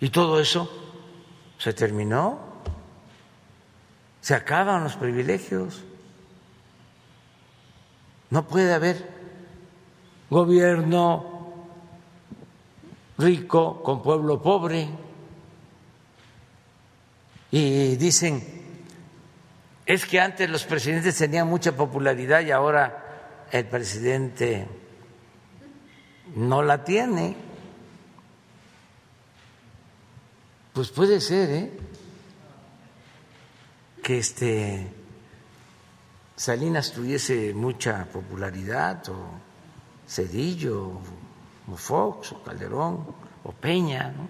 Y 0.00 0.10
todo 0.10 0.40
eso 0.40 0.68
se 1.58 1.72
terminó. 1.72 2.40
Se 4.20 4.34
acaban 4.34 4.82
los 4.82 4.96
privilegios. 4.96 5.84
No 8.32 8.48
puede 8.48 8.72
haber 8.72 9.10
gobierno 10.30 11.66
rico 13.18 13.82
con 13.82 14.02
pueblo 14.02 14.40
pobre. 14.40 14.88
Y 17.50 17.96
dicen, 17.96 18.42
es 19.84 20.06
que 20.06 20.18
antes 20.18 20.48
los 20.48 20.64
presidentes 20.64 21.18
tenían 21.18 21.46
mucha 21.46 21.76
popularidad 21.76 22.40
y 22.40 22.52
ahora 22.52 23.44
el 23.50 23.66
presidente 23.66 24.66
no 26.34 26.62
la 26.62 26.84
tiene. 26.84 27.36
Pues 30.72 30.88
puede 30.88 31.20
ser, 31.20 31.50
¿eh? 31.50 31.70
Que 34.02 34.16
este 34.16 35.01
Salinas 36.42 36.90
tuviese 36.90 37.54
mucha 37.54 38.04
popularidad, 38.06 39.08
o 39.10 39.38
Cedillo, 40.08 40.98
o 41.70 41.76
Fox, 41.76 42.32
o 42.32 42.42
Calderón, 42.42 43.06
o 43.44 43.52
Peña, 43.52 44.10
¿no? 44.10 44.26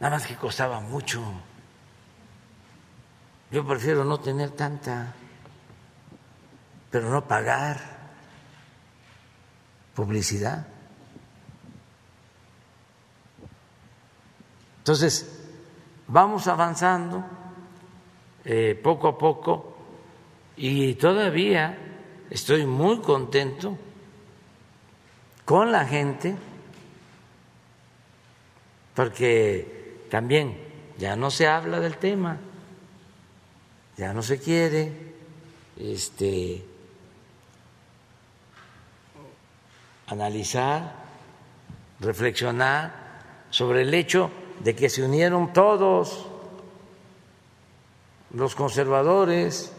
Nada 0.00 0.16
más 0.16 0.26
que 0.26 0.34
costaba 0.34 0.80
mucho 0.80 1.20
yo 3.50 3.66
prefiero 3.66 4.02
no 4.02 4.18
tener 4.18 4.52
tanta, 4.52 5.12
pero 6.90 7.10
no 7.10 7.28
pagar 7.28 7.78
publicidad. 9.94 10.66
Entonces, 14.78 15.44
vamos 16.08 16.48
avanzando 16.48 17.22
eh, 18.42 18.80
poco 18.82 19.08
a 19.08 19.18
poco 19.18 19.71
y 20.64 20.94
todavía 20.94 21.76
estoy 22.30 22.66
muy 22.66 23.00
contento 23.00 23.76
con 25.44 25.72
la 25.72 25.84
gente 25.84 26.36
porque 28.94 30.06
también 30.08 30.56
ya 30.98 31.16
no 31.16 31.32
se 31.32 31.48
habla 31.48 31.80
del 31.80 31.96
tema 31.96 32.38
ya 33.96 34.12
no 34.12 34.22
se 34.22 34.38
quiere 34.38 34.92
este, 35.76 36.64
analizar, 40.06 40.94
reflexionar 41.98 42.92
sobre 43.50 43.82
el 43.82 43.92
hecho 43.92 44.30
de 44.60 44.76
que 44.76 44.88
se 44.88 45.02
unieron 45.02 45.52
todos 45.52 46.28
los 48.30 48.54
conservadores 48.54 49.72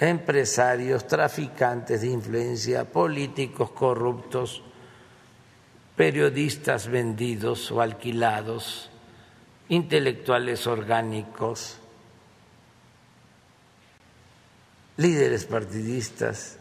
empresarios, 0.00 1.06
traficantes 1.06 2.00
de 2.00 2.08
influencia, 2.08 2.90
políticos 2.90 3.70
corruptos, 3.70 4.62
periodistas 5.94 6.88
vendidos 6.88 7.70
o 7.70 7.82
alquilados, 7.82 8.88
intelectuales 9.68 10.66
orgánicos, 10.66 11.76
líderes 14.96 15.44
partidistas, 15.44 16.56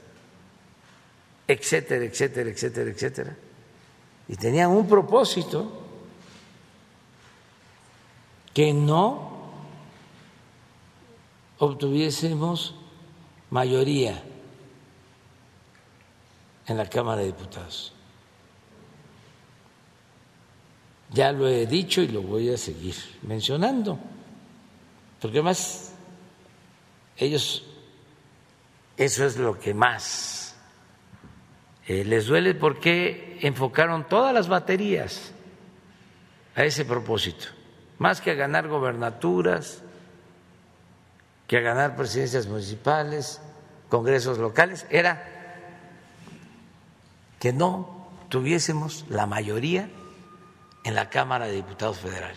etcétera, 1.47 2.05
etcétera, 2.05 2.49
etcétera, 2.49 2.89
etcétera. 2.91 3.37
Y 4.27 4.35
tenían 4.35 4.69
un 4.69 4.87
propósito 4.87 5.87
que 8.53 8.73
no 8.73 9.39
obtuviésemos 11.57 12.78
mayoría 13.49 14.21
en 16.67 16.77
la 16.77 16.87
Cámara 16.87 17.21
de 17.21 17.27
Diputados. 17.27 17.93
Ya 21.11 21.31
lo 21.31 21.47
he 21.47 21.65
dicho 21.65 22.01
y 22.01 22.07
lo 22.07 22.21
voy 22.21 22.49
a 22.49 22.57
seguir 22.57 22.95
mencionando, 23.23 23.97
porque 25.19 25.37
además 25.37 25.95
ellos, 27.17 27.65
eso 28.95 29.25
es 29.25 29.37
lo 29.37 29.59
que 29.59 29.73
más 29.73 30.55
eh, 31.87 32.05
les 32.05 32.27
duele 32.27 32.53
porque 32.53 33.39
enfocaron 33.41 34.07
todas 34.07 34.31
las 34.31 34.47
baterías 34.47 35.33
a 36.55 36.63
ese 36.63 36.85
propósito, 36.85 37.47
más 37.97 38.21
que 38.21 38.31
a 38.31 38.35
ganar 38.35 38.67
gobernaturas, 38.67 39.81
que 41.49 41.57
a 41.57 41.61
ganar 41.61 41.95
presidencias 41.95 42.45
municipales, 42.45 43.41
congresos 43.89 44.37
locales, 44.37 44.85
era 44.91 45.25
que 47.39 47.51
no 47.51 48.07
tuviésemos 48.29 49.05
la 49.09 49.25
mayoría 49.25 49.89
en 50.83 50.93
la 50.93 51.09
Cámara 51.09 51.47
de 51.47 51.53
Diputados 51.53 51.97
Federal. 51.97 52.35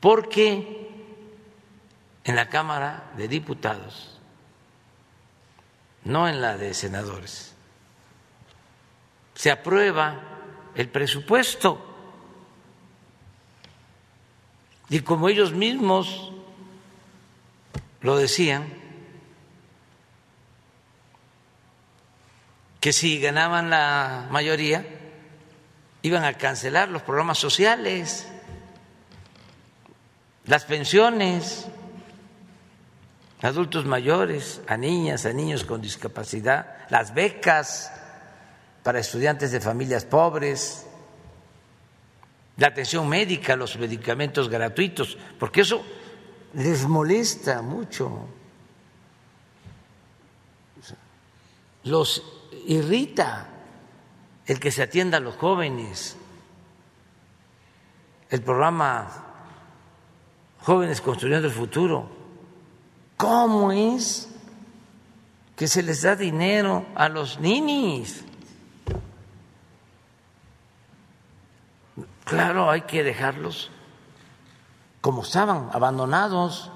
Porque 0.00 0.90
en 2.24 2.34
la 2.34 2.48
Cámara 2.48 3.12
de 3.16 3.28
Diputados, 3.28 4.18
no 6.02 6.28
en 6.28 6.40
la 6.40 6.56
de 6.56 6.74
senadores, 6.74 7.54
se 9.36 9.52
aprueba 9.52 10.20
el 10.74 10.88
presupuesto. 10.88 11.78
Y 14.88 14.98
como 14.98 15.28
ellos 15.28 15.52
mismos 15.52 16.33
lo 18.04 18.18
decían, 18.18 18.66
que 22.78 22.92
si 22.92 23.18
ganaban 23.18 23.70
la 23.70 24.28
mayoría 24.30 24.84
iban 26.02 26.22
a 26.22 26.34
cancelar 26.34 26.90
los 26.90 27.00
programas 27.00 27.38
sociales, 27.38 28.28
las 30.44 30.66
pensiones, 30.66 31.66
adultos 33.40 33.86
mayores, 33.86 34.60
a 34.66 34.76
niñas, 34.76 35.24
a 35.24 35.32
niños 35.32 35.64
con 35.64 35.80
discapacidad, 35.80 36.86
las 36.90 37.14
becas 37.14 37.90
para 38.82 38.98
estudiantes 38.98 39.50
de 39.50 39.62
familias 39.62 40.04
pobres, 40.04 40.86
la 42.58 42.66
atención 42.66 43.08
médica, 43.08 43.56
los 43.56 43.78
medicamentos 43.78 44.50
gratuitos, 44.50 45.16
porque 45.38 45.62
eso 45.62 45.82
les 46.54 46.86
molesta 46.86 47.62
mucho, 47.62 48.28
los 51.84 52.22
irrita 52.66 53.48
el 54.46 54.60
que 54.60 54.70
se 54.70 54.82
atienda 54.82 55.18
a 55.18 55.20
los 55.20 55.36
jóvenes, 55.36 56.16
el 58.30 58.42
programa 58.42 59.24
Jóvenes 60.62 61.00
Construyendo 61.00 61.48
el 61.48 61.52
Futuro. 61.52 62.08
¿Cómo 63.16 63.70
es 63.70 64.30
que 65.56 65.68
se 65.68 65.82
les 65.82 66.02
da 66.02 66.16
dinero 66.16 66.86
a 66.94 67.08
los 67.08 67.38
ninis? 67.38 68.24
Claro, 72.24 72.70
hay 72.70 72.82
que 72.82 73.02
dejarlos 73.02 73.70
como 75.04 75.20
estaban, 75.20 75.68
abandonados, 75.74 76.70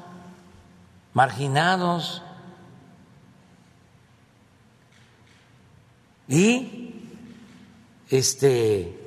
marginados. 1.14 2.22
Y 6.28 7.06
este 8.10 9.00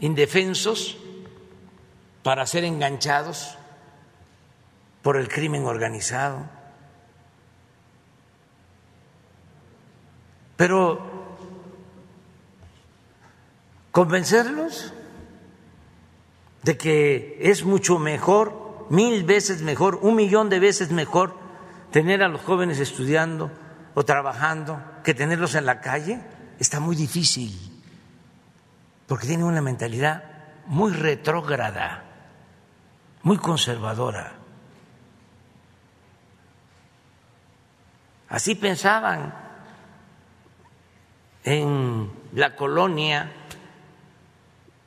indefensos 0.00 0.96
para 2.24 2.44
ser 2.44 2.64
enganchados 2.64 3.56
por 5.02 5.16
el 5.16 5.28
crimen 5.28 5.64
organizado. 5.64 6.44
Pero 10.56 11.06
convencerlos 13.92 14.92
de 16.68 16.76
que 16.76 17.38
es 17.40 17.64
mucho 17.64 17.98
mejor, 17.98 18.84
mil 18.90 19.24
veces 19.24 19.62
mejor, 19.62 20.00
un 20.02 20.14
millón 20.14 20.50
de 20.50 20.60
veces 20.60 20.90
mejor 20.90 21.34
tener 21.90 22.22
a 22.22 22.28
los 22.28 22.42
jóvenes 22.42 22.78
estudiando 22.78 23.50
o 23.94 24.04
trabajando 24.04 24.78
que 25.02 25.14
tenerlos 25.14 25.54
en 25.54 25.64
la 25.64 25.80
calle, 25.80 26.20
está 26.58 26.78
muy 26.78 26.94
difícil, 26.94 27.58
porque 29.06 29.26
tienen 29.26 29.46
una 29.46 29.62
mentalidad 29.62 30.24
muy 30.66 30.92
retrógrada, 30.92 32.04
muy 33.22 33.38
conservadora. 33.38 34.34
Así 38.28 38.56
pensaban 38.56 39.32
en 41.44 42.10
la 42.34 42.54
colonia 42.54 43.32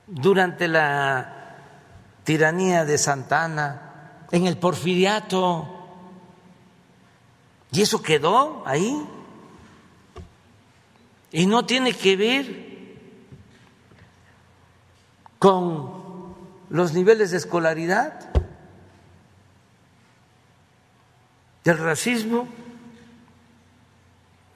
durante 0.06 0.68
la 0.68 1.40
tiranía 2.32 2.86
de 2.86 2.98
Santana, 2.98 4.24
en 4.32 4.48
el 4.48 4.58
porfiriato. 4.58 5.68
Y 7.74 7.82
eso 7.82 8.02
quedó 8.02 8.64
ahí. 8.66 9.06
Y 11.34 11.46
no 11.46 11.66
tiene 11.66 11.92
que 11.92 12.16
ver 12.16 12.72
con 15.40 16.38
los 16.70 16.94
niveles 16.94 17.32
de 17.32 17.38
escolaridad, 17.38 18.32
del 21.66 21.80
racismo, 21.80 22.48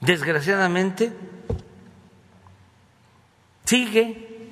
desgraciadamente, 0.00 1.12
sigue 3.66 4.50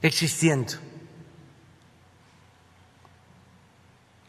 existiendo. 0.00 0.83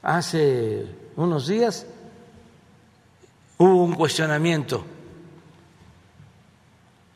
Hace 0.05 0.85
unos 1.15 1.47
días 1.47 1.87
hubo 3.57 3.83
un 3.83 3.95
cuestionamiento 3.95 4.85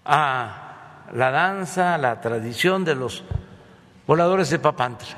a 0.06 1.06
la 1.14 1.30
danza, 1.30 1.94
a 1.94 1.98
la 1.99 2.20
tradición 2.20 2.84
de 2.84 2.95
los 2.95 3.24
voladores 4.07 4.49
de 4.49 4.57
Papantla. 4.57 5.18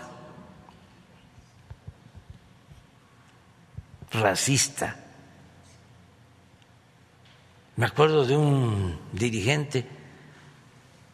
Racista. 4.12 4.98
Me 7.78 7.86
acuerdo 7.86 8.26
de 8.26 8.36
un 8.36 9.00
dirigente 9.14 9.88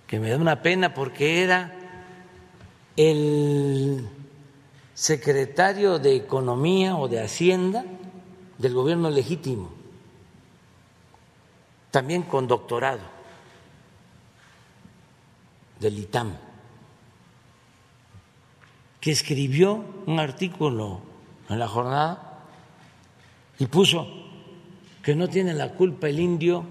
que 0.08 0.20
me 0.20 0.32
da 0.32 0.38
una 0.38 0.64
pena 0.64 0.96
porque 0.96 1.44
era 1.44 1.72
el 2.96 4.10
secretario 4.98 5.99
de 5.99 6.15
Economía 6.15 6.98
o 6.98 7.07
de 7.07 7.22
Hacienda 7.22 7.86
del 8.57 8.74
gobierno 8.74 9.11
legítimo, 9.11 9.69
también 11.91 12.24
con 12.24 12.48
doctorado 12.48 13.03
del 15.80 15.99
ITAM, 15.99 16.34
que 18.99 19.11
escribió 19.11 19.86
un 20.07 20.19
artículo 20.19 21.02
en 21.48 21.60
la 21.60 21.68
jornada 21.68 22.40
y 23.60 23.68
puso 23.68 24.07
que 25.03 25.14
no 25.14 25.28
tiene 25.28 25.53
la 25.53 25.74
culpa 25.74 26.10
el 26.10 26.19
indio, 26.19 26.65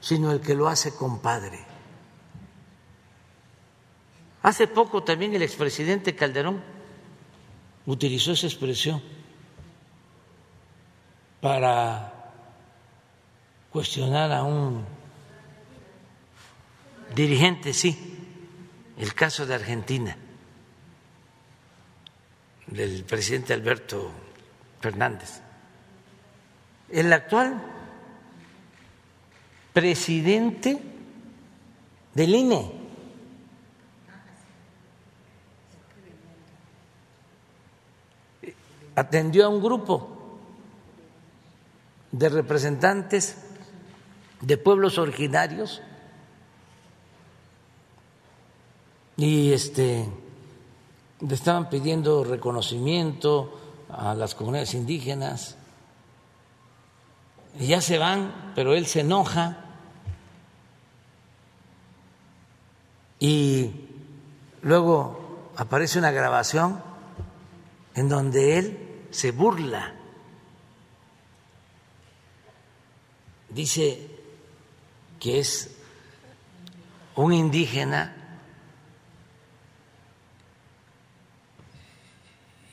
sino 0.00 0.32
el 0.32 0.42
que 0.42 0.54
lo 0.54 0.68
hace 0.68 0.94
compadre. 0.94 1.60
Hace 4.42 4.66
poco 4.66 5.02
también 5.02 5.34
el 5.34 5.40
expresidente 5.40 6.14
Calderón 6.14 6.76
utilizó 7.88 8.32
esa 8.32 8.46
expresión 8.46 9.02
para 11.40 12.12
cuestionar 13.70 14.30
a 14.30 14.42
un 14.42 14.84
dirigente, 17.14 17.72
sí, 17.72 17.96
el 18.98 19.14
caso 19.14 19.46
de 19.46 19.54
Argentina, 19.54 20.14
del 22.66 23.04
presidente 23.04 23.54
Alberto 23.54 24.10
Fernández. 24.82 25.40
El 26.90 27.10
actual 27.10 27.58
presidente 29.72 30.78
del 32.12 32.34
INE. 32.34 32.77
Atendió 38.98 39.46
a 39.46 39.48
un 39.48 39.62
grupo 39.62 40.08
de 42.10 42.28
representantes 42.28 43.38
de 44.40 44.58
pueblos 44.58 44.98
originarios 44.98 45.80
y 49.16 49.52
este 49.52 50.04
le 51.20 51.32
estaban 51.32 51.68
pidiendo 51.68 52.24
reconocimiento 52.24 53.86
a 53.88 54.16
las 54.16 54.34
comunidades 54.34 54.74
indígenas. 54.74 55.56
Y 57.56 57.68
ya 57.68 57.80
se 57.80 57.98
van, 57.98 58.52
pero 58.56 58.74
él 58.74 58.86
se 58.86 59.02
enoja 59.02 59.58
y 63.20 63.70
luego 64.62 65.50
aparece 65.56 66.00
una 66.00 66.10
grabación 66.10 66.88
en 67.98 68.08
donde 68.08 68.58
él 68.58 68.87
se 69.10 69.30
burla. 69.30 69.94
Dice 73.48 74.06
que 75.18 75.40
es 75.40 75.70
un 77.16 77.32
indígena 77.32 78.14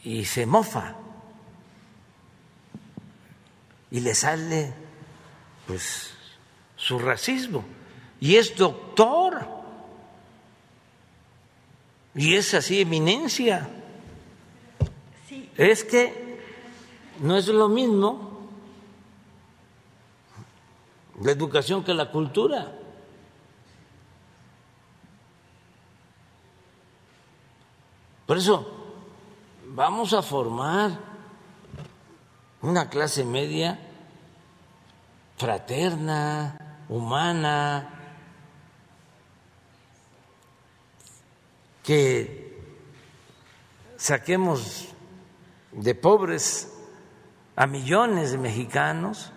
y 0.04 0.26
se 0.26 0.46
mofa 0.46 0.96
y 3.90 4.02
le 4.02 4.14
sale 4.14 4.74
pues 5.66 6.12
su 6.76 7.00
racismo 7.00 7.66
y 8.20 8.36
es 8.36 8.56
doctor 8.56 9.48
y 12.14 12.36
es 12.36 12.54
así 12.54 12.82
eminencia. 12.82 13.68
Es 15.58 15.84
que 15.84 16.25
no 17.20 17.38
es 17.38 17.48
lo 17.48 17.70
mismo 17.70 18.36
la 21.22 21.32
educación 21.32 21.84
que 21.84 21.94
la 21.94 22.12
cultura. 22.12 22.74
Por 28.26 28.38
eso 28.38 28.66
vamos 29.68 30.14
a 30.14 30.22
formar 30.22 31.00
una 32.62 32.90
clase 32.90 33.24
media 33.24 33.80
fraterna, 35.38 36.84
humana, 36.90 37.92
que 41.84 42.60
saquemos 43.98 44.88
de 45.72 45.94
pobres 45.94 46.75
a 47.56 47.68
millones 47.68 48.32
de 48.32 48.38
mexicanos, 48.38 49.32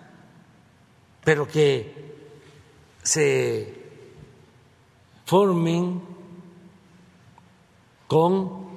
pero 1.23 1.47
que 1.47 2.09
se 3.01 3.73
formen 5.25 6.01
con 8.07 8.67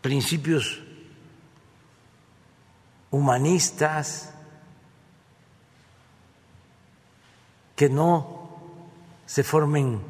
principios 0.00 0.82
humanistas, 3.10 4.34
que 7.74 7.88
no 7.88 8.48
se 9.24 9.44
formen 9.44 10.02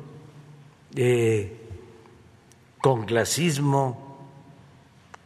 eh, 0.96 1.68
con 2.80 3.04
clasismo, 3.04 4.26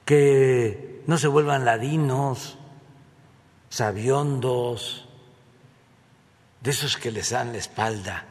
que 0.04 0.91
no 1.06 1.18
se 1.18 1.28
vuelvan 1.28 1.64
ladinos, 1.64 2.56
sabiondos, 3.68 5.08
de 6.60 6.70
esos 6.70 6.96
que 6.96 7.10
les 7.10 7.30
dan 7.30 7.52
la 7.52 7.58
espalda 7.58 8.24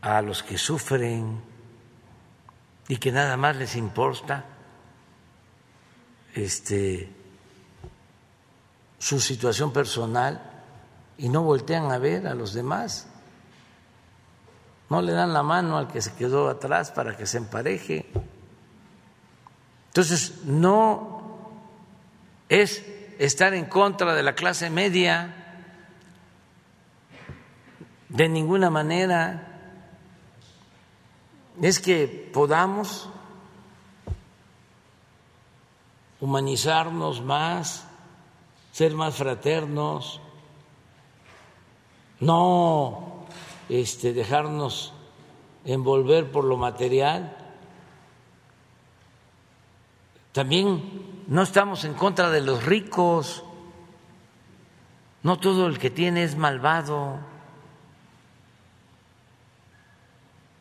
a 0.00 0.22
los 0.22 0.42
que 0.42 0.58
sufren 0.58 1.42
y 2.88 2.96
que 2.96 3.12
nada 3.12 3.36
más 3.36 3.56
les 3.56 3.76
importa 3.76 4.44
este 6.34 7.12
su 8.98 9.20
situación 9.20 9.72
personal 9.72 10.40
y 11.18 11.28
no 11.28 11.42
voltean 11.42 11.90
a 11.90 11.98
ver 11.98 12.26
a 12.26 12.34
los 12.34 12.54
demás. 12.54 13.08
No 14.88 15.02
le 15.02 15.12
dan 15.12 15.32
la 15.32 15.42
mano 15.42 15.76
al 15.76 15.88
que 15.88 16.00
se 16.00 16.12
quedó 16.14 16.48
atrás 16.48 16.90
para 16.92 17.16
que 17.16 17.26
se 17.26 17.38
empareje. 17.38 18.06
Entonces, 19.92 20.44
no 20.46 21.38
es 22.48 22.82
estar 23.18 23.52
en 23.52 23.66
contra 23.66 24.14
de 24.14 24.22
la 24.22 24.34
clase 24.34 24.70
media 24.70 25.60
de 28.08 28.26
ninguna 28.30 28.70
manera. 28.70 29.48
Es 31.60 31.78
que 31.78 32.30
podamos 32.32 33.10
humanizarnos 36.20 37.20
más, 37.20 37.86
ser 38.72 38.94
más 38.94 39.14
fraternos, 39.14 40.22
no 42.18 43.26
este, 43.68 44.14
dejarnos 44.14 44.94
envolver 45.66 46.32
por 46.32 46.44
lo 46.44 46.56
material. 46.56 47.41
También 50.32 51.24
no 51.28 51.42
estamos 51.42 51.84
en 51.84 51.94
contra 51.94 52.30
de 52.30 52.40
los 52.40 52.64
ricos. 52.64 53.44
No 55.22 55.38
todo 55.38 55.66
el 55.66 55.78
que 55.78 55.90
tiene 55.90 56.24
es 56.24 56.36
malvado. 56.36 57.18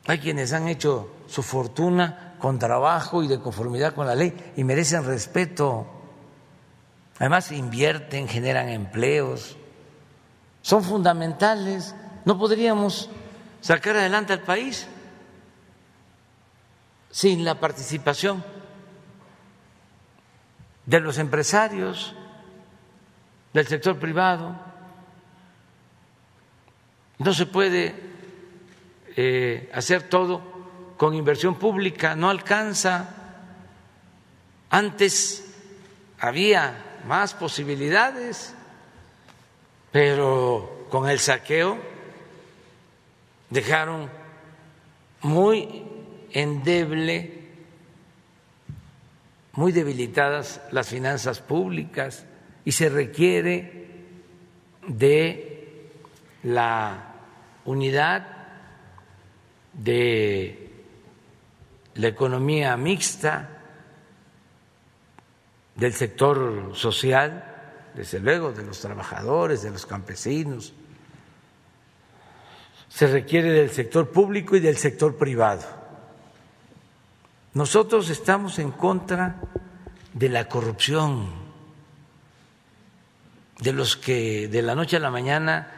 Hay 0.07 0.19
quienes 0.19 0.53
han 0.53 0.67
hecho 0.67 1.11
su 1.27 1.41
fortuna 1.41 2.35
con 2.39 2.59
trabajo 2.59 3.23
y 3.23 3.27
de 3.27 3.39
conformidad 3.39 3.93
con 3.93 4.07
la 4.07 4.15
ley 4.15 4.53
y 4.55 4.63
merecen 4.63 5.05
respeto. 5.05 5.87
Además 7.19 7.51
invierten, 7.51 8.27
generan 8.27 8.69
empleos 8.69 9.57
son 10.61 10.83
fundamentales. 10.83 11.95
No 12.25 12.37
podríamos 12.37 13.09
sacar 13.61 13.95
adelante 13.97 14.33
al 14.33 14.41
país 14.41 14.87
sin 17.09 17.43
la 17.43 17.59
participación 17.59 18.43
de 20.85 20.99
los 20.99 21.17
empresarios, 21.17 22.15
del 23.53 23.67
sector 23.67 23.97
privado. 23.99 24.55
No 27.19 27.33
se 27.33 27.45
puede 27.45 27.95
eh, 29.15 29.69
hacer 29.73 30.03
todo 30.03 30.41
con 30.97 31.13
inversión 31.13 31.55
pública, 31.55 32.15
no 32.15 32.29
alcanza. 32.29 33.09
Antes 34.69 35.53
había 36.19 36.99
más 37.05 37.33
posibilidades 37.33 38.55
pero 39.91 40.87
con 40.89 41.09
el 41.09 41.19
saqueo 41.19 41.77
dejaron 43.49 44.09
muy 45.21 45.83
endeble, 46.31 47.40
muy 49.53 49.71
debilitadas 49.71 50.61
las 50.71 50.89
finanzas 50.89 51.39
públicas 51.39 52.25
y 52.63 52.71
se 52.71 52.89
requiere 52.89 53.87
de 54.87 55.89
la 56.43 57.15
unidad 57.65 58.27
de 59.73 60.69
la 61.95 62.07
economía 62.07 62.75
mixta, 62.77 63.57
del 65.75 65.93
sector 65.93 66.71
social, 66.75 67.91
desde 67.95 68.19
luego, 68.19 68.51
de 68.51 68.63
los 68.63 68.79
trabajadores, 68.79 69.63
de 69.63 69.71
los 69.71 69.85
campesinos. 69.85 70.73
Se 72.87 73.07
requiere 73.07 73.51
del 73.51 73.69
sector 73.69 74.09
público 74.11 74.55
y 74.55 74.59
del 74.59 74.77
sector 74.77 75.17
privado. 75.17 75.80
Nosotros 77.53 78.09
estamos 78.09 78.59
en 78.59 78.71
contra 78.71 79.41
de 80.13 80.29
la 80.29 80.47
corrupción. 80.47 81.41
de 83.61 83.73
los 83.73 83.95
que 83.95 84.47
de 84.47 84.63
la 84.63 84.73
noche 84.73 84.97
a 84.97 84.99
la 84.99 85.11
mañana 85.11 85.71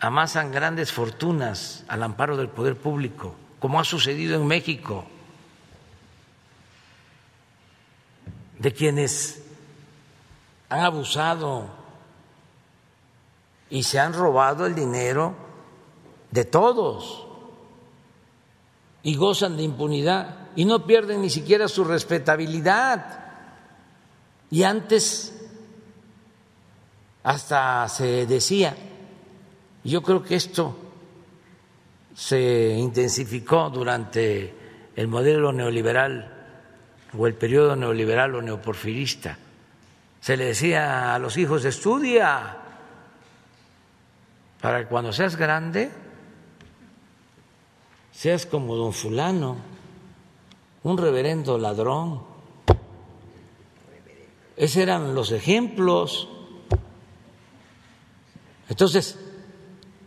amasan 0.00 0.52
grandes 0.52 0.92
fortunas 0.92 1.82
al 1.88 2.02
amparo 2.02 2.36
del 2.36 2.50
poder 2.50 2.76
público, 2.76 3.34
como 3.58 3.80
ha 3.80 3.84
sucedido 3.84 4.36
en 4.36 4.46
México, 4.46 5.06
de 8.58 8.72
quienes 8.72 9.42
han 10.68 10.80
abusado 10.80 11.70
y 13.70 13.82
se 13.82 13.98
han 13.98 14.12
robado 14.12 14.66
el 14.66 14.74
dinero 14.74 15.34
de 16.30 16.44
todos 16.44 17.26
y 19.02 19.16
gozan 19.16 19.56
de 19.56 19.62
impunidad 19.62 20.45
y 20.56 20.64
no 20.64 20.86
pierden 20.86 21.20
ni 21.20 21.30
siquiera 21.30 21.68
su 21.68 21.84
respetabilidad. 21.84 23.24
Y 24.50 24.62
antes 24.62 25.32
hasta 27.22 27.88
se 27.88 28.26
decía, 28.26 28.74
yo 29.84 30.02
creo 30.02 30.22
que 30.22 30.36
esto 30.36 30.76
se 32.14 32.70
intensificó 32.70 33.68
durante 33.68 34.54
el 34.96 35.06
modelo 35.08 35.52
neoliberal 35.52 36.32
o 37.16 37.26
el 37.26 37.34
periodo 37.34 37.76
neoliberal 37.76 38.34
o 38.34 38.42
neoporfirista. 38.42 39.36
Se 40.20 40.36
le 40.36 40.46
decía 40.46 41.14
a 41.14 41.18
los 41.18 41.36
hijos, 41.36 41.64
estudia 41.64 42.56
para 44.60 44.80
que 44.80 44.86
cuando 44.86 45.12
seas 45.12 45.36
grande 45.36 45.90
seas 48.10 48.46
como 48.46 48.74
don 48.76 48.94
fulano, 48.94 49.75
un 50.86 50.96
reverendo 50.96 51.58
ladrón. 51.58 52.22
Esos 54.56 54.76
eran 54.76 55.16
los 55.16 55.32
ejemplos. 55.32 56.28
Entonces, 58.68 59.18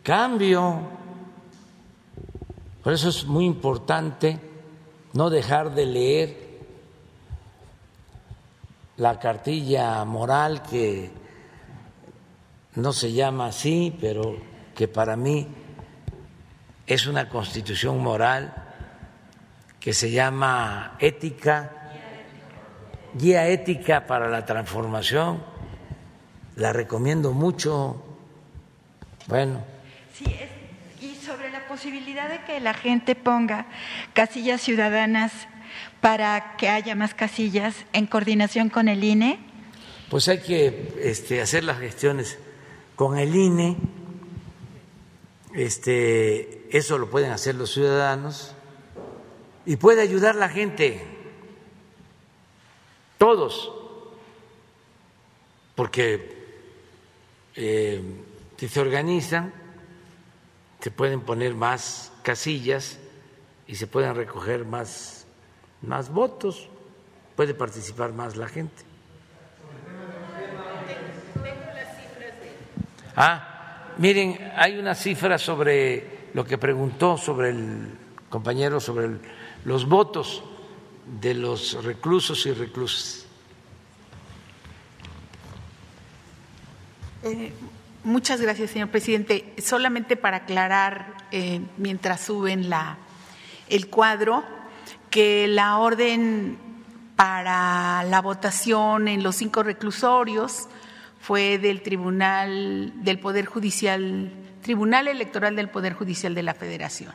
cambio. 0.03 0.79
Por 2.81 2.93
eso 2.93 3.09
es 3.09 3.25
muy 3.25 3.43
importante 3.43 4.39
no 5.11 5.29
dejar 5.29 5.75
de 5.75 5.85
leer 5.85 6.49
la 8.95 9.19
cartilla 9.19 10.05
moral 10.05 10.61
que 10.61 11.11
no 12.75 12.93
se 12.93 13.11
llama 13.11 13.47
así, 13.47 13.93
pero 13.99 14.37
que 14.73 14.87
para 14.87 15.17
mí 15.17 15.45
es 16.87 17.05
una 17.05 17.27
constitución 17.27 18.01
moral 18.01 18.58
que 19.79 19.93
se 19.93 20.11
llama 20.11 20.95
ética, 20.99 21.71
guía 23.13 23.47
ética 23.47 24.05
para 24.07 24.29
la 24.29 24.45
transformación. 24.45 25.41
La 26.55 26.73
recomiendo 26.73 27.31
mucho. 27.31 28.03
Bueno. 29.27 29.63
Sí, 30.13 30.25
y 31.01 31.15
sobre 31.15 31.49
la 31.49 31.65
posibilidad 31.67 32.29
de 32.29 32.43
que 32.43 32.59
la 32.59 32.73
gente 32.73 33.15
ponga 33.15 33.67
casillas 34.13 34.61
ciudadanas 34.61 35.31
para 36.01 36.57
que 36.57 36.67
haya 36.67 36.95
más 36.95 37.13
casillas 37.13 37.75
en 37.93 38.05
coordinación 38.07 38.69
con 38.69 38.89
el 38.89 39.03
INE. 39.03 39.39
Pues 40.09 40.27
hay 40.27 40.39
que 40.39 40.95
este, 41.01 41.41
hacer 41.41 41.63
las 41.63 41.79
gestiones 41.79 42.37
con 42.95 43.17
el 43.17 43.33
INE. 43.33 43.77
Este, 45.53 46.67
eso 46.75 46.97
lo 46.97 47.09
pueden 47.09 47.31
hacer 47.31 47.55
los 47.55 47.71
ciudadanos 47.71 48.55
y 49.69 49.77
puede 49.77 50.01
ayudar 50.01 50.33
la 50.33 50.49
gente, 50.49 50.99
todos, 53.19 53.71
porque 55.75 56.43
eh, 57.55 58.01
si 58.57 58.67
se 58.67 58.79
organizan, 58.79 59.53
se 60.79 60.89
pueden 60.89 61.21
poner 61.21 61.53
más 61.53 62.11
casillas 62.23 62.97
y 63.67 63.75
se 63.75 63.85
pueden 63.85 64.15
recoger 64.15 64.65
más, 64.65 65.27
más 65.83 66.09
votos, 66.09 66.67
puede 67.35 67.53
participar 67.53 68.11
más 68.11 68.37
la 68.37 68.47
gente. 68.47 68.81
Ah, 73.15 73.93
miren, 73.99 74.51
hay 74.55 74.79
una 74.79 74.95
cifra 74.95 75.37
sobre 75.37 76.31
lo 76.33 76.43
que 76.43 76.57
preguntó 76.57 77.17
sobre 77.17 77.51
el 77.51 77.99
compañero, 78.31 78.79
sobre 78.79 79.19
los 79.65 79.87
votos 79.87 80.43
de 81.21 81.33
los 81.33 81.83
reclusos 81.83 82.45
y 82.45 82.53
reclusas. 82.53 83.25
Eh, 87.23 87.51
muchas 88.03 88.39
gracias, 88.41 88.71
señor 88.71 88.89
presidente. 88.89 89.53
Solamente 89.57 90.15
para 90.15 90.37
aclarar, 90.37 91.15
eh, 91.31 91.61
mientras 91.77 92.21
suben 92.21 92.69
la, 92.69 92.97
el 93.67 93.89
cuadro, 93.89 94.43
que 95.09 95.47
la 95.47 95.77
orden 95.77 96.57
para 97.15 98.03
la 98.03 98.21
votación 98.21 99.07
en 99.07 99.23
los 99.23 99.35
cinco 99.35 99.63
reclusorios 99.63 100.69
fue 101.19 101.57
del 101.57 101.81
Tribunal 101.81 102.93
del 103.03 103.19
Poder 103.19 103.45
Judicial, 103.45 104.31
Tribunal 104.61 105.07
Electoral 105.09 105.55
del 105.55 105.69
Poder 105.69 105.93
Judicial 105.93 106.33
de 106.33 106.43
la 106.43 106.53
Federación. 106.53 107.13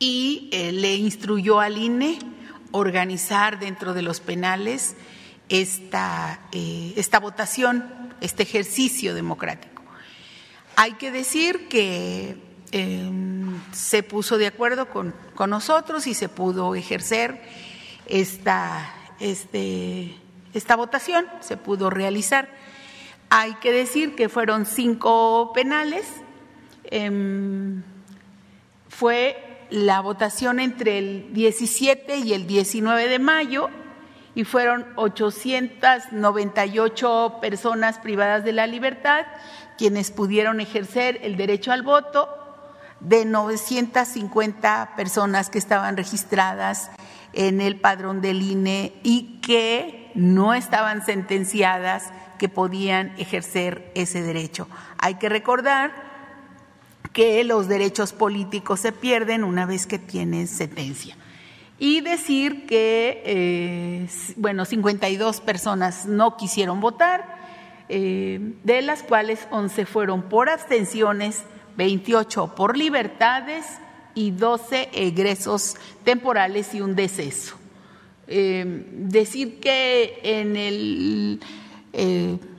Y 0.00 0.48
eh, 0.50 0.72
le 0.72 0.94
instruyó 0.94 1.60
al 1.60 1.78
INE 1.78 2.18
organizar 2.72 3.60
dentro 3.60 3.94
de 3.94 4.02
los 4.02 4.20
penales 4.20 4.96
esta, 5.50 6.40
eh, 6.52 6.94
esta 6.96 7.20
votación, 7.20 8.14
este 8.20 8.44
ejercicio 8.44 9.14
democrático. 9.14 9.82
Hay 10.76 10.92
que 10.92 11.10
decir 11.10 11.68
que 11.68 12.36
em, 12.72 13.60
se 13.72 14.02
puso 14.02 14.38
de 14.38 14.46
acuerdo 14.46 14.88
con, 14.88 15.14
con, 15.34 15.50
nosotros 15.50 16.06
y 16.06 16.14
se 16.14 16.28
pudo 16.28 16.74
ejercer 16.74 17.42
esta, 18.06 18.94
este, 19.18 20.16
esta 20.54 20.76
votación, 20.76 21.26
se 21.40 21.56
pudo 21.56 21.90
realizar. 21.90 22.48
Hay 23.28 23.54
que 23.56 23.72
decir 23.72 24.14
que 24.14 24.28
fueron 24.28 24.64
cinco 24.64 25.52
penales. 25.52 26.06
Eh, 26.84 27.80
fue 28.88 29.49
la 29.70 30.00
votación 30.00 30.60
entre 30.60 30.98
el 30.98 31.32
17 31.32 32.18
y 32.18 32.34
el 32.34 32.46
19 32.46 33.08
de 33.08 33.18
mayo 33.18 33.70
y 34.34 34.44
fueron 34.44 34.86
898 34.96 37.38
personas 37.40 37.98
privadas 37.98 38.44
de 38.44 38.52
la 38.52 38.66
libertad 38.66 39.24
quienes 39.78 40.10
pudieron 40.10 40.60
ejercer 40.60 41.20
el 41.22 41.36
derecho 41.36 41.72
al 41.72 41.80
voto 41.82 42.28
de 43.00 43.24
950 43.24 44.92
personas 44.96 45.50
que 45.50 45.58
estaban 45.58 45.96
registradas 45.96 46.90
en 47.32 47.60
el 47.60 47.80
padrón 47.80 48.20
del 48.20 48.42
INE 48.42 48.92
y 49.02 49.40
que 49.40 50.12
no 50.14 50.54
estaban 50.54 51.04
sentenciadas 51.04 52.12
que 52.38 52.48
podían 52.48 53.14
ejercer 53.18 53.90
ese 53.94 54.22
derecho. 54.22 54.68
Hay 54.98 55.14
que 55.14 55.28
recordar 55.28 56.09
que 57.12 57.42
los 57.44 57.68
derechos 57.68 58.12
políticos 58.12 58.80
se 58.80 58.92
pierden 58.92 59.44
una 59.44 59.66
vez 59.66 59.86
que 59.86 59.98
tienen 59.98 60.46
sentencia. 60.46 61.16
Y 61.78 62.02
decir 62.02 62.66
que, 62.66 63.22
eh, 63.24 64.08
bueno, 64.36 64.64
52 64.64 65.40
personas 65.40 66.06
no 66.06 66.36
quisieron 66.36 66.80
votar, 66.80 67.38
eh, 67.88 68.54
de 68.62 68.82
las 68.82 69.02
cuales 69.02 69.48
11 69.50 69.86
fueron 69.86 70.22
por 70.22 70.48
abstenciones, 70.48 71.42
28 71.76 72.54
por 72.54 72.76
libertades 72.76 73.64
y 74.14 74.30
12 74.30 74.90
egresos 74.92 75.76
temporales 76.04 76.74
y 76.74 76.82
un 76.82 76.94
deceso. 76.94 77.56
Eh, 78.28 78.84
decir 78.92 79.58
que 79.58 80.20
en 80.22 80.56
el 80.56 81.40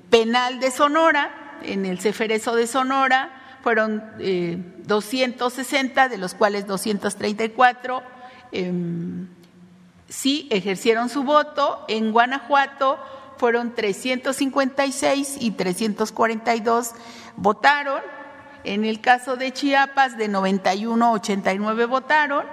penal 0.10 0.60
de 0.60 0.72
Sonora, 0.72 1.60
en 1.64 1.86
el 1.86 2.00
Ceferezo 2.00 2.56
de 2.56 2.68
Sonora, 2.68 3.41
fueron 3.62 4.04
260, 4.86 6.06
eh, 6.06 6.10
de 6.10 6.18
los 6.18 6.34
cuales 6.34 6.68
234 6.68 8.04
em, 8.52 9.28
sí 10.08 10.48
ejercieron 10.52 11.10
su 11.10 11.24
voto. 11.24 11.86
En 11.88 12.12
Guanajuato 12.12 13.00
fueron 13.38 13.74
356 13.74 15.38
y 15.40 15.52
342 15.52 16.92
votaron. 17.38 18.02
En 18.64 18.86
el 18.86 19.02
caso 19.02 19.38
de 19.38 19.52
Chiapas, 19.52 20.18
de 20.18 20.28
91 20.28 21.14
89 21.14 21.86
votaron. 21.86 22.46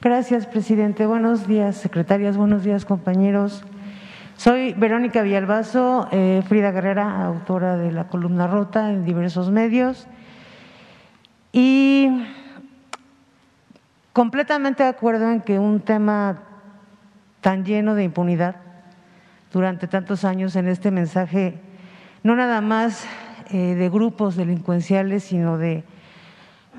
Gracias, 0.00 0.46
presidente. 0.46 1.06
Buenos 1.06 1.46
días, 1.48 1.76
secretarias. 1.76 2.36
Buenos 2.36 2.62
días, 2.62 2.84
compañeros. 2.84 3.64
Soy 4.36 4.74
Verónica 4.74 5.22
Villalbazo, 5.22 6.08
eh, 6.12 6.42
Frida 6.46 6.70
Guerrera, 6.72 7.24
autora 7.24 7.78
de 7.78 7.90
la 7.90 8.08
columna 8.08 8.46
Rota 8.46 8.90
en 8.90 9.06
diversos 9.06 9.50
medios. 9.50 10.06
Y 11.52 12.10
completamente 14.14 14.84
de 14.84 14.88
acuerdo 14.88 15.30
en 15.30 15.40
que 15.42 15.58
un 15.58 15.80
tema 15.80 16.38
tan 17.40 17.64
lleno 17.64 17.96
de 17.96 18.04
impunidad 18.04 18.56
durante 19.52 19.88
tantos 19.88 20.24
años 20.24 20.54
en 20.56 20.68
este 20.68 20.92
mensaje, 20.92 21.60
no 22.22 22.36
nada 22.36 22.60
más 22.60 23.04
eh, 23.50 23.74
de 23.74 23.90
grupos 23.90 24.36
delincuenciales, 24.36 25.24
sino 25.24 25.58
de 25.58 25.82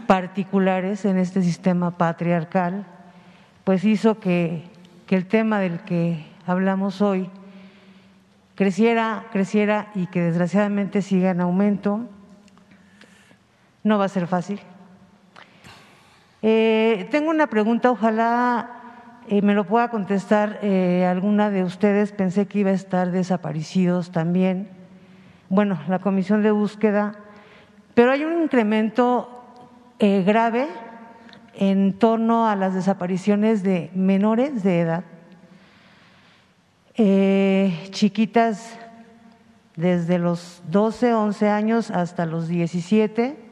particulares 0.08 1.04
en 1.04 1.18
este 1.18 1.44
sistema 1.44 1.98
patriarcal, 1.98 2.86
pues 3.66 3.84
hizo 3.84 4.20
que, 4.20 4.64
el 5.10 5.28
tema 5.28 5.60
del 5.60 5.82
que 5.82 6.26
hablamos 6.48 7.02
hoy 7.02 7.30
creciera, 8.56 9.26
creciera 9.32 9.92
y 9.94 10.08
que 10.08 10.22
desgraciadamente 10.22 11.02
siga 11.02 11.32
en 11.32 11.42
aumento. 11.42 12.02
No 13.84 13.98
va 13.98 14.06
a 14.06 14.10
ser 14.10 14.28
fácil. 14.28 14.60
Eh, 16.48 17.08
tengo 17.10 17.32
una 17.32 17.48
pregunta, 17.48 17.90
ojalá 17.90 18.70
eh, 19.28 19.42
me 19.42 19.56
lo 19.56 19.64
pueda 19.64 19.90
contestar 19.90 20.60
eh, 20.62 21.04
alguna 21.04 21.50
de 21.50 21.64
ustedes. 21.64 22.12
Pensé 22.12 22.46
que 22.46 22.60
iba 22.60 22.70
a 22.70 22.74
estar 22.74 23.10
desaparecidos 23.10 24.12
también. 24.12 24.70
Bueno, 25.50 25.80
la 25.88 25.98
comisión 25.98 26.44
de 26.44 26.52
búsqueda, 26.52 27.16
pero 27.96 28.12
hay 28.12 28.26
un 28.26 28.44
incremento 28.44 29.32
grave 30.00 30.68
en 31.56 31.98
torno 31.98 32.48
a 32.48 32.56
las 32.56 32.76
desapariciones 32.76 33.64
de 33.64 33.90
menores 33.96 34.62
de 34.62 34.82
edad, 34.82 35.04
chiquitas 37.90 38.78
desde 39.76 40.20
los 40.20 40.62
12, 40.70 41.16
11 41.16 41.50
años 41.50 41.90
hasta 41.90 42.28
los 42.28 42.48
17. 42.48 43.45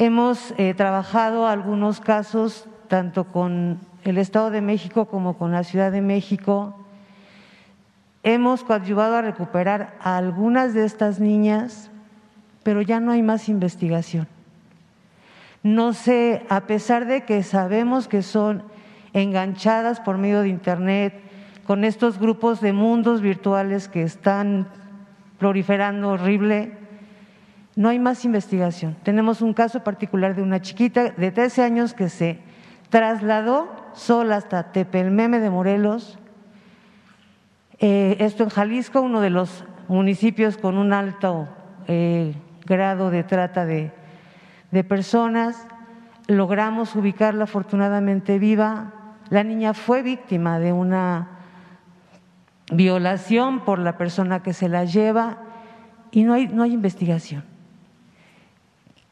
Hemos 0.00 0.54
eh, 0.58 0.74
trabajado 0.74 1.48
algunos 1.48 1.98
casos 1.98 2.68
tanto 2.86 3.24
con 3.24 3.80
el 4.04 4.16
Estado 4.16 4.52
de 4.52 4.60
México 4.60 5.06
como 5.06 5.36
con 5.36 5.50
la 5.50 5.64
Ciudad 5.64 5.90
de 5.90 6.02
México. 6.02 6.76
Hemos 8.22 8.62
coadyuvado 8.62 9.16
a 9.16 9.22
recuperar 9.22 9.96
a 10.00 10.16
algunas 10.16 10.72
de 10.72 10.84
estas 10.84 11.18
niñas, 11.18 11.90
pero 12.62 12.80
ya 12.80 13.00
no 13.00 13.10
hay 13.10 13.22
más 13.22 13.48
investigación. 13.48 14.28
No 15.64 15.92
sé, 15.92 16.46
a 16.48 16.60
pesar 16.68 17.06
de 17.06 17.24
que 17.24 17.42
sabemos 17.42 18.06
que 18.06 18.22
son 18.22 18.62
enganchadas 19.14 19.98
por 19.98 20.16
medio 20.16 20.42
de 20.42 20.48
Internet, 20.48 21.20
con 21.66 21.82
estos 21.82 22.20
grupos 22.20 22.60
de 22.60 22.72
mundos 22.72 23.20
virtuales 23.20 23.88
que 23.88 24.04
están 24.04 24.68
proliferando 25.40 26.10
horrible, 26.10 26.87
no 27.78 27.90
hay 27.90 28.00
más 28.00 28.24
investigación. 28.24 28.96
Tenemos 29.04 29.40
un 29.40 29.54
caso 29.54 29.84
particular 29.84 30.34
de 30.34 30.42
una 30.42 30.60
chiquita 30.60 31.10
de 31.10 31.30
13 31.30 31.62
años 31.62 31.94
que 31.94 32.08
se 32.08 32.40
trasladó 32.90 33.68
sola 33.92 34.34
hasta 34.34 34.72
Tepelmeme 34.72 35.38
de 35.38 35.48
Morelos, 35.48 36.18
eh, 37.78 38.16
esto 38.18 38.42
en 38.42 38.48
Jalisco, 38.48 39.00
uno 39.00 39.20
de 39.20 39.30
los 39.30 39.64
municipios 39.86 40.56
con 40.56 40.76
un 40.76 40.92
alto 40.92 41.48
eh, 41.86 42.34
grado 42.66 43.10
de 43.10 43.22
trata 43.22 43.64
de, 43.64 43.92
de 44.72 44.82
personas, 44.82 45.68
logramos 46.26 46.96
ubicarla 46.96 47.44
afortunadamente 47.44 48.40
viva. 48.40 48.92
La 49.30 49.44
niña 49.44 49.72
fue 49.72 50.02
víctima 50.02 50.58
de 50.58 50.72
una 50.72 51.28
violación 52.72 53.60
por 53.60 53.78
la 53.78 53.96
persona 53.96 54.42
que 54.42 54.52
se 54.52 54.68
la 54.68 54.84
lleva 54.84 55.38
y 56.10 56.24
no 56.24 56.34
hay, 56.34 56.48
no 56.48 56.64
hay 56.64 56.72
investigación. 56.72 57.44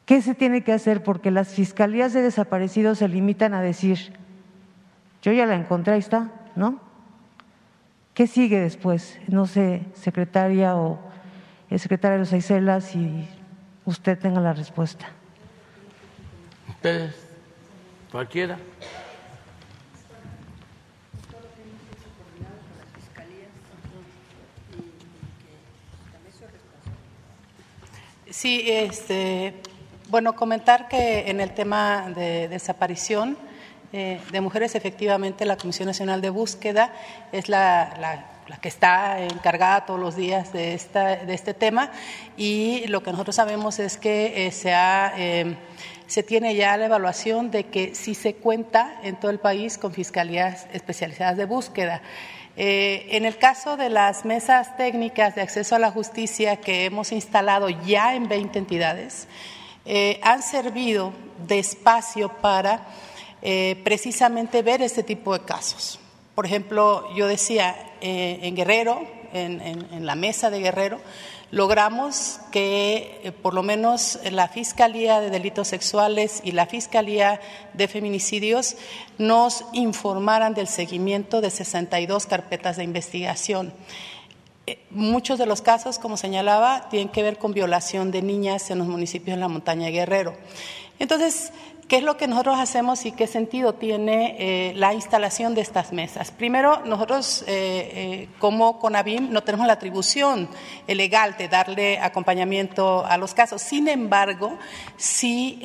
¿Qué 0.06 0.22
se 0.22 0.36
tiene 0.36 0.62
que 0.62 0.72
hacer? 0.72 1.02
Porque 1.02 1.32
las 1.32 1.48
fiscalías 1.48 2.12
de 2.12 2.22
desaparecidos 2.22 2.98
se 2.98 3.08
limitan 3.08 3.54
a 3.54 3.60
decir, 3.60 4.12
yo 5.20 5.32
ya 5.32 5.46
la 5.46 5.56
encontré, 5.56 5.94
ahí 5.94 5.98
está, 5.98 6.30
¿no? 6.54 6.80
¿Qué 8.14 8.28
sigue 8.28 8.60
después? 8.60 9.18
No 9.26 9.46
sé, 9.46 9.82
secretaria 9.94 10.76
o 10.76 11.00
el 11.68 11.80
secretario 11.80 12.14
de 12.14 12.20
los 12.20 12.32
Aicelas, 12.32 12.84
si 12.84 13.28
usted 13.84 14.16
tenga 14.16 14.40
la 14.40 14.52
respuesta. 14.52 15.08
¿Cualquiera? 18.12 18.58
Sí, 28.30 28.62
este, 28.66 29.54
bueno, 30.08 30.36
comentar 30.36 30.88
que 30.88 31.30
en 31.30 31.40
el 31.40 31.52
tema 31.52 32.10
de 32.14 32.48
desaparición 32.48 33.36
eh, 33.92 34.20
de 34.30 34.40
mujeres, 34.40 34.74
efectivamente, 34.74 35.44
la 35.44 35.56
Comisión 35.56 35.86
Nacional 35.86 36.20
de 36.20 36.30
Búsqueda 36.30 36.92
es 37.32 37.48
la, 37.48 38.26
que 38.60 38.68
está 38.68 39.20
encargada 39.20 39.86
todos 39.86 40.00
los 40.00 40.16
días 40.16 40.52
de, 40.52 40.74
esta, 40.74 41.16
de 41.16 41.34
este 41.34 41.54
tema 41.54 41.90
y 42.36 42.86
lo 42.88 43.02
que 43.02 43.10
nosotros 43.10 43.36
sabemos 43.36 43.78
es 43.78 43.96
que 43.96 44.46
eh, 44.46 44.52
se 44.52 44.72
ha 44.72 45.12
eh, 45.16 45.56
se 46.06 46.22
tiene 46.22 46.54
ya 46.54 46.76
la 46.76 46.86
evaluación 46.86 47.50
de 47.50 47.64
que 47.64 47.94
sí 47.94 48.14
se 48.14 48.34
cuenta 48.34 49.00
en 49.02 49.16
todo 49.16 49.30
el 49.30 49.40
país 49.40 49.76
con 49.76 49.92
fiscalías 49.92 50.66
especializadas 50.72 51.36
de 51.36 51.44
búsqueda. 51.44 52.00
Eh, 52.56 53.08
en 53.10 53.26
el 53.26 53.36
caso 53.36 53.76
de 53.76 53.90
las 53.90 54.24
mesas 54.24 54.76
técnicas 54.76 55.34
de 55.34 55.42
acceso 55.42 55.74
a 55.74 55.78
la 55.78 55.90
justicia 55.90 56.56
que 56.56 56.86
hemos 56.86 57.12
instalado 57.12 57.68
ya 57.68 58.14
en 58.14 58.28
20 58.28 58.58
entidades, 58.58 59.28
eh, 59.86 60.20
han 60.22 60.42
servido 60.42 61.12
de 61.46 61.58
espacio 61.58 62.28
para 62.28 62.86
eh, 63.42 63.80
precisamente 63.84 64.62
ver 64.62 64.82
este 64.82 65.02
tipo 65.02 65.32
de 65.32 65.44
casos. 65.44 65.98
Por 66.34 66.44
ejemplo, 66.44 67.08
yo 67.14 67.26
decía, 67.26 67.74
en 68.00 68.54
Guerrero, 68.54 69.06
en 69.32 70.04
la 70.04 70.14
mesa 70.14 70.50
de 70.50 70.60
Guerrero, 70.60 71.00
logramos 71.50 72.40
que 72.50 73.20
eh, 73.22 73.32
por 73.32 73.54
lo 73.54 73.62
menos 73.62 74.18
la 74.30 74.48
Fiscalía 74.48 75.20
de 75.20 75.30
Delitos 75.30 75.68
Sexuales 75.68 76.40
y 76.44 76.52
la 76.52 76.66
Fiscalía 76.66 77.40
de 77.74 77.88
Feminicidios 77.88 78.76
nos 79.18 79.64
informaran 79.72 80.54
del 80.54 80.66
seguimiento 80.66 81.40
de 81.40 81.50
62 81.50 82.26
carpetas 82.26 82.76
de 82.76 82.84
investigación. 82.84 83.72
Eh, 84.66 84.84
muchos 84.90 85.38
de 85.38 85.46
los 85.46 85.62
casos, 85.62 85.98
como 85.98 86.16
señalaba, 86.16 86.88
tienen 86.88 87.08
que 87.08 87.22
ver 87.22 87.38
con 87.38 87.52
violación 87.52 88.10
de 88.10 88.22
niñas 88.22 88.70
en 88.70 88.78
los 88.78 88.86
municipios 88.86 89.36
de 89.36 89.40
la 89.40 89.48
montaña 89.48 89.88
Guerrero. 89.90 90.34
Entonces, 90.98 91.52
¿Qué 91.88 91.98
es 91.98 92.02
lo 92.02 92.16
que 92.16 92.26
nosotros 92.26 92.58
hacemos 92.58 93.06
y 93.06 93.12
qué 93.12 93.28
sentido 93.28 93.74
tiene 93.74 94.34
eh, 94.40 94.72
la 94.74 94.92
instalación 94.92 95.54
de 95.54 95.60
estas 95.60 95.92
mesas? 95.92 96.32
Primero, 96.32 96.84
nosotros 96.84 97.42
eh, 97.42 97.46
eh, 97.46 98.28
como 98.40 98.80
CONAVIM 98.80 99.30
no 99.30 99.44
tenemos 99.44 99.68
la 99.68 99.74
atribución 99.74 100.48
legal 100.88 101.36
de 101.38 101.46
darle 101.46 102.00
acompañamiento 102.00 103.06
a 103.06 103.16
los 103.18 103.34
casos. 103.34 103.62
Sin 103.62 103.86
embargo, 103.86 104.58
sí 104.96 105.60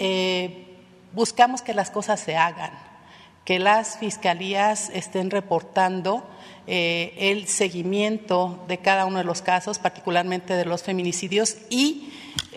buscamos 1.11 1.63
que 1.63 1.73
las 1.73 1.89
cosas 1.89 2.19
se 2.19 2.37
hagan, 2.37 2.71
que 3.43 3.57
las 3.57 3.97
fiscalías 3.97 4.91
estén 4.93 5.31
reportando 5.31 6.23
el 6.67 7.47
seguimiento 7.47 8.63
de 8.67 8.77
cada 8.77 9.05
uno 9.05 9.17
de 9.17 9.23
los 9.23 9.41
casos, 9.41 9.79
particularmente 9.79 10.55
de 10.55 10.65
los 10.65 10.83
feminicidios, 10.83 11.57
y 11.69 12.11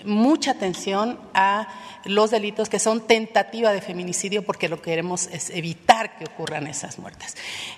mucha 0.04 0.52
atención 0.52 1.18
a 1.32 1.68
los 2.04 2.30
delitos 2.30 2.68
que 2.68 2.78
son 2.78 3.00
tentativa 3.06 3.72
de 3.72 3.80
feminicidio 3.80 4.44
porque 4.44 4.68
lo 4.68 4.76
que 4.76 4.90
queremos 4.90 5.28
es 5.32 5.50
evitar 5.50 6.18
que 6.18 6.24
ocurran 6.24 6.66
esas 6.66 6.98
muertes. 6.98 7.36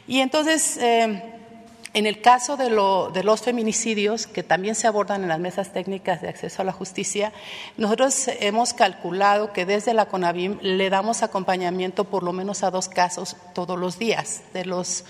Y 0.08 0.20
entonces, 0.20 0.76
eh, 0.78 1.22
en 1.94 2.06
el 2.06 2.20
caso 2.20 2.56
de, 2.56 2.68
los 2.68 3.40
feminicidios, 3.42 4.26
que 4.26 4.42
también 4.42 4.74
se 4.74 4.86
abordan 4.86 5.22
en 5.22 5.28
las 5.28 5.38
mesas 5.38 5.72
técnicas 5.72 6.20
de 6.20 6.28
acceso 6.28 6.60
a 6.60 6.64
la 6.64 6.72
justicia, 6.72 7.32
nosotros 7.76 8.28
hemos 8.40 8.74
calculado 8.74 9.52
que 9.52 9.64
desde 9.64 9.94
la 9.94 10.06
CONAVIM 10.06 10.58
le 10.60 10.90
damos 10.90 11.22
acompañamiento 11.22 12.04
por 12.04 12.22
lo 12.22 12.32
menos 12.32 12.64
a 12.64 12.70
dos 12.70 12.88
casos 12.88 13.36
todos 13.54 13.78
los 13.78 13.98
días 13.98 14.42
de 14.52 14.64
los 14.64 15.04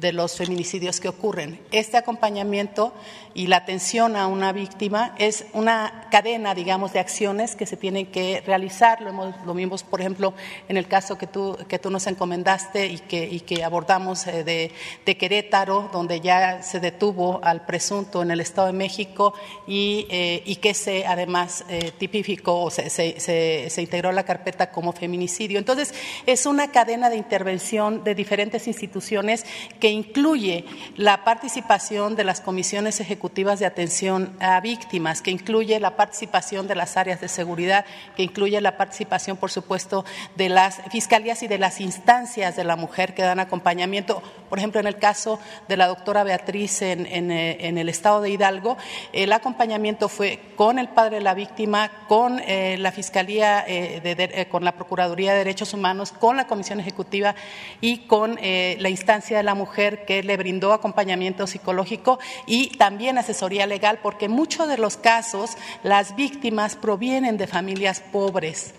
de 0.00 0.12
los 0.12 0.36
feminicidios 0.36 1.00
que 1.00 1.08
ocurren. 1.08 1.60
Este 1.72 1.96
acompañamiento 1.96 2.92
y 3.34 3.46
la 3.46 3.58
atención 3.58 4.16
a 4.16 4.26
una 4.26 4.52
víctima 4.52 5.14
es 5.18 5.46
una 5.52 6.08
cadena, 6.10 6.54
digamos, 6.54 6.92
de 6.92 7.00
acciones 7.00 7.56
que 7.56 7.66
se 7.66 7.76
tienen 7.76 8.06
que 8.06 8.42
realizar. 8.44 9.00
Lo, 9.00 9.10
hemos, 9.10 9.34
lo 9.44 9.54
vimos, 9.54 9.82
por 9.82 10.00
ejemplo, 10.00 10.34
en 10.68 10.76
el 10.76 10.88
caso 10.88 11.18
que 11.18 11.26
tú, 11.26 11.56
que 11.68 11.78
tú 11.78 11.90
nos 11.90 12.06
encomendaste 12.06 12.86
y 12.86 12.98
que, 12.98 13.24
y 13.24 13.40
que 13.40 13.64
abordamos 13.64 14.26
eh, 14.26 14.44
de, 14.44 14.72
de, 15.04 15.16
Querétaro, 15.16 15.88
donde 15.92 16.20
ya 16.20 16.62
se 16.62 16.80
detuvo 16.80 17.40
al 17.42 17.64
presunto 17.64 18.22
en 18.22 18.30
el 18.30 18.40
Estado 18.40 18.68
de 18.68 18.72
México 18.72 19.34
y, 19.66 20.06
eh, 20.10 20.42
y 20.44 20.56
que 20.56 20.74
se 20.74 21.06
además 21.06 21.64
eh, 21.68 21.92
tipificó 21.96 22.62
o 22.62 22.70
se, 22.70 22.90
se, 22.90 23.20
se, 23.20 23.68
se 23.70 23.82
integró 23.82 24.12
la 24.12 24.24
carpeta 24.24 24.70
como 24.70 24.92
feminicidio. 24.92 25.58
Entonces, 25.58 25.94
es 26.26 26.46
una 26.46 26.70
cadena 26.70 27.10
de 27.10 27.16
intervención 27.16 28.04
de 28.04 28.14
diferentes 28.14 28.66
instituciones 28.66 29.44
que 29.80 29.87
incluye 29.90 30.64
la 30.96 31.24
participación 31.24 32.16
de 32.16 32.24
las 32.24 32.40
comisiones 32.40 33.00
ejecutivas 33.00 33.58
de 33.58 33.66
atención 33.66 34.36
a 34.40 34.60
víctimas, 34.60 35.22
que 35.22 35.30
incluye 35.30 35.78
la 35.80 35.96
participación 35.96 36.66
de 36.66 36.74
las 36.74 36.96
áreas 36.96 37.20
de 37.20 37.28
seguridad, 37.28 37.84
que 38.16 38.22
incluye 38.22 38.60
la 38.60 38.76
participación, 38.76 39.36
por 39.36 39.50
supuesto, 39.50 40.04
de 40.36 40.48
las 40.48 40.80
fiscalías 40.90 41.42
y 41.42 41.48
de 41.48 41.58
las 41.58 41.80
instancias 41.80 42.56
de 42.56 42.64
la 42.64 42.76
mujer 42.76 43.14
que 43.14 43.22
dan 43.22 43.40
acompañamiento. 43.40 44.22
Por 44.48 44.58
ejemplo, 44.58 44.80
en 44.80 44.86
el 44.86 44.98
caso 44.98 45.38
de 45.68 45.76
la 45.76 45.86
doctora 45.86 46.24
Beatriz 46.24 46.82
en, 46.82 47.30
eh, 47.30 47.68
el 47.68 47.88
estado 47.88 48.20
de 48.20 48.30
Hidalgo, 48.30 48.76
el 49.12 49.32
acompañamiento 49.32 50.08
fue 50.08 50.40
con 50.56 50.78
el 50.78 50.88
padre 50.88 51.16
de 51.16 51.22
la 51.22 51.34
víctima, 51.34 51.90
con 52.08 52.40
eh, 52.40 52.76
la 52.78 52.92
Fiscalía, 52.92 53.64
eh, 53.66 54.46
con 54.50 54.64
la 54.64 54.72
Procuraduría 54.72 55.32
de 55.32 55.38
Derechos 55.38 55.74
Humanos, 55.74 56.12
con 56.12 56.36
la 56.36 56.46
Comisión 56.46 56.80
Ejecutiva 56.80 57.34
y 57.80 58.06
con 58.06 58.36
la 58.36 58.88
instancia 58.88 59.36
de 59.36 59.42
la 59.42 59.54
mujer 59.54 59.67
que 59.70 60.22
le 60.22 60.36
brindó 60.36 60.72
acompañamiento 60.72 61.46
psicológico 61.46 62.18
y 62.46 62.76
también 62.76 63.18
asesoría 63.18 63.66
legal, 63.66 64.00
porque 64.02 64.28
muchos 64.28 64.68
de 64.68 64.78
los 64.78 64.96
casos 64.96 65.56
las 65.82 66.16
víctimas 66.16 66.76
provienen 66.76 67.36
de 67.36 67.46
familias 67.46 68.02
pobres 68.12 68.74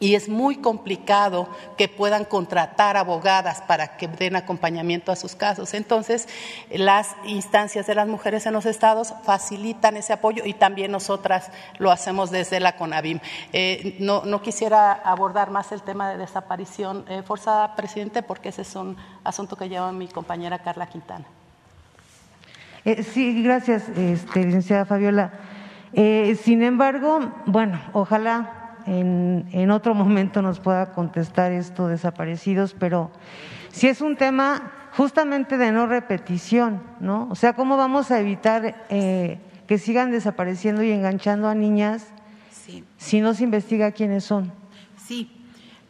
y 0.00 0.14
es 0.14 0.28
muy 0.28 0.56
complicado 0.56 1.48
que 1.76 1.88
puedan 1.88 2.24
contratar 2.24 2.96
abogadas 2.96 3.62
para 3.62 3.96
que 3.96 4.06
den 4.06 4.36
acompañamiento 4.36 5.10
a 5.10 5.16
sus 5.16 5.34
casos. 5.34 5.74
Entonces, 5.74 6.28
las 6.70 7.16
instancias 7.24 7.86
de 7.86 7.94
las 7.94 8.06
mujeres 8.06 8.46
en 8.46 8.52
los 8.52 8.66
estados 8.66 9.14
facilitan 9.24 9.96
ese 9.96 10.12
apoyo 10.12 10.44
y 10.44 10.54
también 10.54 10.92
nosotras 10.92 11.50
lo 11.78 11.90
hacemos 11.90 12.30
desde 12.30 12.60
la 12.60 12.76
CONAVIM. 12.76 13.18
Eh, 13.52 13.96
no, 13.98 14.42
quisiera 14.42 14.92
abordar 14.92 15.50
más 15.50 15.72
el 15.72 15.82
tema 15.82 16.10
de 16.10 16.18
desaparición 16.18 17.04
eh, 17.08 17.22
forzada, 17.22 17.74
presidente, 17.74 18.22
porque 18.22 18.50
ese 18.50 18.62
es 18.62 18.76
un 18.76 18.96
asunto 19.24 19.56
que 19.56 19.68
lleva 19.68 19.90
mi 19.90 20.06
compañera 20.06 20.60
Carla 20.60 20.86
Quintana. 20.86 21.24
Eh, 22.84 23.02
sí, 23.02 23.42
gracias, 23.42 23.88
este, 23.88 24.44
licenciada 24.44 24.84
Fabiola. 24.84 25.32
sin 25.92 26.62
embargo, 26.62 27.32
bueno, 27.46 27.80
ojalá 27.92 28.57
en, 28.88 29.70
otro 29.70 29.94
momento 29.94 30.42
nos 30.42 30.60
pueda 30.60 30.92
contestar 30.92 31.52
esto, 31.52 31.88
desaparecidos, 31.88 32.74
pero 32.78 33.10
si 33.70 33.88
es 33.88 34.00
un 34.00 34.16
tema 34.16 34.90
justamente 34.96 35.58
de 35.58 35.72
no 35.72 35.86
repetición, 35.86 36.82
¿no? 37.00 37.28
O 37.30 37.34
sea, 37.34 37.52
¿cómo 37.52 37.76
vamos 37.76 38.10
a 38.10 38.18
evitar 38.18 38.86
eh, 38.88 39.38
que 39.66 39.78
sigan 39.78 40.10
desapareciendo 40.10 40.82
y 40.82 40.90
enganchando 40.90 41.48
a 41.48 41.54
niñas 41.54 42.06
si 42.96 43.20
no 43.20 43.34
se 43.34 43.44
investiga 43.44 43.92
quiénes 43.92 44.24
son? 44.24 44.52
Sí, 45.06 45.30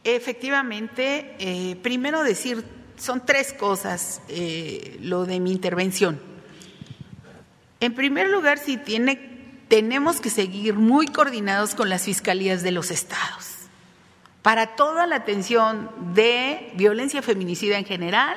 efectivamente, 0.04 1.34
eh, 1.38 1.76
primero 1.82 2.22
decir, 2.22 2.64
son 2.96 3.24
tres 3.24 3.52
cosas 3.52 4.22
eh, 4.28 4.98
lo 5.00 5.24
de 5.24 5.40
mi 5.40 5.52
intervención. 5.52 6.20
En 7.80 7.94
primer 7.94 8.28
lugar, 8.28 8.58
si 8.58 8.76
tiene 8.76 9.27
tenemos 9.68 10.20
que 10.20 10.30
seguir 10.30 10.74
muy 10.74 11.06
coordinados 11.06 11.74
con 11.74 11.88
las 11.88 12.02
fiscalías 12.02 12.62
de 12.62 12.72
los 12.72 12.90
estados 12.90 13.58
para 14.42 14.76
toda 14.76 15.06
la 15.06 15.16
atención 15.16 15.90
de 16.14 16.72
violencia 16.74 17.22
feminicida 17.22 17.78
en 17.78 17.84
general 17.84 18.36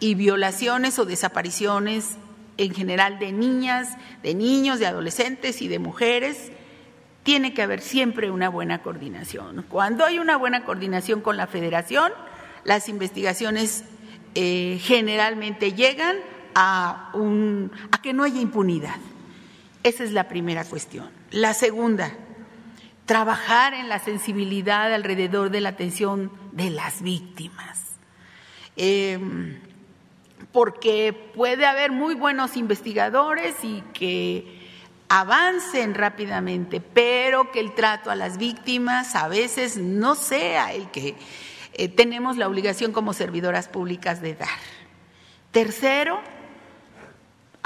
y 0.00 0.14
violaciones 0.14 0.98
o 0.98 1.04
desapariciones 1.04 2.16
en 2.56 2.74
general 2.74 3.18
de 3.20 3.32
niñas, 3.32 3.96
de 4.22 4.34
niños, 4.34 4.80
de 4.80 4.86
adolescentes 4.86 5.62
y 5.62 5.68
de 5.68 5.78
mujeres. 5.78 6.50
Tiene 7.22 7.54
que 7.54 7.62
haber 7.62 7.82
siempre 7.82 8.30
una 8.30 8.48
buena 8.48 8.82
coordinación. 8.82 9.64
Cuando 9.68 10.04
hay 10.04 10.18
una 10.18 10.36
buena 10.36 10.64
coordinación 10.64 11.20
con 11.20 11.36
la 11.36 11.46
federación, 11.46 12.10
las 12.64 12.88
investigaciones 12.88 13.84
eh, 14.34 14.80
generalmente 14.82 15.72
llegan 15.72 16.16
a, 16.54 17.10
un, 17.14 17.70
a 17.92 18.02
que 18.02 18.12
no 18.12 18.24
haya 18.24 18.40
impunidad. 18.40 18.96
Esa 19.88 20.04
es 20.04 20.12
la 20.12 20.28
primera 20.28 20.66
cuestión. 20.66 21.10
La 21.30 21.54
segunda, 21.54 22.12
trabajar 23.06 23.72
en 23.72 23.88
la 23.88 23.98
sensibilidad 23.98 24.92
alrededor 24.92 25.48
de 25.48 25.62
la 25.62 25.70
atención 25.70 26.30
de 26.52 26.68
las 26.68 27.00
víctimas. 27.00 27.96
Em, 28.76 29.58
porque 30.52 31.14
puede 31.34 31.64
haber 31.64 31.90
muy 31.90 32.14
buenos 32.14 32.58
investigadores 32.58 33.54
y 33.62 33.82
que 33.94 34.60
avancen 35.08 35.94
rápidamente, 35.94 36.82
pero 36.82 37.50
que 37.50 37.60
el 37.60 37.74
trato 37.74 38.10
a 38.10 38.14
las 38.14 38.36
víctimas 38.36 39.14
a 39.14 39.26
veces 39.26 39.78
no 39.78 40.16
sea 40.16 40.74
el 40.74 40.90
que 40.90 41.16
eh, 41.72 41.88
tenemos 41.88 42.36
la 42.36 42.46
obligación 42.46 42.92
como 42.92 43.14
servidoras 43.14 43.68
públicas 43.68 44.20
de 44.20 44.34
dar. 44.34 44.48
Tercero, 45.50 46.20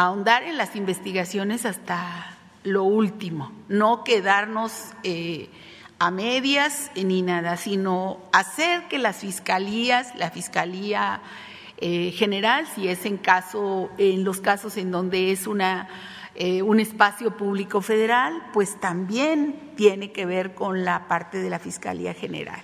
ahondar 0.06 0.42
en 0.42 0.56
las 0.56 0.76
investigaciones 0.76 1.64
hasta 1.64 2.36
lo 2.64 2.84
último, 2.84 3.52
no 3.68 4.04
quedarnos 4.04 4.92
eh, 5.02 5.48
a 5.98 6.10
medias 6.10 6.90
ni 6.94 7.22
nada, 7.22 7.56
sino 7.56 8.18
hacer 8.32 8.88
que 8.88 8.98
las 8.98 9.18
fiscalías, 9.18 10.14
la 10.16 10.30
fiscalía 10.30 11.20
eh, 11.78 12.12
general, 12.12 12.66
si 12.74 12.88
es 12.88 13.04
en 13.04 13.16
caso, 13.16 13.90
en 13.98 14.24
los 14.24 14.40
casos 14.40 14.76
en 14.76 14.90
donde 14.90 15.32
es 15.32 15.46
una 15.46 15.88
eh, 16.34 16.62
un 16.62 16.80
espacio 16.80 17.36
público 17.36 17.82
federal, 17.82 18.42
pues 18.54 18.80
también 18.80 19.74
tiene 19.76 20.12
que 20.12 20.24
ver 20.24 20.54
con 20.54 20.82
la 20.82 21.06
parte 21.06 21.38
de 21.38 21.50
la 21.50 21.58
Fiscalía 21.58 22.14
General. 22.14 22.62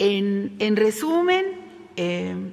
En, 0.00 0.56
en 0.58 0.74
resumen, 0.74 1.44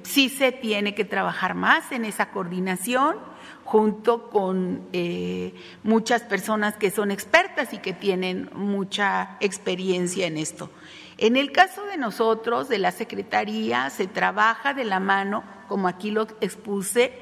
sí 0.04 0.28
se 0.28 0.52
tiene 0.52 0.94
que 0.94 1.04
trabajar 1.04 1.56
más 1.56 1.90
en 1.90 2.04
esa 2.04 2.30
coordinación 2.30 3.16
junto 3.64 4.28
con 4.30 4.82
eh, 4.92 5.54
muchas 5.82 6.22
personas 6.22 6.76
que 6.76 6.90
son 6.90 7.10
expertas 7.10 7.72
y 7.72 7.78
que 7.78 7.92
tienen 7.92 8.50
mucha 8.54 9.36
experiencia 9.40 10.26
en 10.26 10.36
esto. 10.36 10.70
En 11.16 11.36
el 11.36 11.52
caso 11.52 11.84
de 11.86 11.96
nosotros, 11.96 12.68
de 12.68 12.78
la 12.78 12.90
Secretaría, 12.90 13.88
se 13.90 14.06
trabaja 14.06 14.74
de 14.74 14.84
la 14.84 15.00
mano, 15.00 15.44
como 15.68 15.88
aquí 15.88 16.10
lo 16.10 16.26
expuse, 16.40 17.12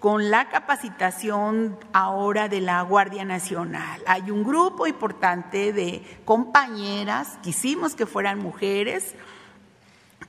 con 0.00 0.30
la 0.30 0.48
capacitación 0.48 1.78
ahora 1.92 2.48
de 2.48 2.60
la 2.60 2.80
Guardia 2.82 3.24
Nacional. 3.24 4.02
Hay 4.06 4.30
un 4.30 4.42
grupo 4.44 4.86
importante 4.86 5.72
de 5.72 6.02
compañeras, 6.24 7.38
quisimos 7.42 7.94
que 7.94 8.06
fueran 8.06 8.38
mujeres, 8.38 9.14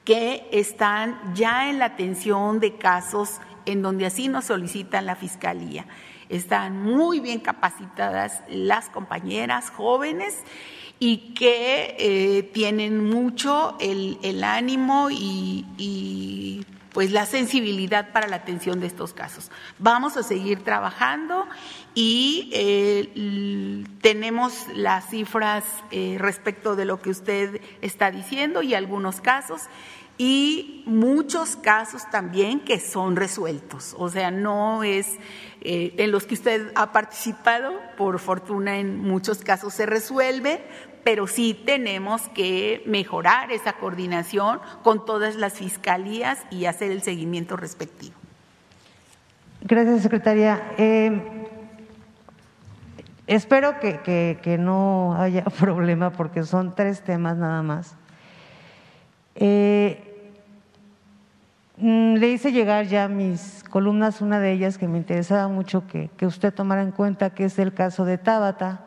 que 0.03 0.47
están 0.51 1.19
ya 1.33 1.69
en 1.69 1.79
la 1.79 1.85
atención 1.85 2.59
de 2.59 2.75
casos 2.75 3.39
en 3.65 3.81
donde 3.81 4.05
así 4.05 4.27
nos 4.27 4.45
solicitan 4.45 5.05
la 5.05 5.15
Fiscalía. 5.15 5.85
Están 6.29 6.81
muy 6.81 7.19
bien 7.19 7.39
capacitadas 7.39 8.41
las 8.49 8.89
compañeras 8.89 9.69
jóvenes 9.69 10.43
y 11.03 11.33
que 11.33 11.95
eh, 11.97 12.43
tienen 12.53 13.09
mucho 13.09 13.75
el, 13.79 14.43
ánimo 14.43 15.09
y, 15.09 16.63
pues 16.93 17.09
la 17.09 17.25
sensibilidad 17.25 18.11
para 18.11 18.27
la 18.27 18.35
atención 18.35 18.79
de 18.79 18.85
estos 18.85 19.11
casos. 19.11 19.49
Vamos 19.79 20.15
a 20.15 20.21
seguir 20.21 20.63
trabajando 20.63 21.47
y 21.95 22.51
eh, 22.53 23.83
tenemos 24.01 24.53
las 24.75 25.09
cifras 25.09 25.63
eh, 25.89 26.17
respecto 26.19 26.75
de 26.75 26.85
lo 26.85 27.01
que 27.01 27.09
usted 27.09 27.61
está 27.81 28.11
diciendo 28.11 28.61
y 28.61 28.75
algunos 28.75 29.21
casos 29.21 29.61
y 30.17 30.83
muchos 30.85 31.55
casos 31.55 32.09
también 32.09 32.59
que 32.59 32.79
son 32.79 33.15
resueltos. 33.15 33.95
O 33.97 34.09
sea, 34.09 34.31
no 34.31 34.83
es 34.83 35.07
eh, 35.61 35.93
en 35.97 36.11
los 36.11 36.25
que 36.25 36.35
usted 36.35 36.71
ha 36.75 36.91
participado, 36.91 37.73
por 37.97 38.19
fortuna 38.19 38.77
en 38.77 38.99
muchos 38.99 39.39
casos 39.39 39.73
se 39.73 39.85
resuelve, 39.85 40.63
pero 41.03 41.27
sí 41.27 41.59
tenemos 41.65 42.27
que 42.29 42.83
mejorar 42.85 43.51
esa 43.51 43.73
coordinación 43.73 44.59
con 44.83 45.05
todas 45.05 45.35
las 45.35 45.53
fiscalías 45.53 46.39
y 46.51 46.65
hacer 46.65 46.91
el 46.91 47.01
seguimiento 47.01 47.57
respectivo. 47.57 48.15
Gracias, 49.61 50.01
secretaria. 50.01 50.73
Eh, 50.77 51.21
espero 53.27 53.79
que, 53.79 54.39
que, 54.41 54.57
no 54.57 55.15
haya 55.15 55.43
problema 55.59 56.11
porque 56.11 56.43
son 56.43 56.75
tres 56.75 57.01
temas 57.03 57.37
nada 57.37 57.61
más. 57.61 57.95
Eh, 59.35 60.11
Mm, 61.83 62.17
le 62.17 62.29
hice 62.29 62.51
llegar 62.51 62.85
ya 62.85 63.07
mis 63.07 63.63
columnas, 63.67 64.21
una 64.21 64.39
de 64.39 64.51
ellas 64.51 64.77
que 64.77 64.87
me 64.87 64.99
interesaba 64.99 65.47
mucho 65.47 65.87
que, 65.87 66.11
usted 66.27 66.53
tomara 66.53 66.83
en 66.83 66.91
cuenta, 66.91 67.31
que 67.31 67.45
es 67.45 67.57
el 67.57 67.73
caso 67.73 68.05
de 68.05 68.19
Tabata, 68.19 68.85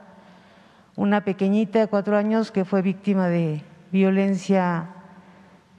una 0.94 1.24
pequeñita 1.24 1.80
de 1.80 1.88
cuatro 1.88 2.16
años 2.16 2.52
que 2.52 2.64
fue 2.64 2.82
víctima 2.82 3.26
de 3.26 3.62
violencia 3.90 4.90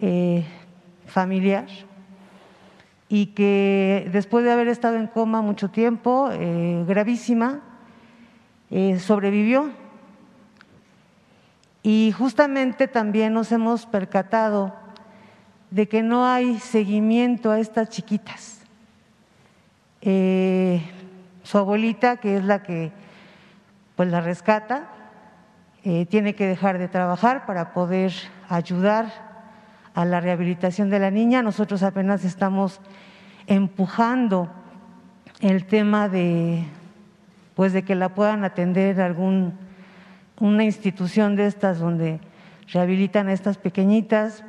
eh, 0.02 0.44
familiar 1.06 1.68
y 3.08 3.28
que 3.28 4.10
después 4.12 4.44
de 4.44 4.52
haber 4.52 4.68
estado 4.68 4.98
en 4.98 5.08
coma 5.08 5.42
mucho 5.42 5.70
tiempo, 5.70 6.30
eh, 6.34 6.84
gravísima, 6.86 7.62
sobrevivió. 9.00 9.70
Y 11.88 12.12
justamente 12.14 12.88
también 12.88 13.34
nos 13.34 13.52
hemos 13.52 13.86
percatado 13.86 14.74
de 15.70 15.88
que 15.88 16.02
no 16.02 16.26
hay 16.26 16.58
seguimiento 16.58 17.52
a 17.52 17.60
estas 17.60 17.90
chiquitas. 17.90 18.62
Eh, 20.02 20.82
su 21.44 21.60
abuelita, 21.60 22.18
que 22.18 22.38
es 22.38 22.44
la 22.44 22.64
que 22.64 22.92
pues 23.96 24.10
la 24.10 24.20
rescata, 24.20 24.88
eh, 25.84 26.08
tiene 26.08 26.34
que 26.34 26.48
dejar 26.48 26.80
de 26.80 26.88
trabajar 26.88 27.46
para 27.46 27.72
poder 27.72 28.12
ayudar 28.50 29.06
a 29.94 30.06
la 30.06 30.20
rehabilitación 30.22 30.90
de 30.90 30.98
la 30.98 31.12
niña. 31.12 31.44
Nosotros 31.44 31.84
apenas 31.84 32.26
estamos 32.26 32.82
empujando 33.46 34.50
el 35.40 35.68
tema 35.68 36.10
de 36.10 36.66
pues 37.54 37.74
de 37.74 37.84
que 37.84 37.94
la 37.94 38.10
puedan 38.10 38.44
atender 38.44 39.00
algún 39.00 39.65
una 40.40 40.64
institución 40.64 41.36
de 41.36 41.48
estas 41.48 41.80
donde 41.80 42.20
rehabilitan 42.72 43.28
a 43.28 43.34
estas 43.34 43.58
pequeñitas 43.58 44.44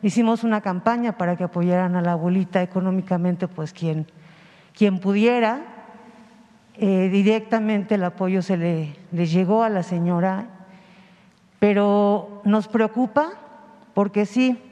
Hicimos 0.00 0.44
una 0.44 0.60
campaña 0.60 1.18
para 1.18 1.36
que 1.36 1.42
apoyaran 1.42 1.96
a 1.96 2.02
la 2.02 2.12
abuelita 2.12 2.62
económicamente, 2.62 3.48
pues 3.48 3.72
quien, 3.72 4.06
quien 4.72 5.00
pudiera. 5.00 5.60
Eh, 6.74 7.08
directamente 7.10 7.96
el 7.96 8.04
apoyo 8.04 8.40
se 8.40 8.56
le, 8.56 8.96
le 9.10 9.26
llegó 9.26 9.64
a 9.64 9.68
la 9.68 9.82
señora, 9.82 10.46
pero 11.58 12.40
nos 12.44 12.68
preocupa 12.68 13.32
porque 13.92 14.24
sí, 14.24 14.62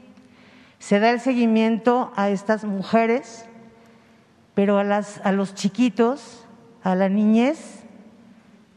se 0.78 1.00
da 1.00 1.10
el 1.10 1.18
seguimiento 1.18 2.12
a 2.14 2.28
estas 2.28 2.64
mujeres, 2.64 3.48
pero 4.54 4.78
a, 4.78 4.84
las, 4.84 5.20
a 5.24 5.32
los 5.32 5.56
chiquitos, 5.56 6.46
a 6.84 6.94
la 6.94 7.08
niñez, 7.08 7.82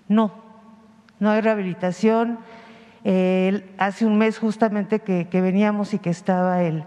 no, 0.07 0.31
no 1.19 1.29
hay 1.29 1.41
rehabilitación, 1.41 2.39
hace 3.77 4.05
un 4.05 4.17
mes 4.17 4.37
justamente 4.39 4.99
que, 4.99 5.41
veníamos 5.41 5.93
y 5.93 5.99
que 5.99 6.09
estaba 6.09 6.63
el 6.63 6.83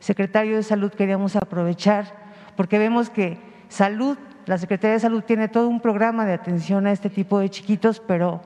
secretario 0.00 0.56
de 0.56 0.62
Salud, 0.62 0.92
queríamos 0.92 1.36
aprovechar, 1.36 2.14
porque 2.56 2.78
vemos 2.78 3.10
que 3.10 3.38
Salud, 3.68 4.18
la 4.46 4.58
Secretaría 4.58 4.94
de 4.94 5.00
Salud 5.00 5.22
tiene 5.22 5.48
todo 5.48 5.68
un 5.68 5.80
programa 5.80 6.26
de 6.26 6.34
atención 6.34 6.86
a 6.86 6.92
este 6.92 7.08
tipo 7.08 7.38
de 7.38 7.48
chiquitos, 7.48 8.00
pero 8.00 8.42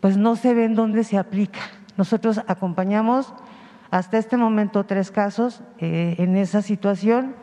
pues 0.00 0.16
no 0.16 0.36
se 0.36 0.52
ve 0.54 0.64
en 0.64 0.74
dónde 0.74 1.04
se 1.04 1.16
aplica. 1.16 1.60
Nosotros 1.96 2.40
acompañamos 2.46 3.32
hasta 3.90 4.18
este 4.18 4.36
momento 4.36 4.84
tres 4.84 5.10
casos 5.10 5.62
eh, 5.78 6.16
en 6.18 6.36
esa 6.36 6.60
situación 6.60 7.34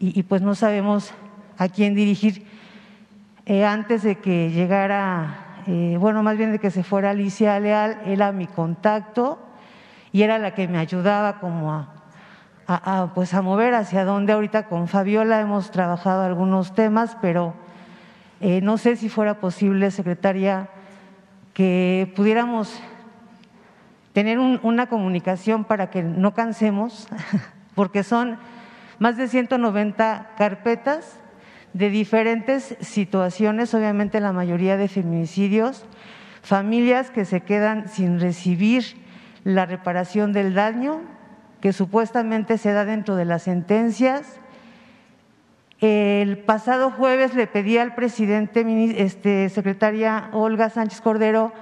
y, 0.00 0.22
pues 0.24 0.42
no 0.42 0.54
sabemos 0.54 1.14
a 1.56 1.68
quién 1.68 1.94
dirigir. 1.94 2.44
Eh, 3.46 3.64
antes 3.64 4.02
de 4.02 4.16
que 4.16 4.50
llegara 4.50 5.43
eh, 5.66 5.96
bueno, 5.98 6.22
más 6.22 6.36
bien 6.36 6.52
de 6.52 6.58
que 6.58 6.70
se 6.70 6.82
fuera 6.82 7.10
Alicia 7.10 7.58
Leal, 7.58 8.02
era 8.04 8.32
mi 8.32 8.46
contacto 8.46 9.38
y 10.12 10.22
era 10.22 10.38
la 10.38 10.54
que 10.54 10.68
me 10.68 10.78
ayudaba 10.78 11.40
como 11.40 11.72
a, 12.66 13.10
pues 13.14 13.32
a 13.32 13.40
mover 13.40 13.74
hacia 13.74 14.04
donde 14.04 14.34
ahorita 14.34 14.68
con 14.68 14.88
Fabiola 14.88 15.40
hemos 15.40 15.70
trabajado 15.70 16.22
algunos 16.22 16.74
temas, 16.74 17.16
pero 17.22 17.54
eh, 18.40 18.60
no 18.60 18.76
sé 18.76 18.96
si 18.96 19.08
fuera 19.08 19.40
posible, 19.40 19.90
secretaria, 19.90 20.68
que 21.54 22.12
pudiéramos 22.14 22.78
tener 24.12 24.38
una 24.38 24.86
comunicación 24.86 25.64
para 25.64 25.88
que 25.88 26.02
no 26.02 26.34
cansemos, 26.34 27.08
porque 27.74 28.02
son 28.02 28.38
más 28.98 29.16
de 29.16 29.28
190 29.28 30.32
carpetas 30.36 31.18
de 31.74 31.90
diferentes 31.90 32.76
situaciones, 32.80 33.74
obviamente 33.74 34.20
la 34.20 34.32
mayoría 34.32 34.76
de 34.76 34.88
feminicidios, 34.88 35.84
familias 36.42 37.10
que 37.10 37.24
se 37.24 37.40
quedan 37.40 37.88
sin 37.88 38.20
recibir 38.20 38.84
la 39.42 39.66
reparación 39.66 40.32
del 40.32 40.54
daño 40.54 41.02
que 41.60 41.72
supuestamente 41.72 42.58
se 42.58 42.72
da 42.72 42.84
dentro 42.84 43.16
de 43.16 43.24
las 43.24 43.42
sentencias. 43.42 44.38
El 45.80 46.38
pasado 46.38 46.90
jueves 46.90 47.34
le 47.34 47.46
pedí 47.46 47.78
al 47.78 47.94
presidente, 47.94 48.64
este, 49.02 49.48
secretaria 49.48 50.28
Olga 50.32 50.70
Sánchez 50.70 51.00
Cordero, 51.00 51.52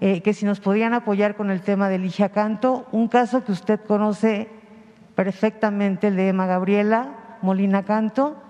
eh, 0.00 0.22
que 0.22 0.34
si 0.34 0.44
nos 0.44 0.58
podían 0.58 0.94
apoyar 0.94 1.36
con 1.36 1.50
el 1.50 1.60
tema 1.60 1.88
del 1.88 2.02
Ligia 2.02 2.30
Canto, 2.30 2.86
un 2.90 3.08
caso 3.08 3.44
que 3.44 3.52
usted 3.52 3.78
conoce 3.80 4.48
perfectamente, 5.14 6.08
el 6.08 6.16
de 6.16 6.28
Emma 6.28 6.46
Gabriela 6.46 7.38
Molina 7.42 7.84
Canto, 7.84 8.41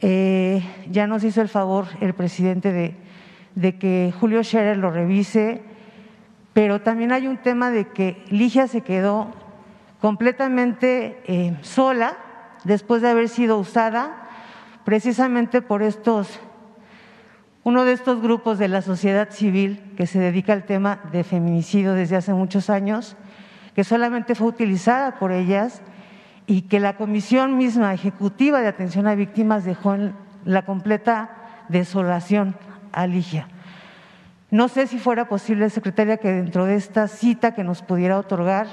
eh, 0.00 0.62
ya 0.90 1.06
nos 1.06 1.24
hizo 1.24 1.40
el 1.40 1.48
favor 1.48 1.86
el 2.00 2.14
presidente 2.14 2.72
de, 3.54 3.78
que 3.78 4.12
Julio 4.18 4.42
Scherer 4.42 4.76
lo 4.76 4.90
revise, 4.90 5.62
pero 6.52 6.80
también 6.80 7.12
hay 7.12 7.26
un 7.26 7.38
tema 7.38 7.70
de 7.70 7.88
que 7.88 8.22
Ligia 8.28 8.66
se 8.66 8.80
quedó 8.80 9.32
completamente 10.00 11.22
eh, 11.26 11.56
sola 11.62 12.16
después 12.64 13.02
de 13.02 13.10
haber 13.10 13.28
sido 13.28 13.58
usada 13.58 14.28
precisamente 14.84 15.62
por 15.62 15.82
estos, 15.82 16.40
uno 17.62 17.84
de 17.84 17.92
estos 17.92 18.20
grupos 18.20 18.58
de 18.58 18.68
la 18.68 18.82
sociedad 18.82 19.30
civil 19.30 19.80
que 19.96 20.06
se 20.06 20.18
dedica 20.18 20.52
al 20.52 20.64
tema 20.64 21.00
de 21.12 21.24
feminicidio 21.24 21.94
desde 21.94 22.16
hace 22.16 22.34
muchos 22.34 22.68
años, 22.68 23.16
que 23.74 23.84
solamente 23.84 24.34
fue 24.34 24.48
utilizada 24.48 25.18
por 25.18 25.32
ellas 25.32 25.82
y 26.46 26.62
que 26.62 26.80
la 26.80 26.96
Comisión 26.96 27.56
misma 27.56 27.94
ejecutiva 27.94 28.60
de 28.60 28.68
atención 28.68 29.06
a 29.06 29.14
víctimas 29.14 29.64
dejó 29.64 29.94
en 29.94 30.14
la 30.44 30.64
completa 30.64 31.64
desolación 31.68 32.56
a 32.92 33.06
Ligia. 33.06 33.48
No 34.50 34.68
sé 34.68 34.86
si 34.86 34.98
fuera 34.98 35.28
posible, 35.28 35.68
secretaria, 35.70 36.18
que 36.18 36.30
dentro 36.30 36.66
de 36.66 36.76
esta 36.76 37.08
cita 37.08 37.54
que 37.54 37.64
nos 37.64 37.82
pudiera 37.82 38.18
otorgar, 38.18 38.66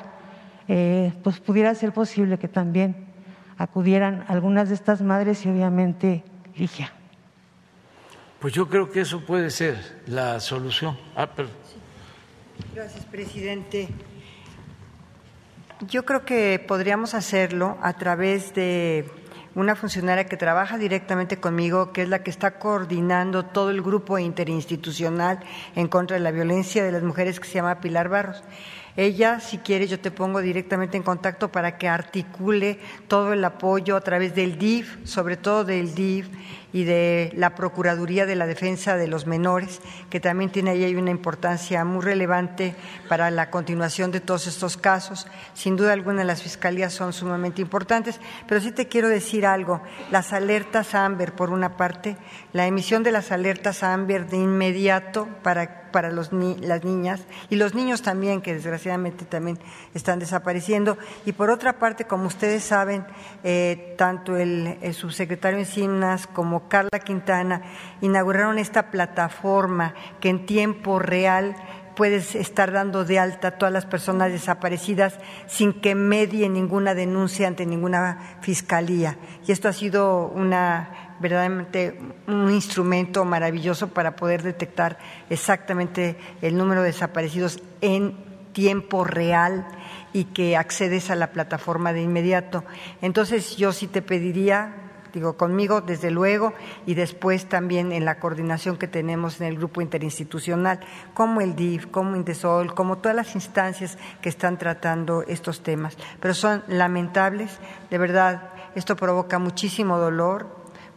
eh, 0.67 1.13
pues 1.23 1.39
pudiera 1.39 1.73
ser 1.73 1.91
posible 1.91 2.37
que 2.37 2.47
también 2.47 3.07
acudieran 3.57 4.25
algunas 4.27 4.69
de 4.69 4.75
estas 4.75 5.01
madres 5.01 5.45
y 5.45 5.49
obviamente 5.49 6.23
Ligia. 6.55 6.91
Pues 8.39 8.53
yo 8.53 8.67
creo 8.67 8.91
que 8.91 9.01
eso 9.01 9.21
puede 9.21 9.49
ser 9.49 10.01
la 10.07 10.39
solución. 10.39 10.97
Ah, 11.15 11.29
Gracias, 12.75 13.05
presidente. 13.05 13.87
Yo 15.87 16.05
creo 16.05 16.25
que 16.25 16.63
podríamos 16.67 17.15
hacerlo 17.15 17.79
a 17.81 17.93
través 17.93 18.53
de 18.53 19.09
una 19.55 19.75
funcionaria 19.75 20.25
que 20.25 20.37
trabaja 20.37 20.77
directamente 20.77 21.37
conmigo, 21.39 21.91
que 21.91 22.03
es 22.03 22.09
la 22.09 22.21
que 22.21 22.29
está 22.29 22.59
coordinando 22.59 23.45
todo 23.45 23.71
el 23.71 23.81
grupo 23.81 24.19
interinstitucional 24.19 25.39
en 25.75 25.87
contra 25.87 26.17
de 26.17 26.23
la 26.23 26.29
violencia 26.29 26.83
de 26.83 26.91
las 26.91 27.01
mujeres, 27.01 27.39
que 27.39 27.47
se 27.47 27.55
llama 27.55 27.81
Pilar 27.81 28.09
Barros. 28.09 28.43
Ella, 28.95 29.39
si 29.39 29.57
quiere, 29.57 29.87
yo 29.87 29.99
te 29.99 30.11
pongo 30.11 30.39
directamente 30.39 30.97
en 30.97 31.03
contacto 31.03 31.51
para 31.51 31.79
que 31.79 31.87
articule 31.87 32.79
todo 33.07 33.33
el 33.33 33.43
apoyo 33.43 33.95
a 33.95 34.01
través 34.01 34.35
del 34.35 34.59
DIF, 34.59 34.97
sobre 35.03 35.35
todo 35.35 35.63
del 35.63 35.95
DIF 35.95 36.27
y 36.73 36.83
de 36.83 37.31
la 37.35 37.55
Procuraduría 37.55 38.25
de 38.25 38.35
la 38.35 38.47
Defensa 38.47 38.95
de 38.95 39.07
los 39.07 39.27
Menores, 39.27 39.81
que 40.09 40.19
también 40.19 40.51
tiene 40.51 40.71
ahí 40.71 40.95
una 40.95 41.11
importancia 41.11 41.83
muy 41.85 42.03
relevante 42.03 42.75
para 43.09 43.31
la 43.31 43.49
continuación 43.49 44.11
de 44.11 44.21
todos 44.21 44.47
estos 44.47 44.77
casos. 44.77 45.27
Sin 45.53 45.75
duda 45.75 45.93
alguna 45.93 46.23
las 46.23 46.43
fiscalías 46.43 46.93
son 46.93 47.13
sumamente 47.13 47.61
importantes, 47.61 48.19
pero 48.47 48.61
sí 48.61 48.71
te 48.71 48.87
quiero 48.87 49.09
decir 49.09 49.45
algo. 49.45 49.81
Las 50.11 50.33
alertas 50.33 50.95
AMBER, 50.95 51.33
por 51.33 51.49
una 51.49 51.77
parte, 51.77 52.17
la 52.53 52.67
emisión 52.67 53.03
de 53.03 53.11
las 53.11 53.31
alertas 53.31 53.83
AMBER 53.83 54.27
de 54.27 54.37
inmediato 54.37 55.27
para 55.43 55.81
para 55.91 56.09
los 56.09 56.31
las 56.31 56.83
niñas 56.83 57.21
y 57.49 57.57
los 57.57 57.75
niños 57.75 58.01
también, 58.01 58.41
que 58.41 58.53
desgraciadamente 58.53 59.25
también 59.25 59.59
están 59.93 60.19
desapareciendo. 60.19 60.97
Y 61.25 61.33
por 61.33 61.49
otra 61.49 61.79
parte, 61.79 62.05
como 62.05 62.27
ustedes 62.27 62.63
saben, 62.63 63.05
eh, 63.43 63.93
tanto 63.97 64.37
el, 64.37 64.77
el 64.81 64.93
subsecretario 64.93 65.59
Encinas 65.59 66.27
como 66.27 66.60
Carla 66.67 66.99
Quintana 67.03 67.61
inauguraron 68.01 68.57
esta 68.57 68.91
plataforma 68.91 69.93
que 70.19 70.29
en 70.29 70.45
tiempo 70.45 70.99
real 70.99 71.55
puedes 71.95 72.35
estar 72.35 72.71
dando 72.71 73.05
de 73.05 73.19
alta 73.19 73.49
a 73.49 73.57
todas 73.57 73.73
las 73.73 73.85
personas 73.85 74.31
desaparecidas 74.31 75.19
sin 75.47 75.73
que 75.73 75.95
medie 75.95 76.49
ninguna 76.49 76.95
denuncia 76.95 77.47
ante 77.47 77.65
ninguna 77.65 78.37
fiscalía. 78.41 79.17
Y 79.45 79.51
esto 79.51 79.67
ha 79.67 79.73
sido 79.73 80.27
una 80.27 81.11
verdaderamente 81.19 81.99
un 82.25 82.49
instrumento 82.49 83.23
maravilloso 83.25 83.89
para 83.89 84.15
poder 84.15 84.41
detectar 84.41 84.97
exactamente 85.29 86.17
el 86.41 86.57
número 86.57 86.81
de 86.81 86.87
desaparecidos 86.87 87.61
en 87.81 88.15
tiempo 88.53 89.03
real 89.03 89.67
y 90.13 90.25
que 90.25 90.57
accedes 90.57 91.11
a 91.11 91.15
la 91.15 91.31
plataforma 91.31 91.93
de 91.93 92.01
inmediato. 92.01 92.65
Entonces 93.01 93.55
yo 93.55 93.71
sí 93.71 93.87
te 93.87 94.01
pediría 94.01 94.73
digo, 95.13 95.37
conmigo 95.37 95.81
desde 95.81 96.11
luego 96.11 96.53
y 96.85 96.93
después 96.93 97.47
también 97.47 97.91
en 97.91 98.05
la 98.05 98.19
coordinación 98.19 98.77
que 98.77 98.87
tenemos 98.87 99.41
en 99.41 99.47
el 99.47 99.57
grupo 99.57 99.81
interinstitucional, 99.81 100.79
como 101.13 101.41
el 101.41 101.55
DIF, 101.55 101.87
como 101.87 102.15
Indesol, 102.15 102.73
como 102.73 102.97
todas 102.97 103.15
las 103.15 103.35
instancias 103.35 103.97
que 104.21 104.29
están 104.29 104.57
tratando 104.57 105.23
estos 105.23 105.63
temas. 105.63 105.97
Pero 106.19 106.33
son 106.33 106.63
lamentables, 106.67 107.59
de 107.89 107.97
verdad, 107.97 108.49
esto 108.75 108.95
provoca 108.95 109.39
muchísimo 109.39 109.97
dolor 109.97 110.47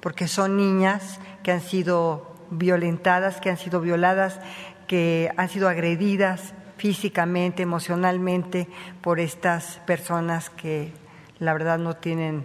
porque 0.00 0.28
son 0.28 0.56
niñas 0.56 1.18
que 1.42 1.52
han 1.52 1.60
sido 1.60 2.34
violentadas, 2.50 3.40
que 3.40 3.50
han 3.50 3.56
sido 3.56 3.80
violadas, 3.80 4.38
que 4.86 5.30
han 5.36 5.48
sido 5.48 5.68
agredidas 5.68 6.54
físicamente, 6.76 7.62
emocionalmente 7.62 8.68
por 9.00 9.20
estas 9.20 9.80
personas 9.86 10.50
que 10.50 10.92
la 11.38 11.52
verdad 11.52 11.78
no 11.78 11.96
tienen 11.96 12.44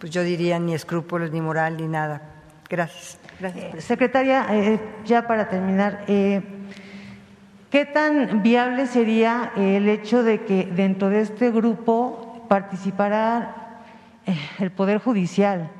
pues 0.00 0.10
yo 0.10 0.24
diría 0.24 0.58
ni 0.58 0.72
escrúpulos, 0.72 1.30
ni 1.30 1.42
moral, 1.42 1.76
ni 1.76 1.86
nada. 1.86 2.22
Gracias. 2.68 3.18
Gracias. 3.38 3.74
Eh, 3.74 3.80
secretaria, 3.82 4.46
eh, 4.50 4.80
ya 5.04 5.26
para 5.26 5.48
terminar, 5.48 6.04
eh, 6.08 6.42
¿qué 7.70 7.84
tan 7.84 8.42
viable 8.42 8.86
sería 8.86 9.52
el 9.56 9.88
hecho 9.88 10.22
de 10.22 10.44
que 10.44 10.64
dentro 10.64 11.10
de 11.10 11.20
este 11.20 11.50
grupo 11.50 12.46
participara 12.48 13.82
el 14.58 14.70
Poder 14.70 14.98
Judicial? 14.98 15.70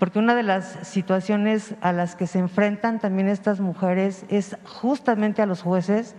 Porque 0.00 0.18
una 0.18 0.34
de 0.34 0.42
las 0.42 0.78
situaciones 0.82 1.76
a 1.80 1.92
las 1.92 2.16
que 2.16 2.26
se 2.26 2.40
enfrentan 2.40 2.98
también 2.98 3.28
estas 3.28 3.60
mujeres 3.60 4.24
es 4.28 4.56
justamente 4.64 5.40
a 5.40 5.46
los 5.46 5.62
jueces. 5.62 6.16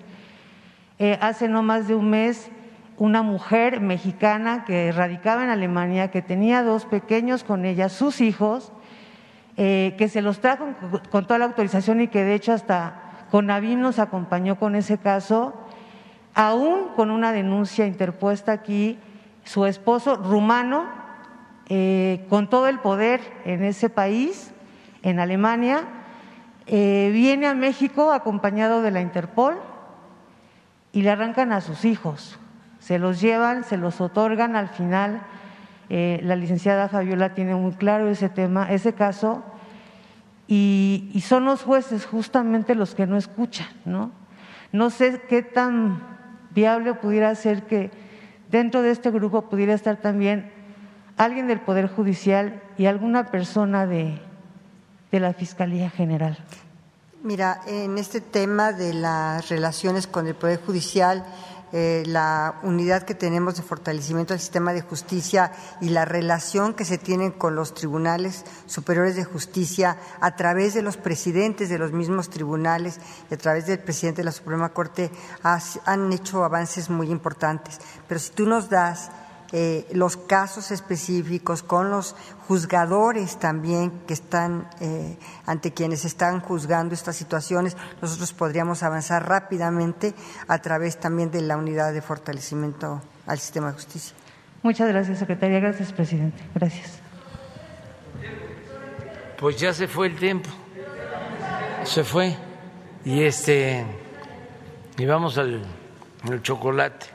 hace 1.20 1.50
no 1.50 1.64
más 1.64 1.90
de 1.90 1.96
un 1.96 2.10
mes 2.10 2.50
una 2.98 3.24
mujer 3.24 3.82
mexicana 3.82 4.66
que 4.66 4.92
radicaba 4.92 5.44
en 5.44 5.50
Alemania, 5.50 6.12
que 6.12 6.22
tenía 6.22 6.64
dos 6.64 6.86
pequeños 6.86 7.44
con 7.44 7.66
ella, 7.66 7.90
sus 7.90 8.22
hijos, 8.22 8.72
eh, 9.58 9.96
que 9.98 10.10
se 10.10 10.22
los 10.22 10.40
trajo 10.40 10.66
con 11.10 11.26
toda 11.26 11.40
la 11.40 11.46
autorización 11.46 12.02
y 12.02 12.08
que 12.08 12.24
de 12.24 12.36
hecho 12.36 12.54
hasta 12.54 13.28
Conavim 13.32 13.80
nos 13.80 14.00
acompañó 14.00 14.58
con 14.58 14.76
ese 14.76 14.98
caso, 14.98 15.54
aún 16.34 16.90
con 16.96 17.12
una 17.12 17.32
denuncia 17.32 17.86
interpuesta 17.88 18.52
aquí, 18.52 19.00
su 19.44 19.66
esposo 19.66 20.16
rumano, 20.16 20.86
eh, 21.70 22.26
con 22.30 22.50
todo 22.50 22.68
el 22.68 22.80
poder 22.80 23.22
en 23.46 23.64
ese 23.64 23.90
país, 23.90 24.52
en 25.02 25.20
Alemania, 25.20 25.84
eh, 26.68 27.10
viene 27.12 27.48
a 27.48 27.54
México 27.54 28.12
acompañado 28.12 28.82
de 28.82 28.92
la 28.92 29.02
Interpol 29.02 29.56
y 30.94 31.02
le 31.02 31.10
arrancan 31.10 31.52
a 31.52 31.62
sus 31.62 31.86
hijos 31.86 32.40
se 32.84 33.00
los 33.00 33.22
llevan, 33.22 33.64
se 33.64 33.78
los 33.78 34.02
otorgan 34.02 34.58
al 34.58 34.68
final. 34.68 35.22
Eh, 35.90 36.20
la 36.24 36.36
licenciada 36.36 36.90
Fabiola 36.90 37.34
tiene 37.34 37.56
muy 37.56 37.72
claro 37.74 38.10
ese 38.10 38.28
tema, 38.28 38.72
ese 38.72 38.94
caso, 38.94 39.42
y, 40.48 41.24
son 41.26 41.46
los 41.46 41.64
jueces 41.64 42.06
justamente 42.06 42.76
los 42.76 42.94
que 42.94 43.08
no 43.08 43.16
escuchan, 43.16 43.68
¿no? 43.86 44.12
No 44.74 44.90
sé 44.90 45.22
qué 45.30 45.42
tan 45.42 46.04
viable 46.52 46.94
pudiera 46.96 47.34
ser 47.36 47.64
que 47.64 47.90
dentro 48.52 48.82
de 48.82 48.92
este 48.92 49.12
grupo 49.12 49.44
pudiera 49.44 49.74
estar 49.74 49.98
también 49.98 50.52
alguien 51.16 51.48
del 51.48 51.62
Poder 51.62 51.88
Judicial 51.88 52.62
y 52.78 52.88
alguna 52.88 53.32
persona 53.32 53.88
de, 53.88 54.20
de 55.12 55.20
la 55.20 55.34
Fiscalía 55.34 55.90
General. 55.90 56.38
Mira, 57.24 57.62
en 57.66 57.98
este 57.98 58.20
tema 58.20 58.74
de 58.74 58.94
las 58.94 59.48
relaciones 59.48 60.08
con 60.08 60.28
el 60.28 60.36
Poder 60.36 60.60
Judicial, 60.60 61.24
eh, 61.76 62.04
la 62.06 62.60
unidad 62.62 63.02
que 63.02 63.16
tenemos 63.16 63.56
de 63.56 63.64
fortalecimiento 63.64 64.34
del 64.34 64.40
sistema 64.40 64.74
de 64.74 64.82
justicia 64.82 65.52
y 65.82 65.90
la 65.90 66.06
relación 66.06 66.76
que 66.76 66.86
se 66.86 67.00
tiene 67.00 67.34
con 67.34 67.56
los 67.56 67.74
tribunales 67.74 68.46
superiores 68.68 69.16
de 69.16 69.24
justicia 69.24 69.98
a 70.22 70.36
través 70.36 70.76
de 70.76 70.84
los 70.84 70.98
presidentes 70.98 71.70
de 71.70 71.80
los 71.80 71.92
mismos 71.92 72.30
tribunales 72.30 73.00
y 73.32 73.34
a 73.34 73.38
través 73.38 73.66
del 73.66 73.80
presidente 73.80 74.22
de 74.22 74.26
la 74.26 74.32
Suprema 74.32 74.70
Corte 74.70 75.10
han 75.42 76.14
hecho 76.14 76.44
avances 76.44 76.92
muy 76.92 77.10
importantes. 77.10 77.80
Pero 78.08 78.20
si 78.20 78.32
tú 78.32 78.46
nos 78.46 78.70
das 78.70 79.10
eh, 79.56 79.86
los 79.94 80.18
casos 80.18 80.72
específicos, 80.72 81.62
con 81.62 81.92
los 81.92 82.16
juzgadores 82.48 83.38
también 83.38 83.92
que 84.08 84.16
están 84.16 84.68
eh, 84.82 85.16
ante 85.46 85.72
quienes 85.72 86.06
están 86.06 86.40
juzgando 86.40 86.96
estas 86.96 87.16
situaciones, 87.16 87.78
nosotros 88.02 88.34
podríamos 88.34 88.82
avanzar 88.82 89.30
rápidamente 89.30 90.16
a 90.48 90.58
través 90.58 91.00
también 91.00 91.30
de 91.30 91.42
la 91.42 91.56
unidad 91.56 91.94
de 91.94 92.02
fortalecimiento 92.02 93.04
al 93.28 93.38
sistema 93.38 93.68
de 93.68 93.74
justicia. 93.74 94.16
Muchas 94.64 94.88
gracias, 94.90 95.20
secretaria. 95.20 95.60
Gracias, 95.60 95.94
presidente. 95.94 96.44
Gracias. 96.56 97.00
Pues 99.40 99.58
ya 99.60 99.72
se 99.72 99.88
fue 99.88 100.08
el 100.08 100.16
tiempo. 100.16 100.50
Se 101.84 102.04
fue. 102.04 102.36
Y 103.06 103.22
este 103.22 103.86
y 104.98 105.06
vamos 105.06 105.38
al 105.38 105.62
chocolate 106.42 107.06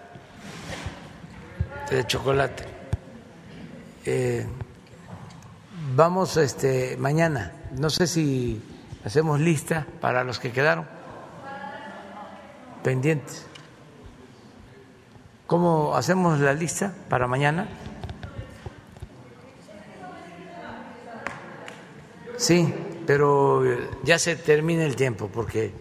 de 1.96 2.06
chocolate. 2.06 2.64
Eh, 4.04 4.46
vamos 5.94 6.36
este, 6.36 6.96
mañana, 6.96 7.52
no 7.76 7.90
sé 7.90 8.06
si 8.06 8.62
hacemos 9.04 9.40
lista 9.40 9.86
para 10.00 10.24
los 10.24 10.38
que 10.38 10.52
quedaron 10.52 10.86
pendientes. 12.82 13.46
¿Cómo 15.46 15.96
hacemos 15.96 16.40
la 16.40 16.52
lista 16.52 16.92
para 17.08 17.26
mañana? 17.26 17.66
Sí, 22.36 22.72
pero 23.06 23.64
ya 24.04 24.18
se 24.18 24.36
termina 24.36 24.84
el 24.84 24.94
tiempo 24.94 25.28
porque 25.32 25.72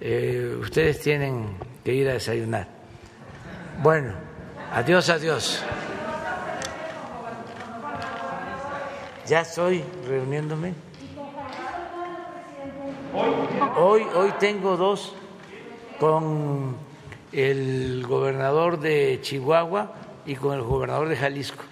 eh, 0.00 0.56
ustedes 0.58 1.00
tienen 1.00 1.56
que 1.84 1.92
ir 1.92 2.08
a 2.08 2.14
desayunar. 2.14 2.66
Bueno. 3.82 4.23
Adiós, 4.74 5.08
adiós. 5.08 5.62
Ya 9.24 9.42
estoy 9.42 9.84
reuniéndome. 10.04 10.74
Hoy, 13.76 14.02
hoy 14.16 14.32
tengo 14.40 14.76
dos 14.76 15.14
con 16.00 16.76
el 17.30 18.04
gobernador 18.04 18.80
de 18.80 19.20
Chihuahua 19.22 19.92
y 20.26 20.34
con 20.34 20.54
el 20.54 20.62
gobernador 20.62 21.08
de 21.08 21.16
Jalisco. 21.18 21.62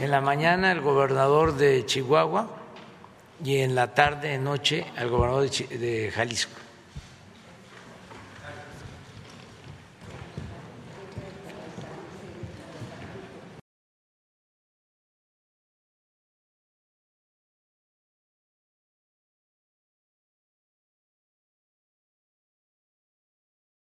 En 0.00 0.10
la 0.10 0.20
mañana 0.20 0.72
el 0.72 0.80
gobernador 0.80 1.54
de 1.54 1.86
Chihuahua 1.86 2.48
y 3.44 3.58
en 3.58 3.76
la 3.76 3.94
tarde, 3.94 4.38
noche, 4.38 4.86
el 4.96 5.08
gobernador 5.08 5.48
de 5.48 6.10
Jalisco. 6.12 6.67